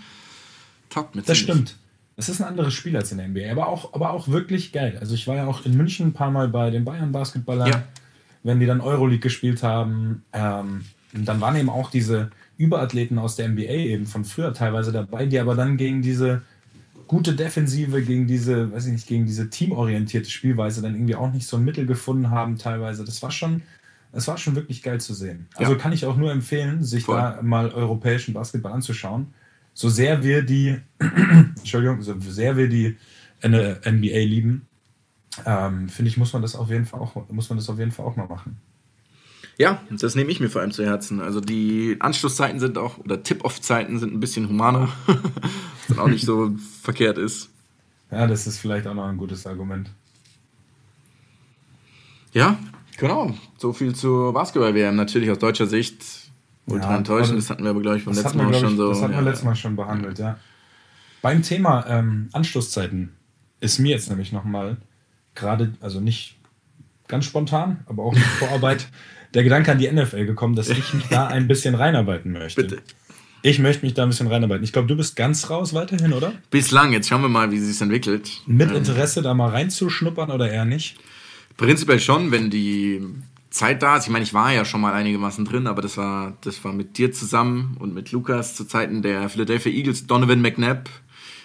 taugt 0.89 1.17
mir 1.17 1.23
Das 1.23 1.37
stimmt. 1.37 1.80
Es 2.21 2.29
ist 2.29 2.41
ein 2.43 2.49
anderes 2.49 2.75
Spiel 2.75 2.95
als 2.97 3.11
in 3.13 3.19
der 3.19 3.29
NBA, 3.29 3.51
aber 3.51 3.69
auch, 3.69 3.95
aber 3.95 4.11
auch 4.11 4.29
wirklich 4.29 4.73
geil. 4.73 4.99
Also 5.01 5.15
ich 5.15 5.27
war 5.27 5.37
ja 5.37 5.47
auch 5.47 5.65
in 5.65 5.75
München 5.77 6.09
ein 6.09 6.13
paar 6.13 6.31
Mal 6.31 6.49
bei 6.49 6.71
den 6.71 6.85
Bayern 6.85 7.13
Basketballern, 7.13 7.69
Ja. 7.69 7.83
wenn 8.43 8.61
die 8.61 8.67
dann 8.67 8.83
Euroleague 8.83 9.21
gespielt 9.21 9.63
haben. 9.63 10.23
Ähm, 10.35 10.83
und 11.15 11.25
dann 11.27 11.41
waren 11.41 11.57
eben 11.57 11.71
auch 11.71 11.91
diese 11.91 12.31
Überathleten 12.59 13.19
aus 13.19 13.37
der 13.37 13.49
NBA 13.49 13.63
eben 13.73 14.05
von 14.07 14.27
früher 14.27 14.53
teilweise 14.53 14.93
dabei, 14.93 15.25
die 15.25 15.39
aber 15.41 15.55
dann 15.55 15.79
gegen 15.79 16.03
diese 16.03 16.43
gute 17.07 17.35
Defensive, 17.35 18.03
gegen 18.03 18.27
diese, 18.27 18.71
weiß 18.71 18.87
ich 18.87 18.93
nicht, 18.93 19.07
gegen 19.09 19.25
diese 19.25 19.49
teamorientierte 19.49 20.29
Spielweise 20.31 20.83
dann 20.83 20.95
irgendwie 20.95 21.17
auch 21.17 21.33
nicht 21.33 21.47
so 21.47 21.57
ein 21.57 21.65
Mittel 21.65 21.87
gefunden 21.87 22.29
haben 22.31 22.59
teilweise. 22.59 23.03
Das 23.05 23.23
war 23.23 23.31
schon, 23.31 23.63
das 24.13 24.29
war 24.29 24.37
schon 24.37 24.55
wirklich 24.57 24.83
geil 24.83 25.01
zu 25.01 25.15
sehen. 25.15 25.47
Also 25.57 25.73
Ja. 25.73 25.79
kann 25.79 25.93
ich 25.93 26.05
auch 26.05 26.17
nur 26.19 26.31
empfehlen, 26.31 26.85
sich 26.85 27.05
Voll. 27.05 27.17
da 27.17 27.39
mal 27.43 27.71
europäischen 27.71 28.35
Basketball 28.35 28.73
anzuschauen. 28.73 29.29
So 29.75 29.89
sehr 29.89 30.23
wir 30.23 30.43
die, 30.43 30.79
Entschuldigung, 30.99 32.03
so 32.03 32.19
sehr 32.21 32.57
wir 32.57 32.69
die 32.69 32.97
NBA 33.43 34.19
lieben, 34.19 34.67
ähm, 35.47 35.89
finde 35.89 36.11
ich, 36.11 36.17
muss 36.17 36.33
man 36.33 36.43
das 36.43 36.55
auf 36.55 36.71
jeden 36.71 36.87
Fall 36.87 37.01
auch, 37.01 37.29
muss 37.31 37.49
man 37.49 37.59
das 37.59 37.69
auf 37.69 37.79
jeden 37.79 37.93
Fall 37.93 38.07
auch 38.07 38.17
mal 38.17 38.27
machen. 38.27 38.59
Ja, 39.61 39.83
das 39.91 40.15
nehme 40.15 40.31
ich 40.31 40.41
mir 40.41 40.49
vor 40.49 40.63
allem 40.63 40.73
zu 40.73 40.85
Herzen. 40.87 41.21
Also 41.21 41.41
die 41.41 41.97
Anschlusszeiten 42.01 42.61
sind 42.61 42.79
auch, 42.79 42.99
oder 42.99 43.23
Tip-Off-Zeiten 43.23 43.99
sind 43.99 44.15
ein 44.15 44.21
bisschen 44.21 44.49
humaner, 44.49 44.89
was 45.07 45.87
dann 45.89 45.99
auch 45.99 46.09
nicht 46.09 46.25
so 46.25 46.57
verkehrt 46.83 47.19
ist. 47.19 47.51
Ja, 48.11 48.27
das 48.27 48.47
ist 48.47 48.59
vielleicht 48.59 48.87
auch 48.87 48.95
noch 48.95 49.07
ein 49.07 49.19
gutes 49.19 49.47
Argument. 49.47 49.91
Ja, 52.33 52.59
genau. 52.97 53.35
So 53.59 53.73
viel 53.73 53.95
zur 53.95 54.33
Basketball-WM. 54.33 54.97
Natürlich 54.97 55.31
aus 55.31 55.39
deutscher 55.39 55.67
Sicht 55.67 56.30
ultra 56.71 56.91
Ja, 56.91 56.97
enttäuschend. 56.97 57.39
Das 57.39 57.51
hatten 57.51 57.63
wir 57.63 57.71
aber, 57.71 57.81
glaube 57.81 57.99
ich, 57.99 58.05
beim 58.05 58.15
letzten 58.15 58.39
Mal 58.39 58.55
schon 58.55 58.71
ich, 58.71 58.77
so. 58.77 58.89
das 58.89 59.03
hatten 59.03 59.13
wir 59.13 59.19
ja. 59.19 59.25
letztes 59.25 59.45
Mal 59.45 59.57
schon 59.57 59.77
behandelt, 59.77 60.19
ja. 60.19 60.39
Beim 61.23 61.43
Thema 61.43 61.87
ähm, 61.87 62.29
Anschlusszeiten 62.33 63.13
ist 63.61 63.79
mir 63.79 63.91
jetzt 63.91 64.09
nämlich 64.09 64.33
nochmal 64.33 64.79
gerade, 65.35 65.75
also 65.81 66.01
nicht 66.01 66.37
ganz 67.09 67.27
spontan, 67.27 67.81
aber 67.87 68.05
auch 68.05 68.15
mit 68.15 68.23
Vorarbeit, 68.23 68.89
der 69.35 69.45
Gedanke 69.45 69.71
an 69.73 69.79
die 69.79 69.91
NFL 69.91 70.27
gekommen, 70.27 70.55
dass 70.55 70.71
ich 70.71 70.95
mich 70.95 71.09
da 71.09 71.27
ein 71.27 71.47
bisschen 71.47 71.75
reinarbeiten 71.75 72.33
möchte. 72.33 72.63
Bitte. 72.63 72.83
Ich 73.43 73.59
möchte 73.59 73.87
mich 73.87 73.95
da 73.95 74.03
ein 74.03 74.11
bisschen 74.11 74.27
reinarbeiten. 74.27 74.65
Ich 74.65 74.73
glaube, 74.73 74.89
du 74.89 74.97
bist 74.97 75.17
ganz 75.17 75.49
raus 75.49 75.73
weiterhin, 75.73 76.13
oder? 76.13 76.33
Bislang, 76.51 76.93
jetzt 76.93 77.09
schauen 77.09 77.23
wir 77.23 77.29
mal, 77.29 77.51
wie 77.51 77.57
es 77.57 77.67
sich 77.67 77.81
entwickelt. 77.81 78.31
Mit 78.47 78.71
Interesse 78.71 79.23
da 79.23 79.33
mal 79.33 79.49
reinzuschnuppern 79.49 80.31
oder 80.31 80.51
eher 80.51 80.67
nicht? 80.67 80.99
Prinzipiell 81.57 82.01
schon, 82.01 82.33
wenn 82.33 82.51
die 82.51 83.03
Zeit 83.51 83.83
da 83.83 83.97
ist. 83.97 84.05
Ich 84.05 84.11
meine, 84.11 84.23
ich 84.23 84.33
war 84.33 84.53
ja 84.53 84.65
schon 84.65 84.81
mal 84.81 84.93
einigermaßen 84.93 85.45
drin, 85.45 85.67
aber 85.67 85.83
das 85.83 85.97
war, 85.97 86.37
das 86.43 86.65
war 86.65 86.73
mit 86.73 86.99
dir 86.99 87.13
zusammen 87.13 87.77
und 87.81 87.93
mit 87.93 88.13
Lukas 88.13 88.55
zu 88.55 88.65
Zeiten 88.65 89.03
der 89.03 89.29
Philadelphia 89.29 89.73
Eagles, 89.73 90.07
Donovan 90.07 90.41
McNabb, 90.41 90.89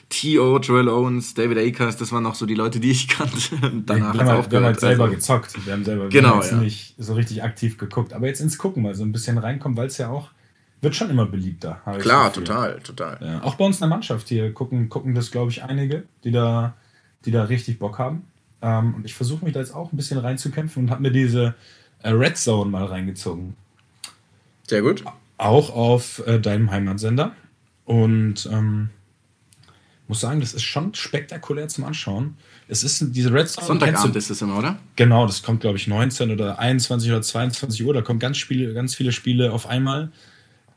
T.O., 0.09 0.59
Joel 0.59 0.87
Owens, 0.87 1.33
David 1.33 1.57
Akers, 1.57 1.97
das 1.97 2.11
waren 2.11 2.21
noch 2.21 2.35
so 2.35 2.45
die 2.45 2.53
Leute, 2.53 2.79
die 2.79 2.91
ich 2.91 3.07
kannte. 3.07 3.55
Und 3.67 3.89
danach 3.89 4.13
wir, 4.13 4.19
haben 4.21 4.29
halt, 4.29 4.51
wir 4.51 4.57
haben 4.59 4.65
halt 4.65 4.79
selber 4.79 5.05
Also, 5.05 5.15
gezockt. 5.15 5.65
Wir 5.65 5.73
haben 5.73 5.83
selber 5.83 6.03
wir 6.03 6.09
Genau, 6.09 6.29
haben 6.29 6.41
jetzt 6.41 6.51
ja. 6.51 6.57
nicht 6.57 6.95
so 6.99 7.15
richtig 7.15 7.43
aktiv 7.43 7.77
geguckt. 7.77 8.13
Aber 8.13 8.27
jetzt 8.27 8.39
ins 8.39 8.59
Gucken 8.59 8.83
mal 8.83 8.93
so 8.93 9.03
ein 9.03 9.11
bisschen 9.11 9.39
reinkommen, 9.39 9.75
weil 9.77 9.87
es 9.87 9.97
ja 9.97 10.09
auch, 10.09 10.29
wird 10.81 10.95
schon 10.95 11.09
immer 11.09 11.25
beliebter. 11.25 11.81
Klar, 11.99 12.31
total, 12.31 12.79
total. 12.81 13.17
Ja, 13.19 13.43
auch 13.43 13.55
bei 13.55 13.65
uns 13.65 13.77
in 13.77 13.81
der 13.81 13.89
Mannschaft 13.89 14.29
hier 14.29 14.53
gucken, 14.53 14.89
gucken 14.89 15.15
das, 15.15 15.31
glaube 15.31 15.49
ich, 15.49 15.63
einige, 15.63 16.03
die 16.23 16.31
da, 16.31 16.75
die 17.25 17.31
da 17.31 17.45
richtig 17.45 17.79
Bock 17.79 17.97
haben. 17.97 18.27
Ähm, 18.61 18.93
und 18.93 19.05
ich 19.05 19.15
versuche 19.15 19.43
mich 19.43 19.55
da 19.55 19.59
jetzt 19.59 19.73
auch 19.73 19.91
ein 19.91 19.97
bisschen 19.97 20.19
reinzukämpfen 20.19 20.83
und 20.83 20.91
habe 20.91 21.01
mir 21.01 21.11
diese 21.11 21.55
Red 22.13 22.37
Zone 22.37 22.69
mal 22.69 22.85
reingezogen. 22.85 23.55
Sehr 24.67 24.81
gut. 24.81 25.03
Auch 25.37 25.69
auf 25.69 26.25
äh, 26.25 26.39
deinem 26.39 26.71
Heimatsender. 26.71 27.35
Und 27.85 28.49
ähm, 28.51 28.89
muss 30.07 30.19
sagen, 30.19 30.39
das 30.39 30.53
ist 30.53 30.63
schon 30.63 30.93
spektakulär 30.93 31.67
zum 31.67 31.83
Anschauen. 31.83 32.37
Es 32.67 32.83
ist 32.83 33.15
diese 33.15 33.33
Red 33.33 33.49
Zone. 33.49 33.67
Sonntagabend 33.67 34.15
ist 34.15 34.29
es 34.29 34.41
immer, 34.41 34.57
oder? 34.57 34.77
Genau, 34.95 35.25
das 35.25 35.43
kommt, 35.43 35.61
glaube 35.61 35.77
ich, 35.77 35.87
19 35.87 36.31
oder 36.31 36.59
21 36.59 37.09
oder 37.09 37.21
22 37.21 37.83
Uhr. 37.85 37.93
Da 37.93 38.01
kommen 38.01 38.19
ganz, 38.19 38.37
Spiele, 38.37 38.73
ganz 38.73 38.95
viele 38.95 39.11
Spiele 39.11 39.51
auf 39.51 39.67
einmal. 39.67 40.11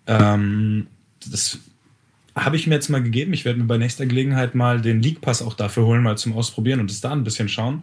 Ähm, 0.06 0.86
das 1.30 1.58
habe 2.34 2.56
ich 2.56 2.66
mir 2.66 2.74
jetzt 2.74 2.88
mal 2.88 3.02
gegeben. 3.02 3.32
Ich 3.32 3.44
werde 3.44 3.58
mir 3.58 3.66
bei 3.66 3.78
nächster 3.78 4.06
Gelegenheit 4.06 4.54
mal 4.54 4.80
den 4.80 5.02
League 5.02 5.20
Pass 5.20 5.42
auch 5.42 5.54
dafür 5.54 5.84
holen, 5.84 6.02
mal 6.02 6.16
zum 6.16 6.34
Ausprobieren 6.34 6.80
und 6.80 6.90
das 6.90 7.00
da 7.00 7.12
ein 7.12 7.24
bisschen 7.24 7.48
schauen 7.48 7.82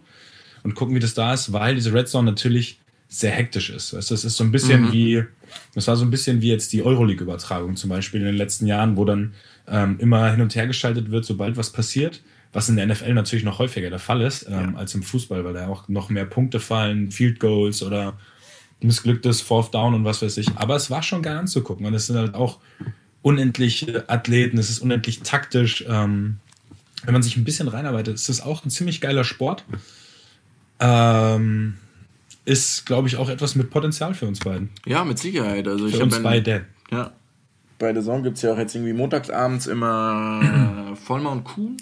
und 0.62 0.74
gucken, 0.74 0.94
wie 0.94 1.00
das 1.00 1.14
da 1.14 1.34
ist, 1.34 1.52
weil 1.52 1.74
diese 1.74 1.92
Red 1.92 2.08
Zone 2.08 2.30
natürlich 2.30 2.80
sehr 3.08 3.30
hektisch 3.30 3.70
ist. 3.70 3.94
Weißt 3.94 4.10
das 4.10 4.24
ist 4.24 4.36
so 4.36 4.44
ein 4.44 4.50
bisschen 4.50 4.92
wie, 4.92 5.24
das 5.74 5.86
war 5.86 5.96
so 5.96 6.04
ein 6.04 6.10
bisschen 6.10 6.40
wie 6.40 6.50
jetzt 6.50 6.72
die 6.72 6.82
Euroleague-Übertragung 6.82 7.76
zum 7.76 7.90
Beispiel 7.90 8.20
in 8.20 8.26
den 8.26 8.36
letzten 8.36 8.66
Jahren, 8.66 8.96
wo 8.96 9.04
dann 9.04 9.34
ähm, 9.68 9.96
immer 10.00 10.30
hin 10.30 10.40
und 10.40 10.54
her 10.54 10.66
geschaltet 10.66 11.10
wird, 11.10 11.24
sobald 11.24 11.56
was 11.56 11.70
passiert, 11.70 12.22
was 12.52 12.68
in 12.68 12.76
der 12.76 12.86
NFL 12.86 13.14
natürlich 13.14 13.44
noch 13.44 13.58
häufiger 13.58 13.90
der 13.90 13.98
Fall 13.98 14.22
ist 14.22 14.46
ähm, 14.48 14.76
als 14.76 14.94
im 14.94 15.02
Fußball, 15.02 15.44
weil 15.44 15.52
da 15.52 15.68
auch 15.68 15.88
noch 15.88 16.10
mehr 16.10 16.24
Punkte 16.24 16.60
fallen, 16.60 17.10
Field 17.10 17.38
Goals 17.38 17.82
oder 17.82 18.18
missglücktes 18.80 19.40
Fourth 19.40 19.72
Down 19.72 19.94
und 19.94 20.04
was 20.04 20.22
weiß 20.22 20.36
ich. 20.38 20.48
Aber 20.56 20.76
es 20.76 20.90
war 20.90 21.02
schon 21.02 21.22
geil 21.22 21.36
anzugucken 21.36 21.86
und 21.86 21.94
es 21.94 22.06
sind 22.06 22.16
halt 22.16 22.34
auch 22.34 22.58
unendliche 23.22 24.08
Athleten, 24.08 24.58
es 24.58 24.70
ist 24.70 24.80
unendlich 24.80 25.20
taktisch. 25.20 25.84
Ähm, 25.88 26.38
wenn 27.04 27.12
man 27.12 27.22
sich 27.22 27.36
ein 27.36 27.44
bisschen 27.44 27.68
reinarbeitet, 27.68 28.14
ist 28.14 28.28
es 28.28 28.40
auch 28.40 28.64
ein 28.64 28.70
ziemlich 28.70 29.00
geiler 29.00 29.24
Sport. 29.24 29.64
Ähm, 30.80 31.74
ist, 32.46 32.86
glaube 32.86 33.08
ich, 33.08 33.16
auch 33.16 33.28
etwas 33.28 33.56
mit 33.56 33.70
Potenzial 33.70 34.14
für 34.14 34.26
uns 34.26 34.38
beiden. 34.38 34.70
Ja, 34.86 35.04
mit 35.04 35.18
Sicherheit. 35.18 35.68
Also 35.68 35.86
ich 35.86 35.96
Für 35.96 36.02
hab 36.02 36.06
uns 36.06 36.22
beide. 36.22 36.64
Ja. 36.90 37.12
Bei 37.78 37.92
der 37.92 38.00
Saison 38.00 38.22
gibt 38.22 38.36
es 38.36 38.42
ja 38.42 38.54
auch 38.54 38.58
jetzt 38.58 38.74
irgendwie 38.74 38.94
montagsabends 38.94 39.66
immer 39.66 40.92
äh, 40.92 40.96
Vollmer 40.96 41.32
und 41.32 41.44
Kuhn. 41.44 41.76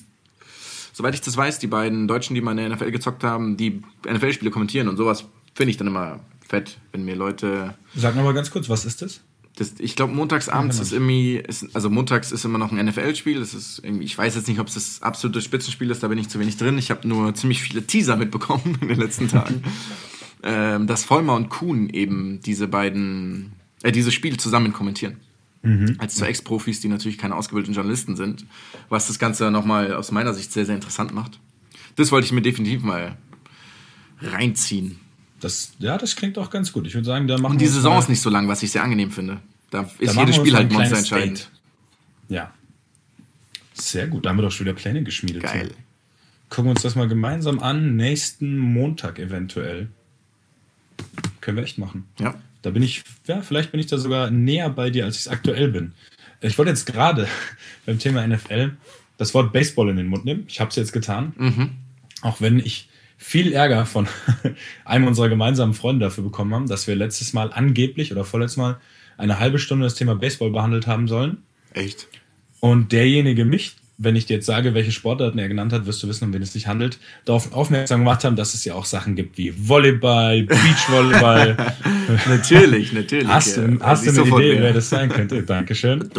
Soweit 0.93 1.15
ich 1.15 1.21
das 1.21 1.37
weiß, 1.37 1.59
die 1.59 1.67
beiden 1.67 2.09
Deutschen, 2.09 2.35
die 2.35 2.41
mal 2.41 2.53
in 2.53 2.57
der 2.57 2.69
NFL 2.71 2.91
gezockt 2.91 3.23
haben, 3.23 3.57
die 3.57 3.83
NFL-Spiele 4.09 4.51
kommentieren 4.51 4.89
und 4.89 4.97
sowas 4.97 5.25
finde 5.55 5.71
ich 5.71 5.77
dann 5.77 5.87
immer 5.87 6.21
fett, 6.47 6.79
wenn 6.93 7.05
mir 7.05 7.15
Leute. 7.15 7.75
Sag 7.95 8.17
mal 8.17 8.33
ganz 8.33 8.51
kurz, 8.51 8.69
was 8.69 8.85
ist 8.85 9.03
das? 9.03 9.21
Das, 9.57 9.75
ich 9.79 9.95
glaube, 9.95 10.13
montagsabends 10.13 10.81
ist 10.81 10.93
irgendwie, 10.93 11.37
ist, 11.37 11.77
also 11.77 11.89
montags 11.89 12.33
ist 12.33 12.45
immer 12.45 12.59
noch 12.59 12.73
ein 12.73 12.85
NFL-Spiel. 12.85 13.39
Das 13.39 13.55
ist 13.55 13.81
irgendwie, 13.85 14.05
ich 14.05 14.19
weiß 14.19 14.35
jetzt 14.35 14.49
nicht, 14.49 14.59
ob 14.59 14.67
es 14.67 14.75
das 14.75 15.03
absolute 15.03 15.41
Spitzenspiel 15.41 15.91
ist, 15.91 16.03
da 16.03 16.09
bin 16.09 16.19
ich 16.19 16.29
zu 16.29 16.41
wenig 16.41 16.57
drin. 16.57 16.77
Ich 16.77 16.91
habe 16.91 17.07
nur 17.07 17.35
ziemlich 17.35 17.63
viele 17.63 17.87
Teaser 17.87 18.17
mitbekommen 18.17 18.79
in 18.81 18.89
den 18.89 18.99
letzten 18.99 19.29
Tagen. 19.29 19.63
ähm, 20.45 20.87
dass 20.87 21.05
Vollmer 21.05 21.35
und 21.35 21.49
Kuhn 21.49 21.89
eben 21.89 22.41
diese 22.41 22.69
beiden 22.69 23.53
äh, 23.83 23.91
dieses 23.91 24.15
Spiel 24.15 24.37
zusammen 24.37 24.73
kommentieren. 24.73 25.17
Als 25.97 26.17
zwei 26.17 26.27
Ex-Profis, 26.27 26.81
die 26.81 26.89
natürlich 26.89 27.17
keine 27.17 27.35
ausgebildeten 27.37 27.75
Journalisten 27.75 28.17
sind, 28.17 28.45
was 28.91 29.07
das 29.07 29.19
Ganze 29.19 29.51
nochmal 29.51 29.95
aus 29.95 30.13
meiner 30.13 30.35
Sicht 30.35 30.53
sehr, 30.53 30.67
sehr 30.67 30.75
interessant 30.75 31.15
macht. 31.15 31.41
Das 31.97 32.13
wollte 32.13 32.27
ich 32.27 32.33
mir 32.33 32.43
definitiv 32.43 32.83
mal 32.83 33.17
reinziehen. 34.21 35.01
Das, 35.41 35.73
ja, 35.79 35.97
das 35.97 36.17
klingt 36.17 36.37
auch 36.37 36.51
ganz 36.51 36.71
gut. 36.71 36.87
Ich 36.87 36.93
würde 36.93 37.07
sagen, 37.07 37.29
da 37.29 37.39
machen 37.39 37.53
Und 37.53 37.63
die 37.63 37.67
Saison 37.67 37.99
ist 37.99 38.11
nicht 38.11 38.21
so 38.21 38.29
lang, 38.29 38.47
was 38.47 38.63
ich 38.63 38.73
sehr 38.73 38.83
angenehm 38.83 39.11
finde. 39.11 39.41
Da 39.71 39.85
da 39.85 39.91
ist 40.01 40.15
machen 40.15 40.27
jedes 40.27 40.37
Spiel 40.37 40.55
halt 40.55 40.71
monsterentscheidend. 40.71 41.39
Date. 41.39 41.51
Ja. 42.29 42.53
Sehr 43.73 44.07
gut. 44.07 44.27
Da 44.27 44.31
haben 44.31 44.37
wir 44.37 44.43
doch 44.43 44.53
schon 44.53 44.67
wieder 44.67 44.75
Pläne 44.75 45.03
geschmiedet. 45.03 45.45
Geil. 45.45 45.71
Gucken 46.51 46.67
wir 46.67 46.71
uns 46.73 46.83
das 46.83 46.95
mal 46.95 47.09
gemeinsam 47.09 47.59
an. 47.59 47.97
Nächsten 47.97 48.59
Montag 48.59 49.19
eventuell. 49.19 49.89
Können 51.41 51.57
wir 51.57 51.65
echt 51.65 51.79
machen. 51.79 52.07
Ja. 52.19 52.35
Da 52.63 52.71
bin 52.71 52.83
ich, 52.83 53.03
ja, 53.27 53.43
vielleicht 53.43 53.71
bin 53.71 53.81
ich 53.81 53.87
da 53.87 53.99
sogar 53.99 54.31
näher 54.31 54.71
bei 54.71 54.91
dir, 54.91 55.05
als 55.05 55.17
ich 55.17 55.23
es 55.23 55.29
aktuell 55.29 55.69
bin. 55.69 55.93
Ich 56.41 56.59
wollte 56.59 56.71
jetzt 56.71 56.87
gerade 56.87 57.29
beim 57.87 57.99
Thema 57.99 58.27
NFL 58.27 58.73
das 59.19 59.35
Wort 59.35 59.53
Baseball 59.53 59.91
in 59.91 59.97
den 59.97 60.07
Mund 60.07 60.25
nehmen. 60.25 60.45
Ich 60.49 60.61
habe 60.61 60.71
es 60.71 60.77
jetzt 60.77 60.93
getan. 60.93 61.77
Auch 62.23 62.41
wenn 62.41 62.59
ich 62.59 62.89
viel 63.17 63.53
Ärger 63.53 63.87
von 63.87 64.09
einem 64.85 65.07
unserer 65.07 65.29
gemeinsamen 65.29 65.75
Freunde 65.75 66.05
dafür 66.07 66.25
bekommen 66.25 66.53
haben, 66.53 66.69
dass 66.69 66.87
wir 66.87 66.97
letztes 66.97 67.33
Mal 67.33 67.53
angeblich 67.53 68.13
oder 68.13 68.25
vorletztes 68.25 68.57
Mal 68.57 68.79
eine 69.17 69.39
halbe 69.39 69.59
Stunde 69.59 69.85
das 69.85 69.95
Thema 69.95 70.15
Baseball 70.17 70.51
behandelt 70.51 70.87
haben 70.87 71.09
sollen. 71.09 71.39
Echt? 71.73 72.09
Und 72.61 72.93
derjenige 72.93 73.45
mich, 73.45 73.77
wenn 73.97 74.17
ich 74.17 74.27
dir 74.27 74.35
jetzt 74.35 74.47
sage, 74.47 74.75
welche 74.75 74.93
Sportarten 74.93 75.39
er 75.39 75.49
genannt 75.49 75.73
hat, 75.73 75.87
wirst 75.87 76.03
du 76.03 76.09
wissen, 76.09 76.25
um 76.25 76.33
wen 76.33 76.43
es 76.43 76.53
sich 76.53 76.67
handelt, 76.67 76.99
darauf 77.25 77.53
aufmerksam 77.53 78.01
gemacht 78.01 78.25
haben, 78.25 78.37
dass 78.37 78.55
es 78.55 78.65
ja 78.65 78.75
auch 78.75 78.85
Sachen 78.85 79.15
gibt 79.15 79.39
wie 79.39 79.55
Volleyball, 79.57 80.43
Beachvolleyball. 80.43 81.57
Natürlich, 82.29 82.93
natürlich. 82.93 83.29
hast 83.29 83.57
ja. 83.57 83.67
du, 83.67 83.81
hast 83.81 84.07
du 84.07 84.11
eine 84.11 84.21
Idee, 84.23 84.55
wer. 84.55 84.63
wer 84.63 84.73
das 84.73 84.91
sein 84.91 85.09
könnte? 85.09 85.43
Dankeschön. 85.47 86.11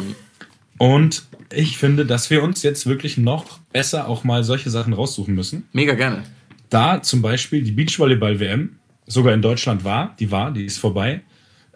Und 0.78 1.24
ich 1.54 1.78
finde, 1.78 2.06
dass 2.06 2.30
wir 2.30 2.44
uns 2.44 2.64
jetzt 2.64 2.86
wirklich 2.86 3.18
noch 3.18 3.60
besser 3.72 4.08
auch 4.08 4.24
mal 4.24 4.44
solche 4.44 4.70
Sachen 4.70 4.94
raussuchen 4.94 5.36
müssen. 5.36 5.68
Mega 5.74 5.94
gerne. 5.94 6.24
Da 6.70 7.02
zum 7.02 7.22
Beispiel 7.22 7.62
die 7.62 7.72
Beachvolleyball-WM 7.72 8.78
sogar 9.06 9.34
in 9.34 9.42
Deutschland 9.42 9.84
war, 9.84 10.16
die 10.20 10.32
war, 10.32 10.52
die 10.52 10.66
ist 10.66 10.80
vorbei. 10.80 11.22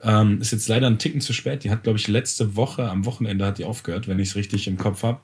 Ähm, 0.02 0.40
ist 0.42 0.52
jetzt 0.52 0.68
leider 0.70 0.88
ein 0.88 0.98
Ticken 0.98 1.22
zu 1.22 1.34
spät. 1.34 1.64
Die 1.64 1.70
hat, 1.70 1.84
glaube 1.84 2.00
ich, 2.00 2.08
letzte 2.08 2.56
Woche, 2.56 2.90
am 2.90 3.06
Wochenende 3.06 3.46
hat 3.46 3.58
die 3.58 3.66
aufgehört, 3.66 4.08
wenn 4.08 4.20
ich 4.20 4.30
es 4.30 4.36
richtig 4.36 4.68
im 4.68 4.78
Kopf 4.78 5.04
habe. 5.04 5.20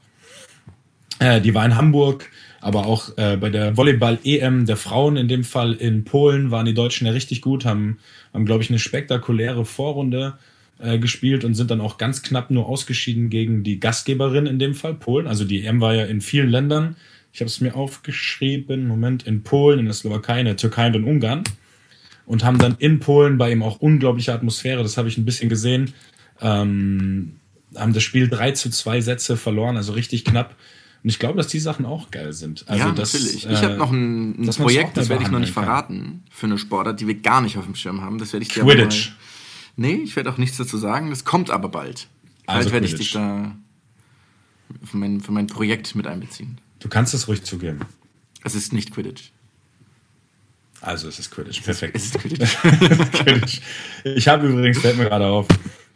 Äh, 1.20 1.42
die 1.42 1.54
war 1.54 1.66
in 1.66 1.76
Hamburg, 1.76 2.30
aber 2.62 2.86
auch 2.86 3.18
äh, 3.18 3.38
bei 3.38 3.50
der 3.50 3.78
Volleyball-EM 3.78 4.66
der 4.66 4.78
Frauen, 4.78 5.18
in 5.18 5.28
dem 5.28 5.44
Fall 5.44 5.74
in 5.74 6.04
Polen, 6.04 6.52
waren 6.52 6.66
die 6.66 6.74
Deutschen 6.74 7.08
ja 7.08 7.14
richtig 7.14 7.42
gut, 7.42 7.66
haben, 7.66 8.00
haben 8.34 8.46
glaube 8.46 8.64
ich, 8.64 8.70
eine 8.70 8.80
spektakuläre 8.80 9.66
Vorrunde 9.66 10.38
äh, 10.80 11.00
gespielt 11.00 11.46
und 11.46 11.54
sind 11.54 11.72
dann 11.72 11.80
auch 11.80 11.98
ganz 11.98 12.22
knapp 12.22 12.52
nur 12.52 12.68
ausgeschieden 12.68 13.30
gegen 13.30 13.64
die 13.64 13.80
Gastgeberin 13.80 14.46
in 14.46 14.60
dem 14.60 14.74
Fall, 14.74 14.96
Polen. 14.96 15.28
Also 15.28 15.46
die 15.46 15.64
EM 15.64 15.80
war 15.80 15.94
ja 15.94 16.06
in 16.06 16.22
vielen 16.22 16.50
Ländern. 16.50 16.96
Ich 17.32 17.42
habe 17.42 17.50
es 17.50 17.62
mir 17.62 17.76
aufgeschrieben, 17.76 18.88
Moment, 18.88 19.24
in 19.24 19.44
Polen, 19.44 19.80
in 19.80 19.86
der 19.86 19.94
Slowakei, 19.94 20.40
in 20.40 20.46
der 20.46 20.58
Türkei 20.58 20.88
und 20.88 20.96
in 20.96 21.04
Ungarn. 21.04 21.44
Und 22.26 22.44
haben 22.44 22.58
dann 22.58 22.76
in 22.80 23.00
Polen 23.00 23.38
bei 23.38 23.52
ihm 23.52 23.62
auch 23.62 23.80
unglaubliche 23.80 24.34
Atmosphäre, 24.34 24.82
das 24.82 24.98
habe 24.98 25.08
ich 25.08 25.18
ein 25.18 25.26
bisschen 25.26 25.48
gesehen, 25.48 25.94
ähm, 26.42 27.36
haben 27.76 27.94
das 27.94 28.04
Spiel 28.04 28.28
3 28.28 28.52
zu 28.52 28.70
2 28.70 29.02
Sätze 29.02 29.38
verloren, 29.38 29.78
also 29.78 29.94
richtig 29.94 30.26
knapp. 30.26 30.56
Und 31.06 31.10
ich 31.10 31.20
glaube, 31.20 31.38
dass 31.38 31.46
die 31.46 31.60
Sachen 31.60 31.86
auch 31.86 32.10
geil 32.10 32.34
sind. 32.34 32.68
Also 32.68 32.84
ja, 32.84 32.92
das, 32.92 33.14
natürlich. 33.14 33.46
äh, 33.48 33.54
Ich 33.54 33.62
habe 33.62 33.76
noch 33.76 33.92
ein, 33.92 34.42
ein 34.42 34.46
dass 34.48 34.58
Projekt, 34.58 34.98
das 34.98 35.08
werde 35.08 35.22
ich 35.22 35.30
noch 35.30 35.38
nicht 35.38 35.54
behandeln 35.54 35.86
kann. 35.86 36.04
verraten, 36.10 36.24
für 36.32 36.48
eine 36.48 36.58
Sportart, 36.58 37.00
die 37.00 37.06
wir 37.06 37.14
gar 37.14 37.42
nicht 37.42 37.60
auf 37.60 37.66
dem 37.66 37.76
Schirm 37.76 38.02
haben. 38.02 38.18
Das 38.18 38.34
werde 38.34 38.42
ich 38.44 38.52
dir 38.52 38.64
aber 38.64 38.74
Quidditch. 38.74 39.10
Mal, 39.10 39.16
nee, 39.88 40.02
ich 40.04 40.16
werde 40.16 40.32
auch 40.34 40.40
nichts 40.40 40.58
dazu 40.58 40.80
sagen. 40.80 41.12
Das 41.12 41.24
kommt 41.24 41.52
aber 41.52 41.70
bald. 41.70 42.08
Also 42.48 42.62
bald 42.72 42.74
werde 42.74 42.88
ich 42.88 42.96
dich 42.96 43.12
da 43.12 43.56
für 44.84 44.98
mein, 44.98 45.22
für 45.22 45.32
mein 45.32 45.46
Projekt 45.46 45.94
mit 45.94 46.08
einbeziehen. 46.08 46.58
Du 46.80 46.90
kannst 46.90 47.14
es 47.14 47.28
ruhig 47.28 47.44
zugeben. 47.44 47.82
Es 48.44 48.56
ist 48.56 48.74
nicht 48.74 48.92
Quidditch. 48.92 49.32
Also 50.82 51.08
es 51.08 51.20
ist 51.20 51.30
Quidditch. 51.30 51.62
Perfekt. 51.62 51.96
Es 51.96 52.06
ist 52.06 52.18
Quidditch. 52.20 52.58
Quidditch. 53.14 53.62
Ich 54.04 54.28
habe 54.28 54.48
übrigens, 54.48 54.80
fällt 54.80 54.98
mir 54.98 55.06
gerade 55.06 55.28
auf, 55.28 55.46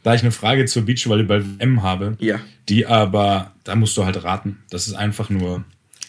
da 0.03 0.13
ich 0.15 0.21
eine 0.21 0.31
Frage 0.31 0.65
zur 0.65 0.83
Beachvolleyball 0.83 1.43
M 1.59 1.83
habe, 1.83 2.15
Ja. 2.19 2.39
die 2.69 2.85
aber, 2.87 3.51
da 3.63 3.75
musst 3.75 3.95
du 3.97 4.05
halt 4.05 4.23
raten. 4.23 4.59
Das 4.69 4.87
ist 4.87 4.93
einfach 4.93 5.29
nur. 5.29 5.63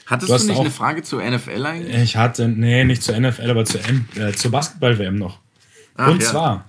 Hattest 0.07 0.31
Du 0.33 0.37
du, 0.37 0.45
nicht 0.47 0.57
auch- 0.57 0.61
eine 0.61 0.71
Frage 0.71 1.03
zur 1.03 1.23
NFL 1.23 1.65
eigentlich? 1.67 1.97
Ich 2.03 2.17
hatte, 2.17 2.49
nee, 2.49 2.85
nicht 2.85 3.03
zur 3.03 3.15
NFL, 3.19 3.51
aber 3.51 3.65
zur, 3.65 3.85
M, 3.89 4.07
äh, 4.17 4.33
zur 4.33 4.51
Basketball-WM 4.51 5.17
noch. 5.17 5.39
Ach, 5.97 6.09
und 6.09 6.23
ja. 6.23 6.29
zwar, 6.31 6.65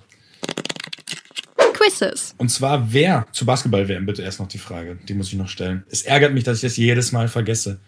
Quizzes. 1.74 2.36
und 2.38 2.50
zwar 2.50 2.94
wer 2.94 3.26
zur 3.32 3.48
Basketball-WM 3.48 4.06
bitte 4.06 4.22
erst 4.22 4.40
noch 4.40 4.48
die 4.48 4.58
Frage. 4.60 4.98
Die 5.08 5.14
muss 5.14 5.28
ich 5.30 5.36
noch 5.36 5.48
stellen. 5.48 5.84
Es 5.90 6.04
ärgert 6.04 6.34
mich, 6.34 6.44
dass 6.44 6.58
ich 6.58 6.62
das 6.62 6.78
jedes 6.78 7.12
Mal 7.12 7.28
vergesse. 7.28 7.80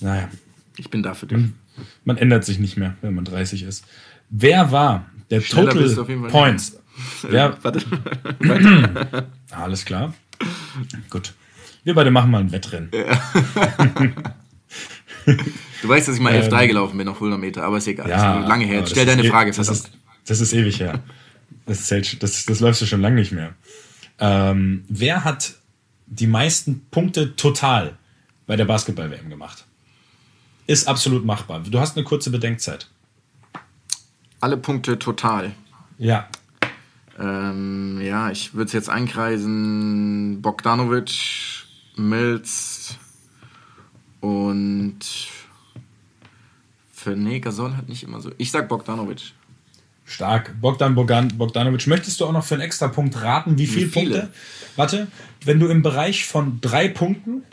Naja, 0.00 0.28
Ich 0.76 0.88
bin 0.90 1.02
da 1.02 1.12
für 1.14 1.26
dich. 1.26 1.38
man 2.04 2.16
ändert 2.16 2.44
sich 2.44 2.58
nicht 2.58 2.76
mehr, 2.76 2.96
wenn 3.02 3.14
man 3.14 3.24
30 3.24 3.62
ist. 3.64 3.84
Wer 4.30 4.70
war 4.72 5.06
der 5.30 5.40
Schneller 5.40 5.72
Total 5.74 6.16
Points? 6.30 6.79
Wer, 7.22 7.56
Warte. 7.62 9.26
Alles 9.50 9.84
klar. 9.84 10.14
Gut. 11.10 11.34
Wir 11.84 11.94
beide 11.94 12.10
machen 12.10 12.30
mal 12.30 12.40
ein 12.40 12.52
Wettrennen. 12.52 12.90
Du 15.82 15.88
weißt, 15.88 16.08
dass 16.08 16.14
ich 16.16 16.20
mal 16.20 16.32
11,3 16.32 16.66
gelaufen 16.66 16.98
bin 16.98 17.08
auf 17.08 17.16
100 17.16 17.38
Meter, 17.38 17.62
aber 17.64 17.78
ist 17.78 17.86
egal. 17.86 18.08
das 18.08 18.20
ist 18.42 18.48
lange 18.48 18.64
her. 18.66 18.80
Ähm, 18.80 18.86
stell 18.86 19.06
deine 19.06 19.22
eh- 19.22 19.28
Frage, 19.30 19.52
Das 19.52 19.68
ist, 19.68 19.90
das 20.26 20.40
ist 20.40 20.52
ewig 20.52 20.80
her. 20.80 21.00
Das, 21.66 21.86
zählt, 21.86 22.22
das, 22.22 22.44
das 22.44 22.60
läufst 22.60 22.82
du 22.82 22.86
schon 22.86 23.00
lange 23.00 23.16
nicht 23.16 23.32
mehr. 23.32 23.54
Ähm, 24.18 24.84
wer 24.88 25.24
hat 25.24 25.54
die 26.06 26.26
meisten 26.26 26.86
Punkte 26.90 27.36
total 27.36 27.96
bei 28.46 28.56
der 28.56 28.64
Basketball-WM 28.64 29.30
gemacht? 29.30 29.64
Ist 30.66 30.88
absolut 30.88 31.24
machbar. 31.24 31.60
Du 31.60 31.80
hast 31.80 31.96
eine 31.96 32.04
kurze 32.04 32.30
Bedenkzeit. 32.30 32.88
Alle 34.40 34.56
Punkte 34.56 34.98
total. 34.98 35.52
Ja. 35.98 36.28
Ähm, 37.20 38.00
ja, 38.00 38.30
ich 38.30 38.54
würde 38.54 38.66
es 38.66 38.72
jetzt 38.72 38.88
einkreisen. 38.88 40.40
Bogdanovic, 40.40 41.12
Mills 41.96 42.96
und 44.20 44.98
für 46.92 47.16
nee, 47.16 47.40
Gasol 47.40 47.76
hat 47.76 47.88
nicht 47.88 48.02
immer 48.02 48.20
so. 48.20 48.30
Ich 48.38 48.50
sag 48.50 48.68
Bogdanovic. 48.68 49.32
Stark. 50.04 50.60
Bogdan 50.60 50.96
Bogan, 50.96 51.28
Bogdanovic, 51.38 51.86
möchtest 51.86 52.20
du 52.20 52.26
auch 52.26 52.32
noch 52.32 52.44
für 52.44 52.54
einen 52.54 52.64
extra 52.64 52.88
Punkt 52.88 53.22
raten, 53.22 53.58
wie 53.58 53.66
viele 53.66 53.86
viele? 53.86 54.18
Punkte? 54.20 54.32
Warte, 54.74 55.06
wenn 55.44 55.60
du 55.60 55.68
im 55.68 55.82
Bereich 55.82 56.26
von 56.26 56.60
drei 56.60 56.88
Punkten 56.88 57.44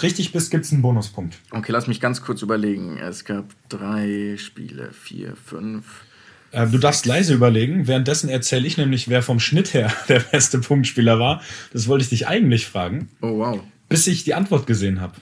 richtig 0.00 0.30
bist, 0.30 0.52
gibt 0.52 0.64
es 0.64 0.72
einen 0.72 0.82
Bonuspunkt. 0.82 1.38
Okay, 1.50 1.72
lass 1.72 1.88
mich 1.88 2.00
ganz 2.00 2.22
kurz 2.22 2.42
überlegen. 2.42 2.96
Es 2.96 3.24
gab 3.24 3.44
drei 3.68 4.36
Spiele, 4.38 4.92
vier, 4.92 5.34
fünf. 5.34 6.04
Äh, 6.52 6.66
du 6.66 6.78
darfst 6.78 7.06
leise 7.06 7.34
überlegen. 7.34 7.86
Währenddessen 7.86 8.28
erzähle 8.28 8.66
ich 8.66 8.76
nämlich, 8.76 9.08
wer 9.08 9.22
vom 9.22 9.40
Schnitt 9.40 9.72
her 9.74 9.92
der 10.08 10.20
beste 10.20 10.58
Punktspieler 10.58 11.18
war. 11.18 11.42
Das 11.72 11.86
wollte 11.88 12.02
ich 12.04 12.10
dich 12.10 12.26
eigentlich 12.26 12.66
fragen, 12.66 13.08
Oh 13.20 13.38
wow. 13.38 13.60
bis 13.88 14.06
ich 14.06 14.24
die 14.24 14.34
Antwort 14.34 14.66
gesehen 14.66 15.00
habe. 15.00 15.14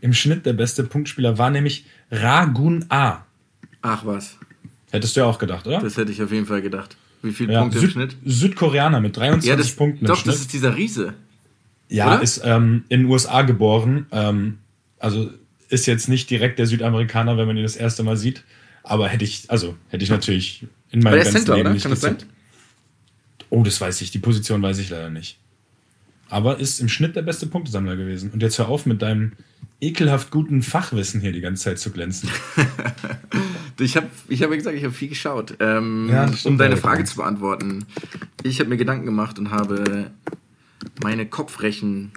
Im 0.00 0.12
Schnitt 0.12 0.44
der 0.44 0.52
beste 0.52 0.84
Punktspieler 0.84 1.38
war 1.38 1.50
nämlich 1.50 1.86
Ragun 2.10 2.84
A. 2.90 3.24
Ach 3.80 4.04
was. 4.04 4.36
Hättest 4.90 5.16
du 5.16 5.20
ja 5.20 5.26
auch 5.26 5.38
gedacht, 5.38 5.66
oder? 5.66 5.80
Das 5.80 5.96
hätte 5.96 6.12
ich 6.12 6.22
auf 6.22 6.30
jeden 6.30 6.46
Fall 6.46 6.62
gedacht. 6.62 6.96
Wie 7.22 7.32
viele 7.32 7.54
ja, 7.54 7.60
Punkte 7.60 7.78
im 7.78 7.82
Süd 7.84 7.92
Schnitt? 7.92 8.16
Südkoreaner 8.24 9.00
mit 9.00 9.16
23 9.16 9.48
Ja, 9.48 9.56
das, 9.56 9.72
Punkten 9.72 10.04
doch, 10.04 10.14
im 10.16 10.20
Schnitt. 10.20 10.34
das 10.34 10.40
ist 10.42 10.52
dieser 10.52 10.76
Riese. 10.76 11.14
ja, 11.88 12.08
oder? 12.14 12.22
ist 12.22 12.42
ähm, 12.44 12.84
in 12.90 13.00
den 13.00 13.08
USA 13.10 13.42
geboren. 13.42 14.06
Ähm, 14.12 14.58
also 14.98 15.30
ist 15.70 15.86
jetzt 15.86 16.08
nicht 16.08 16.28
direkt 16.30 16.58
der 16.58 16.66
Südamerikaner, 16.66 17.36
wenn 17.38 17.46
man 17.46 17.56
ihn 17.56 17.62
das 17.62 17.76
erste 17.76 18.02
Mal 18.02 18.16
sieht. 18.18 18.44
Aber 18.84 19.08
hätte 19.08 19.24
ich, 19.24 19.50
also 19.50 19.76
hätte 19.88 20.04
ich 20.04 20.10
natürlich 20.10 20.66
in 20.90 21.00
meinem 21.00 21.16
ganzen 21.16 21.32
Center, 21.32 21.54
Leben 21.56 21.66
oder? 21.66 21.74
nicht 21.74 21.82
Kann 21.82 21.90
das 21.90 22.00
sein? 22.02 22.12
gezählt. 22.14 22.30
Oh, 23.50 23.62
das 23.62 23.80
weiß 23.80 24.00
ich. 24.02 24.10
Die 24.12 24.18
Position 24.18 24.62
weiß 24.62 24.78
ich 24.78 24.90
leider 24.90 25.10
nicht. 25.10 25.38
Aber 26.28 26.58
ist 26.58 26.80
im 26.80 26.88
Schnitt 26.88 27.16
der 27.16 27.22
beste 27.22 27.46
Punktesammler 27.46 27.96
gewesen. 27.96 28.30
Und 28.30 28.42
jetzt 28.42 28.58
hör 28.58 28.68
auf 28.68 28.86
mit 28.86 29.02
deinem 29.02 29.32
ekelhaft 29.80 30.30
guten 30.30 30.62
Fachwissen 30.62 31.20
hier 31.20 31.32
die 31.32 31.40
ganze 31.40 31.64
Zeit 31.64 31.78
zu 31.78 31.90
glänzen. 31.90 32.28
Ich 33.78 33.96
habe 33.96 34.08
ich 34.28 34.42
hab 34.42 34.50
ja 34.50 34.56
gesagt, 34.56 34.76
ich 34.76 34.84
habe 34.84 34.92
viel 34.94 35.08
geschaut. 35.08 35.56
Ähm, 35.60 36.08
Ja, 36.10 36.30
um 36.44 36.58
deine. 36.58 36.76
Frage 36.76 37.04
zu 37.04 37.16
beantworten. 37.16 37.84
Ich 38.42 38.58
habe 38.60 38.68
mir 38.70 38.76
Gedanken 38.76 39.06
gemacht 39.06 39.38
und 39.38 39.50
habe 39.50 40.10
meine 41.02 41.26
Kopfrechen 41.26 42.12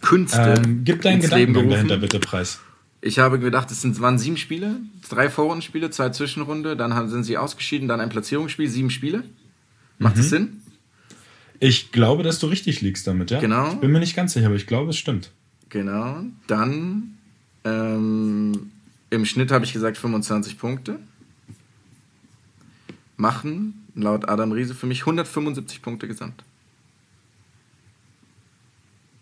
Künste 0.00 0.54
Ähm, 0.64 0.82
gib 0.84 1.02
deinen 1.02 1.20
ins 1.20 1.30
Leben 1.30 1.52
Gedankengang 1.52 1.52
gerufen. 1.52 1.70
dahinter 1.88 1.96
bitte 1.98 2.20
preis. 2.20 2.60
Ich 3.02 3.18
habe 3.18 3.38
gedacht, 3.38 3.70
es 3.70 3.80
sind, 3.80 3.98
waren 4.00 4.18
sieben 4.18 4.36
Spiele, 4.36 4.76
drei 5.08 5.30
Vorrundenspiele, 5.30 5.90
zwei 5.90 6.10
Zwischenrunde, 6.10 6.76
dann 6.76 6.94
haben, 6.94 7.08
sind 7.08 7.24
sie 7.24 7.38
ausgeschieden, 7.38 7.88
dann 7.88 8.00
ein 8.00 8.10
Platzierungsspiel, 8.10 8.68
sieben 8.68 8.90
Spiele. 8.90 9.24
Macht 9.98 10.16
Mhm. 10.16 10.20
das 10.20 10.28
Sinn? 10.28 10.62
Ich 11.60 11.92
glaube, 11.92 12.22
dass 12.22 12.38
du 12.38 12.46
richtig 12.46 12.80
liegst 12.82 13.06
damit, 13.06 13.30
ja? 13.30 13.40
Genau. 13.40 13.72
Ich 13.72 13.80
bin 13.80 13.90
mir 13.90 14.00
nicht 14.00 14.16
ganz 14.16 14.32
sicher, 14.34 14.46
aber 14.46 14.56
ich 14.56 14.66
glaube, 14.66 14.90
es 14.90 14.98
stimmt. 14.98 15.30
Genau. 15.70 16.22
Dann 16.46 17.18
ähm, 17.64 18.70
im 19.10 19.24
Schnitt 19.24 19.50
habe 19.50 19.64
ich 19.64 19.72
gesagt 19.72 19.96
25 19.98 20.58
Punkte. 20.58 20.98
Machen 23.16 23.86
laut 23.94 24.28
Adam 24.28 24.52
Riese 24.52 24.74
für 24.74 24.86
mich 24.86 25.00
175 25.02 25.82
Punkte 25.82 26.08
gesamt. 26.08 26.42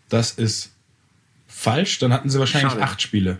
Das 0.07 0.31
ist 0.31 0.71
falsch. 1.47 1.99
Dann 1.99 2.13
hatten 2.13 2.29
sie 2.29 2.39
wahrscheinlich 2.39 2.71
Schade. 2.71 2.83
acht 2.83 3.01
Spiele. 3.01 3.39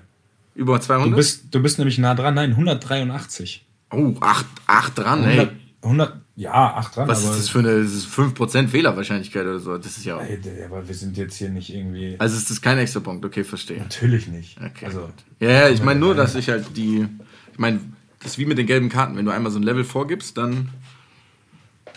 Über 0.59 0.81
200? 0.81 1.11
Du 1.11 1.15
bist, 1.15 1.43
du 1.55 1.61
bist 1.61 1.77
nämlich 1.79 1.97
nah 1.99 2.13
dran. 2.15 2.33
Nein, 2.35 2.51
183. 2.51 3.65
oh, 3.91 4.13
8, 4.19 4.45
8 4.67 4.97
dran, 4.99 5.23
ey. 5.23 5.39
100, 5.39 5.51
100 5.83 6.21
ja, 6.35 6.73
acht 6.75 6.95
dran. 6.95 7.07
Was 7.07 7.23
ist 7.23 7.37
das 7.37 7.49
für 7.49 7.59
eine 7.59 7.83
das 7.83 7.93
ist 7.93 8.07
5% 8.07 8.67
Fehlerwahrscheinlichkeit 8.69 9.43
oder 9.43 9.59
so? 9.59 9.77
Das 9.77 9.97
ist 9.97 10.05
ja. 10.05 10.19
Ey, 10.19 10.39
der- 10.39 10.65
aber 10.67 10.87
wir 10.87 10.95
sind 10.95 11.17
jetzt 11.17 11.35
hier 11.37 11.49
nicht 11.49 11.73
irgendwie. 11.73 12.15
Also 12.17 12.37
ist 12.37 12.49
das 12.49 12.61
kein 12.61 12.77
extra 12.77 12.99
Punkt, 13.01 13.25
okay, 13.25 13.43
verstehe. 13.43 13.79
Natürlich 13.79 14.27
nicht. 14.27 14.57
Okay. 14.57 14.85
Also, 14.85 15.09
ja, 15.39 15.49
ja, 15.49 15.69
ich 15.69 15.81
meine 15.83 15.99
nur, 15.99 16.15
dass 16.15 16.35
ich 16.35 16.49
halt 16.49 16.75
die. 16.77 17.05
Ich 17.53 17.59
meine, 17.59 17.79
das 18.19 18.31
ist 18.31 18.37
wie 18.37 18.45
mit 18.45 18.57
den 18.57 18.67
gelben 18.67 18.87
Karten. 18.89 19.15
Wenn 19.17 19.25
du 19.25 19.31
einmal 19.31 19.51
so 19.51 19.59
ein 19.59 19.63
Level 19.63 19.83
vorgibst, 19.83 20.37
dann. 20.37 20.69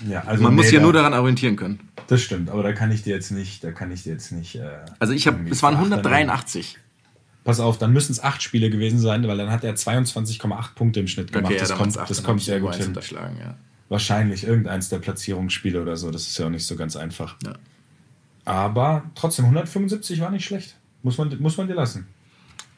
ja, 0.08 0.22
also 0.24 0.42
Man 0.42 0.54
muss 0.54 0.66
nee, 0.70 0.76
da- 0.78 0.82
nur 0.82 0.92
daran 0.92 1.14
orientieren 1.14 1.54
können. 1.56 1.78
Das 2.08 2.20
stimmt, 2.22 2.50
aber 2.50 2.62
da 2.64 2.72
kann 2.72 2.90
ich 2.90 3.02
dir 3.02 3.14
jetzt 3.14 3.30
nicht, 3.30 3.62
da 3.62 3.70
kann 3.70 3.92
ich 3.92 4.02
dir 4.02 4.12
jetzt 4.12 4.32
nicht. 4.32 4.56
Äh, 4.56 4.68
Also 4.98 5.12
ich 5.14 5.26
habe, 5.28 5.38
es 5.50 5.62
waren 5.62 5.74
verachten. 5.74 5.92
183. 5.92 6.78
Pass 7.44 7.58
auf, 7.58 7.76
dann 7.78 7.92
müssen 7.92 8.12
es 8.12 8.22
acht 8.22 8.42
Spiele 8.42 8.70
gewesen 8.70 8.98
sein, 9.00 9.26
weil 9.26 9.36
dann 9.36 9.50
hat 9.50 9.64
er 9.64 9.74
22,8 9.74 10.74
Punkte 10.74 11.00
im 11.00 11.08
Schnitt 11.08 11.32
gemacht. 11.32 11.46
Okay, 11.46 11.54
ja, 11.54 11.60
das 11.60 11.68
dann 11.70 11.78
kommt, 11.78 11.96
das 11.96 12.22
kommt 12.22 12.42
sehr 12.42 12.60
gut 12.60 12.76
hin. 12.76 12.96
Ja. 13.10 13.56
Wahrscheinlich 13.88 14.44
irgendeins 14.44 14.88
der 14.88 14.98
Platzierungsspiele 14.98 15.82
oder 15.82 15.96
so. 15.96 16.10
Das 16.10 16.28
ist 16.28 16.38
ja 16.38 16.46
auch 16.46 16.50
nicht 16.50 16.64
so 16.64 16.76
ganz 16.76 16.94
einfach. 16.96 17.36
Ja. 17.44 17.54
Aber 18.44 19.04
trotzdem, 19.14 19.46
175 19.46 20.20
war 20.20 20.30
nicht 20.30 20.44
schlecht. 20.44 20.76
Muss 21.02 21.18
man, 21.18 21.36
muss 21.40 21.56
man 21.56 21.66
dir 21.66 21.74
lassen. 21.74 22.06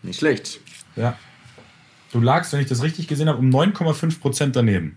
Nicht 0.03 0.19
schlecht. 0.19 0.61
Ja. 0.97 1.19
Du 2.13 2.21
lagst, 2.21 2.53
wenn 2.53 2.61
ich 2.61 2.67
das 2.67 2.83
richtig 2.83 3.07
gesehen 3.07 3.29
habe, 3.29 3.39
um 3.39 3.51
9,5 3.51 4.21
Prozent 4.21 4.57
daneben. 4.57 4.97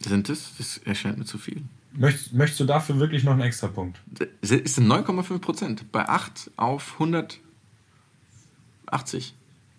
Sind 0.00 0.28
es? 0.28 0.52
Das 0.58 0.78
erscheint 0.78 1.18
mir 1.18 1.24
zu 1.24 1.38
viel. 1.38 1.62
Möchtest, 1.92 2.32
möchtest 2.32 2.60
du 2.60 2.64
dafür 2.64 2.98
wirklich 2.98 3.22
noch 3.22 3.32
einen 3.32 3.42
Extrapunkt? 3.42 4.00
Das 4.40 4.50
ist 4.50 4.78
9,5 4.78 5.38
Prozent. 5.38 5.92
Bei 5.92 6.08
8 6.08 6.50
auf 6.56 6.98
180. 8.92 9.34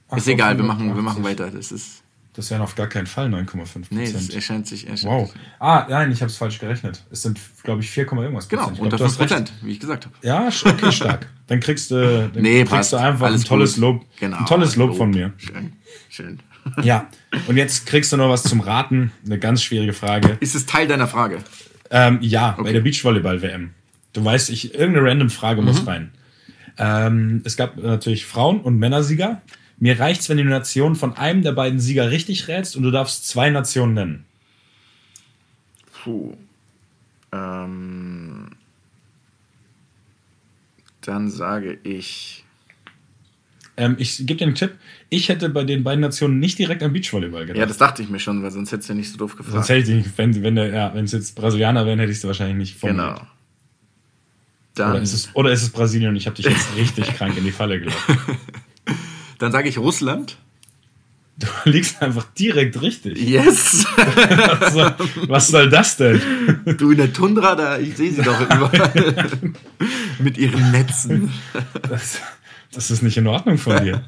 Ach, 0.09 0.17
ist 0.17 0.27
egal, 0.27 0.57
wir 0.57 0.63
machen, 0.65 0.85
wir 0.85 0.95
180. 0.95 1.03
machen 1.03 1.23
weiter. 1.23 1.51
Das 1.55 1.71
ist. 1.71 1.99
Das 2.35 2.49
wären 2.49 2.61
auf 2.63 2.73
gar 2.73 2.87
keinen 2.87 3.05
Fall 3.05 3.27
9,5 3.27 3.85
Nee, 3.91 4.05
das 4.05 4.13
Prozent. 4.13 4.33
erscheint 4.33 4.67
sich. 4.67 4.87
Erscheint 4.89 5.11
Wow. 5.13 5.31
sich. 5.31 5.39
Ah, 5.59 5.85
nein, 5.87 6.11
ich 6.11 6.19
habe 6.21 6.31
es 6.31 6.37
falsch 6.37 6.57
gerechnet. 6.57 7.03
Es 7.11 7.21
sind, 7.21 7.39
glaube 7.61 7.83
ich, 7.83 7.91
4, 7.91 8.11
irgendwas 8.11 8.49
Genau, 8.49 8.63
Prozent. 8.63 8.77
Ich 8.77 8.81
glaub, 8.89 8.93
unter 8.93 9.05
hast 9.05 9.17
5 9.17 9.19
recht. 9.19 9.29
Prozent, 9.45 9.53
wie 9.61 9.71
ich 9.73 9.79
gesagt 9.79 10.05
habe. 10.05 10.15
Ja, 10.23 10.47
okay, 10.47 10.91
stark. 10.91 11.27
Dann 11.47 11.59
kriegst 11.59 11.91
du, 11.91 12.31
dann 12.33 12.41
Nee, 12.41 12.59
kriegst 12.61 12.71
passt. 12.71 12.93
du 12.93 12.97
einfach 12.97 13.27
Alles 13.27 13.41
ein 13.43 13.45
tolles 13.47 13.73
gut. 13.75 13.81
Lob. 13.81 14.05
Genau. 14.19 14.37
Ein 14.37 14.45
tolles 14.47 14.75
Lob, 14.77 14.95
von 14.97 15.11
mir. 15.11 15.33
Schön. 15.37 15.73
Schön. 16.09 16.39
Ja. 16.81 17.07
Und 17.47 17.57
jetzt 17.57 17.85
kriegst 17.85 18.11
du 18.13 18.17
noch 18.17 18.29
was 18.29 18.41
zum 18.43 18.61
Raten. 18.61 19.11
Eine 19.25 19.37
ganz 19.37 19.61
schwierige 19.61 19.91
Frage. 19.93 20.37
Ist 20.39 20.55
es 20.55 20.65
Teil 20.65 20.87
deiner 20.87 21.07
Frage? 21.09 21.39
Ähm, 21.91 22.17
ja, 22.21 22.51
bei 22.53 22.61
Okay. 22.61 22.73
der 22.73 22.79
Beachvolleyball-WM. 22.79 23.71
Du 24.13 24.23
weißt, 24.23 24.49
ich, 24.49 24.73
irgendeine 24.73 25.07
random 25.09 25.29
Frage 25.29 25.59
Mhm. 25.61 25.67
muss 25.67 25.85
rein. 25.85 26.11
Ähm, 26.77 27.41
es 27.43 27.57
gab 27.57 27.77
natürlich 27.77 28.25
Frauen- 28.25 28.61
und 28.61 28.77
Männersieger. 28.77 29.41
Mir 29.77 29.99
reicht's, 29.99 30.29
wenn 30.29 30.37
du 30.37 30.43
die 30.43 30.49
Nation 30.49 30.95
von 30.95 31.17
einem 31.17 31.41
der 31.41 31.51
beiden 31.51 31.79
Sieger 31.79 32.09
richtig 32.11 32.47
rätst 32.47 32.75
und 32.75 32.83
du 32.83 32.91
darfst 32.91 33.27
zwei 33.27 33.49
Nationen 33.49 33.93
nennen. 33.93 34.25
Puh. 36.03 36.35
Ähm, 37.31 38.51
dann 41.01 41.29
sage 41.29 41.77
ich. 41.83 42.45
Ähm, 43.75 43.95
ich 43.97 44.17
gebe 44.17 44.35
dir 44.35 44.45
einen 44.45 44.55
Tipp. 44.55 44.73
Ich 45.09 45.29
hätte 45.29 45.49
bei 45.49 45.63
den 45.63 45.83
beiden 45.83 46.01
Nationen 46.01 46.39
nicht 46.39 46.59
direkt 46.59 46.83
an 46.83 46.93
Beachvolleyball 46.93 47.45
gedacht. 47.45 47.59
Ja, 47.59 47.65
das 47.65 47.77
dachte 47.77 48.03
ich 48.03 48.09
mir 48.09 48.19
schon, 48.19 48.43
weil 48.43 48.51
sonst 48.51 48.71
hättest 48.71 48.89
du 48.89 48.93
ja 48.93 48.97
nicht 48.97 49.11
so 49.11 49.17
doof 49.17 49.35
gefragt. 49.35 49.53
Sonst 49.53 49.69
hätte 49.69 49.91
ich 49.91 50.17
wenn, 50.17 50.43
wenn, 50.43 50.57
ja, 50.57 50.93
wenn 50.93 51.05
es 51.05 51.11
jetzt 51.11 51.35
Brasilianer 51.35 51.85
wären, 51.85 51.99
hätte 51.99 52.11
ich 52.11 52.19
es 52.19 52.23
wahrscheinlich 52.25 52.57
nicht 52.57 52.75
formuliert. 52.77 53.15
Genau. 53.15 53.27
Dann, 54.75 54.91
Oder 54.91 55.01
ist, 55.01 55.13
es, 55.13 55.29
oder 55.33 55.51
ist 55.51 55.61
es 55.61 55.69
Brasilien 55.69 56.09
und 56.09 56.15
ich 56.15 56.25
habe 56.25 56.35
dich 56.35 56.45
jetzt 56.45 56.67
richtig 56.77 57.15
krank 57.15 57.37
in 57.37 57.43
die 57.43 57.51
Falle 57.51 57.79
gelockt. 57.79 57.97
dann 59.39 59.51
sage 59.51 59.69
ich 59.69 59.77
Russland. 59.77 60.37
Du 61.37 61.47
liegst 61.65 62.01
einfach 62.01 62.25
direkt 62.37 62.79
richtig. 62.81 63.17
Yes! 63.17 63.85
Was 63.95 64.73
soll, 64.73 64.95
was 65.27 65.47
soll 65.47 65.69
das 65.69 65.97
denn? 65.97 66.21
du 66.77 66.91
in 66.91 66.97
der 66.97 67.11
Tundra, 67.11 67.55
da, 67.55 67.79
ich 67.79 67.97
sehe 67.97 68.11
sie 68.11 68.21
doch 68.21 68.39
überall. 68.39 69.27
Mit 70.19 70.37
ihren 70.37 70.69
Netzen. 70.69 71.31
Das, 71.89 72.19
das 72.71 72.91
ist 72.91 73.01
nicht 73.01 73.17
in 73.17 73.25
Ordnung 73.25 73.57
von 73.57 73.83
dir. 73.83 74.03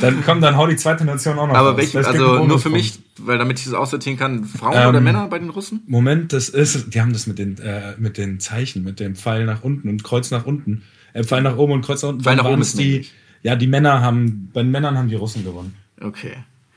Dann 0.00 0.22
komm, 0.24 0.40
dann 0.40 0.56
hau 0.56 0.66
die 0.68 0.76
zweite 0.76 1.04
Nation 1.04 1.38
auch 1.38 1.48
noch 1.48 1.54
Aber 1.54 1.70
raus. 1.70 1.78
welche, 1.78 2.06
also 2.06 2.44
nur 2.44 2.58
für 2.60 2.70
mich, 2.70 3.00
weil 3.18 3.36
damit 3.38 3.58
ich 3.58 3.64
das 3.64 3.74
aussortieren 3.74 4.16
kann, 4.18 4.44
Frauen 4.44 4.76
Ähm, 4.76 4.88
oder 4.88 5.00
Männer 5.00 5.26
bei 5.28 5.38
den 5.40 5.50
Russen? 5.50 5.82
Moment, 5.86 6.32
das 6.32 6.48
ist, 6.48 6.94
die 6.94 7.00
haben 7.00 7.12
das 7.12 7.26
mit 7.26 7.38
den, 7.38 7.58
äh, 7.58 7.94
mit 7.98 8.16
den 8.16 8.38
Zeichen, 8.38 8.84
mit 8.84 9.00
dem 9.00 9.16
Pfeil 9.16 9.44
nach 9.44 9.62
unten 9.64 9.88
und 9.88 10.04
Kreuz 10.04 10.30
nach 10.30 10.46
unten. 10.46 10.82
Äh, 11.14 11.24
Pfeil 11.24 11.42
nach 11.42 11.56
oben 11.56 11.72
und 11.72 11.82
Kreuz 11.84 12.02
nach 12.02 12.10
unten. 12.10 12.22
Pfeil 12.22 12.36
nach 12.36 12.44
oben 12.44 12.62
ist 12.62 12.78
die, 12.78 12.90
männlich. 12.90 13.12
Ja, 13.42 13.56
die 13.56 13.66
Männer 13.66 14.00
haben, 14.02 14.50
bei 14.52 14.62
den 14.62 14.70
Männern 14.70 14.96
haben 14.96 15.08
die 15.08 15.16
Russen 15.16 15.42
gewonnen. 15.44 15.74
Okay. 16.00 16.34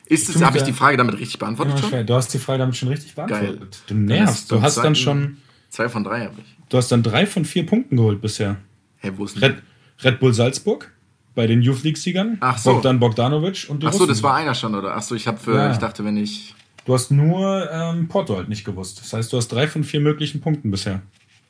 Ist 0.07 0.29
es, 0.29 0.43
habe 0.43 0.57
ich 0.57 0.63
die 0.63 0.73
Frage 0.73 0.97
damit 0.97 1.17
richtig 1.19 1.37
beantwortet 1.39 1.79
schon? 1.79 1.89
schwer. 1.89 2.03
Du 2.03 2.15
hast 2.15 2.33
die 2.33 2.39
Frage 2.39 2.59
damit 2.59 2.75
schon 2.75 2.89
richtig 2.89 3.15
Geil. 3.15 3.27
beantwortet. 3.27 3.83
Du 3.87 3.93
Dann 3.93 4.05
nervst. 4.05 4.51
Du 4.51 4.61
hast 4.61 4.77
dann 4.77 4.95
schon, 4.95 5.37
Zwei 5.69 5.89
von 5.89 6.03
drei 6.03 6.21
habe 6.21 6.35
ich. 6.39 6.55
du 6.69 6.77
hast 6.77 6.91
dann 6.91 7.03
drei 7.03 7.25
von 7.27 7.45
vier 7.45 7.65
Punkten 7.65 7.97
geholt 7.97 8.21
bisher. 8.21 8.57
Hä, 8.97 9.11
wo 9.15 9.25
ist 9.25 9.35
denn 9.35 9.43
Red, 9.43 9.63
Red 10.03 10.19
Bull 10.19 10.33
Salzburg 10.33 10.91
bei 11.35 11.45
den 11.47 11.61
Youth 11.61 11.83
League-Siegern. 11.83 12.37
Ach 12.39 12.57
so. 12.57 12.73
Bogdan 12.73 12.99
Bogdanovic 12.99 13.67
und 13.69 13.83
die 13.83 13.87
Ach 13.87 13.91
so, 13.91 13.99
Russen. 13.99 14.09
das 14.09 14.23
war 14.23 14.35
einer 14.35 14.55
schon, 14.55 14.73
oder? 14.75 14.95
Ach 14.95 15.01
so, 15.01 15.15
ich 15.15 15.27
habe 15.27 15.37
für, 15.37 15.55
Ja. 15.55 15.71
ich 15.71 15.77
dachte, 15.77 16.03
wenn 16.05 16.17
ich. 16.17 16.55
Du 16.85 16.93
hast 16.93 17.11
nur 17.11 17.69
ähm, 17.71 18.07
Porto 18.07 18.35
halt 18.37 18.47
nicht 18.49 18.63
gewusst. 18.63 18.99
Das 19.01 19.11
heißt, 19.13 19.31
du 19.33 19.37
hast 19.37 19.47
drei 19.49 19.67
von 19.67 19.83
vier 19.83 19.99
möglichen 19.99 20.39
Punkten 20.41 20.71
bisher. 20.71 21.01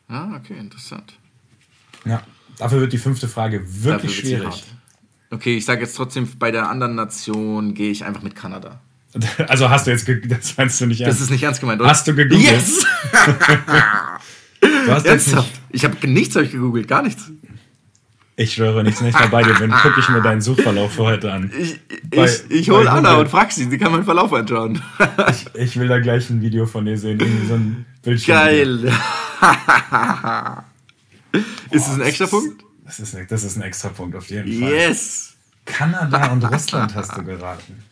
Ah, 0.08 0.36
okay, 0.38 0.58
interessant. 0.58 1.14
Ja. 2.06 2.22
Dafür 2.58 2.80
wird 2.82 2.94
die 2.94 2.98
fünfte 2.98 3.28
Frage 3.28 3.64
wirklich 3.84 4.18
schwierig. 4.18 4.64
Okay, 5.32 5.58
ich 5.58 5.66
sage 5.66 5.82
jetzt 5.82 5.96
trotzdem, 5.98 6.28
bei 6.40 6.52
der 6.52 6.70
anderen 6.70 6.96
Nation 6.96 7.74
gehe 7.74 7.92
ich 7.92 8.06
einfach 8.06 8.22
mit 8.22 8.36
Kanada. 8.36 8.80
Also 9.48 9.70
hast 9.70 9.88
du 9.88 9.92
jetzt, 9.92 10.08
das 10.30 10.56
meinst 10.58 10.80
du 10.82 10.86
nicht 10.88 11.00
Das 11.02 11.08
ernst. 11.08 11.22
ist 11.22 11.30
nicht 11.32 11.44
ernst 11.44 11.60
gemeint, 11.62 11.80
oder? 11.82 11.90
Hast 11.90 12.06
du 12.08 12.14
gegoogelt? 12.14 12.42
Yes! 12.52 12.86
du 14.62 14.92
hast 14.92 15.06
jetzt 15.06 15.28
Ernsthaft? 15.28 15.48
nicht, 15.50 15.62
Ich 15.72 15.84
habe 15.86 16.08
nichts 16.08 16.36
hab 16.36 16.44
ich 16.44 16.52
gegoogelt, 16.52 16.88
gar 16.88 17.02
nichts. 17.02 17.32
Ich 18.38 18.54
schwöre, 18.54 18.84
nichts 18.84 19.02
nicht 19.02 19.18
dabei 19.20 19.44
dir 19.44 19.54
bin. 19.56 19.72
Gucke 19.72 20.00
ich 20.00 20.10
mir 20.10 20.22
deinen 20.22 20.42
Suchverlauf 20.42 20.94
für 20.94 21.04
heute 21.04 21.32
an. 21.32 21.52
Ich, 21.58 21.80
Bei- 22.10 22.26
ich, 22.26 22.44
ich 22.50 22.68
bei 22.68 22.74
hole 22.74 22.90
Anna 22.92 23.10
Google. 23.12 23.24
und 23.26 23.30
frag 23.32 23.52
sie, 23.52 23.70
sie 23.70 23.78
kann 23.78 23.92
meinen 23.92 24.04
Verlauf 24.04 24.34
anschauen. 24.34 24.82
Ich 25.54 25.78
will 25.78 25.88
da 25.88 26.00
gleich 26.00 26.30
ein 26.30 26.42
Video 26.42 26.66
von 26.66 26.86
dir 26.86 26.98
sehen. 26.98 27.20
Irgendwie 27.20 27.48
so 27.48 27.54
ein 27.56 27.86
Bildschirm. 28.04 28.36
Geil. 28.38 28.86
ist 31.72 31.88
es 31.88 31.94
ein 31.96 32.02
extra 32.02 32.28
Punkt? 32.28 32.64
Das 32.86 33.00
ist, 33.00 33.16
ein- 33.16 33.28
das 33.28 33.44
ist 33.44 33.56
ein 33.58 33.62
extra 33.64 33.90
Punkt 33.90 34.16
auf 34.16 34.30
jeden 34.30 34.62
Fall. 34.62 34.72
Yes. 34.72 35.34
Kanada 35.66 36.32
und 36.32 36.44
Russland 36.44 36.94
hast 36.94 37.18
du 37.18 37.24
geraten. 37.24 37.84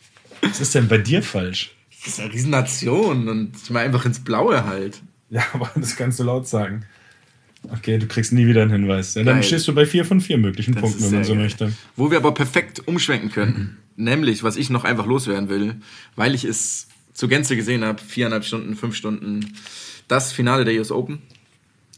Was 0.42 0.60
ist 0.60 0.74
denn 0.74 0.86
bei 0.88 0.98
dir 0.98 1.22
falsch? 1.22 1.74
Das 1.90 2.06
ist 2.14 2.20
eine 2.20 2.32
Riesennation 2.32 3.28
und 3.28 3.52
ich 3.56 3.70
mal 3.70 3.84
einfach 3.84 4.04
ins 4.04 4.20
Blaue 4.20 4.64
halt. 4.64 5.02
Ja, 5.30 5.42
aber 5.54 5.70
das 5.74 5.96
kannst 5.96 6.20
du 6.20 6.24
laut 6.24 6.46
sagen. 6.46 6.84
Okay, 7.72 7.98
du 7.98 8.06
kriegst 8.06 8.32
nie 8.32 8.46
wieder 8.46 8.62
einen 8.62 8.70
Hinweis. 8.70 9.14
Ja, 9.14 9.22
dann 9.24 9.36
Geil. 9.36 9.42
stehst 9.42 9.66
du 9.68 9.74
bei 9.74 9.86
vier 9.86 10.04
von 10.04 10.20
vier 10.20 10.38
möglichen 10.38 10.74
Das 10.74 10.82
Punkten, 10.82 11.02
wenn 11.04 11.12
man 11.12 11.24
so 11.24 11.32
geil. 11.34 11.42
möchte. 11.42 11.72
Wo 11.96 12.10
wir 12.10 12.18
aber 12.18 12.32
perfekt 12.34 12.86
umschwenken 12.86 13.30
können, 13.30 13.78
nämlich, 13.96 14.42
was 14.42 14.56
ich 14.56 14.70
noch 14.70 14.84
einfach 14.84 15.06
loswerden 15.06 15.48
will, 15.48 15.76
weil 16.16 16.34
ich 16.34 16.44
es 16.44 16.88
zur 17.12 17.28
Gänze 17.28 17.56
gesehen 17.56 17.84
habe, 17.84 18.00
viereinhalb 18.02 18.44
Stunden, 18.44 18.74
fünf 18.76 18.94
Stunden, 18.96 19.54
das 20.08 20.32
Finale 20.32 20.64
der 20.64 20.74
US 20.74 20.90
Open. 20.90 21.22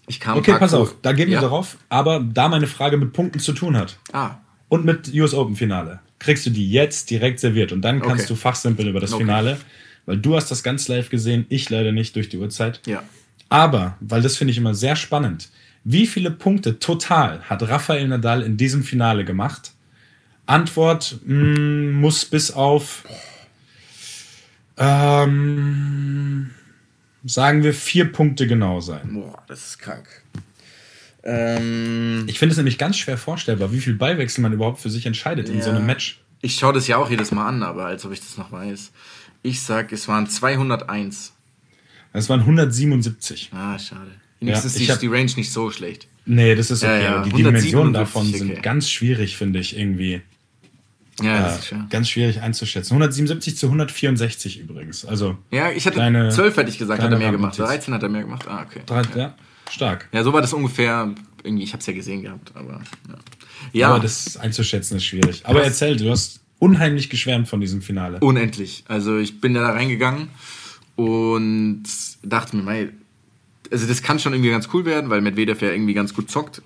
Ich 0.08 0.20
kam 0.20 0.38
Okay, 0.38 0.54
pass 0.58 0.72
auf, 0.74 0.94
da 1.02 1.12
gehen 1.12 1.28
wir 1.28 1.34
ja. 1.36 1.40
darauf. 1.40 1.78
Aber 1.88 2.20
da 2.20 2.48
meine 2.48 2.66
Frage 2.68 2.96
mit 2.96 3.12
Punkten 3.12 3.40
zu 3.40 3.52
tun 3.52 3.76
hat 3.76 3.98
Ah, 4.12 4.36
und 4.68 4.84
mit 4.84 5.12
US 5.14 5.34
Open 5.34 5.56
Finale, 5.56 6.00
kriegst 6.18 6.46
du 6.46 6.50
die 6.50 6.70
jetzt 6.70 7.10
direkt 7.10 7.40
serviert 7.40 7.72
und 7.72 7.82
dann 7.82 8.00
kannst 8.00 8.24
Okay. 8.24 8.28
du 8.28 8.34
fachsimpeln 8.36 8.88
über 8.88 9.00
das 9.00 9.12
Okay. 9.12 9.24
Finale, 9.24 9.58
weil 10.06 10.18
du 10.18 10.36
hast 10.36 10.50
das 10.50 10.62
ganz 10.62 10.86
live 10.86 11.10
gesehen, 11.10 11.46
ich 11.48 11.68
leider 11.70 11.90
nicht 11.92 12.14
durch 12.14 12.28
die 12.28 12.38
Uhrzeit. 12.38 12.80
ja. 12.86 13.02
Aber, 13.48 13.96
weil 14.00 14.22
das 14.22 14.36
finde 14.36 14.50
ich 14.52 14.58
immer 14.58 14.74
sehr 14.74 14.96
spannend, 14.96 15.48
wie 15.84 16.06
viele 16.06 16.30
Punkte 16.32 16.78
total 16.80 17.40
hat 17.42 17.62
Rafael 17.68 18.08
Nadal 18.08 18.42
in 18.42 18.56
diesem 18.56 18.82
Finale 18.82 19.24
gemacht? 19.24 19.72
Antwort 20.46 21.18
mh, 21.24 21.92
muss 21.92 22.24
bis 22.24 22.50
auf, 22.50 23.04
ähm, 24.76 26.50
sagen 27.24 27.62
wir, 27.62 27.74
vier 27.74 28.10
Punkte 28.12 28.46
genau 28.46 28.80
sein. 28.80 29.14
Boah, 29.14 29.42
das 29.48 29.66
ist 29.70 29.78
krank. 29.78 30.08
Ähm, 31.24 32.24
Ich 32.28 32.38
finde 32.38 32.52
es 32.52 32.56
nämlich 32.56 32.78
ganz 32.78 32.96
schwer 32.96 33.18
vorstellbar, 33.18 33.72
wie 33.72 33.80
viel 33.80 33.94
Beiwechsel 33.94 34.42
man 34.42 34.52
überhaupt 34.52 34.80
für 34.80 34.90
sich 34.90 35.06
entscheidet 35.06 35.48
in 35.48 35.58
Ja. 35.58 35.62
so 35.64 35.70
einem 35.70 35.86
Match. 35.86 36.20
ich 36.42 36.54
schaue 36.56 36.72
das 36.72 36.86
ja 36.86 36.96
auch 36.98 37.10
jedes 37.10 37.32
Mal 37.32 37.48
an, 37.48 37.62
aber 37.64 37.86
als 37.86 38.04
ob 38.04 38.12
ich 38.12 38.20
das 38.20 38.36
noch 38.36 38.52
weiß. 38.52 38.92
Ich 39.42 39.62
sag, 39.62 39.92
es 39.92 40.06
waren 40.08 40.28
201. 40.28 41.32
Es 42.16 42.28
waren 42.28 42.40
177. 42.40 43.50
Ah, 43.52 43.78
schade. 43.78 44.10
Ja, 44.40 44.48
Wenigstens 44.48 44.76
ich 44.76 44.82
ist 44.82 44.90
hab- 44.90 45.00
die 45.00 45.06
Range 45.08 45.30
nicht 45.36 45.50
so 45.52 45.70
schlecht. 45.70 46.08
Nee, 46.26 46.54
das 46.54 46.70
ist 46.70 46.82
Ja, 46.82 46.90
okay, 46.94 47.02
ja, 47.04 47.16
aber 47.16 47.24
die 47.24 47.32
Dimensionen 47.36 47.94
177, 47.94 47.94
davon 47.94 48.26
sind 48.32 48.50
okay. 48.52 48.60
ganz 48.62 48.90
schwierig, 48.90 49.36
finde 49.36 49.60
ich 49.60 49.78
irgendwie. 49.78 50.20
Ja, 51.22 51.38
äh, 51.38 51.42
das 51.44 51.58
ist 51.60 51.66
schwer. 51.68 51.86
ganz 51.88 52.10
schwierig 52.10 52.40
einzuschätzen. 52.42 52.92
177 52.94 53.56
zu 53.56 53.66
164 53.68 54.58
übrigens. 54.60 55.04
Also 55.06 55.38
Ja, 55.50 55.70
ich 55.70 55.86
hatte 55.86 55.94
Kleine- 55.94 56.28
12, 56.30 56.56
hätte 56.56 56.68
ich 56.70 56.78
gesagt, 56.78 57.02
hat 57.02 57.10
er 57.10 57.18
mehr 57.18 57.30
gemacht. 57.32 57.58
Randnotiz. 57.58 57.76
13 57.84 57.94
hat 57.94 58.02
er 58.02 58.08
mehr 58.08 58.22
gemacht. 58.22 58.46
Ah, 58.48 58.66
okay. 58.68 58.80
drei, 58.84 59.02
ja. 59.18 59.34
stark. 59.70 60.08
Ja, 60.12 60.22
so 60.24 60.32
war 60.32 60.42
das 60.42 60.52
ungefähr. 60.52 61.14
Irgendwie, 61.42 61.62
ich 61.64 61.72
habe 61.72 61.80
es 61.80 61.86
ja 61.86 61.92
gesehen 61.92 62.22
gehabt, 62.22 62.50
aber 62.54 62.82
ja. 63.08 63.14
Ja, 63.72 63.88
Aber 63.90 64.00
das 64.00 64.36
einzuschätzen 64.36 64.96
ist 64.98 65.04
schwierig. 65.04 65.42
Aber 65.44 65.60
Krass. 65.60 65.68
erzähl, 65.80 65.96
du 65.96 66.10
hast 66.10 66.40
unheimlich 66.58 67.08
geschwärmt 67.08 67.48
von 67.48 67.60
diesem 67.60 67.80
Finale. 67.82 68.18
unendlich. 68.20 68.84
Also 68.88 69.18
ich 69.18 69.40
bin 69.40 69.54
da 69.54 69.70
reingegangen 69.70 70.28
und 70.96 71.84
dachte 72.22 72.56
mir, 72.56 72.62
mei, 72.62 72.88
also 73.70 73.86
das 73.86 74.02
kann 74.02 74.18
schon 74.18 74.32
irgendwie 74.32 74.50
ganz 74.50 74.68
cool 74.72 74.84
werden, 74.84 75.10
weil 75.10 75.20
Medvedev 75.20 75.62
ja 75.62 75.70
irgendwie 75.70 75.94
ganz 75.94 76.14
gut 76.14 76.30
zockt. 76.30 76.62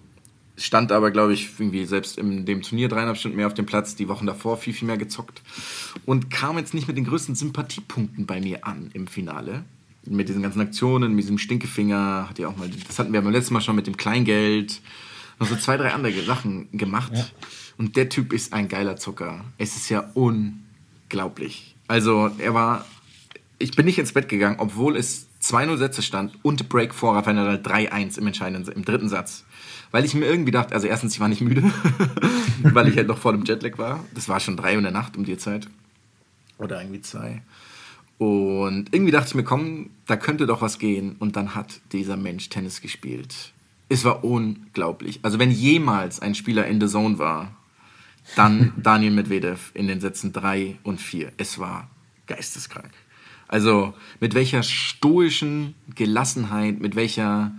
Stand 0.57 0.93
aber, 0.93 1.11
glaube 1.11 1.33
ich, 1.33 1.49
irgendwie 1.59 1.87
selbst 1.87 2.19
in 2.19 2.45
dem 2.45 2.61
Turnier 2.63 2.89
dreieinhalb 2.89 3.17
Stunden 3.17 3.37
mehr 3.37 3.47
auf 3.47 3.55
dem 3.55 3.65
Platz, 3.65 3.97
die 3.97 4.09
Wochen 4.09 4.27
davor 4.27 4.59
viel, 4.59 4.75
viel 4.75 4.87
mehr 4.87 4.99
gezockt. 4.99 5.43
Und 6.05 6.31
kam 6.31 6.59
jetzt 6.59 6.75
nicht 6.75 6.87
mit 6.87 6.99
den 6.99 7.05
größten 7.05 7.35
Sympathiepunkten 7.35 8.27
bei 8.27 8.41
mir 8.41 8.67
an 8.67 8.91
im 8.93 9.07
Finale. 9.07 9.65
Mit 10.05 10.29
diesen 10.29 10.43
ganzen 10.43 10.61
Aktionen, 10.61 11.15
mit 11.15 11.25
diesem 11.25 11.39
Stinkefinger, 11.39 12.27
hat 12.29 12.39
ja 12.39 12.49
auch 12.49 12.57
mal, 12.57 12.69
das 12.87 12.99
hatten 12.99 13.13
wir 13.13 13.23
beim 13.23 13.33
letzten 13.33 13.55
Mal 13.55 13.61
schon 13.61 13.77
mit 13.77 13.87
dem 13.87 13.97
Kleingeld, 13.97 14.81
noch 15.39 15.49
so 15.49 15.57
zwei, 15.57 15.79
drei 15.79 15.93
andere 15.93 16.23
Sachen 16.25 16.69
gemacht. 16.73 17.13
Ja. 17.15 17.27
Und 17.79 17.97
der 17.97 18.11
Typ 18.11 18.35
ist 18.35 18.53
ein 18.53 18.69
geiler 18.69 18.97
Zucker. 18.97 19.45
Es 19.57 19.77
ist 19.77 19.89
ja 19.89 20.11
unglaublich. 20.13 21.77
Also, 21.89 22.31
er 22.37 22.53
war, 22.53 22.85
ich 23.61 23.77
bin 23.77 23.85
nicht 23.85 23.99
ins 23.99 24.13
Bett 24.13 24.29
gegangen, 24.29 24.57
obwohl 24.59 24.97
es 24.97 25.29
2-0 25.43 25.77
Sätze 25.77 26.03
stand 26.03 26.33
und 26.43 26.69
Break 26.69 26.95
vor 26.95 27.15
Rafael 27.15 27.37
Nadal 27.37 27.57
3-1 27.57 28.19
im 28.19 28.27
entscheidenden, 28.27 28.73
im 28.73 28.85
dritten 28.85 29.09
Satz. 29.09 29.45
Weil 29.91 30.05
ich 30.05 30.15
mir 30.15 30.27
irgendwie 30.27 30.51
dachte, 30.51 30.75
also 30.75 30.87
erstens, 30.87 31.15
ich 31.15 31.21
war 31.21 31.29
nicht 31.29 31.43
müde, 31.43 31.63
weil 32.63 32.89
ich 32.89 32.97
halt 32.97 33.07
noch 33.07 33.19
vor 33.19 33.33
dem 33.33 33.45
Jetlag 33.45 33.77
war. 33.77 34.05
Das 34.15 34.29
war 34.29 34.41
schon 34.41 34.57
drei 34.57 34.73
Uhr 34.73 34.79
in 34.79 34.85
der 34.85 34.93
Nacht 34.93 35.17
um 35.17 35.25
die 35.25 35.37
Zeit. 35.37 35.69
Oder 36.59 36.81
irgendwie 36.81 37.03
zwei. 37.03 37.43
Und 38.17 38.93
irgendwie 38.93 39.13
dachte 39.13 39.29
ich 39.29 39.35
mir, 39.35 39.45
komm, 39.45 39.91
da 40.07 40.17
könnte 40.17 40.47
doch 40.47 40.63
was 40.63 40.79
gehen. 40.79 41.17
Und 41.19 41.37
dann 41.37 41.55
hat 41.55 41.81
dieser 41.93 42.17
Mensch 42.17 42.49
Tennis 42.49 42.81
gespielt. 42.81 43.53
Es 43.91 44.05
war 44.05 44.25
unglaublich. 44.25 45.21
Also 45.23 45.39
wenn 45.39 45.51
jemals 45.51 46.21
ein 46.21 46.35
Spieler 46.35 46.67
in 46.67 46.81
the 46.81 46.87
Zone 46.87 47.19
war, 47.19 47.57
dann 48.37 48.73
Daniel 48.83 49.13
Medvedev 49.13 49.71
in 49.75 49.87
den 49.87 50.01
Sätzen 50.01 50.33
3 50.33 50.79
und 50.83 51.01
4. 51.01 51.33
Es 51.37 51.59
war 51.59 51.91
geisteskrank. 52.27 52.91
Also 53.51 53.95
mit 54.21 54.35
welcher 54.35 54.63
stoischen 54.63 55.75
Gelassenheit, 55.97 56.79
mit 56.79 56.95
welcher 56.95 57.51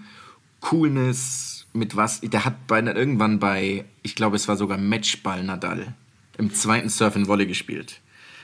Coolness, 0.61 1.67
mit 1.73 1.97
was. 1.97 2.21
Der 2.21 2.45
hat 2.45 2.65
bei, 2.65 2.79
irgendwann 2.79 3.39
bei, 3.39 3.83
ich 4.01 4.15
glaube, 4.15 4.37
es 4.37 4.47
war 4.47 4.55
sogar 4.55 4.77
Matchball 4.77 5.43
Nadal 5.43 5.93
im 6.37 6.53
zweiten 6.53 6.87
Surf 6.87 7.17
and 7.17 7.27
Volley 7.27 7.45
gespielt. 7.45 7.99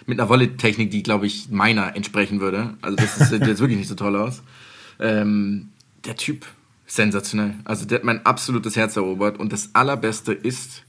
Mit 0.06 0.20
einer 0.20 0.28
Volley-Technik, 0.28 0.92
die, 0.92 1.04
glaube 1.04 1.26
ich, 1.26 1.50
meiner 1.50 1.96
entsprechen 1.96 2.42
würde. 2.42 2.76
Also 2.82 2.98
das 2.98 3.30
sieht 3.30 3.48
jetzt 3.48 3.62
wirklich 3.62 3.80
nicht 3.80 3.88
so 3.88 3.96
toll 3.96 4.18
aus. 4.18 4.44
Ähm, 5.00 5.70
der 6.04 6.18
Typ, 6.18 6.46
sensationell. 6.86 7.54
Also 7.64 7.86
der 7.86 8.00
hat 8.00 8.04
mein 8.04 8.26
absolutes 8.26 8.76
Herz 8.76 8.98
erobert. 8.98 9.40
Und 9.40 9.54
das 9.54 9.70
Allerbeste 9.74 10.34
ist, 10.34 10.84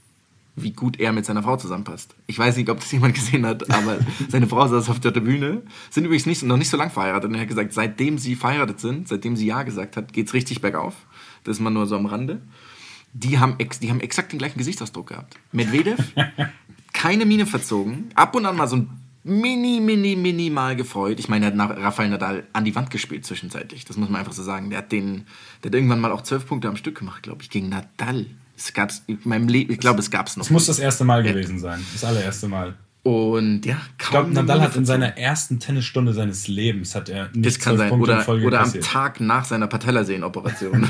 wie 0.63 0.71
gut 0.71 0.99
er 0.99 1.11
mit 1.11 1.25
seiner 1.25 1.43
Frau 1.43 1.57
zusammenpasst. 1.57 2.15
Ich 2.27 2.37
weiß 2.37 2.57
nicht, 2.57 2.69
ob 2.69 2.79
das 2.79 2.91
jemand 2.91 3.15
gesehen 3.15 3.45
hat, 3.45 3.69
aber 3.71 3.99
seine 4.29 4.47
Frau 4.47 4.67
saß 4.67 4.89
auf 4.89 4.99
der 4.99 5.13
Tribüne, 5.13 5.63
sind 5.89 6.05
übrigens 6.05 6.25
nicht, 6.25 6.43
noch 6.43 6.57
nicht 6.57 6.69
so 6.69 6.77
lang 6.77 6.91
verheiratet. 6.91 7.29
Und 7.29 7.35
er 7.35 7.41
hat 7.41 7.47
gesagt, 7.47 7.73
seitdem 7.73 8.17
sie 8.17 8.35
verheiratet 8.35 8.79
sind, 8.79 9.07
seitdem 9.07 9.35
sie 9.35 9.45
Ja 9.45 9.63
gesagt 9.63 9.97
hat, 9.97 10.13
geht's 10.13 10.33
richtig 10.33 10.61
bergauf. 10.61 10.95
Das 11.43 11.57
ist 11.57 11.61
mal 11.61 11.69
nur 11.69 11.87
so 11.87 11.95
am 11.95 12.05
Rande. 12.05 12.41
Die 13.13 13.39
haben, 13.39 13.55
ex, 13.57 13.79
die 13.79 13.89
haben 13.89 14.01
exakt 14.01 14.31
den 14.31 14.39
gleichen 14.39 14.57
Gesichtsausdruck 14.57 15.07
gehabt. 15.07 15.35
Medvedev, 15.51 15.97
keine 16.93 17.25
Miene 17.25 17.45
verzogen, 17.45 18.09
ab 18.13 18.35
und 18.35 18.45
an 18.45 18.55
mal 18.55 18.67
so 18.67 18.75
ein 18.75 18.89
mini, 19.23 19.79
mini, 19.79 20.15
minimal 20.15 20.75
gefreut. 20.75 21.19
Ich 21.19 21.29
meine, 21.29 21.45
er 21.45 21.47
hat 21.47 21.55
nach 21.55 21.69
Rafael 21.69 22.09
Nadal 22.09 22.47
an 22.53 22.65
die 22.65 22.75
Wand 22.75 22.89
gespielt 22.89 23.25
zwischenzeitlich. 23.25 23.85
Das 23.85 23.97
muss 23.97 24.09
man 24.09 24.19
einfach 24.19 24.33
so 24.33 24.43
sagen. 24.43 24.69
Der 24.69 24.79
hat, 24.79 24.91
den, 24.91 25.25
der 25.63 25.69
hat 25.69 25.75
irgendwann 25.75 25.99
mal 25.99 26.11
auch 26.11 26.21
zwölf 26.21 26.45
Punkte 26.45 26.67
am 26.67 26.75
Stück 26.75 26.99
gemacht, 26.99 27.23
glaube 27.23 27.41
ich, 27.41 27.49
gegen 27.49 27.69
Nadal. 27.69 28.25
Es 28.59 28.73
gab's 28.73 29.03
in 29.07 29.19
meinem 29.23 29.47
Leben, 29.47 29.71
ich 29.71 29.79
glaube, 29.79 29.99
es 29.99 30.11
gab 30.11 30.27
es 30.27 30.35
noch. 30.35 30.43
Es 30.43 30.51
muss 30.51 30.65
das 30.65 30.79
erste 30.79 31.05
Mal 31.05 31.23
gewesen 31.23 31.59
sein. 31.59 31.79
Das 31.93 32.03
allererste 32.03 32.49
Mal. 32.49 32.75
Und 33.03 33.65
ja, 33.65 33.77
Ich 33.97 34.09
glaube, 34.09 34.25
kaum 34.25 34.33
Nadal 34.33 34.61
hat 34.61 34.75
in 34.75 34.85
seiner 34.85 35.17
ersten 35.17 35.59
Tennisstunde 35.59 36.13
seines 36.13 36.49
Lebens 36.49 36.93
hat 36.93 37.07
er 37.07 37.29
nicht 37.33 37.45
Das 37.45 37.59
kann 37.59 37.77
sein. 37.77 37.89
Punkte 37.89 38.21
Oder, 38.27 38.45
oder 38.45 38.61
am. 38.61 38.73
Tag 38.81 39.21
nach 39.21 39.45
seiner 39.45 39.67
Patellasehnenoperation. 39.67 40.89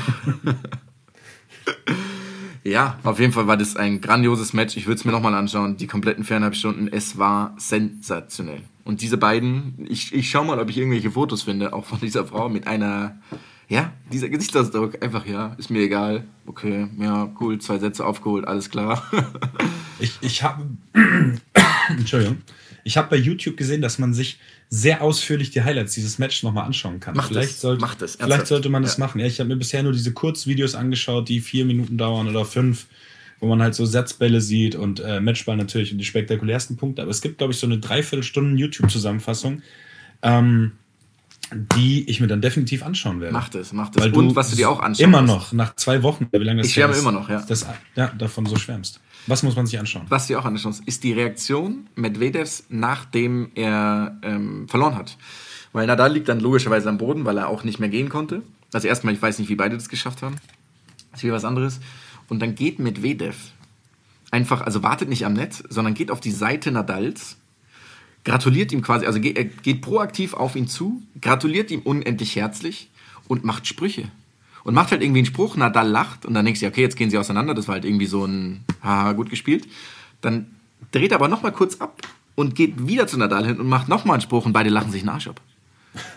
ja, 2.64 2.98
auf 3.04 3.20
jeden 3.20 3.32
Fall 3.32 3.46
war 3.46 3.56
das 3.56 3.76
ein 3.76 4.00
grandioses 4.00 4.52
Match. 4.52 4.76
Ich 4.76 4.86
würde 4.86 4.98
es 4.98 5.04
mir 5.04 5.12
nochmal 5.12 5.34
anschauen, 5.34 5.76
die 5.76 5.86
kompletten 5.86 6.24
viereinhalb 6.24 6.56
Stunden. 6.56 6.88
Es 6.88 7.16
war 7.16 7.54
sensationell. 7.56 8.62
Und 8.84 9.02
diese 9.02 9.16
beiden, 9.16 9.86
ich, 9.88 10.12
ich 10.12 10.30
schau 10.30 10.42
mal, 10.42 10.58
ob 10.58 10.68
ich 10.68 10.78
irgendwelche 10.78 11.12
Fotos 11.12 11.42
finde, 11.42 11.72
auch 11.72 11.84
von 11.84 12.00
dieser 12.00 12.26
Frau 12.26 12.48
mit 12.48 12.66
einer, 12.66 13.16
ja, 13.70 13.92
dieser 14.12 14.28
Gesichtsausdruck. 14.28 15.02
Einfach, 15.02 15.24
ja, 15.26 15.54
ist 15.54 15.70
mir 15.70 15.80
egal. 15.80 16.24
Okay, 16.44 16.88
ja, 16.98 17.32
cool, 17.40 17.58
zwei 17.60 17.78
Sätze 17.78 18.04
aufgeholt, 18.04 18.46
alles 18.46 18.68
klar. 18.68 19.02
Ich, 20.02 20.16
ich 20.22 20.42
habe, 20.42 20.64
Entschuldigung, 21.90 22.38
ich 22.84 22.96
habe 22.96 23.10
bei 23.10 23.16
YouTube 23.16 23.58
gesehen, 23.58 23.82
dass 23.82 23.98
man 23.98 24.14
sich 24.14 24.38
sehr 24.70 25.02
ausführlich 25.02 25.50
die 25.50 25.62
Highlights 25.62 25.92
dieses 25.92 26.18
Matches 26.18 26.42
nochmal 26.42 26.64
anschauen 26.64 27.00
kann. 27.00 27.14
Macht 27.16 27.28
vielleicht 27.28 27.50
es, 27.50 27.60
sollte, 27.60 27.82
macht 27.82 28.00
es, 28.00 28.16
vielleicht 28.16 28.46
sollte 28.46 28.70
man 28.70 28.82
das 28.82 28.96
Ja. 28.96 29.04
machen. 29.04 29.20
Ja, 29.20 29.26
ich 29.26 29.40
habe 29.40 29.50
mir 29.50 29.56
bisher 29.56 29.82
nur 29.82 29.92
diese 29.92 30.14
Kurzvideos 30.14 30.74
angeschaut, 30.74 31.28
die 31.28 31.40
vier 31.40 31.66
Minuten 31.66 31.98
dauern 31.98 32.28
oder 32.28 32.46
fünf, 32.46 32.86
wo 33.40 33.46
man 33.48 33.60
halt 33.60 33.74
so 33.74 33.84
Satzbälle 33.84 34.40
sieht 34.40 34.74
und 34.74 35.00
äh, 35.00 35.20
Matchball 35.20 35.58
natürlich 35.58 35.92
und 35.92 35.98
die 35.98 36.04
spektakulärsten 36.06 36.78
Punkte. 36.78 37.02
Aber 37.02 37.10
es 37.10 37.20
gibt, 37.20 37.36
glaube 37.36 37.52
ich, 37.52 37.58
so 37.58 37.66
eine 37.66 37.76
Dreiviertelstunden 37.78 38.56
YouTube-Zusammenfassung, 38.56 39.60
ähm, 40.22 40.72
die 41.52 42.08
ich 42.08 42.20
mir 42.20 42.26
dann 42.26 42.40
definitiv 42.40 42.82
anschauen 42.82 43.20
werde. 43.20 43.32
macht 43.32 43.54
es, 43.54 43.72
macht 43.72 43.96
es. 43.96 44.02
Weil 44.02 44.12
Und 44.12 44.36
was 44.36 44.50
du 44.50 44.56
dir 44.56 44.70
auch 44.70 44.80
anschaust. 44.80 45.00
Immer 45.00 45.22
noch, 45.22 45.52
nach 45.52 45.74
zwei 45.76 46.02
Wochen, 46.02 46.28
wie 46.30 46.38
lange 46.38 46.58
das 46.58 46.68
Ich 46.68 46.74
schwärme 46.74 46.94
ist, 46.94 47.00
immer 47.00 47.12
noch, 47.12 47.28
ja. 47.28 47.42
Das, 47.46 47.66
ja, 47.96 48.08
davon 48.18 48.46
so 48.46 48.56
schwärmst. 48.56 49.00
Was 49.26 49.42
muss 49.42 49.56
man 49.56 49.66
sich 49.66 49.78
anschauen? 49.78 50.06
was 50.08 50.26
du 50.26 50.34
dir 50.34 50.40
auch 50.40 50.44
anschaust, 50.44 50.82
ist 50.86 51.04
die 51.04 51.12
Reaktion 51.12 51.88
Medvedevs, 51.94 52.64
nachdem 52.68 53.50
er 53.54 54.18
ähm, 54.22 54.68
verloren 54.68 54.96
hat. 54.96 55.16
Weil 55.72 55.86
Nadal 55.86 56.12
liegt 56.12 56.28
dann 56.28 56.40
logischerweise 56.40 56.88
am 56.88 56.98
Boden, 56.98 57.24
weil 57.24 57.38
er 57.38 57.48
auch 57.48 57.64
nicht 57.64 57.78
mehr 57.78 57.88
gehen 57.88 58.08
konnte. 58.08 58.42
Also 58.72 58.88
erstmal, 58.88 59.14
ich 59.14 59.22
weiß 59.22 59.38
nicht, 59.38 59.48
wie 59.48 59.56
beide 59.56 59.76
das 59.76 59.88
geschafft 59.88 60.22
haben. 60.22 60.36
Das 61.10 61.20
ist 61.20 61.24
wieder 61.24 61.34
was 61.34 61.44
anderes. 61.44 61.80
Und 62.28 62.40
dann 62.40 62.54
geht 62.54 62.78
Medvedev 62.78 63.36
einfach, 64.30 64.62
also 64.62 64.82
wartet 64.82 65.08
nicht 65.08 65.26
am 65.26 65.32
Netz, 65.32 65.62
sondern 65.68 65.94
geht 65.94 66.10
auf 66.10 66.20
die 66.20 66.30
Seite 66.30 66.70
Nadals, 66.70 67.36
gratuliert 68.24 68.72
ihm 68.72 68.82
quasi, 68.82 69.06
also 69.06 69.20
geht, 69.20 69.36
er 69.36 69.44
geht 69.44 69.82
proaktiv 69.82 70.34
auf 70.34 70.56
ihn 70.56 70.68
zu, 70.68 71.02
gratuliert 71.20 71.70
ihm 71.70 71.80
unendlich 71.80 72.36
herzlich 72.36 72.88
und 73.28 73.44
macht 73.44 73.66
Sprüche. 73.66 74.08
Und 74.62 74.74
macht 74.74 74.90
halt 74.90 75.02
irgendwie 75.02 75.20
einen 75.20 75.26
Spruch, 75.26 75.56
Nadal 75.56 75.88
lacht 75.88 76.26
und 76.26 76.34
dann 76.34 76.44
denkst 76.44 76.60
du, 76.60 76.66
okay, 76.66 76.82
jetzt 76.82 76.96
gehen 76.96 77.08
sie 77.08 77.16
auseinander, 77.16 77.54
das 77.54 77.66
war 77.66 77.74
halt 77.74 77.86
irgendwie 77.86 78.06
so 78.06 78.26
ein, 78.26 78.62
haha, 78.82 79.12
gut 79.12 79.30
gespielt. 79.30 79.66
Dann 80.20 80.46
dreht 80.92 81.12
er 81.12 81.16
aber 81.16 81.28
nochmal 81.28 81.52
kurz 81.52 81.80
ab 81.80 82.02
und 82.34 82.54
geht 82.54 82.86
wieder 82.86 83.06
zu 83.06 83.16
Nadal 83.16 83.46
hin 83.46 83.58
und 83.58 83.68
macht 83.68 83.88
nochmal 83.88 84.14
einen 84.14 84.22
Spruch 84.22 84.44
und 84.44 84.52
beide 84.52 84.68
lachen 84.68 84.92
sich 84.92 85.02
den 85.02 85.08
Arsch 85.08 85.28
ab. 85.28 85.40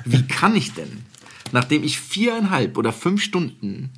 Wie 0.04 0.28
kann 0.28 0.56
ich 0.56 0.74
denn, 0.74 1.04
nachdem 1.52 1.84
ich 1.84 2.00
viereinhalb 2.00 2.78
oder 2.78 2.92
fünf 2.92 3.22
Stunden 3.24 3.90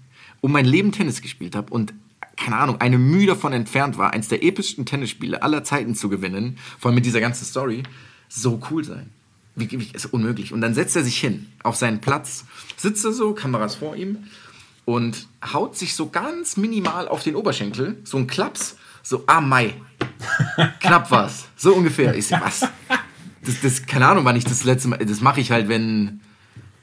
um 0.42 0.52
mein 0.52 0.66
Leben 0.66 0.92
Tennis 0.92 1.22
gespielt 1.22 1.56
habe 1.56 1.74
und 1.74 1.94
keine 2.38 2.58
Ahnung, 2.58 2.82
eine 2.82 2.98
Mühe 2.98 3.28
davon 3.28 3.54
entfernt 3.54 3.98
war, 3.98 4.14
eins 4.14 4.28
der 4.28 4.44
epischsten 4.44 4.86
Tennisspiele 4.86 5.42
aller 5.42 5.64
Zeiten 5.64 5.96
zu 5.96 6.10
gewinnen, 6.10 6.58
vor 6.80 6.90
allem 6.90 6.96
mit 6.96 7.06
dieser 7.06 7.22
ganzen 7.22 7.46
Story, 7.46 7.84
so 8.28 8.62
cool 8.70 8.84
sein. 8.84 9.10
Wie, 9.56 9.72
wie, 9.72 9.90
ist 9.94 10.08
unmöglich. 10.08 10.52
Und 10.52 10.62
dann 10.62 10.74
setzt 10.74 10.96
er 10.96 11.04
sich 11.04 11.18
hin 11.18 11.48
auf 11.64 11.76
seinen 11.76 12.02
Platz, 12.02 12.46
sitzt 12.76 13.06
er 13.06 13.14
so, 13.14 13.34
Kameras 13.34 13.76
vor 13.76 13.96
ihm 13.96 14.26
und 14.84 15.28
haut 15.54 15.78
sich 15.78 15.96
so 15.96 16.10
ganz 16.10 16.58
minimal 16.58 17.08
auf 17.08 17.24
den 17.24 17.36
Oberschenkel, 17.36 17.98
so 18.04 18.18
ein 18.18 18.28
Klaps, 18.28 18.76
so, 19.02 19.24
ah, 19.28 19.40
Mai. 19.40 19.74
Knapp 20.82 21.10
war's. 21.12 21.48
So 21.56 21.74
ungefähr. 21.74 22.16
Ich 22.16 22.28
so, 22.28 22.36
was? 22.40 22.68
Das, 23.44 23.62
das, 23.62 23.86
keine 23.86 24.08
Ahnung, 24.08 24.26
wann 24.26 24.36
ich 24.36 24.44
das 24.44 24.64
letzte 24.64 24.90
Mal, 24.90 24.98
das 24.98 25.22
mache 25.22 25.40
ich 25.40 25.52
halt, 25.52 25.68
wenn, 25.68 26.22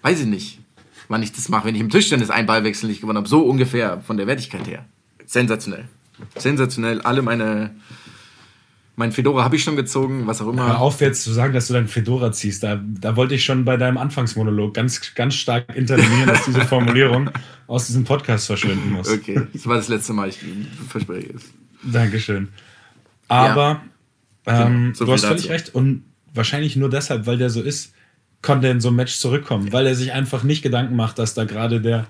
weiß 0.02 0.20
ich 0.20 0.26
nicht, 0.26 0.60
wann 1.08 1.22
ich 1.22 1.32
das 1.32 1.48
mache, 1.48 1.66
wenn 1.66 1.74
ich 1.74 1.80
im 1.80 1.90
Tischtennis 1.90 2.30
einen 2.30 2.46
Ballwechsel 2.46 2.88
nicht 2.88 3.00
gewonnen 3.00 3.18
habe. 3.18 3.28
So 3.28 3.42
ungefähr 3.42 4.00
von 4.00 4.16
der 4.16 4.26
Wertigkeit 4.26 4.66
her. 4.66 4.86
Sensationell. 5.32 5.84
Sensationell. 6.36 7.00
Alle 7.00 7.22
meine, 7.22 7.70
mein 8.96 9.12
Fedora 9.12 9.44
habe 9.44 9.56
ich 9.56 9.62
schon 9.62 9.76
gezogen, 9.76 10.26
was 10.26 10.42
auch 10.42 10.48
immer. 10.48 10.66
Hör 10.66 10.80
auf 10.80 11.00
jetzt 11.00 11.24
zu 11.24 11.32
sagen, 11.32 11.54
dass 11.54 11.68
du 11.68 11.72
deinen 11.72 11.88
Fedora 11.88 12.32
ziehst. 12.32 12.62
Da, 12.62 12.78
da 12.84 13.16
wollte 13.16 13.34
ich 13.34 13.42
schon 13.42 13.64
bei 13.64 13.78
deinem 13.78 13.96
Anfangsmonolog 13.96 14.74
ganz, 14.74 15.14
ganz 15.14 15.34
stark 15.34 15.74
intervenieren, 15.74 16.26
dass 16.26 16.44
diese 16.44 16.60
Formulierung 16.60 17.30
aus 17.66 17.86
diesem 17.86 18.04
Podcast 18.04 18.46
verschwinden 18.46 18.92
muss. 18.92 19.08
Okay, 19.08 19.40
das 19.54 19.66
war 19.66 19.76
das 19.76 19.88
letzte 19.88 20.12
Mal, 20.12 20.28
ich 20.28 20.38
verspreche 20.88 21.30
es. 21.34 21.42
Dankeschön. 21.82 22.48
Aber 23.28 23.80
ähm, 24.44 24.66
Genau, 24.66 24.94
so 24.94 25.04
du 25.06 25.12
hast 25.12 25.24
völlig 25.24 25.42
dazu. 25.44 25.52
recht. 25.52 25.74
Und 25.74 26.04
wahrscheinlich 26.34 26.76
nur 26.76 26.90
deshalb, 26.90 27.26
weil 27.26 27.38
der 27.38 27.48
so 27.48 27.62
ist, 27.62 27.94
konnte 28.42 28.66
er 28.66 28.72
in 28.72 28.82
so 28.82 28.88
ein 28.88 28.96
Match 28.96 29.16
zurückkommen. 29.16 29.72
Weil 29.72 29.86
er 29.86 29.94
sich 29.94 30.12
einfach 30.12 30.42
nicht 30.42 30.60
Gedanken 30.62 30.94
macht, 30.94 31.18
dass 31.18 31.32
da 31.32 31.44
gerade 31.44 31.80
der 31.80 32.06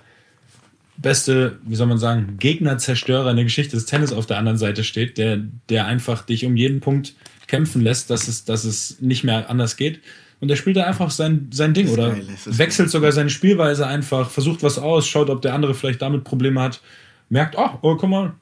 beste, 0.97 1.59
wie 1.65 1.75
soll 1.75 1.87
man 1.87 1.99
sagen, 1.99 2.37
Gegnerzerstörer 2.39 3.31
in 3.31 3.37
der 3.37 3.45
Geschichte 3.45 3.77
des 3.77 3.87
Tennis 3.87 4.13
auf 4.13 4.27
der 4.27 4.39
anderen 4.39 4.59
Seite 4.59 4.85
steht, 4.85 5.19
der, 5.19 5.39
der 5.69 5.87
einfach 5.87 6.23
dich 6.23 6.45
um 6.45 6.57
jeden 6.57 6.81
Punkt 6.81 7.15
kämpfen 7.47 7.83
lässt, 7.83 8.11
dass 8.11 8.29
es, 8.29 8.45
dass 8.45 8.65
es 8.65 9.01
nicht 9.01 9.25
mehr 9.25 9.51
anders 9.51 9.77
geht. 9.77 10.01
Und 10.41 10.49
der 10.49 10.57
spielt 10.57 10.77
da 10.77 10.85
einfach 10.85 11.11
sein, 11.11 11.49
sein 11.53 11.73
Ding 11.73 11.89
oder 11.89 12.11
geil, 12.11 12.27
wechselt 12.47 12.91
sogar 12.91 13.13
seine 13.13 13.31
Spielweise 13.31 13.87
einfach, 13.87 14.29
versucht 14.29 14.63
was 14.63 14.79
aus, 14.79 15.07
schaut, 15.07 15.31
ob 15.31 15.41
der 15.41 15.55
andere 15.55 15.75
vielleicht 15.75 16.03
damit 16.03 16.25
Probleme 16.25 16.61
hat, 16.61 16.81
merkt, 17.29 17.57
oh, 17.57 17.71
oh 17.83 17.97
guck 17.97 18.11
mal, 18.11 18.33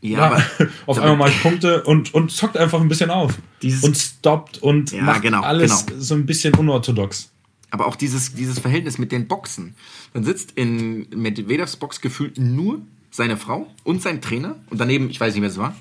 Ja, 0.00 0.38
ja, 0.38 0.66
auf 0.86 0.98
einmal 0.98 1.16
mache 1.16 1.30
ich 1.30 1.42
Punkte 1.42 1.82
und, 1.82 2.14
und 2.14 2.30
zockt 2.30 2.56
einfach 2.56 2.80
ein 2.80 2.88
bisschen 2.88 3.10
auf. 3.10 3.34
Und 3.82 3.96
stoppt 3.96 4.62
und 4.62 4.92
Ja, 4.92 5.02
macht 5.02 5.22
genau, 5.22 5.42
alles 5.42 5.84
genau. 5.84 6.00
so 6.00 6.14
ein 6.14 6.24
bisschen 6.24 6.54
unorthodox. 6.54 7.31
Aber 7.72 7.86
auch 7.86 7.96
dieses, 7.96 8.34
dieses 8.34 8.58
Verhältnis 8.58 8.98
mit 8.98 9.12
den 9.12 9.26
Boxen. 9.26 9.74
Dann 10.12 10.24
sitzt 10.24 10.52
in 10.52 11.08
Medvedevs 11.08 11.76
Box 11.76 12.02
gefühlt 12.02 12.38
nur 12.38 12.82
seine 13.10 13.38
Frau 13.38 13.66
und 13.82 14.02
sein 14.02 14.20
Trainer 14.20 14.56
und 14.68 14.78
daneben, 14.78 15.08
ich 15.08 15.18
weiß 15.18 15.32
nicht, 15.32 15.42
wer 15.42 15.48
es 15.48 15.56
war. 15.56 15.74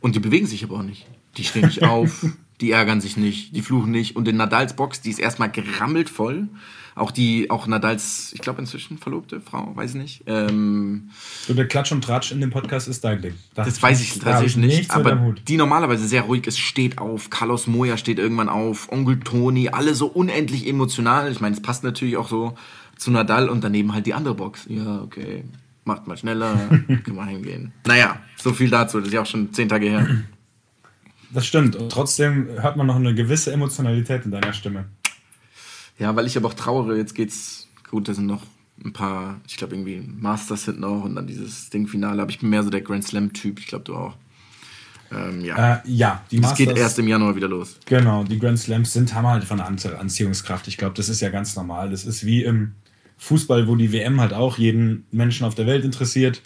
Und 0.00 0.16
die 0.16 0.20
bewegen 0.20 0.46
sich 0.46 0.64
aber 0.64 0.78
auch 0.78 0.82
nicht. 0.82 1.06
Die 1.36 1.44
stehen 1.44 1.66
nicht 1.66 1.82
auf, 1.82 2.26
die 2.60 2.72
ärgern 2.72 3.00
sich 3.00 3.16
nicht, 3.16 3.54
die 3.54 3.62
fluchen 3.62 3.90
nicht. 3.90 4.16
Und 4.16 4.28
in 4.28 4.36
Nadals 4.36 4.74
Box, 4.74 5.00
die 5.00 5.10
ist 5.10 5.18
erstmal 5.18 5.50
gerammelt 5.50 6.10
voll. 6.10 6.48
Auch 6.96 7.12
die, 7.12 7.48
auch 7.50 7.66
Nadals, 7.66 8.32
ich 8.34 8.40
glaube 8.40 8.60
inzwischen 8.60 8.98
verlobte 8.98 9.40
Frau, 9.40 9.74
weiß 9.74 9.92
ich 9.92 9.96
nicht. 9.96 10.22
Ähm, 10.26 11.10
So, 11.46 11.54
der 11.54 11.66
Klatsch 11.68 11.92
und 11.92 12.02
Tratsch 12.02 12.32
in 12.32 12.40
dem 12.40 12.50
Podcast 12.50 12.88
ist 12.88 13.04
dein 13.04 13.22
Ding. 13.22 13.34
das 13.54 13.80
weiß 13.80 14.00
ich 14.02 14.18
tatsächlich 14.18 14.56
nicht. 14.56 14.90
am 14.90 15.06
Aber 15.06 15.34
die 15.46 15.56
normalerweise 15.56 16.06
sehr 16.06 16.22
ruhig 16.22 16.46
ist, 16.46 16.58
steht 16.58 16.98
auf. 16.98 17.30
Carlos 17.30 17.66
Moya 17.68 17.96
steht 17.96 18.18
irgendwann 18.18 18.48
auf. 18.48 18.90
Onkel 18.92 19.20
Toni, 19.20 19.68
alle 19.68 19.94
so 19.94 20.08
unendlich 20.08 20.66
emotional. 20.66 21.30
Ich 21.30 21.40
meine, 21.40 21.54
es 21.54 21.62
passt 21.62 21.84
natürlich 21.84 22.16
auch 22.16 22.28
so 22.28 22.54
zu 22.96 23.10
Nadal 23.10 23.48
und 23.48 23.62
daneben 23.64 23.94
halt 23.94 24.04
die 24.06 24.12
andere 24.14 24.34
Box. 24.34 24.66
Ja, 24.68 25.00
okay. 25.02 25.44
Macht 25.84 26.06
mal 26.06 26.16
schneller, 26.18 26.54
können 26.86 27.16
wir 27.16 27.24
hingehen. 27.24 27.72
Naja, 27.86 28.20
so 28.36 28.52
viel 28.52 28.68
dazu. 28.68 28.98
Das 28.98 29.08
ist 29.08 29.14
ja 29.14 29.22
auch 29.22 29.26
schon 29.26 29.52
zehn 29.54 29.68
Tage 29.68 29.88
her. 29.88 30.06
Das 31.32 31.46
stimmt. 31.46 31.76
Und 31.76 31.90
trotzdem 31.92 32.48
hört 32.60 32.76
man 32.76 32.86
noch 32.86 32.96
eine 32.96 33.14
gewisse 33.14 33.52
Emotionalität 33.52 34.24
in 34.24 34.30
deiner 34.30 34.52
Stimme. 34.52 34.86
Ja, 35.98 36.16
weil 36.16 36.26
ich 36.26 36.36
aber 36.36 36.48
auch 36.48 36.54
trauere. 36.54 36.96
Jetzt 36.96 37.14
geht's. 37.14 37.68
Gut, 37.90 38.08
da 38.08 38.14
sind 38.14 38.26
noch 38.26 38.42
ein 38.84 38.92
paar, 38.92 39.40
ich 39.48 39.56
glaube 39.56 39.74
irgendwie 39.74 40.00
Masters 40.00 40.64
sind 40.64 40.80
noch 40.80 41.04
und 41.04 41.14
dann 41.16 41.26
dieses 41.26 41.70
Ding-Finale. 41.70 42.22
Aber 42.22 42.30
ich 42.30 42.38
bin 42.38 42.50
mehr 42.50 42.62
so 42.62 42.70
der 42.70 42.80
Grand 42.80 43.04
Slam-Typ. 43.04 43.58
Ich 43.58 43.66
glaube, 43.66 43.84
du 43.84 43.94
auch. 43.96 44.16
Ähm, 45.12 45.44
ja. 45.44 45.74
Äh, 45.74 45.80
ja, 45.86 46.24
die 46.30 46.40
das 46.40 46.54
geht 46.54 46.68
Masters- 46.68 46.82
erst 46.82 46.98
im 47.00 47.08
Januar 47.08 47.34
wieder 47.36 47.48
los. 47.48 47.78
Genau, 47.86 48.22
die 48.24 48.38
Grand 48.38 48.58
Slams 48.58 48.92
sind, 48.92 49.12
haben 49.14 49.26
halt 49.26 49.44
von 49.44 49.60
An- 49.60 49.76
Anziehungskraft. 49.98 50.68
Ich 50.68 50.78
glaube, 50.78 50.94
das 50.94 51.08
ist 51.08 51.20
ja 51.20 51.30
ganz 51.30 51.56
normal. 51.56 51.90
Das 51.90 52.04
ist 52.04 52.24
wie 52.24 52.44
im 52.44 52.72
Fußball, 53.18 53.66
wo 53.68 53.74
die 53.76 53.92
WM 53.92 54.20
halt 54.20 54.32
auch 54.32 54.56
jeden 54.56 55.04
Menschen 55.10 55.44
auf 55.46 55.54
der 55.54 55.66
Welt 55.66 55.84
interessiert. 55.84 56.42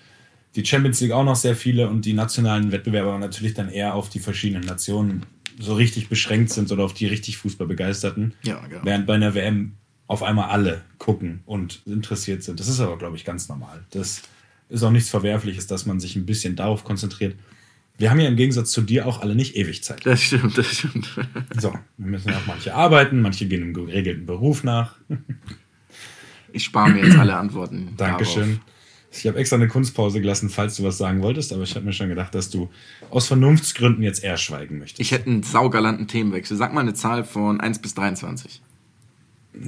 Die 0.56 0.64
Champions 0.64 1.00
League 1.00 1.12
auch 1.12 1.24
noch 1.24 1.36
sehr 1.36 1.56
viele 1.56 1.88
und 1.88 2.04
die 2.04 2.12
nationalen 2.12 2.70
Wettbewerber 2.70 3.18
natürlich 3.18 3.54
dann 3.54 3.68
eher 3.68 3.94
auf 3.94 4.08
die 4.08 4.20
verschiedenen 4.20 4.64
Nationen 4.64 5.26
so 5.58 5.74
richtig 5.74 6.08
beschränkt 6.08 6.50
sind 6.50 6.70
oder 6.70 6.84
auf 6.84 6.94
die 6.94 7.06
richtig 7.06 7.38
Fußballbegeisterten. 7.38 8.34
Ja, 8.42 8.60
genau. 8.68 8.84
Während 8.84 9.06
bei 9.06 9.14
einer 9.14 9.34
WM 9.34 9.72
auf 10.06 10.22
einmal 10.22 10.50
alle 10.50 10.82
gucken 10.98 11.40
und 11.46 11.82
interessiert 11.86 12.42
sind. 12.42 12.60
Das 12.60 12.68
ist 12.68 12.80
aber, 12.80 12.98
glaube 12.98 13.16
ich, 13.16 13.24
ganz 13.24 13.48
normal. 13.48 13.84
Das 13.90 14.22
ist 14.68 14.82
auch 14.82 14.90
nichts 14.90 15.08
Verwerfliches, 15.10 15.66
dass 15.66 15.86
man 15.86 16.00
sich 16.00 16.16
ein 16.16 16.26
bisschen 16.26 16.56
darauf 16.56 16.84
konzentriert. 16.84 17.36
Wir 17.96 18.10
haben 18.10 18.18
ja 18.18 18.26
im 18.26 18.36
Gegensatz 18.36 18.72
zu 18.72 18.82
dir 18.82 19.06
auch 19.06 19.20
alle 19.20 19.36
nicht 19.36 19.56
ewig 19.56 19.84
Zeit. 19.84 20.04
Das 20.04 20.20
stimmt, 20.20 20.58
das 20.58 20.66
stimmt. 20.66 21.08
So, 21.60 21.72
wir 21.96 22.06
müssen 22.06 22.30
ja 22.30 22.38
auch 22.38 22.46
manche 22.46 22.74
arbeiten, 22.74 23.22
manche 23.22 23.46
gehen 23.46 23.62
einem 23.62 23.74
geregelten 23.74 24.26
Beruf 24.26 24.64
nach. 24.64 24.96
Ich 26.52 26.64
spare 26.64 26.90
mir 26.90 27.04
jetzt 27.06 27.16
alle 27.16 27.36
Antworten. 27.36 27.94
Dankeschön. 27.96 28.60
Ich 29.16 29.26
habe 29.26 29.38
extra 29.38 29.56
eine 29.56 29.68
Kunstpause 29.68 30.20
gelassen, 30.20 30.48
falls 30.50 30.76
du 30.76 30.82
was 30.82 30.98
sagen 30.98 31.22
wolltest, 31.22 31.52
aber 31.52 31.62
ich 31.62 31.74
habe 31.76 31.84
mir 31.86 31.92
schon 31.92 32.08
gedacht, 32.08 32.34
dass 32.34 32.50
du 32.50 32.68
aus 33.10 33.28
Vernunftsgründen 33.28 34.02
jetzt 34.02 34.24
eher 34.24 34.36
schweigen 34.36 34.78
möchtest. 34.78 35.00
Ich 35.00 35.12
hätte 35.12 35.30
einen 35.30 35.42
saugalanten 35.42 36.08
Themenwechsel. 36.08 36.56
Sag 36.56 36.74
mal 36.74 36.80
eine 36.80 36.94
Zahl 36.94 37.24
von 37.24 37.60
1 37.60 37.78
bis 37.78 37.94
23. 37.94 38.60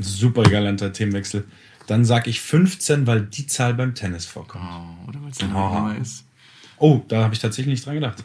Super 0.00 0.42
galanter 0.44 0.92
Themenwechsel. 0.92 1.44
Dann 1.86 2.04
sage 2.04 2.28
ich 2.30 2.40
15, 2.40 3.06
weil 3.06 3.22
die 3.22 3.46
Zahl 3.46 3.74
beim 3.74 3.94
Tennis 3.94 4.26
vorkommt. 4.26 4.64
Oh, 4.66 5.08
oder 5.08 5.22
weil 5.22 5.30
es 5.30 5.38
Oh. 5.42 5.46
Nummer 5.46 5.96
ist. 6.00 6.24
Oh, 6.78 7.00
da 7.06 7.22
habe 7.22 7.34
ich 7.34 7.40
tatsächlich 7.40 7.72
nicht 7.74 7.86
dran 7.86 7.94
gedacht. 7.94 8.22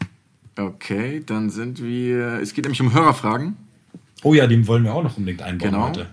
Okay, 0.57 1.21
dann 1.25 1.49
sind 1.51 1.81
wir. 1.81 2.39
Es 2.41 2.53
geht 2.53 2.65
nämlich 2.65 2.81
um 2.81 2.93
Hörerfragen. 2.93 3.55
Oh 4.23 4.33
ja, 4.33 4.47
den 4.47 4.65
wollen 4.67 4.83
wir 4.83 4.93
auch 4.93 5.03
noch 5.03 5.17
unbedingt 5.17 5.41
einbauen 5.43 5.71
Genau. 5.71 5.87
heute. 5.89 6.09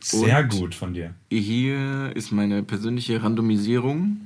Sehr 0.00 0.38
Und- 0.40 0.48
gut 0.50 0.74
von 0.76 0.94
dir. 0.94 1.14
Hier 1.30 2.12
ist 2.14 2.30
meine 2.30 2.62
persönliche 2.62 3.22
Randomisierung 3.22 4.20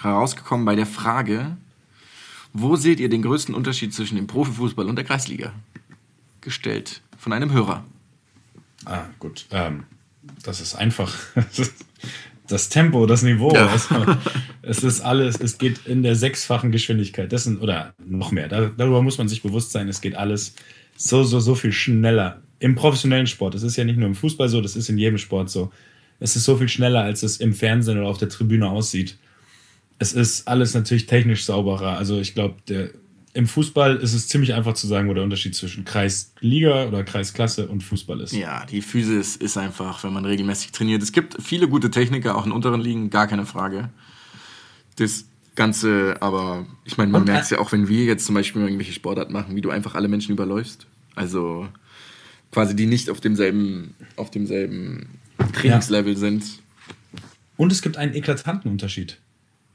herausgekommen 0.00 0.64
bei 0.64 0.76
der 0.76 0.86
Frage: 0.86 1.56
Wo 2.52 2.76
seht 2.76 3.00
ihr 3.00 3.08
den 3.08 3.22
größten 3.22 3.54
Unterschied 3.54 3.94
zwischen 3.94 4.16
dem 4.16 4.26
Profifußball 4.26 4.86
und 4.86 4.96
der 4.96 5.04
Kreisliga? 5.04 5.52
Gestellt 6.40 7.02
von 7.18 7.32
einem 7.32 7.52
Hörer. 7.52 7.84
Ah, 8.84 9.04
gut. 9.18 9.46
Ähm, 9.50 9.84
das 10.42 10.60
ist 10.60 10.74
einfach. 10.74 11.14
Das 12.48 12.68
Tempo, 12.68 13.06
das 13.06 13.22
Niveau. 13.22 13.50
Ja. 13.54 13.68
Also, 13.68 14.16
es 14.62 14.84
ist 14.84 15.00
alles, 15.00 15.40
es 15.40 15.56
geht 15.56 15.86
in 15.86 16.02
der 16.02 16.16
sechsfachen 16.16 16.70
Geschwindigkeit. 16.70 17.32
Das 17.32 17.44
sind, 17.44 17.62
oder 17.62 17.94
noch 18.04 18.30
mehr. 18.30 18.48
Da, 18.48 18.70
darüber 18.76 19.00
muss 19.00 19.16
man 19.16 19.28
sich 19.28 19.42
bewusst 19.42 19.72
sein. 19.72 19.88
Es 19.88 20.02
geht 20.02 20.16
alles 20.16 20.54
so, 20.96 21.24
so, 21.24 21.40
so 21.40 21.54
viel 21.54 21.72
schneller. 21.72 22.42
Im 22.58 22.74
professionellen 22.74 23.26
Sport. 23.26 23.54
Das 23.54 23.62
ist 23.62 23.76
ja 23.76 23.84
nicht 23.84 23.96
nur 23.96 24.08
im 24.08 24.14
Fußball 24.14 24.48
so, 24.48 24.60
das 24.60 24.76
ist 24.76 24.90
in 24.90 24.98
jedem 24.98 25.18
Sport 25.18 25.48
so. 25.50 25.72
Es 26.20 26.36
ist 26.36 26.44
so 26.44 26.56
viel 26.56 26.68
schneller, 26.68 27.02
als 27.02 27.22
es 27.22 27.38
im 27.38 27.54
Fernsehen 27.54 27.98
oder 27.98 28.08
auf 28.08 28.18
der 28.18 28.28
Tribüne 28.28 28.68
aussieht. 28.68 29.16
Es 30.02 30.12
ist 30.12 30.48
alles 30.48 30.74
natürlich 30.74 31.06
technisch 31.06 31.44
sauberer. 31.44 31.96
Also 31.96 32.18
ich 32.18 32.34
glaube, 32.34 32.56
im 33.34 33.46
Fußball 33.46 33.96
ist 33.98 34.14
es 34.14 34.26
ziemlich 34.26 34.52
einfach 34.52 34.74
zu 34.74 34.88
sagen, 34.88 35.08
wo 35.08 35.14
der 35.14 35.22
Unterschied 35.22 35.54
zwischen 35.54 35.84
Kreisliga 35.84 36.86
oder 36.88 37.04
Kreisklasse 37.04 37.68
und 37.68 37.84
Fußball 37.84 38.20
ist. 38.20 38.32
Ja, 38.32 38.66
die 38.66 38.82
Physis 38.82 39.36
ist 39.36 39.56
einfach, 39.56 40.02
wenn 40.02 40.12
man 40.12 40.24
regelmäßig 40.24 40.72
trainiert. 40.72 41.04
Es 41.04 41.12
gibt 41.12 41.40
viele 41.40 41.68
gute 41.68 41.88
Techniker, 41.92 42.36
auch 42.36 42.44
in 42.46 42.50
unteren 42.50 42.80
Ligen, 42.80 43.10
gar 43.10 43.28
keine 43.28 43.46
Frage. 43.46 43.90
Das 44.96 45.24
Ganze, 45.54 46.16
aber 46.20 46.66
ich 46.84 46.96
meine, 46.96 47.12
man 47.12 47.22
Und- 47.22 47.28
merkt 47.28 47.44
es 47.44 47.50
ja 47.50 47.58
auch, 47.60 47.70
wenn 47.70 47.86
wir 47.86 48.04
jetzt 48.04 48.26
zum 48.26 48.34
Beispiel 48.34 48.62
irgendwelche 48.62 48.92
Sportart 48.92 49.30
machen, 49.30 49.54
wie 49.54 49.60
du 49.60 49.70
einfach 49.70 49.94
alle 49.94 50.08
Menschen 50.08 50.32
überläufst. 50.32 50.86
Also 51.14 51.68
quasi 52.50 52.74
die 52.74 52.86
nicht 52.86 53.08
auf 53.08 53.20
demselben, 53.20 53.94
auf 54.16 54.32
demselben 54.32 55.20
Trainingslevel 55.52 56.16
sind. 56.16 56.42
Und 57.56 57.70
es 57.70 57.82
gibt 57.82 57.98
einen 57.98 58.14
eklatanten 58.14 58.68
Unterschied. 58.68 59.18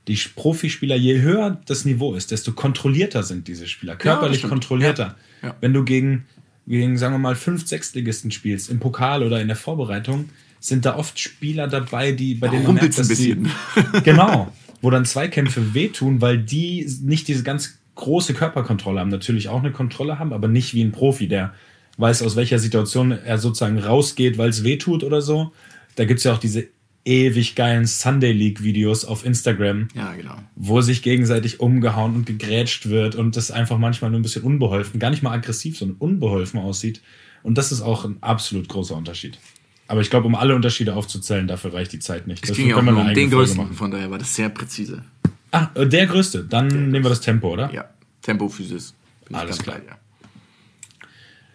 Die 0.08 0.18
Profispieler, 0.36 0.96
je 0.96 1.22
höher 1.22 1.60
das 1.66 1.86
Niveau 1.86 2.16
ist, 2.16 2.32
desto 2.32 2.54
kontrollierter 2.54 3.24
sind 3.24 3.48
diese 3.48 3.68
Spieler. 3.68 3.96
Körperlich 3.96 4.40
stimmt. 4.40 4.54
kontrollierter. 4.54 5.16
Ja. 5.42 5.50
Ja. 5.50 5.56
Wenn 5.60 5.74
du 5.74 5.84
gegen, 5.84 6.26
gegen, 6.66 6.98
sagen 6.98 7.14
wir 7.14 7.20
mal, 7.20 7.36
fünf 7.36 7.68
Sechstligisten 7.68 8.32
spielst, 8.32 8.70
im 8.70 8.80
Pokal 8.80 9.24
oder 9.24 9.42
in 9.42 9.48
der 9.48 9.58
Vorbereitung, 9.58 10.30
sind 10.60 10.86
da 10.86 10.96
oft 10.96 11.20
Spieler 11.20 11.68
dabei, 11.68 12.12
die 12.14 12.36
bei 12.36 12.48
denen 12.48 12.64
man 12.64 12.76
merkt, 12.76 12.98
dass 12.98 13.10
ein 13.10 13.16
die, 13.16 13.36
genau, 14.04 14.52
wo 14.82 14.90
dann 14.90 15.06
Zweikämpfe 15.06 15.74
wehtun, 15.74 16.22
weil 16.22 16.38
die 16.38 16.90
nicht 17.02 17.28
diese 17.28 17.44
ganz 17.44 17.78
große 17.96 18.34
Körperkontrolle 18.34 19.00
haben. 19.00 19.10
Natürlich 19.10 19.50
auch 19.50 19.60
eine 19.60 19.72
Kontrolle 19.72 20.20
haben, 20.20 20.34
aber 20.34 20.48
nicht 20.48 20.74
wie 20.74 20.84
ein 20.84 20.92
Profi, 20.92 21.28
der 21.28 21.54
weiß, 21.98 22.22
aus 22.22 22.36
welcher 22.36 22.60
Situation 22.60 23.12
er 23.12 23.38
sozusagen 23.40 23.80
rausgeht, 23.80 24.38
weil 24.38 24.50
es 24.50 24.64
wehtut 24.64 25.04
oder 25.04 25.22
so. 25.22 25.52
Da 25.96 26.06
gibt 26.06 26.20
es 26.20 26.24
ja 26.24 26.34
auch 26.34 26.38
diese 26.38 26.68
ewig 27.08 27.56
geilen 27.56 27.88
Sunday 27.88 28.32
League-Videos 28.34 29.06
auf 29.06 29.26
Instagram, 29.26 29.88
Ja, 29.96 30.14
genau. 30.14 30.36
wo 30.56 30.82
sich 30.82 31.02
gegenseitig 31.02 31.60
umgehauen 31.60 32.16
und 32.16 32.26
gegrätscht 32.26 32.90
wird 32.90 33.16
und 33.16 33.36
das 33.38 33.50
einfach 33.50 33.78
manchmal 33.78 34.12
nur 34.12 34.20
ein 34.20 34.24
bisschen 34.24 34.44
unbeholfen, 34.44 35.00
gar 35.00 35.10
nicht 35.10 35.24
mal 35.24 35.32
aggressiv, 35.32 35.78
sondern 35.78 35.98
unbeholfen 35.98 36.60
aussieht. 36.60 37.02
Und 37.44 37.58
das 37.58 37.72
ist 37.72 37.82
auch 37.82 38.04
ein 38.06 38.18
absolut 38.22 38.68
großer 38.68 38.96
Unterschied. 38.96 39.40
Aber 39.88 40.02
ich 40.02 40.10
glaube, 40.10 40.28
um 40.28 40.36
alle 40.36 40.54
Unterschiede 40.54 40.96
aufzuzählen, 40.96 41.48
dafür 41.48 41.74
reicht 41.74 41.94
die 41.94 42.00
Zeit 42.00 42.28
nicht. 42.28 42.44
Es 42.48 42.56
ging 42.56 42.68
ja 42.68 42.76
auch 42.76 42.82
nur 42.82 42.98
um 42.98 43.14
den 43.14 43.30
größten, 43.32 43.58
machen. 43.58 43.74
von 43.74 43.90
daher 43.90 44.12
war 44.12 44.18
das 44.18 44.36
sehr 44.36 44.50
präzise. 44.50 45.04
Ah, 45.52 45.70
äh, 45.76 45.88
der 45.88 46.08
größte. 46.08 46.44
Dann 46.44 46.68
nehmen 46.68 47.06
wir 47.06 47.10
das 47.10 47.22
Tempo, 47.22 47.54
oder? 47.54 47.72
Ja, 47.74 47.86
Tempo, 48.22 48.50
Physis. 48.50 48.94
Alles 49.32 49.60
klar. 49.60 49.80
dir. 49.80 49.96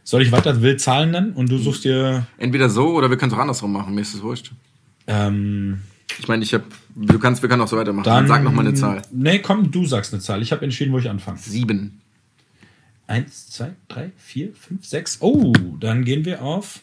Soll 0.05 0.23
ich 0.23 0.33
weiter 0.33 0.63
wild 0.63 0.81
Zahlen 0.81 1.11
nennen 1.11 1.33
und 1.35 1.51
du 1.51 1.59
suchst 1.59 1.85
dir. 1.85 2.27
Entweder 2.39 2.71
so 2.71 2.95
oder 2.95 3.11
wir 3.11 3.17
können 3.19 3.31
es 3.31 3.37
auch 3.37 3.43
andersrum 3.43 3.73
machen. 3.73 3.95
Mir 3.95 4.01
ist 4.01 4.15
es 4.15 4.23
wurscht. 4.23 4.51
Ähm, 5.13 5.81
Ich 6.19 6.29
meine, 6.29 6.43
ich 6.45 6.55
habe, 6.55 6.65
du 6.95 7.19
kannst, 7.19 7.43
wir 7.43 7.49
können 7.49 7.63
auch 7.63 7.69
so 7.69 7.77
weitermachen. 7.77 8.05
dann 8.05 8.29
sag 8.29 8.43
noch 8.43 8.53
mal 8.53 8.67
eine 8.67 8.75
Zahl. 8.75 9.03
Nee, 9.13 9.39
komm, 9.41 9.71
du 9.71 9.87
sagst 9.87 10.13
eine 10.13 10.23
Zahl. 10.23 10.43
Ich 10.43 10.53
habe 10.53 10.63
entschieden, 10.65 10.93
wo 10.93 10.99
ich 10.99 11.09
anfange. 11.11 11.39
Sieben. 11.39 12.01
Eins, 13.07 13.51
zwei, 13.51 13.73
drei, 13.89 14.11
vier, 14.17 14.53
fünf, 14.55 14.85
sechs. 14.87 15.19
Oh, 15.21 15.53
dann 15.81 16.05
gehen 16.05 16.25
wir 16.25 16.43
auf. 16.43 16.81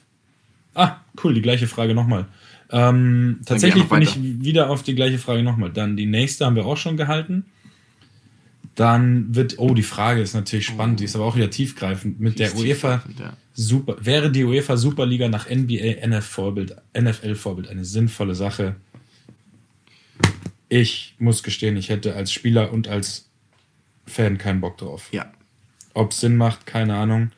Ah, 0.76 0.98
cool, 1.24 1.34
die 1.34 1.42
gleiche 1.42 1.68
Frage 1.68 1.94
nochmal. 1.96 2.28
Ähm, 2.72 3.40
tatsächlich 3.46 3.86
bin 3.86 4.02
ich 4.04 4.18
wieder 4.22 4.70
auf 4.70 4.84
die 4.84 4.94
gleiche 4.96 5.18
Frage 5.18 5.42
nochmal. 5.44 5.72
Dann 5.72 5.98
die 5.98 6.06
nächste 6.06 6.46
haben 6.46 6.56
wir 6.56 6.66
auch 6.66 6.78
schon 6.78 6.98
gehalten. 6.98 7.46
Dann 8.76 9.34
wird, 9.36 9.56
oh, 9.58 9.74
die 9.74 9.84
Frage 9.84 10.22
ist 10.22 10.34
natürlich 10.36 10.68
spannend, 10.68 11.00
die 11.00 11.06
ist 11.06 11.16
aber 11.16 11.26
auch 11.26 11.36
wieder 11.36 11.50
tiefgreifend. 11.50 12.20
Mit 12.20 12.40
der 12.40 12.48
ist 12.48 12.58
UEFA 12.58 12.98
tiefgreifend, 12.98 13.20
ja. 13.20 13.34
Super, 13.62 13.98
wäre 14.00 14.32
die 14.32 14.46
UEFA 14.46 14.78
Superliga 14.78 15.28
nach 15.28 15.50
NBA 15.50 16.08
NFL 16.08 16.22
Vorbild, 16.22 16.76
NFL 16.98 17.36
Vorbild 17.36 17.68
eine 17.68 17.84
sinnvolle 17.84 18.34
Sache? 18.34 18.76
ich 20.70 21.16
muss 21.20 21.42
gestehen, 21.44 21.76
ich 21.78 21.90
hätte 21.90 22.16
als 22.16 22.32
Spieler 22.32 22.72
und 22.72 22.88
als 22.88 23.28
Fan 24.06 24.38
keinen 24.38 24.62
Bock 24.62 24.78
drauf. 24.78 25.10
Ja. 25.12 25.32
Ob 25.94 26.12
es 26.12 26.20
Sinn 26.20 26.38
macht, 26.38 26.66
keine 26.68 26.96
Ahnung. 26.96 27.32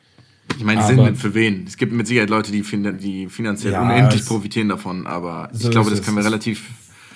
Ich 0.58 0.64
meine, 0.64 0.82
Aber- 0.84 1.06
Sinn 1.06 1.16
für 1.16 1.34
wen? 1.34 1.64
Es 1.66 1.76
gibt 1.78 1.92
mit 1.92 2.06
Sicherheit 2.06 2.28
Leute, 2.30 2.52
die, 2.52 2.62
fin 2.62 2.98
die 2.98 3.28
finanziell 3.28 3.72
Ja, 3.72 3.82
unendlich 3.82 4.24
profitieren 4.26 4.68
davon, 4.68 5.06
aber 5.06 5.48
So 5.52 5.68
ich 5.68 5.70
glaube, 5.72 5.90
das 5.90 6.02
können 6.02 6.18
wir 6.18 6.24
relativ. 6.24 6.62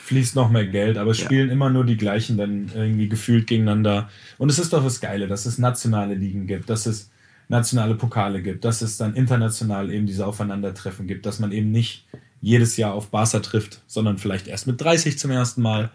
Fließt 0.05 0.37
noch 0.37 0.51
mehr 0.51 0.67
Geld, 0.67 0.97
aber 0.99 1.11
es 1.11 1.19
Ja. 1.19 1.27
spielen 1.27 1.51
immer 1.51 1.69
nur 1.69 1.85
die 1.85 1.97
gleichen 1.97 2.39
dann 2.39 2.71
irgendwie 2.75 3.09
gefühlt 3.09 3.47
gegeneinander. 3.47 4.09
Und 4.39 4.51
es 4.51 4.59
ist 4.59 4.73
doch 4.73 4.83
das 4.83 5.01
Geile, 5.01 5.27
dass 5.29 5.47
es 5.47 5.59
nationale 5.59 6.15
Ligen 6.15 6.47
gibt, 6.47 6.71
dass 6.71 6.87
es 6.87 7.11
nationale 7.49 7.95
Pokale 7.95 8.43
gibt, 8.43 8.65
dass 8.65 8.83
es 8.83 8.97
dann 8.97 9.15
international 9.15 9.93
eben 9.93 10.07
diese 10.07 10.27
Aufeinandertreffen 10.27 11.07
gibt, 11.07 11.27
dass 11.27 11.39
man 11.39 11.53
eben 11.53 11.71
nicht 11.71 12.07
jedes 12.41 12.77
Jahr 12.77 12.93
auf 12.93 13.09
Barca 13.11 13.41
trifft, 13.41 13.83
sondern 13.87 14.19
vielleicht 14.19 14.47
erst 14.49 14.67
mit 14.67 14.81
30 14.81 15.19
zum 15.19 15.31
ersten 15.31 15.63
Mal. 15.63 15.91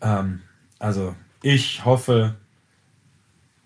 Ähm, 0.00 0.40
also 0.78 1.14
ich 1.42 1.84
hoffe, 1.84 2.36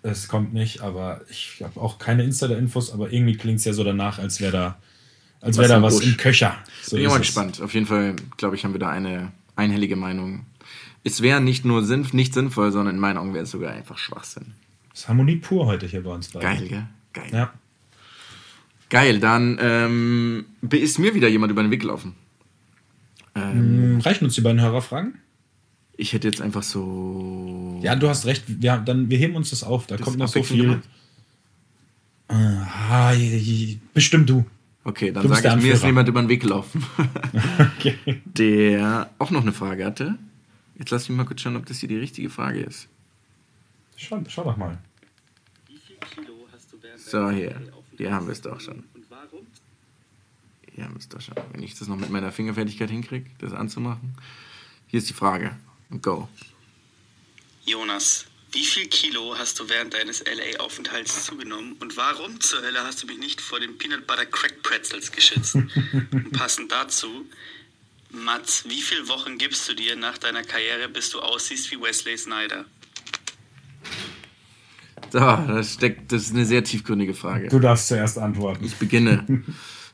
es 0.01 0.27
kommt 0.27 0.53
nicht, 0.53 0.81
aber 0.81 1.21
ich 1.29 1.61
habe 1.63 1.79
auch 1.79 1.99
keine 1.99 2.23
Insider-Infos, 2.23 2.91
aber 2.91 3.11
irgendwie 3.11 3.35
klingt 3.35 3.59
es 3.59 3.65
ja 3.65 3.73
so 3.73 3.83
danach, 3.83 4.19
als 4.19 4.39
wäre 4.39 4.51
da, 4.51 4.77
als 5.41 5.57
Was 5.57 5.63
wäre 5.63 5.69
da 5.69 5.77
im 5.77 5.83
was 5.83 5.95
Busch. 5.95 6.07
im 6.07 6.17
Köcher. 6.17 6.57
So 6.81 6.95
Bin 6.95 7.05
ich 7.05 7.09
mal 7.09 7.15
es. 7.15 7.21
gespannt. 7.21 7.61
Auf 7.61 7.73
jeden 7.73 7.85
Fall, 7.85 8.15
glaube 8.37 8.55
ich, 8.55 8.63
haben 8.63 8.73
wir 8.73 8.79
da 8.79 8.89
eine 8.89 9.31
einhellige 9.55 9.95
Meinung. 9.95 10.45
Es 11.03 11.21
wäre 11.21 11.41
nicht 11.41 11.65
nur 11.65 11.83
sinn 11.83 12.07
nicht 12.11 12.33
sinnvoll, 12.33 12.71
sondern 12.71 12.95
in 12.95 13.01
meinen 13.01 13.17
Augen 13.17 13.33
wäre 13.33 13.43
es 13.43 13.51
sogar 13.51 13.73
einfach 13.73 13.97
Schwachsinn. 13.97 14.53
Das 14.89 15.01
ist 15.01 15.07
Harmonie 15.09 15.37
pur 15.37 15.65
heute 15.65 15.85
hier 15.85 16.03
bei 16.03 16.11
uns 16.11 16.29
beiden. 16.29 16.49
Geil, 16.49 16.67
gell? 16.67 16.87
Geil. 17.13 17.29
Ja. 17.31 17.53
Geil, 18.89 19.19
dann 19.19 19.57
ähm, 19.61 20.45
ist 20.71 20.97
mir 20.99 21.13
wieder 21.13 21.27
jemand 21.27 21.51
über 21.51 21.61
den 21.61 21.71
Weg 21.71 21.81
gelaufen. 21.81 22.15
Ähm, 23.35 23.51
Hm, 23.95 23.99
Reichen 24.01 24.25
uns 24.25 24.35
die 24.35 24.41
beiden 24.41 24.61
Hörerfragen? 24.61 25.15
ich 25.97 26.13
hätte 26.13 26.27
jetzt 26.29 26.41
einfach 26.41 26.63
so. 26.63 27.77
Ja, 27.83 27.93
du 27.95 28.07
hast 28.07 28.25
recht. 28.25 28.45
Wir, 28.47 28.77
dann, 28.77 29.09
wir 29.09 29.17
heben 29.17 29.35
uns 29.35 29.49
das 29.49 29.63
auf. 29.63 29.85
Da 29.85 29.97
Das 29.97 30.05
kommt 30.05 30.17
noch 30.17 30.29
so 30.29 30.41
viel. 30.43 30.81
Ah, 32.29 33.13
bestimmt 33.93 34.29
du. 34.29 34.45
Okay, 34.83 35.11
dann 35.11 35.27
sage 35.27 35.35
ich, 35.39 35.41
der 35.41 35.55
mir 35.57 35.57
ist 35.57 35.71
Anführer. 35.73 35.87
jemand 35.87 36.09
über 36.09 36.21
den 36.21 36.29
Weg 36.29 36.41
gelaufen, 36.41 36.85
Okay. 37.77 38.21
der 38.25 39.09
auch 39.19 39.29
noch 39.29 39.41
eine 39.41 39.51
Frage 39.51 39.85
hatte. 39.85 40.15
Jetzt 40.77 40.89
lass 40.91 41.09
mich 41.09 41.17
mal 41.17 41.25
kurz 41.25 41.41
schauen, 41.41 41.57
ob 41.57 41.65
das 41.65 41.79
hier 41.79 41.89
die 41.89 41.97
richtige 41.97 42.29
Frage 42.29 42.61
ist. 42.61 42.87
Schau, 43.97 44.23
schau 44.29 44.43
doch 44.45 44.55
mal. 44.55 44.77
So, 47.09 47.31
hier. 47.31 47.59
Hier 47.97 48.13
haben 48.13 48.27
wir 48.27 48.33
es 48.33 48.41
doch 48.41 48.61
schon. 48.61 48.83
Hier 50.71 50.83
haben 50.83 50.93
wir 50.93 50.99
es 50.99 51.09
doch 51.09 51.19
schon. 51.19 51.35
Wenn 51.51 51.63
ich 51.63 51.77
das 51.77 51.87
noch 51.87 51.97
mit 51.97 52.11
meiner 52.11 52.31
Fingerfertigkeit 52.31 52.91
hinkriege, 52.91 53.29
das 53.39 53.51
anzumachen. 53.51 54.13
Hier 54.87 54.99
ist 54.99 55.09
die 55.09 55.13
Frage. 55.13 55.57
Go. 56.01 56.29
Jonas, 57.65 58.25
wie 58.51 58.63
viel 58.63 58.87
Kilo 58.87 59.35
hast 59.37 59.59
du 59.59 59.67
während 59.69 59.95
deines 59.95 60.23
LA-Aufenthalts 60.23 61.25
zugenommen 61.25 61.77
und 61.79 61.97
warum 61.97 62.39
zur 62.41 62.61
Hölle 62.61 62.83
hast 62.83 63.01
du 63.01 63.07
mich 63.07 63.17
nicht 63.17 63.41
vor 63.41 63.59
den 63.59 63.77
Peanut 63.79 64.05
Butter 64.05 64.27
Crack 64.27 64.61
Pretzels 64.61 65.11
geschützt? 65.11 65.55
und 65.55 66.31
passend 66.33 66.71
dazu, 66.71 67.25
Mats, 68.11 68.65
wie 68.67 68.81
viele 68.81 69.07
Wochen 69.07 69.39
gibst 69.39 69.67
du 69.67 69.73
dir 69.73 69.95
nach 69.95 70.19
deiner 70.19 70.43
Karriere, 70.43 70.89
bis 70.89 71.09
du 71.09 71.19
aussiehst 71.21 71.71
wie 71.71 71.81
Wesley 71.81 72.17
Snyder? 72.17 72.65
So, 75.11 75.19
das 75.19 75.73
steckt, 75.73 76.11
das 76.11 76.23
ist 76.23 76.33
eine 76.35 76.45
sehr 76.45 76.63
tiefgründige 76.63 77.13
Frage. 77.13 77.47
Du 77.49 77.59
darfst 77.59 77.87
zuerst 77.87 78.17
antworten. 78.19 78.65
Ich 78.65 78.75
beginne. 78.75 79.25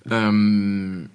ähm, 0.09 1.09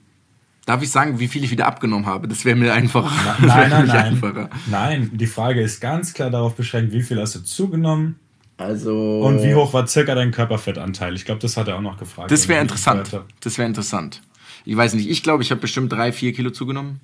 darf 0.67 0.83
ich 0.83 0.91
sagen, 0.91 1.19
wie 1.21 1.29
viel 1.29 1.45
ich 1.45 1.51
wieder 1.51 1.67
abgenommen 1.67 2.07
habe? 2.07 2.29
Das 2.29 2.45
wäre 2.45 2.57
mir 2.57 2.73
einfacher. 2.73 3.11
Wäre 3.41 3.47
Nein, 3.47 3.71
nein, 3.71 3.87
nein. 3.87 3.97
einfacher. 4.07 4.51
Nein, 4.71 5.11
die 5.15 5.27
Frage 5.27 5.61
ist 5.61 5.81
ganz 5.81 6.15
klar 6.15 6.31
darauf 6.31 6.55
beschränkt, 6.55 6.93
wie 6.93 7.03
viel 7.03 7.21
hast 7.21 7.35
du 7.35 7.41
zugenommen 7.43 8.17
Also. 8.57 9.21
und 9.23 9.43
wie 9.43 9.55
hoch 9.55 9.73
war 9.73 9.87
circa 9.87 10.15
dein 10.15 10.31
Körperfettanteil? 10.31 11.15
Ich 11.15 11.25
glaube, 11.25 11.41
das 11.41 11.57
hat 11.57 11.69
er 11.69 11.77
auch 11.77 11.83
noch 11.83 11.99
gefragt. 11.99 12.31
Das 12.31 12.49
wäre 12.49 12.61
interessant. 12.61 13.21
Das 13.41 13.59
wäre 13.59 13.69
interessant. 13.69 14.21
Ich 14.65 14.77
weiß 14.77 14.95
nicht, 14.95 15.09
ich 15.09 15.23
glaube, 15.23 15.43
ich 15.43 15.51
habe 15.51 15.61
bestimmt 15.61 15.93
drei, 15.93 16.13
vier 16.13 16.33
Kilo 16.33 16.51
zugenommen. 16.51 17.01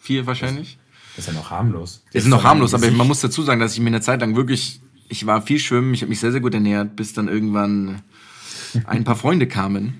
Vier 0.00 0.26
wahrscheinlich. 0.26 0.78
Das 1.16 1.26
ist 1.26 1.34
ja 1.34 1.40
noch 1.40 1.50
harmlos. 1.50 2.04
Das 2.12 2.22
ist 2.22 2.28
noch 2.28 2.44
harmlos, 2.44 2.74
aber 2.74 2.90
man 2.92 3.08
muss 3.08 3.20
dazu 3.20 3.42
sagen, 3.42 3.58
dass 3.60 3.74
ich 3.74 3.80
mir 3.80 3.88
eine 3.88 4.00
Zeit 4.00 4.20
lang 4.20 4.36
wirklich, 4.36 4.80
ich 5.08 5.26
war 5.26 5.42
viel 5.42 5.58
schwimmen, 5.58 5.94
ich 5.94 6.02
habe 6.02 6.10
mich 6.10 6.20
sehr, 6.20 6.32
sehr 6.32 6.40
gut 6.40 6.54
ernährt, 6.54 6.96
bis 6.96 7.12
dann 7.12 7.28
irgendwann 7.28 8.02
ein 8.84 9.04
paar 9.04 9.16
Freunde 9.16 9.46
kamen, 9.46 9.94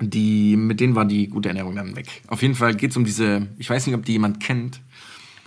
die, 0.00 0.56
mit 0.56 0.80
denen 0.80 0.94
war 0.94 1.04
die 1.04 1.28
gute 1.28 1.48
Ernährung 1.48 1.76
dann 1.76 1.96
weg. 1.96 2.22
Auf 2.26 2.42
jeden 2.42 2.54
Fall 2.54 2.74
geht 2.74 2.90
es 2.90 2.96
um 2.96 3.04
diese, 3.04 3.48
ich 3.58 3.70
weiß 3.70 3.86
nicht, 3.86 3.94
ob 3.94 4.04
die 4.04 4.12
jemand 4.12 4.40
kennt. 4.40 4.80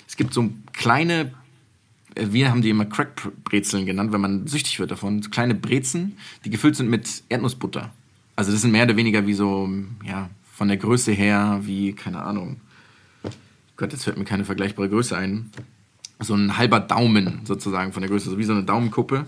Es 0.08 0.16
gibt 0.16 0.34
so 0.34 0.50
kleine, 0.74 1.34
äh, 2.16 2.28
wir 2.32 2.50
haben 2.50 2.62
die 2.62 2.70
immer 2.70 2.86
Crackbrezeln 2.86 3.86
genannt, 3.86 4.12
wenn 4.14 4.22
man 4.22 4.48
süchtig 4.48 4.80
wird 4.80 4.92
davon. 4.92 5.22
So 5.22 5.30
kleine 5.30 5.56
Brezen, 5.56 6.18
die 6.46 6.50
gefüllt 6.50 6.76
sind 6.76 6.90
mit 6.90 7.24
Erdnussbutter. 7.30 7.92
Also 8.36 8.52
das 8.52 8.62
sind 8.62 8.72
mehr 8.72 8.84
oder 8.84 8.96
weniger 8.96 9.28
wie 9.28 9.34
so, 9.34 9.70
ja, 10.06 10.30
von 10.54 10.68
der 10.68 10.78
Größe 10.78 11.12
her, 11.12 11.62
wie, 11.64 11.94
keine 11.94 12.22
Ahnung. 12.22 12.62
Gott, 13.76 13.92
jetzt 13.92 14.06
fällt 14.06 14.18
mir 14.18 14.26
keine 14.26 14.46
vergleichbare 14.46 14.90
Größe 14.90 15.16
ein. 15.16 15.52
So 16.20 16.34
ein 16.34 16.58
halber 16.58 16.80
Daumen 16.80 17.42
sozusagen 17.46 17.94
von 17.94 18.02
der 18.02 18.10
Größe, 18.10 18.30
so 18.30 18.38
wie 18.38 18.44
so 18.44 18.54
eine 18.54 18.64
Daumenkuppe. 18.64 19.26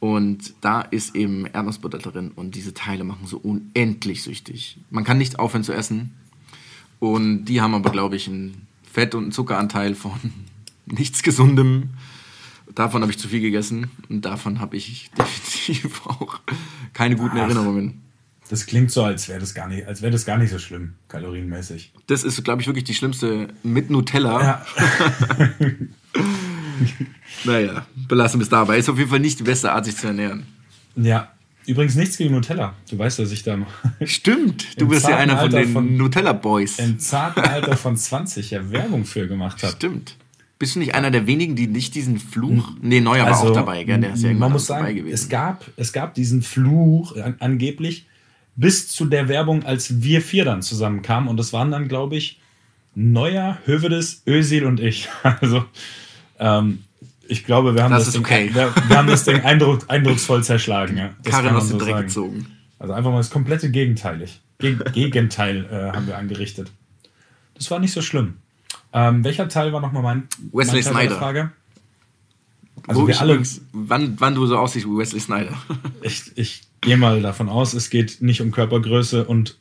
Und 0.00 0.54
da 0.60 0.82
ist 0.82 1.14
eben 1.14 1.46
Erdnussbutter 1.46 1.98
drin 1.98 2.32
und 2.34 2.54
diese 2.54 2.74
Teile 2.74 3.04
machen 3.04 3.26
so 3.26 3.38
unendlich 3.38 4.22
süchtig. 4.22 4.78
Man 4.90 5.04
kann 5.04 5.18
nicht 5.18 5.38
aufhören 5.38 5.64
zu 5.64 5.72
essen. 5.72 6.12
Und 7.00 7.46
die 7.46 7.60
haben 7.60 7.74
aber, 7.74 7.90
glaube 7.90 8.16
ich, 8.16 8.28
einen 8.28 8.66
Fett- 8.90 9.14
und 9.14 9.24
einen 9.24 9.32
Zuckeranteil 9.32 9.94
von 9.94 10.12
nichts 10.86 11.22
Gesundem. 11.22 11.90
Davon 12.74 13.02
habe 13.02 13.12
ich 13.12 13.18
zu 13.18 13.28
viel 13.28 13.40
gegessen 13.40 13.90
und 14.08 14.24
davon 14.24 14.60
habe 14.60 14.76
ich 14.76 15.10
definitiv 15.18 16.06
auch 16.06 16.40
keine 16.92 17.16
guten 17.16 17.36
Ach. 17.36 17.42
Erinnerungen. 17.42 18.03
Das 18.54 18.66
klingt 18.66 18.92
so, 18.92 19.02
als 19.02 19.28
wäre 19.28 19.40
das, 19.40 19.52
gar 19.52 19.66
nicht- 19.66 19.84
als 19.84 20.00
wäre 20.00 20.12
das 20.12 20.24
gar 20.24 20.38
nicht 20.38 20.50
so 20.52 20.60
schlimm, 20.60 20.92
kalorienmäßig. 21.08 21.92
Das 22.06 22.22
ist, 22.22 22.44
glaube 22.44 22.62
ich, 22.62 22.68
wirklich 22.68 22.84
die 22.84 22.94
schlimmste 22.94 23.48
mit 23.64 23.90
Nutella. 23.90 24.40
Ja, 24.40 24.66
Naja, 27.44 27.84
belassen 28.08 28.38
wir 28.38 28.44
es 28.44 28.48
dabei. 28.50 28.78
Ist 28.78 28.88
auf 28.88 28.96
jeden 28.98 29.10
Fall 29.10 29.18
nicht 29.20 29.38
die 29.40 29.42
beste 29.42 29.72
Art, 29.72 29.84
sich 29.86 29.96
zu 29.96 30.06
ernähren. 30.06 30.44
ja. 30.96 31.30
Übrigens 31.66 31.94
nichts 31.94 32.18
gegen 32.18 32.34
Nutella. 32.34 32.74
Du 32.90 32.98
weißt, 32.98 33.18
dass 33.20 33.32
ich 33.32 33.42
da 33.42 33.56
Stimmt, 34.04 34.78
du 34.78 34.86
bist 34.86 35.08
ja 35.08 35.16
einer 35.16 35.38
von 35.38 35.52
Alter 35.54 35.64
den 35.64 35.96
Nutella-Boys. 35.96 36.78
im 36.78 36.98
zarten 36.98 37.40
Alter 37.40 37.74
von 37.78 37.96
20 37.96 38.50
ja 38.50 38.70
Werbung 38.70 39.06
für 39.06 39.26
gemacht 39.26 39.62
habe. 39.62 39.72
Stimmt. 39.72 40.14
Bist 40.58 40.74
du 40.74 40.78
nicht 40.80 40.94
einer 40.94 41.10
der 41.10 41.26
wenigen, 41.26 41.56
die 41.56 41.66
nicht 41.66 41.94
diesen 41.94 42.18
Fluch. 42.18 42.72
Nee, 42.82 43.00
Neuer 43.00 43.24
war 43.24 43.40
auch 43.40 43.50
dabei, 43.54 43.82
gell? 43.84 43.98
Der 43.98 44.12
ist 44.12 44.22
ja 44.22 44.28
Also, 44.28 44.38
man 44.40 44.52
muss 44.52 44.66
dabei 44.66 44.80
sagen, 44.82 44.96
gewesen. 44.96 45.14
es 45.14 45.28
gab, 45.30 45.64
es 45.76 45.92
gab 45.94 46.12
diesen 46.12 46.42
Fluch 46.42 47.16
an, 47.16 47.36
angeblich 47.40 48.04
bis 48.56 48.88
zu 48.88 49.04
der 49.06 49.28
Werbung, 49.28 49.64
als 49.64 50.02
wir 50.02 50.20
vier 50.22 50.44
dann 50.44 50.62
zusammenkamen. 50.62 51.28
Und 51.28 51.36
das 51.36 51.52
waren 51.52 51.70
dann, 51.70 51.88
glaube 51.88 52.16
ich, 52.16 52.40
Neuer, 52.94 53.58
Hövedes, 53.64 54.22
Özil 54.26 54.64
und 54.64 54.80
ich. 54.80 55.08
Also, 55.40 55.64
ähm, 56.38 56.84
ich 57.26 57.44
glaube, 57.44 57.74
wir 57.74 57.82
haben 57.82 57.92
Das 57.92 58.04
das, 58.04 58.14
Ding, 58.14 58.22
okay. 58.22 58.50
wir, 58.52 58.72
wir 58.88 58.98
haben 58.98 59.08
das 59.08 59.24
Ding 59.24 59.40
eindruck, 59.40 59.84
eindrucksvoll 59.88 60.44
zerschlagen. 60.44 60.96
Ja. 60.96 61.10
Das 61.22 61.42
man 61.42 61.56
aus 61.56 61.68
dem 61.68 61.78
so 61.78 61.84
Dreck 61.84 61.94
sagen. 61.94 62.06
gezogen. 62.06 62.46
Also 62.78 62.92
einfach 62.92 63.10
mal 63.10 63.18
das 63.18 63.30
komplette 63.30 63.70
Gegenteilig. 63.70 64.40
Geg 64.58 64.92
Gegenteil 64.92 65.64
äh, 65.70 65.96
haben 65.96 66.06
wir 66.06 66.18
angerichtet. 66.18 66.70
Das 67.54 67.70
war 67.70 67.78
nicht 67.78 67.92
so 67.92 68.02
schlimm. 68.02 68.34
Ähm, 68.92 69.24
welcher 69.24 69.48
Teil 69.48 69.72
war 69.72 69.80
nochmal 69.80 70.02
mein, 70.02 70.28
Wesley 70.52 70.82
mein 70.82 70.92
Snyder. 70.92 71.16
Frage? 71.16 71.50
Also 72.86 73.02
Wo 73.02 73.06
wir 73.06 73.20
alle, 73.20 73.42
wann, 73.72 74.20
wann 74.20 74.34
du 74.34 74.46
so 74.46 74.58
aussiehst 74.58 74.86
wie 74.86 74.98
Wesley 74.98 75.20
Snyder. 75.20 75.56
ich, 76.02 76.32
ich 76.36 76.62
gehe 76.84 76.96
mal 76.96 77.20
davon 77.22 77.48
aus, 77.48 77.74
es 77.74 77.90
geht 77.90 78.20
nicht 78.20 78.40
um 78.40 78.50
Körpergröße 78.50 79.24
und 79.24 79.58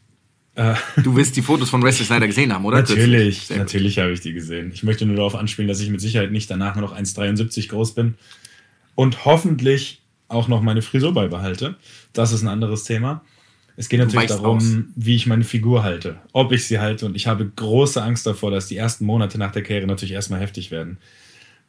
äh, 0.56 0.76
Du 1.02 1.16
wirst 1.16 1.36
die 1.36 1.42
Fotos 1.42 1.70
von 1.70 1.82
Wesley 1.84 2.06
Snyder 2.06 2.28
gesehen 2.28 2.54
haben, 2.54 2.64
oder? 2.66 2.78
natürlich, 2.78 3.50
natürlich 3.50 3.98
habe 4.00 4.12
ich 4.12 4.22
die 4.22 4.34
gesehen. 4.34 4.72
Ich 4.74 4.84
möchte 4.84 5.06
nur 5.06 5.16
darauf 5.16 5.36
anspielen, 5.36 5.68
dass 5.68 5.80
ich 5.80 5.90
mit 5.90 6.00
Sicherheit 6.02 6.32
nicht 6.32 6.50
danach 6.50 6.76
nur 6.76 6.84
noch 6.88 6.96
1,73 6.96 7.70
groß 7.70 7.96
bin 7.96 8.16
und 8.96 9.26
hoffentlich 9.26 10.02
auch 10.28 10.48
noch 10.48 10.62
meine 10.62 10.82
Frisur 10.82 11.14
beibehalte. 11.14 11.76
Das 12.14 12.32
ist 12.32 12.42
ein 12.44 12.48
anderes 12.48 12.84
Thema. 12.84 13.24
Es 13.76 13.90
geht 13.90 14.00
natürlich 14.00 14.28
darum, 14.28 14.58
aus. 14.58 14.76
wie 14.96 15.16
ich 15.16 15.26
meine 15.26 15.44
Figur 15.44 15.82
halte, 15.84 16.18
ob 16.32 16.52
ich 16.52 16.68
sie 16.68 16.78
halte. 16.80 17.08
Und 17.08 17.16
ich 17.16 17.26
habe 17.26 17.46
große 17.56 18.02
Angst 18.04 18.26
davor, 18.28 18.52
dass 18.52 18.68
die 18.68 18.78
ersten 18.78 19.06
Monate 19.06 19.40
nach 19.40 19.52
der 19.52 19.64
Karriere 19.64 19.88
natürlich 19.88 20.14
erstmal 20.14 20.40
heftig 20.40 20.70
werden. 20.70 20.98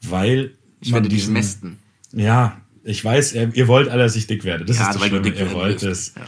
Weil 0.02 0.52
Ich 0.82 0.92
werde 0.92 1.08
dich 1.08 1.20
diesen- 1.20 1.32
mästen. 1.32 1.78
Ja, 2.12 2.60
ich 2.84 3.02
weiß, 3.02 3.34
ihr, 3.34 3.68
wollt 3.68 3.88
alle, 3.88 4.02
dass 4.02 4.14
ich 4.14 4.26
dick 4.26 4.44
werde. 4.44 4.64
Das 4.64 4.78
Ja, 4.78 4.90
ist 4.90 5.00
das 5.00 5.06
Schlimme. 5.06 5.28
Ihr 5.28 5.52
wollt 5.52 5.82
es. 5.82 6.14
Ja. 6.14 6.26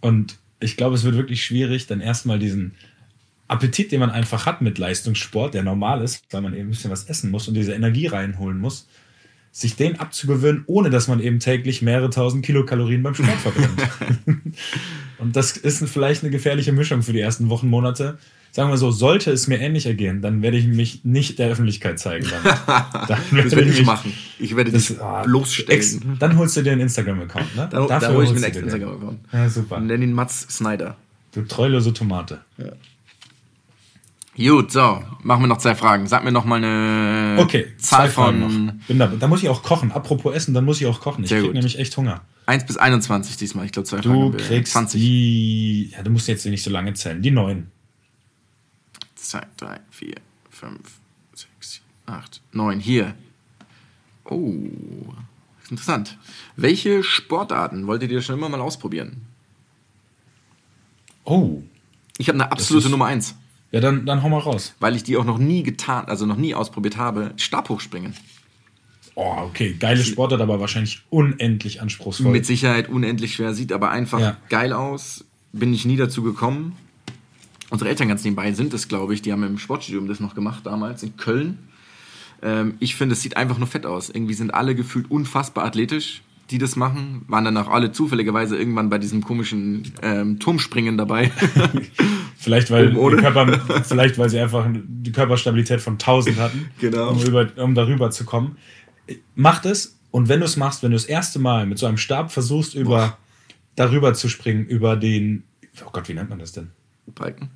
Und 0.00 0.38
ich 0.60 0.76
glaube, 0.76 0.94
es 0.94 1.04
wird 1.04 1.16
wirklich 1.16 1.44
schwierig, 1.44 1.86
dann 1.86 2.00
erstmal 2.00 2.38
diesen 2.38 2.74
Appetit, 3.48 3.90
den 3.92 4.00
man 4.00 4.10
einfach 4.10 4.46
hat 4.46 4.62
mit 4.62 4.78
Leistungssport, 4.78 5.54
der 5.54 5.62
normal 5.62 6.02
ist, 6.02 6.22
weil 6.30 6.42
man 6.42 6.54
eben 6.54 6.68
ein 6.68 6.70
bisschen 6.70 6.90
was 6.90 7.04
essen 7.04 7.30
muss 7.30 7.48
und 7.48 7.54
diese 7.54 7.72
Energie 7.72 8.06
reinholen 8.06 8.58
muss, 8.58 8.86
sich 9.50 9.74
den 9.74 9.98
abzugewöhnen, 9.98 10.64
ohne 10.66 10.90
dass 10.90 11.08
man 11.08 11.20
eben 11.20 11.40
täglich 11.40 11.82
mehrere 11.82 12.10
tausend 12.10 12.44
Kilokalorien 12.44 13.02
beim 13.02 13.14
Sport 13.14 13.40
verbrennt. 13.40 13.80
und 15.18 15.34
das 15.34 15.56
ist 15.56 15.88
vielleicht 15.88 16.22
eine 16.22 16.30
gefährliche 16.30 16.72
Mischung 16.72 17.02
für 17.02 17.12
die 17.12 17.20
ersten 17.20 17.48
Wochen, 17.48 17.68
Monate 17.68 18.18
sagen 18.50 18.70
wir 18.70 18.76
so, 18.76 18.90
sollte 18.90 19.30
es 19.30 19.46
mir 19.46 19.60
ähnlich 19.60 19.86
ergehen, 19.86 20.22
dann 20.22 20.42
werde 20.42 20.56
ich 20.56 20.66
mich 20.66 21.04
nicht 21.04 21.38
der 21.38 21.48
Öffentlichkeit 21.50 21.98
zeigen. 21.98 22.26
Dann, 22.30 22.42
dann 23.08 23.18
werde 23.30 23.50
das 23.50 23.56
werde 23.56 23.70
ich, 23.70 23.80
ich 23.80 23.86
machen. 23.86 24.12
Ich 24.38 24.56
werde 24.56 24.72
das, 24.72 24.88
dich 24.88 25.00
ah, 25.00 25.22
bloßstellen. 25.22 25.78
Ex, 25.78 25.98
dann 26.18 26.36
holst 26.36 26.56
du 26.56 26.62
dir 26.62 26.72
einen 26.72 26.82
Instagram-Account, 26.82 27.56
ne? 27.56 27.68
Da, 27.70 27.86
Dafür 27.86 28.08
da 28.08 28.14
hole 28.14 28.24
ich 28.24 28.32
mir 28.32 28.44
einen 28.44 28.54
Instagram-Account. 28.54 29.18
Ja, 29.32 29.48
super. 29.48 29.76
Und 29.76 29.86
nenn 29.86 30.02
ihn 30.02 30.12
Mats 30.12 30.46
Snyder. 30.50 30.96
Du 31.32 31.42
treulose 31.42 31.92
Tomate. 31.92 32.40
Ja. 32.56 32.72
Gut, 34.38 34.70
so, 34.70 35.02
machen 35.24 35.42
wir 35.42 35.46
noch 35.48 35.58
zwei 35.58 35.74
Fragen. 35.74 36.06
Sag 36.06 36.22
mir 36.22 36.30
noch 36.30 36.44
mal 36.44 36.62
eine 36.62 37.42
okay, 37.42 37.66
Zahl 37.78 38.08
von. 38.08 38.80
Da, 38.88 39.08
da, 39.08 39.26
muss 39.26 39.42
ich 39.42 39.48
auch 39.48 39.64
kochen. 39.64 39.90
Apropos 39.90 40.32
Essen, 40.32 40.54
dann 40.54 40.64
muss 40.64 40.80
ich 40.80 40.86
auch 40.86 41.00
kochen. 41.00 41.24
Ich 41.24 41.30
kriege 41.30 41.52
nämlich 41.52 41.76
echt 41.78 41.96
Hunger. 41.96 42.22
1 42.46 42.64
bis 42.64 42.76
21 42.76 43.36
diesmal, 43.36 43.66
ich 43.66 43.72
glaube 43.72 43.88
zwei 43.88 44.00
du 44.00 44.08
Fragen. 44.08 44.32
Du 44.32 44.38
kriegst 44.38 44.72
20. 44.72 45.00
die. 45.00 45.90
Ja, 45.90 46.02
du 46.04 46.10
musst 46.10 46.28
jetzt 46.28 46.46
nicht 46.46 46.62
so 46.62 46.70
lange 46.70 46.94
zählen. 46.94 47.20
Die 47.20 47.32
9. 47.32 47.66
Zack, 49.18 49.56
drei, 49.56 49.80
vier, 49.90 50.14
fünf, 50.48 51.00
sechs, 51.34 51.80
acht, 52.06 52.40
neun. 52.52 52.78
Hier. 52.78 53.14
Oh, 54.24 54.54
interessant. 55.68 56.16
Welche 56.56 57.02
Sportarten 57.02 57.86
wolltet 57.86 58.10
ihr 58.10 58.22
schon 58.22 58.36
immer 58.36 58.48
mal 58.48 58.60
ausprobieren? 58.60 59.22
Oh. 61.24 61.62
Ich 62.16 62.28
habe 62.28 62.36
eine 62.36 62.50
absolute 62.50 62.86
ist, 62.86 62.90
Nummer 62.90 63.06
eins. 63.06 63.34
Ja, 63.70 63.80
dann, 63.80 64.06
dann 64.06 64.22
hau 64.22 64.28
mal 64.28 64.38
raus. 64.38 64.74
Weil 64.80 64.96
ich 64.96 65.02
die 65.02 65.16
auch 65.16 65.24
noch 65.24 65.38
nie 65.38 65.62
getan, 65.62 66.06
also 66.06 66.24
noch 66.24 66.36
nie 66.36 66.54
ausprobiert 66.54 66.96
habe. 66.96 67.34
Stabhochspringen. 67.36 68.14
Oh, 69.14 69.34
okay. 69.40 69.74
Geile 69.78 70.04
Sportart, 70.04 70.40
aber 70.40 70.60
wahrscheinlich 70.60 71.02
unendlich 71.10 71.82
anspruchsvoll. 71.82 72.30
Mit 72.30 72.46
Sicherheit 72.46 72.88
unendlich 72.88 73.34
schwer, 73.34 73.52
sieht 73.52 73.72
aber 73.72 73.90
einfach 73.90 74.20
ja. 74.20 74.36
geil 74.48 74.72
aus. 74.72 75.24
Bin 75.52 75.74
ich 75.74 75.84
nie 75.84 75.96
dazu 75.96 76.22
gekommen. 76.22 76.76
Unsere 77.70 77.90
Eltern 77.90 78.08
ganz 78.08 78.24
nebenbei 78.24 78.52
sind 78.52 78.72
es, 78.74 78.88
glaube 78.88 79.14
ich. 79.14 79.22
Die 79.22 79.32
haben 79.32 79.42
im 79.42 79.58
Sportstudium 79.58 80.08
das 80.08 80.20
noch 80.20 80.34
gemacht 80.34 80.64
damals 80.64 81.02
in 81.02 81.16
Köln. 81.16 81.58
Ähm, 82.42 82.74
ich 82.78 82.94
finde, 82.94 83.14
es 83.14 83.22
sieht 83.22 83.36
einfach 83.36 83.58
nur 83.58 83.66
fett 83.66 83.84
aus. 83.84 84.08
Irgendwie 84.10 84.34
sind 84.34 84.54
alle 84.54 84.74
gefühlt 84.74 85.10
unfassbar 85.10 85.64
athletisch, 85.64 86.22
die 86.50 86.58
das 86.58 86.76
machen. 86.76 87.24
Waren 87.28 87.44
dann 87.44 87.56
auch 87.58 87.68
alle 87.68 87.92
zufälligerweise 87.92 88.56
irgendwann 88.56 88.88
bei 88.88 88.98
diesem 88.98 89.22
komischen 89.22 89.92
ähm, 90.02 90.38
Turmspringen 90.38 90.96
dabei. 90.96 91.30
Vielleicht 92.38 92.70
weil, 92.70 92.94
Körper, 92.94 93.82
vielleicht, 93.82 94.16
weil 94.16 94.30
sie 94.30 94.38
einfach 94.38 94.64
die 94.72 95.10
Körperstabilität 95.10 95.80
von 95.80 95.94
1000 95.94 96.38
hatten, 96.38 96.70
Genau. 96.78 97.10
um, 97.10 97.20
über, 97.22 97.48
um 97.56 97.74
darüber 97.74 98.12
zu 98.12 98.24
kommen. 98.24 98.56
Macht 99.34 99.66
es 99.66 99.98
und 100.12 100.28
wenn 100.28 100.38
du 100.38 100.46
es 100.46 100.56
machst, 100.56 100.84
wenn 100.84 100.92
du 100.92 100.96
das 100.96 101.04
erste 101.04 101.40
Mal 101.40 101.66
mit 101.66 101.78
so 101.78 101.86
einem 101.86 101.98
Stab 101.98 102.30
versuchst, 102.30 102.74
über 102.74 103.18
darüber 103.74 104.14
zu 104.14 104.28
springen, 104.28 104.66
über 104.66 104.96
den, 104.96 105.42
oh 105.84 105.90
Gott, 105.92 106.08
wie 106.08 106.14
nennt 106.14 106.30
man 106.30 106.38
das 106.38 106.52
denn? 106.52 106.70
Balken? 107.06 107.50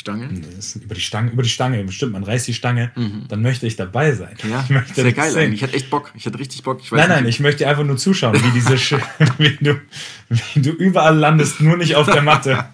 Stange? 0.00 0.28
Ist 0.58 0.76
über 0.76 0.94
die 0.94 1.00
Stange, 1.00 1.30
über 1.30 1.42
die 1.42 1.48
Stange, 1.48 1.84
bestimmt, 1.84 2.12
man 2.12 2.24
reißt 2.24 2.48
die 2.48 2.54
Stange, 2.54 2.90
dann 3.28 3.42
möchte 3.42 3.66
ich 3.66 3.76
dabei 3.76 4.12
sein. 4.12 4.34
Mhm. 4.42 4.50
Ja, 4.50 4.62
ich 4.64 4.70
möchte 4.70 4.94
sehr 4.94 5.12
geil 5.12 5.30
sehen. 5.30 5.42
eigentlich. 5.42 5.60
Ich 5.60 5.62
hatte 5.62 5.74
echt 5.74 5.90
Bock. 5.90 6.10
Ich 6.16 6.26
hatte 6.26 6.38
richtig 6.38 6.62
Bock. 6.62 6.80
Ich 6.82 6.90
Nein, 6.90 7.08
nein, 7.08 7.24
nicht, 7.24 7.36
ich 7.36 7.40
möchte 7.40 7.68
einfach 7.68 7.84
nur 7.84 7.96
zuschauen, 7.98 8.34
wie 8.34 8.50
diese 8.52 8.78
Sch 8.78 8.94
wie, 9.38 9.56
du, 9.60 9.80
wie 10.28 10.60
du 10.60 10.70
überall 10.70 11.16
landest, 11.16 11.60
nur 11.60 11.76
nicht 11.76 11.94
auf 11.94 12.06
der 12.10 12.22
Matte. 12.22 12.64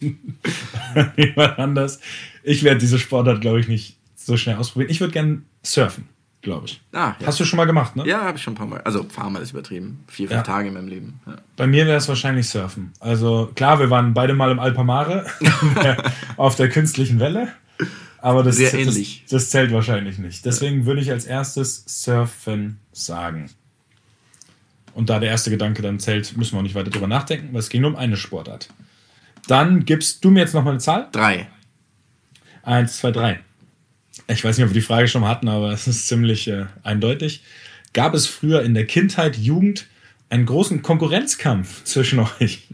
Niemand 1.16 1.58
anders. 1.58 2.00
Ich 2.42 2.62
werde 2.62 2.78
diese 2.78 2.98
Sportart, 2.98 3.40
glaube 3.40 3.60
ich, 3.60 3.68
nicht 3.68 3.96
so 4.14 4.36
schnell 4.36 4.56
ausprobieren. 4.56 4.90
Ich 4.90 5.00
würde 5.00 5.12
gerne 5.12 5.42
surfen, 5.62 6.08
glaube 6.46 6.66
ich. 6.66 6.80
Ah, 6.92 7.14
ja. 7.18 7.26
Hast 7.26 7.40
du 7.40 7.44
schon 7.44 7.56
mal 7.56 7.64
gemacht, 7.64 7.96
ne? 7.96 8.06
Ja, 8.06 8.22
habe 8.22 8.38
ich 8.38 8.42
schon 8.44 8.54
ein 8.54 8.56
paar 8.56 8.66
Mal. 8.68 8.80
Also, 8.82 9.00
ein 9.02 9.08
paar 9.08 9.28
Mal 9.28 9.42
ist 9.42 9.50
übertrieben. 9.50 10.04
Vier, 10.06 10.28
fünf 10.28 10.38
Ja. 10.38 10.42
Tage 10.44 10.68
in 10.68 10.74
meinem 10.74 10.86
Leben. 10.86 11.20
Ja. 11.26 11.36
Bei 11.56 11.66
mir 11.66 11.86
wäre 11.86 11.98
es 11.98 12.08
wahrscheinlich 12.08 12.48
Surfen. 12.48 12.92
Also 13.00 13.50
klar, 13.56 13.80
wir 13.80 13.90
waren 13.90 14.14
beide 14.14 14.32
mal 14.32 14.50
im 14.52 14.60
Alpamare 14.60 15.26
auf 16.36 16.54
der 16.54 16.68
künstlichen 16.68 17.18
Welle. 17.18 17.48
Aber 18.18 18.44
das, 18.44 18.56
Sehr 18.56 18.70
das, 18.70 18.80
ähnlich. 18.80 19.24
das 19.28 19.50
zählt 19.50 19.72
wahrscheinlich 19.72 20.18
nicht. 20.18 20.44
Deswegen 20.44 20.86
würde 20.86 21.00
ich 21.00 21.10
als 21.10 21.24
erstes 21.26 21.84
Surfen 21.86 22.78
sagen. 22.92 23.50
Und 24.94 25.10
da 25.10 25.18
der 25.18 25.30
erste 25.30 25.50
Gedanke 25.50 25.82
dann 25.82 25.98
zählt, 25.98 26.36
müssen 26.36 26.52
wir 26.54 26.60
auch 26.60 26.62
nicht 26.62 26.74
weiter 26.76 26.90
drüber 26.90 27.08
nachdenken, 27.08 27.48
weil 27.52 27.60
es 27.60 27.68
ging 27.68 27.82
nur 27.82 27.90
um 27.90 27.96
eine 27.96 28.16
Sportart. 28.16 28.68
Dann 29.48 29.84
gibst 29.84 30.24
du 30.24 30.30
mir 30.30 30.40
jetzt 30.40 30.54
nochmal 30.54 30.72
eine 30.74 30.80
Zahl. 30.80 31.08
Drei. 31.12 31.48
Eins, 32.62 32.98
zwei, 32.98 33.10
drei. 33.10 33.40
Ich 34.28 34.44
weiß 34.44 34.56
nicht, 34.58 34.64
ob 34.64 34.70
wir 34.70 34.80
die 34.80 34.86
Frage 34.86 35.06
schon 35.08 35.20
mal 35.22 35.28
hatten, 35.28 35.48
aber 35.48 35.70
es 35.72 35.86
ist 35.86 36.08
ziemlich 36.08 36.48
äh, 36.48 36.66
eindeutig. 36.82 37.42
Gab 37.92 38.14
es 38.14 38.26
früher 38.26 38.62
in 38.62 38.74
der 38.74 38.86
Kindheit, 38.86 39.36
Jugend 39.36 39.86
einen 40.28 40.46
großen 40.46 40.82
Konkurrenzkampf 40.82 41.84
zwischen 41.84 42.18
euch? 42.18 42.66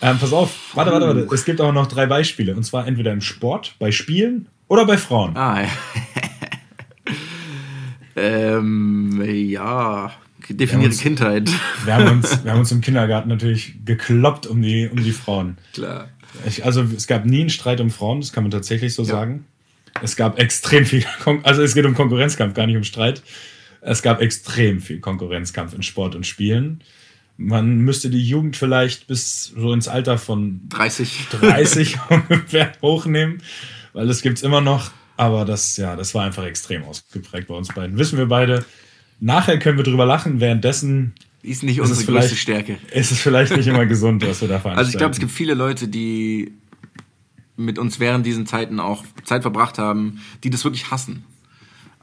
Ähm, 0.00 0.18
pass 0.18 0.32
auf, 0.32 0.74
warte, 0.74 0.90
warte, 0.90 1.06
warte. 1.06 1.28
Es 1.34 1.44
gibt 1.44 1.60
auch 1.60 1.72
noch 1.72 1.86
drei 1.86 2.06
Beispiele. 2.06 2.56
Und 2.56 2.64
zwar 2.64 2.86
entweder 2.88 3.12
im 3.12 3.20
Sport, 3.20 3.76
bei 3.78 3.92
Spielen 3.92 4.48
oder 4.68 4.86
bei 4.86 4.96
Frauen. 4.96 5.36
Ah, 5.36 5.62
ja. 5.62 5.68
ähm, 8.16 9.22
ja. 9.24 10.12
Definiere 10.48 10.88
uns- 10.90 11.00
Kindheit. 11.00 11.50
Wir 11.84 11.94
haben 11.94 12.08
uns, 12.08 12.42
wir 12.44 12.50
haben 12.52 12.58
uns 12.58 12.72
im 12.72 12.80
Kindergarten 12.80 13.28
natürlich 13.28 13.74
gekloppt 13.84 14.46
um 14.46 14.60
die, 14.60 14.88
um 14.88 15.02
die 15.02 15.12
Frauen. 15.12 15.56
Klar. 15.72 16.08
Ich, 16.46 16.64
also 16.64 16.82
es 16.82 17.06
gab 17.06 17.26
nie 17.26 17.40
einen 17.40 17.50
Streit 17.50 17.80
um 17.80 17.90
Frauen, 17.90 18.20
das 18.20 18.32
kann 18.32 18.42
man 18.42 18.50
tatsächlich 18.50 18.94
so 18.94 19.04
sagen. 19.04 19.44
Es 20.00 20.16
gab 20.16 20.38
extrem 20.38 20.86
viel, 20.86 21.04
Kon 21.22 21.44
also 21.44 21.62
es 21.62 21.74
geht 21.74 21.84
um 21.84 21.94
Konkurrenzkampf, 21.94 22.54
gar 22.54 22.66
nicht 22.66 22.76
um 22.76 22.84
Streit. 22.84 23.22
Es 23.80 24.02
gab 24.02 24.20
extrem 24.20 24.80
viel 24.80 25.00
Konkurrenzkampf 25.00 25.74
in 25.74 25.82
Sport 25.82 26.14
und 26.14 26.26
Spielen. 26.26 26.82
Man 27.36 27.78
müsste 27.78 28.10
die 28.10 28.24
Jugend 28.24 28.56
vielleicht 28.56 29.08
bis 29.08 29.46
so 29.56 29.72
ins 29.72 29.88
Alter 29.88 30.18
von 30.18 30.60
30. 30.68 31.26
30 31.30 31.98
ungefähr 32.08 32.72
hochnehmen, 32.80 33.42
weil 33.92 34.06
das 34.06 34.22
gibt's 34.22 34.42
immer 34.42 34.60
noch. 34.60 34.92
Aber 35.16 35.44
das, 35.44 35.76
ja, 35.76 35.96
das 35.96 36.14
war 36.14 36.24
einfach 36.24 36.44
extrem 36.44 36.84
ausgeprägt 36.84 37.48
bei 37.48 37.54
uns 37.54 37.68
beiden. 37.68 37.98
Wissen 37.98 38.18
wir 38.18 38.26
beide. 38.26 38.64
Nachher 39.20 39.58
können 39.58 39.76
wir 39.76 39.84
drüber 39.84 40.06
lachen, 40.06 40.40
währenddessen 40.40 41.14
Ist 41.42 41.62
nicht 41.62 41.78
ist 41.78 41.88
unsere 41.88 42.00
es 42.00 42.06
größte 42.06 42.36
Stärke. 42.36 42.78
ist 42.92 43.12
es 43.12 43.20
vielleicht 43.20 43.56
nicht 43.56 43.66
immer 43.66 43.86
gesund, 43.86 44.26
was 44.26 44.40
wir 44.40 44.48
da 44.48 44.58
veranstalten. 44.58 44.78
Also 44.78 44.90
ich 44.90 44.98
glaube, 44.98 45.12
es 45.12 45.20
gibt 45.20 45.32
viele 45.32 45.54
Leute, 45.54 45.88
die 45.88 46.52
mit 47.56 47.78
uns 47.78 48.00
während 48.00 48.24
diesen 48.26 48.46
Zeiten 48.46 48.80
auch 48.80 49.04
Zeit 49.24 49.42
verbracht 49.42 49.78
haben, 49.78 50.20
die 50.44 50.50
das 50.50 50.64
wirklich 50.64 50.90
hassen. 50.90 51.24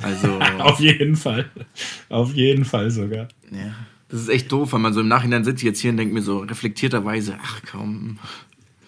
Also, 0.02 0.40
Auf 0.60 0.80
jeden 0.80 1.16
Fall. 1.16 1.50
Auf 2.10 2.34
jeden 2.34 2.66
Fall 2.66 2.90
sogar. 2.92 3.28
ja, 3.52 3.74
das 4.10 4.22
ist 4.22 4.30
echt 4.30 4.52
doof, 4.52 4.74
weil 4.74 4.80
man 4.80 4.94
so 4.94 5.02
im 5.02 5.08
Nachhinein 5.08 5.44
sitzt 5.44 5.62
jetzt 5.64 5.80
hier 5.80 5.92
und 5.92 5.98
denkt 5.98 6.14
mir 6.14 6.22
so 6.22 6.40
reflektierterweise, 6.40 7.38
ach 7.44 7.62
komm, 7.70 8.18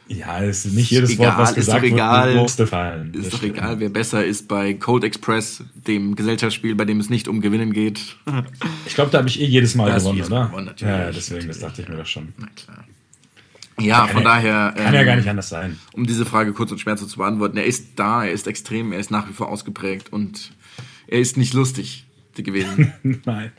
Ja, 0.07 0.41
es 0.41 0.65
ist 0.65 0.73
nicht 0.73 0.89
jedes 0.89 1.11
egal, 1.11 1.27
Wort, 1.29 1.37
was 1.39 1.49
ist 1.51 1.55
gesagt 1.57 1.79
doch 1.83 1.87
egal. 1.87 2.27
wird, 2.29 2.37
musste 2.37 2.65
fallen. 2.65 3.13
ist 3.13 3.25
Das 3.25 3.29
doch 3.31 3.37
stimmt. 3.39 3.57
egal, 3.57 3.79
wer 3.79 3.89
besser 3.89 4.25
ist 4.25 4.47
bei 4.47 4.73
Cold 4.73 5.03
Express, 5.03 5.63
dem 5.87 6.15
Gesellschaftsspiel, 6.15 6.75
bei 6.75 6.85
dem 6.85 6.99
es 6.99 7.09
nicht 7.09 7.27
um 7.27 7.39
Gewinnen 7.41 7.71
geht. 7.73 8.15
Ich 8.85 8.95
glaube, 8.95 9.11
da 9.11 9.17
habe 9.19 9.27
ich 9.29 9.39
eh 9.41 9.45
jedes 9.45 9.75
Mal 9.75 9.87
Da 9.89 9.93
hast 9.95 10.05
du 10.07 10.11
gewonnen, 10.13 10.31
oder? 10.31 10.47
gewonnen, 10.47 10.71
ja, 10.77 10.87
ja, 11.05 11.11
deswegen, 11.11 11.47
das 11.49 11.59
dachte 11.59 11.81
ich 11.81 11.87
mir 11.89 11.97
doch 11.97 12.05
schon. 12.05 12.29
Na 12.37 12.47
klar. 12.55 12.83
Ja, 13.79 14.07
von 14.07 14.23
ja- 14.23 14.29
daher. 14.29 14.73
Kann 14.75 14.93
ja 14.93 14.99
ähm, 15.01 15.05
gar 15.05 15.15
nicht 15.15 15.29
anders 15.29 15.49
sein. 15.49 15.79
um 15.93 16.05
diese 16.05 16.25
Frage 16.25 16.53
kurz 16.53 16.71
und 16.71 16.79
schmerzlos 16.79 17.09
zu 17.11 17.17
beantworten, 17.17 17.57
er 17.57 17.65
ist 17.65 17.91
da, 17.95 18.23
er 18.25 18.31
ist 18.31 18.47
extrem, 18.47 18.91
er 18.91 18.99
ist 18.99 19.11
nach 19.11 19.27
wie 19.29 19.33
vor 19.33 19.49
ausgeprägt 19.49 20.11
und 20.13 20.51
er 21.07 21.19
ist 21.19 21.37
nicht 21.37 21.53
lustig 21.53 22.05
gewesen. 22.35 22.93
Nein. 23.25 23.51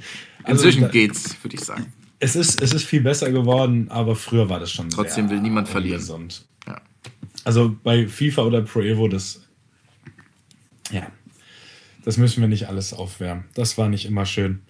Also, 0.45 0.65
Inzwischen 0.65 0.83
da- 0.83 0.89
geht's, 0.89 1.37
würde 1.43 1.57
ich 1.57 1.65
sagen. 1.65 1.93
Es 2.19 2.37
ist, 2.37 2.63
es 2.63 2.73
ist 2.73 2.85
viel 2.85 3.01
besser 3.01 3.33
geworden, 3.33 3.89
aber 3.91 4.15
früher 4.15 4.49
war 4.49 4.61
das 4.61 4.71
schon 4.71 4.91
Trotzdem 4.91 5.29
will 5.29 5.41
niemand 5.41 5.69
verlieren. 5.69 6.29
Ja. 6.69 6.81
Also 7.43 7.77
bei 7.83 8.07
FIFA 8.07 8.43
oder 8.43 8.63
Pro 8.63 8.81
Evo, 8.81 9.09
das. 9.09 9.43
Ja. 10.93 11.07
Das 12.05 12.19
müssen 12.19 12.41
wir 12.41 12.49
nicht 12.49 12.69
alles 12.69 12.93
aufwärmen. 12.93 13.45
Das 13.55 13.77
war 13.77 13.89
nicht 13.89 14.05
immer 14.07 14.25
schön. 14.25 14.61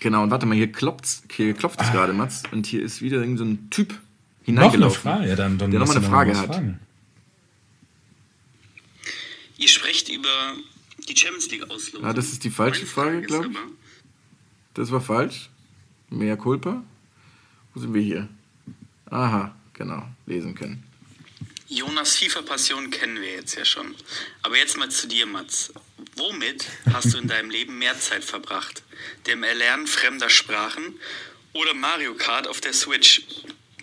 Genau, 0.00 0.22
und 0.22 0.30
warte 0.30 0.46
mal, 0.46 0.54
hier 0.54 0.70
klopft's, 0.70 1.24
hier 1.34 1.54
klopft 1.54 1.80
es 1.80 1.90
gerade, 1.90 2.12
Mats, 2.12 2.42
und 2.52 2.66
hier 2.66 2.82
ist 2.82 3.00
wieder 3.02 3.18
irgend 3.18 3.38
so 3.38 3.44
ein 3.44 3.70
Typ 3.70 3.98
Ah. 4.46 4.50
Noch 4.50 4.62
eine 4.62 4.70
hineingelaufen. 4.70 5.02
Frage, 5.02 5.28
ja, 5.28 5.36
dann, 5.36 5.58
dann 5.58 5.70
der 5.70 5.80
nochmal 5.80 5.96
eine 5.96 6.06
Frage 6.06 6.36
hat. 6.36 6.46
fragen. 6.46 6.80
Ihr 9.56 9.68
sprecht 9.68 10.08
über 10.08 10.54
die 11.08 11.16
Champions 11.16 11.50
League 11.50 11.70
auslosung. 11.70 12.04
Ah, 12.04 12.12
das 12.12 12.32
ist 12.32 12.44
die 12.44 12.50
falsche 12.50 12.80
Meine 12.80 12.90
Frage, 12.90 13.18
ist 13.20 13.26
glaub 13.28 13.46
ich. 13.46 13.56
Das 14.74 14.90
war 14.90 15.00
falsch. 15.00 15.48
Mea 16.10 16.36
culpa. 16.36 16.82
Wo 17.72 17.80
sind 17.80 17.94
wir 17.94 18.02
hier? 18.02 18.28
Aha, 19.06 19.54
genau, 19.72 20.06
lesen 20.26 20.54
können. 20.54 20.82
Jonas 21.68 22.16
FIFA-Passion 22.16 22.90
kennen 22.90 23.20
wir 23.20 23.32
jetzt 23.32 23.56
ja 23.56 23.64
schon. 23.64 23.94
Aber 24.42 24.56
jetzt 24.58 24.76
mal 24.76 24.90
zu 24.90 25.08
dir, 25.08 25.26
Mats. 25.26 25.72
Womit 26.16 26.66
hast 26.92 27.14
du 27.14 27.18
in 27.18 27.26
deinem 27.26 27.50
Leben 27.50 27.78
mehr 27.78 27.98
Zeit 27.98 28.24
verbracht? 28.24 28.82
Dem 29.26 29.42
Erlernen 29.42 29.86
fremder 29.86 30.28
Sprachen 30.30 30.94
oder 31.52 31.74
Mario 31.74 32.14
Kart 32.14 32.46
auf 32.46 32.60
der 32.60 32.72
Switch? 32.72 33.22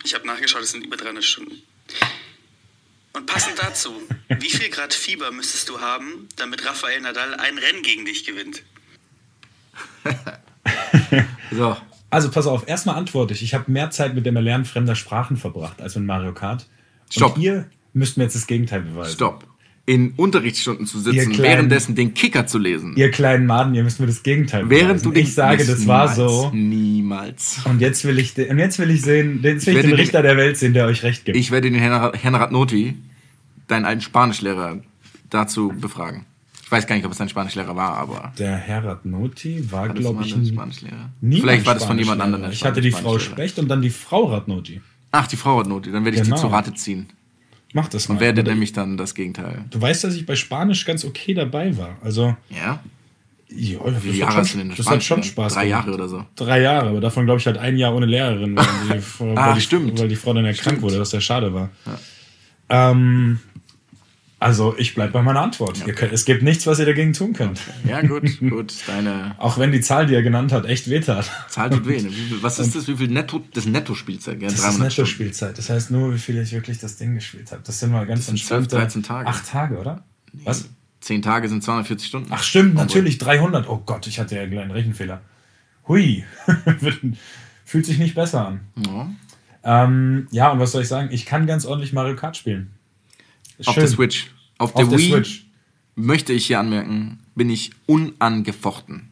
Ich 0.04 0.14
habe 0.14 0.26
nachgeschaut, 0.26 0.62
es 0.62 0.72
sind 0.72 0.84
über 0.84 0.96
300 0.96 1.24
Stunden. 1.24 1.62
Und 3.12 3.26
passend 3.26 3.58
dazu, 3.58 3.92
wie 4.28 4.50
viel 4.50 4.70
Grad 4.70 4.94
Fieber 4.94 5.30
müsstest 5.32 5.68
du 5.68 5.80
haben, 5.80 6.28
damit 6.36 6.64
Rafael 6.64 7.00
Nadal 7.00 7.34
ein 7.34 7.58
Rennen 7.58 7.82
gegen 7.82 8.04
dich 8.04 8.24
gewinnt? 8.24 8.62
So, 11.50 11.76
Also 12.08 12.30
pass 12.30 12.46
auf, 12.46 12.66
erstmal 12.68 12.96
antworte 12.96 13.34
ich. 13.34 13.42
Ich 13.42 13.54
habe 13.54 13.70
mehr 13.70 13.90
Zeit 13.90 14.14
mit 14.14 14.24
dem 14.26 14.36
Erlernen 14.36 14.64
fremder 14.64 14.94
Sprachen 14.94 15.36
verbracht 15.36 15.80
als 15.82 15.96
mit 15.96 16.04
Mario 16.04 16.32
Kart. 16.32 16.66
Und 17.06 17.12
Stopp. 17.12 17.38
ihr. 17.38 17.70
müssten 17.92 18.20
wir 18.20 18.24
jetzt 18.24 18.36
das 18.36 18.46
Gegenteil 18.46 18.80
beweisen. 18.82 19.14
Stopp. 19.14 19.46
In 19.84 20.12
Unterrichtsstunden 20.16 20.86
zu 20.86 21.00
sitzen, 21.00 21.32
kleinen- 21.32 21.42
währenddessen 21.42 21.96
den 21.96 22.14
Kicker 22.14 22.46
zu 22.46 22.58
lesen. 22.58 22.94
Ihr 22.96 23.10
kleinen 23.10 23.46
Maden, 23.46 23.74
ihr 23.74 23.82
müsst 23.82 23.98
mir 23.98 24.06
das 24.06 24.22
Gegenteil 24.22 24.70
Während 24.70 25.04
du 25.04 25.10
beweisen. 25.10 25.14
den 25.14 25.22
Ich 25.24 25.34
sage, 25.34 25.64
das 25.66 25.86
war 25.88 26.04
niemals, 26.06 26.16
so. 26.16 26.50
Niemals. 26.54 27.60
Und 27.64 27.80
jetzt 27.80 28.04
will 28.04 28.18
ich, 28.20 28.36
und 28.38 28.58
jetzt 28.58 28.78
will 28.78 28.90
ich 28.92 29.02
sehen, 29.02 29.40
jetzt 29.42 29.66
will 29.66 29.72
ich 29.72 29.76
werde 29.76 29.88
den 29.88 29.90
den- 29.96 30.00
Richter 30.00 30.22
der 30.22 30.36
Welt 30.36 30.56
sehen, 30.56 30.72
der 30.72 30.86
euch 30.86 31.02
recht 31.02 31.24
gibt. 31.24 31.36
Ich 31.36 31.50
werde 31.50 31.68
den 31.70 31.80
Herrn, 31.80 32.34
Ratnoti, 32.34 32.94
deinen 33.66 33.84
alten 33.84 34.02
Spanischlehrer, 34.02 34.78
dazu 35.30 35.72
befragen. 35.80 36.26
Ich 36.64 36.70
weiß 36.70 36.86
gar 36.86 36.94
nicht, 36.96 37.04
ob 37.04 37.10
es 37.12 37.18
dein 37.18 37.28
Spanischlehrer 37.28 37.74
war, 37.74 37.96
aber. 37.98 38.32
der 38.38 38.56
Herat 38.56 39.04
Noti 39.04 39.66
war, 39.72 39.88
du 39.88 40.00
glaube 40.00 40.24
ich, 40.24 40.32
ein 40.34 40.46
Spanischlehrer? 40.46 41.10
nie 41.20 41.40
Vielleicht 41.40 41.62
ein 41.62 41.66
war 41.66 41.74
das 41.74 41.84
von 41.84 41.98
jemand 41.98 42.20
anderem. 42.22 42.42
der 42.44 42.52
Ich 42.52 42.64
hatte 42.64 42.80
die 42.80 42.92
Frau. 42.92 43.18
Specht 43.18 43.58
und 43.58 43.66
dann 43.68 43.82
die 43.82 43.90
Frau 43.90 44.26
Ratnoti. 44.26 44.80
Ach, 45.10 45.26
die 45.26 45.36
Frau 45.36 45.58
Ratnoti. 45.58 45.90
Dann 45.90 46.04
werde 46.04 46.16
ich 46.18 46.22
Genau. 46.22 46.36
die 46.36 46.40
zu 46.40 46.46
Rate 46.46 46.72
ziehen. 46.72 47.06
Mach 47.72 47.88
das 47.88 48.08
mal. 48.08 48.14
Und 48.16 48.20
werde 48.20 48.42
nämlich 48.42 48.72
dann 48.72 48.96
das 48.96 49.14
Gegenteil. 49.14 49.64
Du 49.70 49.80
weißt, 49.80 50.04
dass 50.04 50.14
ich 50.14 50.26
bei 50.26 50.36
Spanisch 50.36 50.84
ganz 50.84 51.04
okay 51.04 51.32
dabei 51.34 51.76
war. 51.76 51.96
Also, 52.02 52.36
Ja? 52.50 52.82
ja, 53.48 53.78
das, 53.84 53.94
Wie 53.96 54.08
viele 54.08 54.14
Jahre 54.18 54.32
hat, 54.32 54.38
hast 54.40 54.54
du 54.54 54.58
denn 54.58 54.68
das 54.70 54.78
Spanisch 54.78 54.90
hat 54.94 55.02
schon? 55.02 55.22
Spaß 55.22 55.54
Drei. 55.54 55.66
Jahre 55.66 55.92
oder 55.92 56.08
so. 56.08 56.24
Drei 56.36 56.60
Jahre, 56.62 56.88
aber 56.90 57.00
davon 57.00 57.24
glaube 57.24 57.40
ich 57.40 57.46
halt 57.46 57.58
ein 57.58 57.76
Jahr 57.76 57.94
ohne 57.94 58.06
Lehrerin, 58.06 58.56
weil 58.56 58.64
die, 58.96 58.98
Frau- 59.00 59.34
Ah, 59.36 59.48
weil 59.48 59.54
die, 59.54 59.60
stimmt. 59.62 59.98
weil 60.00 60.08
die 60.08 60.16
Frau 60.16 60.32
dann 60.34 60.44
erkrankt 60.44 60.80
wurde, 60.82 60.98
was 61.00 61.10
sehr 61.10 61.20
schade 61.20 61.52
war. 61.54 61.70
Ähm, 62.68 63.40
also 64.42 64.74
ich 64.76 64.94
bleibe 64.94 65.12
bei 65.12 65.22
meiner 65.22 65.40
Antwort. 65.40 65.86
Ihr 65.86 65.94
könnt, 65.94 66.12
es 66.12 66.24
gibt 66.24 66.42
nichts, 66.42 66.66
was 66.66 66.78
ihr 66.78 66.86
dagegen 66.86 67.12
tun 67.12 67.32
könnt. 67.32 67.60
Ja, 67.84 68.00
gut, 68.02 68.38
gut. 68.40 68.74
Deine 68.86 69.34
Auch 69.38 69.58
wenn 69.58 69.72
die 69.72 69.80
Zahl, 69.80 70.06
die 70.06 70.14
er 70.14 70.22
genannt 70.22 70.52
hat, 70.52 70.66
echt 70.66 70.90
wehtat. 70.90 71.30
Zahl 71.48 71.70
tut 71.70 71.86
weh. 71.86 72.00
ne? 72.02 72.10
Wie 72.10 72.42
was 72.42 72.58
ist 72.58 72.74
das? 72.74 72.88
Wie 72.88 72.96
viel 72.96 73.08
Netto? 73.08 73.42
Das 73.54 73.66
Netto-Spielzeit, 73.66 74.40
gell? 74.40 74.48
Das 74.48 74.58
ist 74.58 74.62
300 74.64 74.74
Stunden. 74.74 74.82
Netto-Spielzeit. 74.82 75.56
Das 75.58 75.70
heißt 75.70 75.90
nur, 75.90 76.12
wie 76.14 76.18
viel 76.18 76.36
ich 76.38 76.52
wirklich 76.52 76.78
das 76.78 76.96
Ding 76.96 77.14
gespielt 77.14 77.52
habe. 77.52 77.62
Das 77.64 77.78
sind 77.78 77.92
mal 77.92 78.06
ganz 78.06 78.20
Das 78.20 78.26
sind 78.26 78.38
12, 78.38 78.62
entspannte 78.64 78.76
13 78.76 79.02
Tage. 79.02 79.28
Acht 79.28 79.48
Tage, 79.48 79.78
oder? 79.78 80.02
Was? 80.44 80.68
Zehn 81.00 81.22
Tage 81.22 81.48
sind 81.48 81.64
240 81.64 82.08
Stunden. 82.08 82.28
Ach 82.30 82.42
stimmt, 82.42 82.74
natürlich, 82.74 83.18
300. 83.18 83.68
Oh 83.68 83.82
Gott, 83.84 84.06
ich 84.06 84.20
hatte 84.20 84.36
ja 84.36 84.42
einen 84.42 84.52
kleinen 84.52 84.70
Rechenfehler. 84.70 85.20
Hui, 85.88 86.24
fühlt 87.64 87.86
sich 87.86 87.98
nicht 87.98 88.14
besser 88.14 88.46
an. 88.46 88.60
Ja. 88.86 89.10
Ähm, 89.64 90.28
ja, 90.30 90.50
und 90.50 90.60
was 90.60 90.72
soll 90.72 90.82
ich 90.82 90.88
sagen? 90.88 91.08
Ich 91.10 91.26
kann 91.26 91.46
ganz 91.46 91.64
ordentlich 91.64 91.92
Mario 91.92 92.16
Kart 92.16 92.36
spielen. 92.36 92.70
Auf 93.68 93.74
der 93.74 93.88
Switch. 93.88 94.30
Auf, 94.58 94.74
Auf 94.74 94.88
der 94.88 94.98
Wii, 94.98 95.10
Switch. 95.10 95.46
möchte 95.96 96.32
ich 96.32 96.46
hier 96.46 96.60
anmerken, 96.60 97.18
bin 97.34 97.50
ich 97.50 97.72
unangefochten. 97.86 99.08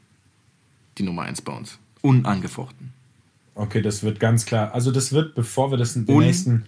Die 0.98 1.02
Nummer 1.02 1.22
1 1.22 1.42
bei 1.42 1.52
uns. 1.52 1.78
Unangefochten. 2.02 2.92
Okay, 3.54 3.82
das 3.82 4.02
wird 4.02 4.20
ganz 4.20 4.46
klar. 4.46 4.72
Also 4.72 4.90
das 4.90 5.12
wird, 5.12 5.34
bevor 5.34 5.70
wir 5.70 5.76
das 5.76 5.94
den 5.94 6.04
nächsten... 6.04 6.64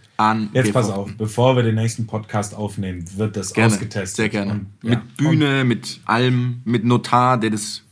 Jetzt 0.53 0.73
pass 0.73 0.91
auf, 0.91 1.11
bevor 1.17 1.57
wir 1.57 1.63
den 1.63 1.77
nächsten 1.77 2.07
Podcast 2.07 2.55
aufnehmen, 2.55 3.05
wird 3.17 3.37
das 3.37 3.55
Gerne. 3.55 3.73
ausgetestet. 3.73 4.17
Sehr 4.17 4.29
gerne. 4.29 4.53
Und, 4.53 4.67
mit 4.83 4.93
ja, 4.93 5.03
Bühne, 5.17 5.65
mit 5.65 6.01
allem, 6.05 6.61
mit 6.65 6.85
Notar, 6.85 7.39
der 7.39 7.51
das 7.51 7.83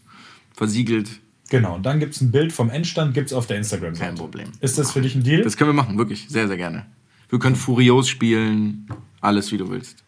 versiegelt. 0.55 1.09
Und, 1.09 1.51
genau, 1.51 1.77
und 1.77 1.87
dann 1.87 1.99
gibt 1.99 2.15
es 2.15 2.21
ein 2.21 2.31
Bild 2.31 2.53
vom 2.53 2.69
Endstand, 2.69 3.15
gibt 3.15 3.29
es 3.29 3.33
auf 3.33 3.47
der 3.47 3.57
Instagram-Seite. 3.59 4.07
Kein 4.07 4.17
Problem. 4.17 4.49
Ist 4.61 4.77
das 4.77 4.93
für 4.93 5.01
dich 5.01 5.15
ein 5.15 5.23
Deal? 5.23 5.43
Das 5.43 5.57
können 5.57 5.71
wir 5.71 5.75
machen, 5.75 5.97
wirklich. 5.97 6.27
Sehr, 6.29 6.47
sehr 6.49 6.59
gerne. 6.59 6.85
Wir 7.31 7.39
können 7.39 7.57
Furios 7.57 8.09
spielen. 8.09 8.87
Alles, 9.21 9.53
wie 9.53 9.59
du 9.59 9.69
willst. 9.71 10.05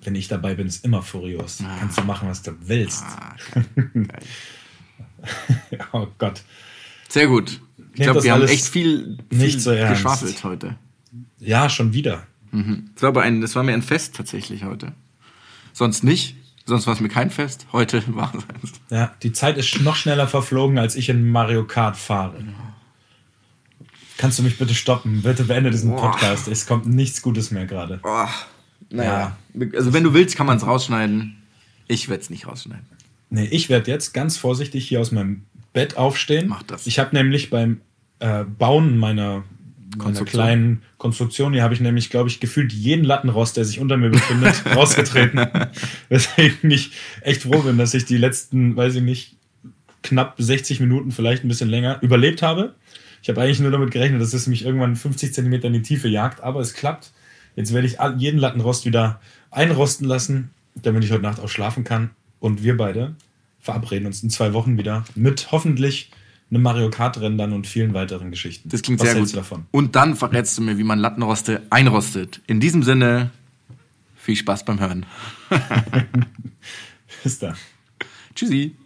Wenn 0.00 0.14
ich 0.14 0.28
dabei 0.28 0.54
bin, 0.54 0.66
ist 0.66 0.84
immer 0.84 1.02
furios. 1.02 1.62
Kannst 1.78 1.98
du 1.98 2.02
machen, 2.02 2.28
was 2.28 2.42
du 2.42 2.52
willst. 2.60 3.02
Ah, 3.02 3.34
oh 5.92 6.06
Gott. 6.18 6.42
Sehr 7.08 7.26
gut. 7.26 7.60
Ich 7.94 8.02
glaube, 8.02 8.22
wir 8.22 8.32
haben 8.32 8.42
echt 8.42 8.66
viel, 8.66 9.18
viel 9.30 9.58
so 9.58 9.70
geschwafelt 9.70 10.44
heute. 10.44 10.76
Ja, 11.38 11.68
schon 11.68 11.92
wieder. 11.92 12.26
Das 12.94 13.14
war, 13.14 13.22
ein, 13.22 13.40
das 13.40 13.54
war 13.54 13.62
mir 13.62 13.72
ein 13.72 13.82
Fest 13.82 14.16
tatsächlich 14.16 14.64
heute. 14.64 14.92
Sonst 15.72 16.04
nicht. 16.04 16.36
Sonst 16.64 16.86
war 16.86 16.94
es 16.94 17.00
mir 17.00 17.08
kein 17.08 17.30
Fest. 17.30 17.66
Heute 17.72 18.02
war 18.14 18.32
es 18.34 18.44
eins. 18.48 18.80
Ja, 18.90 19.14
die 19.22 19.32
Zeit 19.32 19.56
ist 19.56 19.80
noch 19.82 19.96
schneller 19.96 20.26
verflogen, 20.26 20.78
als 20.78 20.96
ich 20.96 21.08
in 21.08 21.30
Mario 21.30 21.64
Kart 21.64 21.96
fahre. 21.96 22.44
Kannst 24.18 24.38
du 24.38 24.42
mich 24.42 24.58
bitte 24.58 24.74
stoppen? 24.74 25.22
Bitte 25.22 25.44
beende 25.44 25.70
diesen 25.70 25.90
Boah. 25.90 26.10
Podcast. 26.12 26.48
Es 26.48 26.66
kommt 26.66 26.86
nichts 26.86 27.22
Gutes 27.22 27.50
mehr 27.50 27.66
gerade. 27.66 28.00
Naja. 28.90 29.36
Also 29.74 29.92
wenn 29.92 30.04
du 30.04 30.14
willst, 30.14 30.36
kann 30.36 30.46
man 30.46 30.56
es 30.56 30.66
rausschneiden. 30.66 31.36
Ich 31.88 32.08
werde 32.08 32.22
es 32.22 32.30
nicht 32.30 32.46
rausschneiden. 32.46 32.86
Nee, 33.30 33.48
ich 33.50 33.68
werde 33.68 33.90
jetzt 33.90 34.14
ganz 34.14 34.36
vorsichtig 34.36 34.88
hier 34.88 35.00
aus 35.00 35.12
meinem 35.12 35.42
Bett 35.72 35.96
aufstehen. 35.96 36.48
Mach 36.48 36.62
das. 36.62 36.86
Ich 36.86 36.98
habe 36.98 37.14
nämlich 37.14 37.50
beim 37.50 37.80
äh, 38.20 38.44
Bauen 38.44 38.98
meiner, 38.98 39.44
meiner 39.96 40.24
kleinen 40.24 40.82
Konstruktion, 40.98 41.52
hier 41.52 41.62
habe 41.62 41.74
ich 41.74 41.80
nämlich, 41.80 42.10
glaube 42.10 42.28
ich, 42.28 42.40
gefühlt 42.40 42.72
jeden 42.72 43.04
Lattenrost, 43.04 43.56
der 43.56 43.64
sich 43.64 43.80
unter 43.80 43.96
mir 43.96 44.10
befindet, 44.10 44.62
rausgetreten. 44.74 45.46
Weswegen 46.08 46.70
ich 46.70 46.92
echt 47.22 47.42
froh 47.42 47.62
bin, 47.62 47.78
dass 47.78 47.94
ich 47.94 48.04
die 48.04 48.16
letzten, 48.16 48.76
weiß 48.76 48.96
ich 48.96 49.02
nicht, 49.02 49.36
knapp 50.02 50.36
60 50.38 50.80
Minuten, 50.80 51.10
vielleicht 51.10 51.44
ein 51.44 51.48
bisschen 51.48 51.68
länger, 51.68 51.98
überlebt 52.00 52.42
habe. 52.42 52.74
Ich 53.22 53.28
habe 53.28 53.42
eigentlich 53.42 53.60
nur 53.60 53.72
damit 53.72 53.90
gerechnet, 53.90 54.22
dass 54.22 54.32
es 54.34 54.46
mich 54.46 54.64
irgendwann 54.64 54.94
50 54.94 55.34
Zentimeter 55.34 55.66
in 55.66 55.72
die 55.72 55.82
Tiefe 55.82 56.08
jagt, 56.08 56.40
aber 56.42 56.60
es 56.60 56.74
klappt. 56.74 57.12
Jetzt 57.56 57.72
werde 57.72 57.86
ich 57.88 57.96
jeden 58.18 58.38
Lattenrost 58.38 58.84
wieder 58.84 59.20
einrosten 59.50 60.06
lassen, 60.06 60.50
damit 60.74 61.02
ich 61.02 61.10
heute 61.10 61.22
Nacht 61.22 61.40
auch 61.40 61.48
schlafen 61.48 61.84
kann. 61.84 62.10
Und 62.38 62.62
wir 62.62 62.76
beide 62.76 63.16
verabreden 63.58 64.06
uns 64.06 64.22
in 64.22 64.30
zwei 64.30 64.52
Wochen 64.52 64.78
wieder 64.78 65.04
mit 65.14 65.50
hoffentlich 65.50 66.10
einem 66.50 66.62
Mario 66.62 66.90
Kart 66.90 67.18
Rennen 67.20 67.38
dann 67.38 67.52
und 67.52 67.66
vielen 67.66 67.94
weiteren 67.94 68.30
Geschichten. 68.30 68.68
Das 68.68 68.82
klingt 68.82 69.00
Was 69.00 69.08
sehr 69.08 69.16
hältst 69.16 69.32
gut. 69.32 69.38
du 69.38 69.40
davon? 69.40 69.66
Und 69.72 69.96
dann 69.96 70.14
verrätst 70.14 70.56
du 70.58 70.62
mir, 70.62 70.78
wie 70.78 70.84
man 70.84 70.98
Lattenroste 70.98 71.62
einrostet. 71.70 72.40
In 72.46 72.60
diesem 72.60 72.82
Sinne, 72.82 73.30
viel 74.16 74.36
Spaß 74.36 74.64
beim 74.64 74.78
Hören. 74.78 75.06
Bis 77.24 77.38
dann. 77.38 77.56
Tschüssi. 78.34 78.76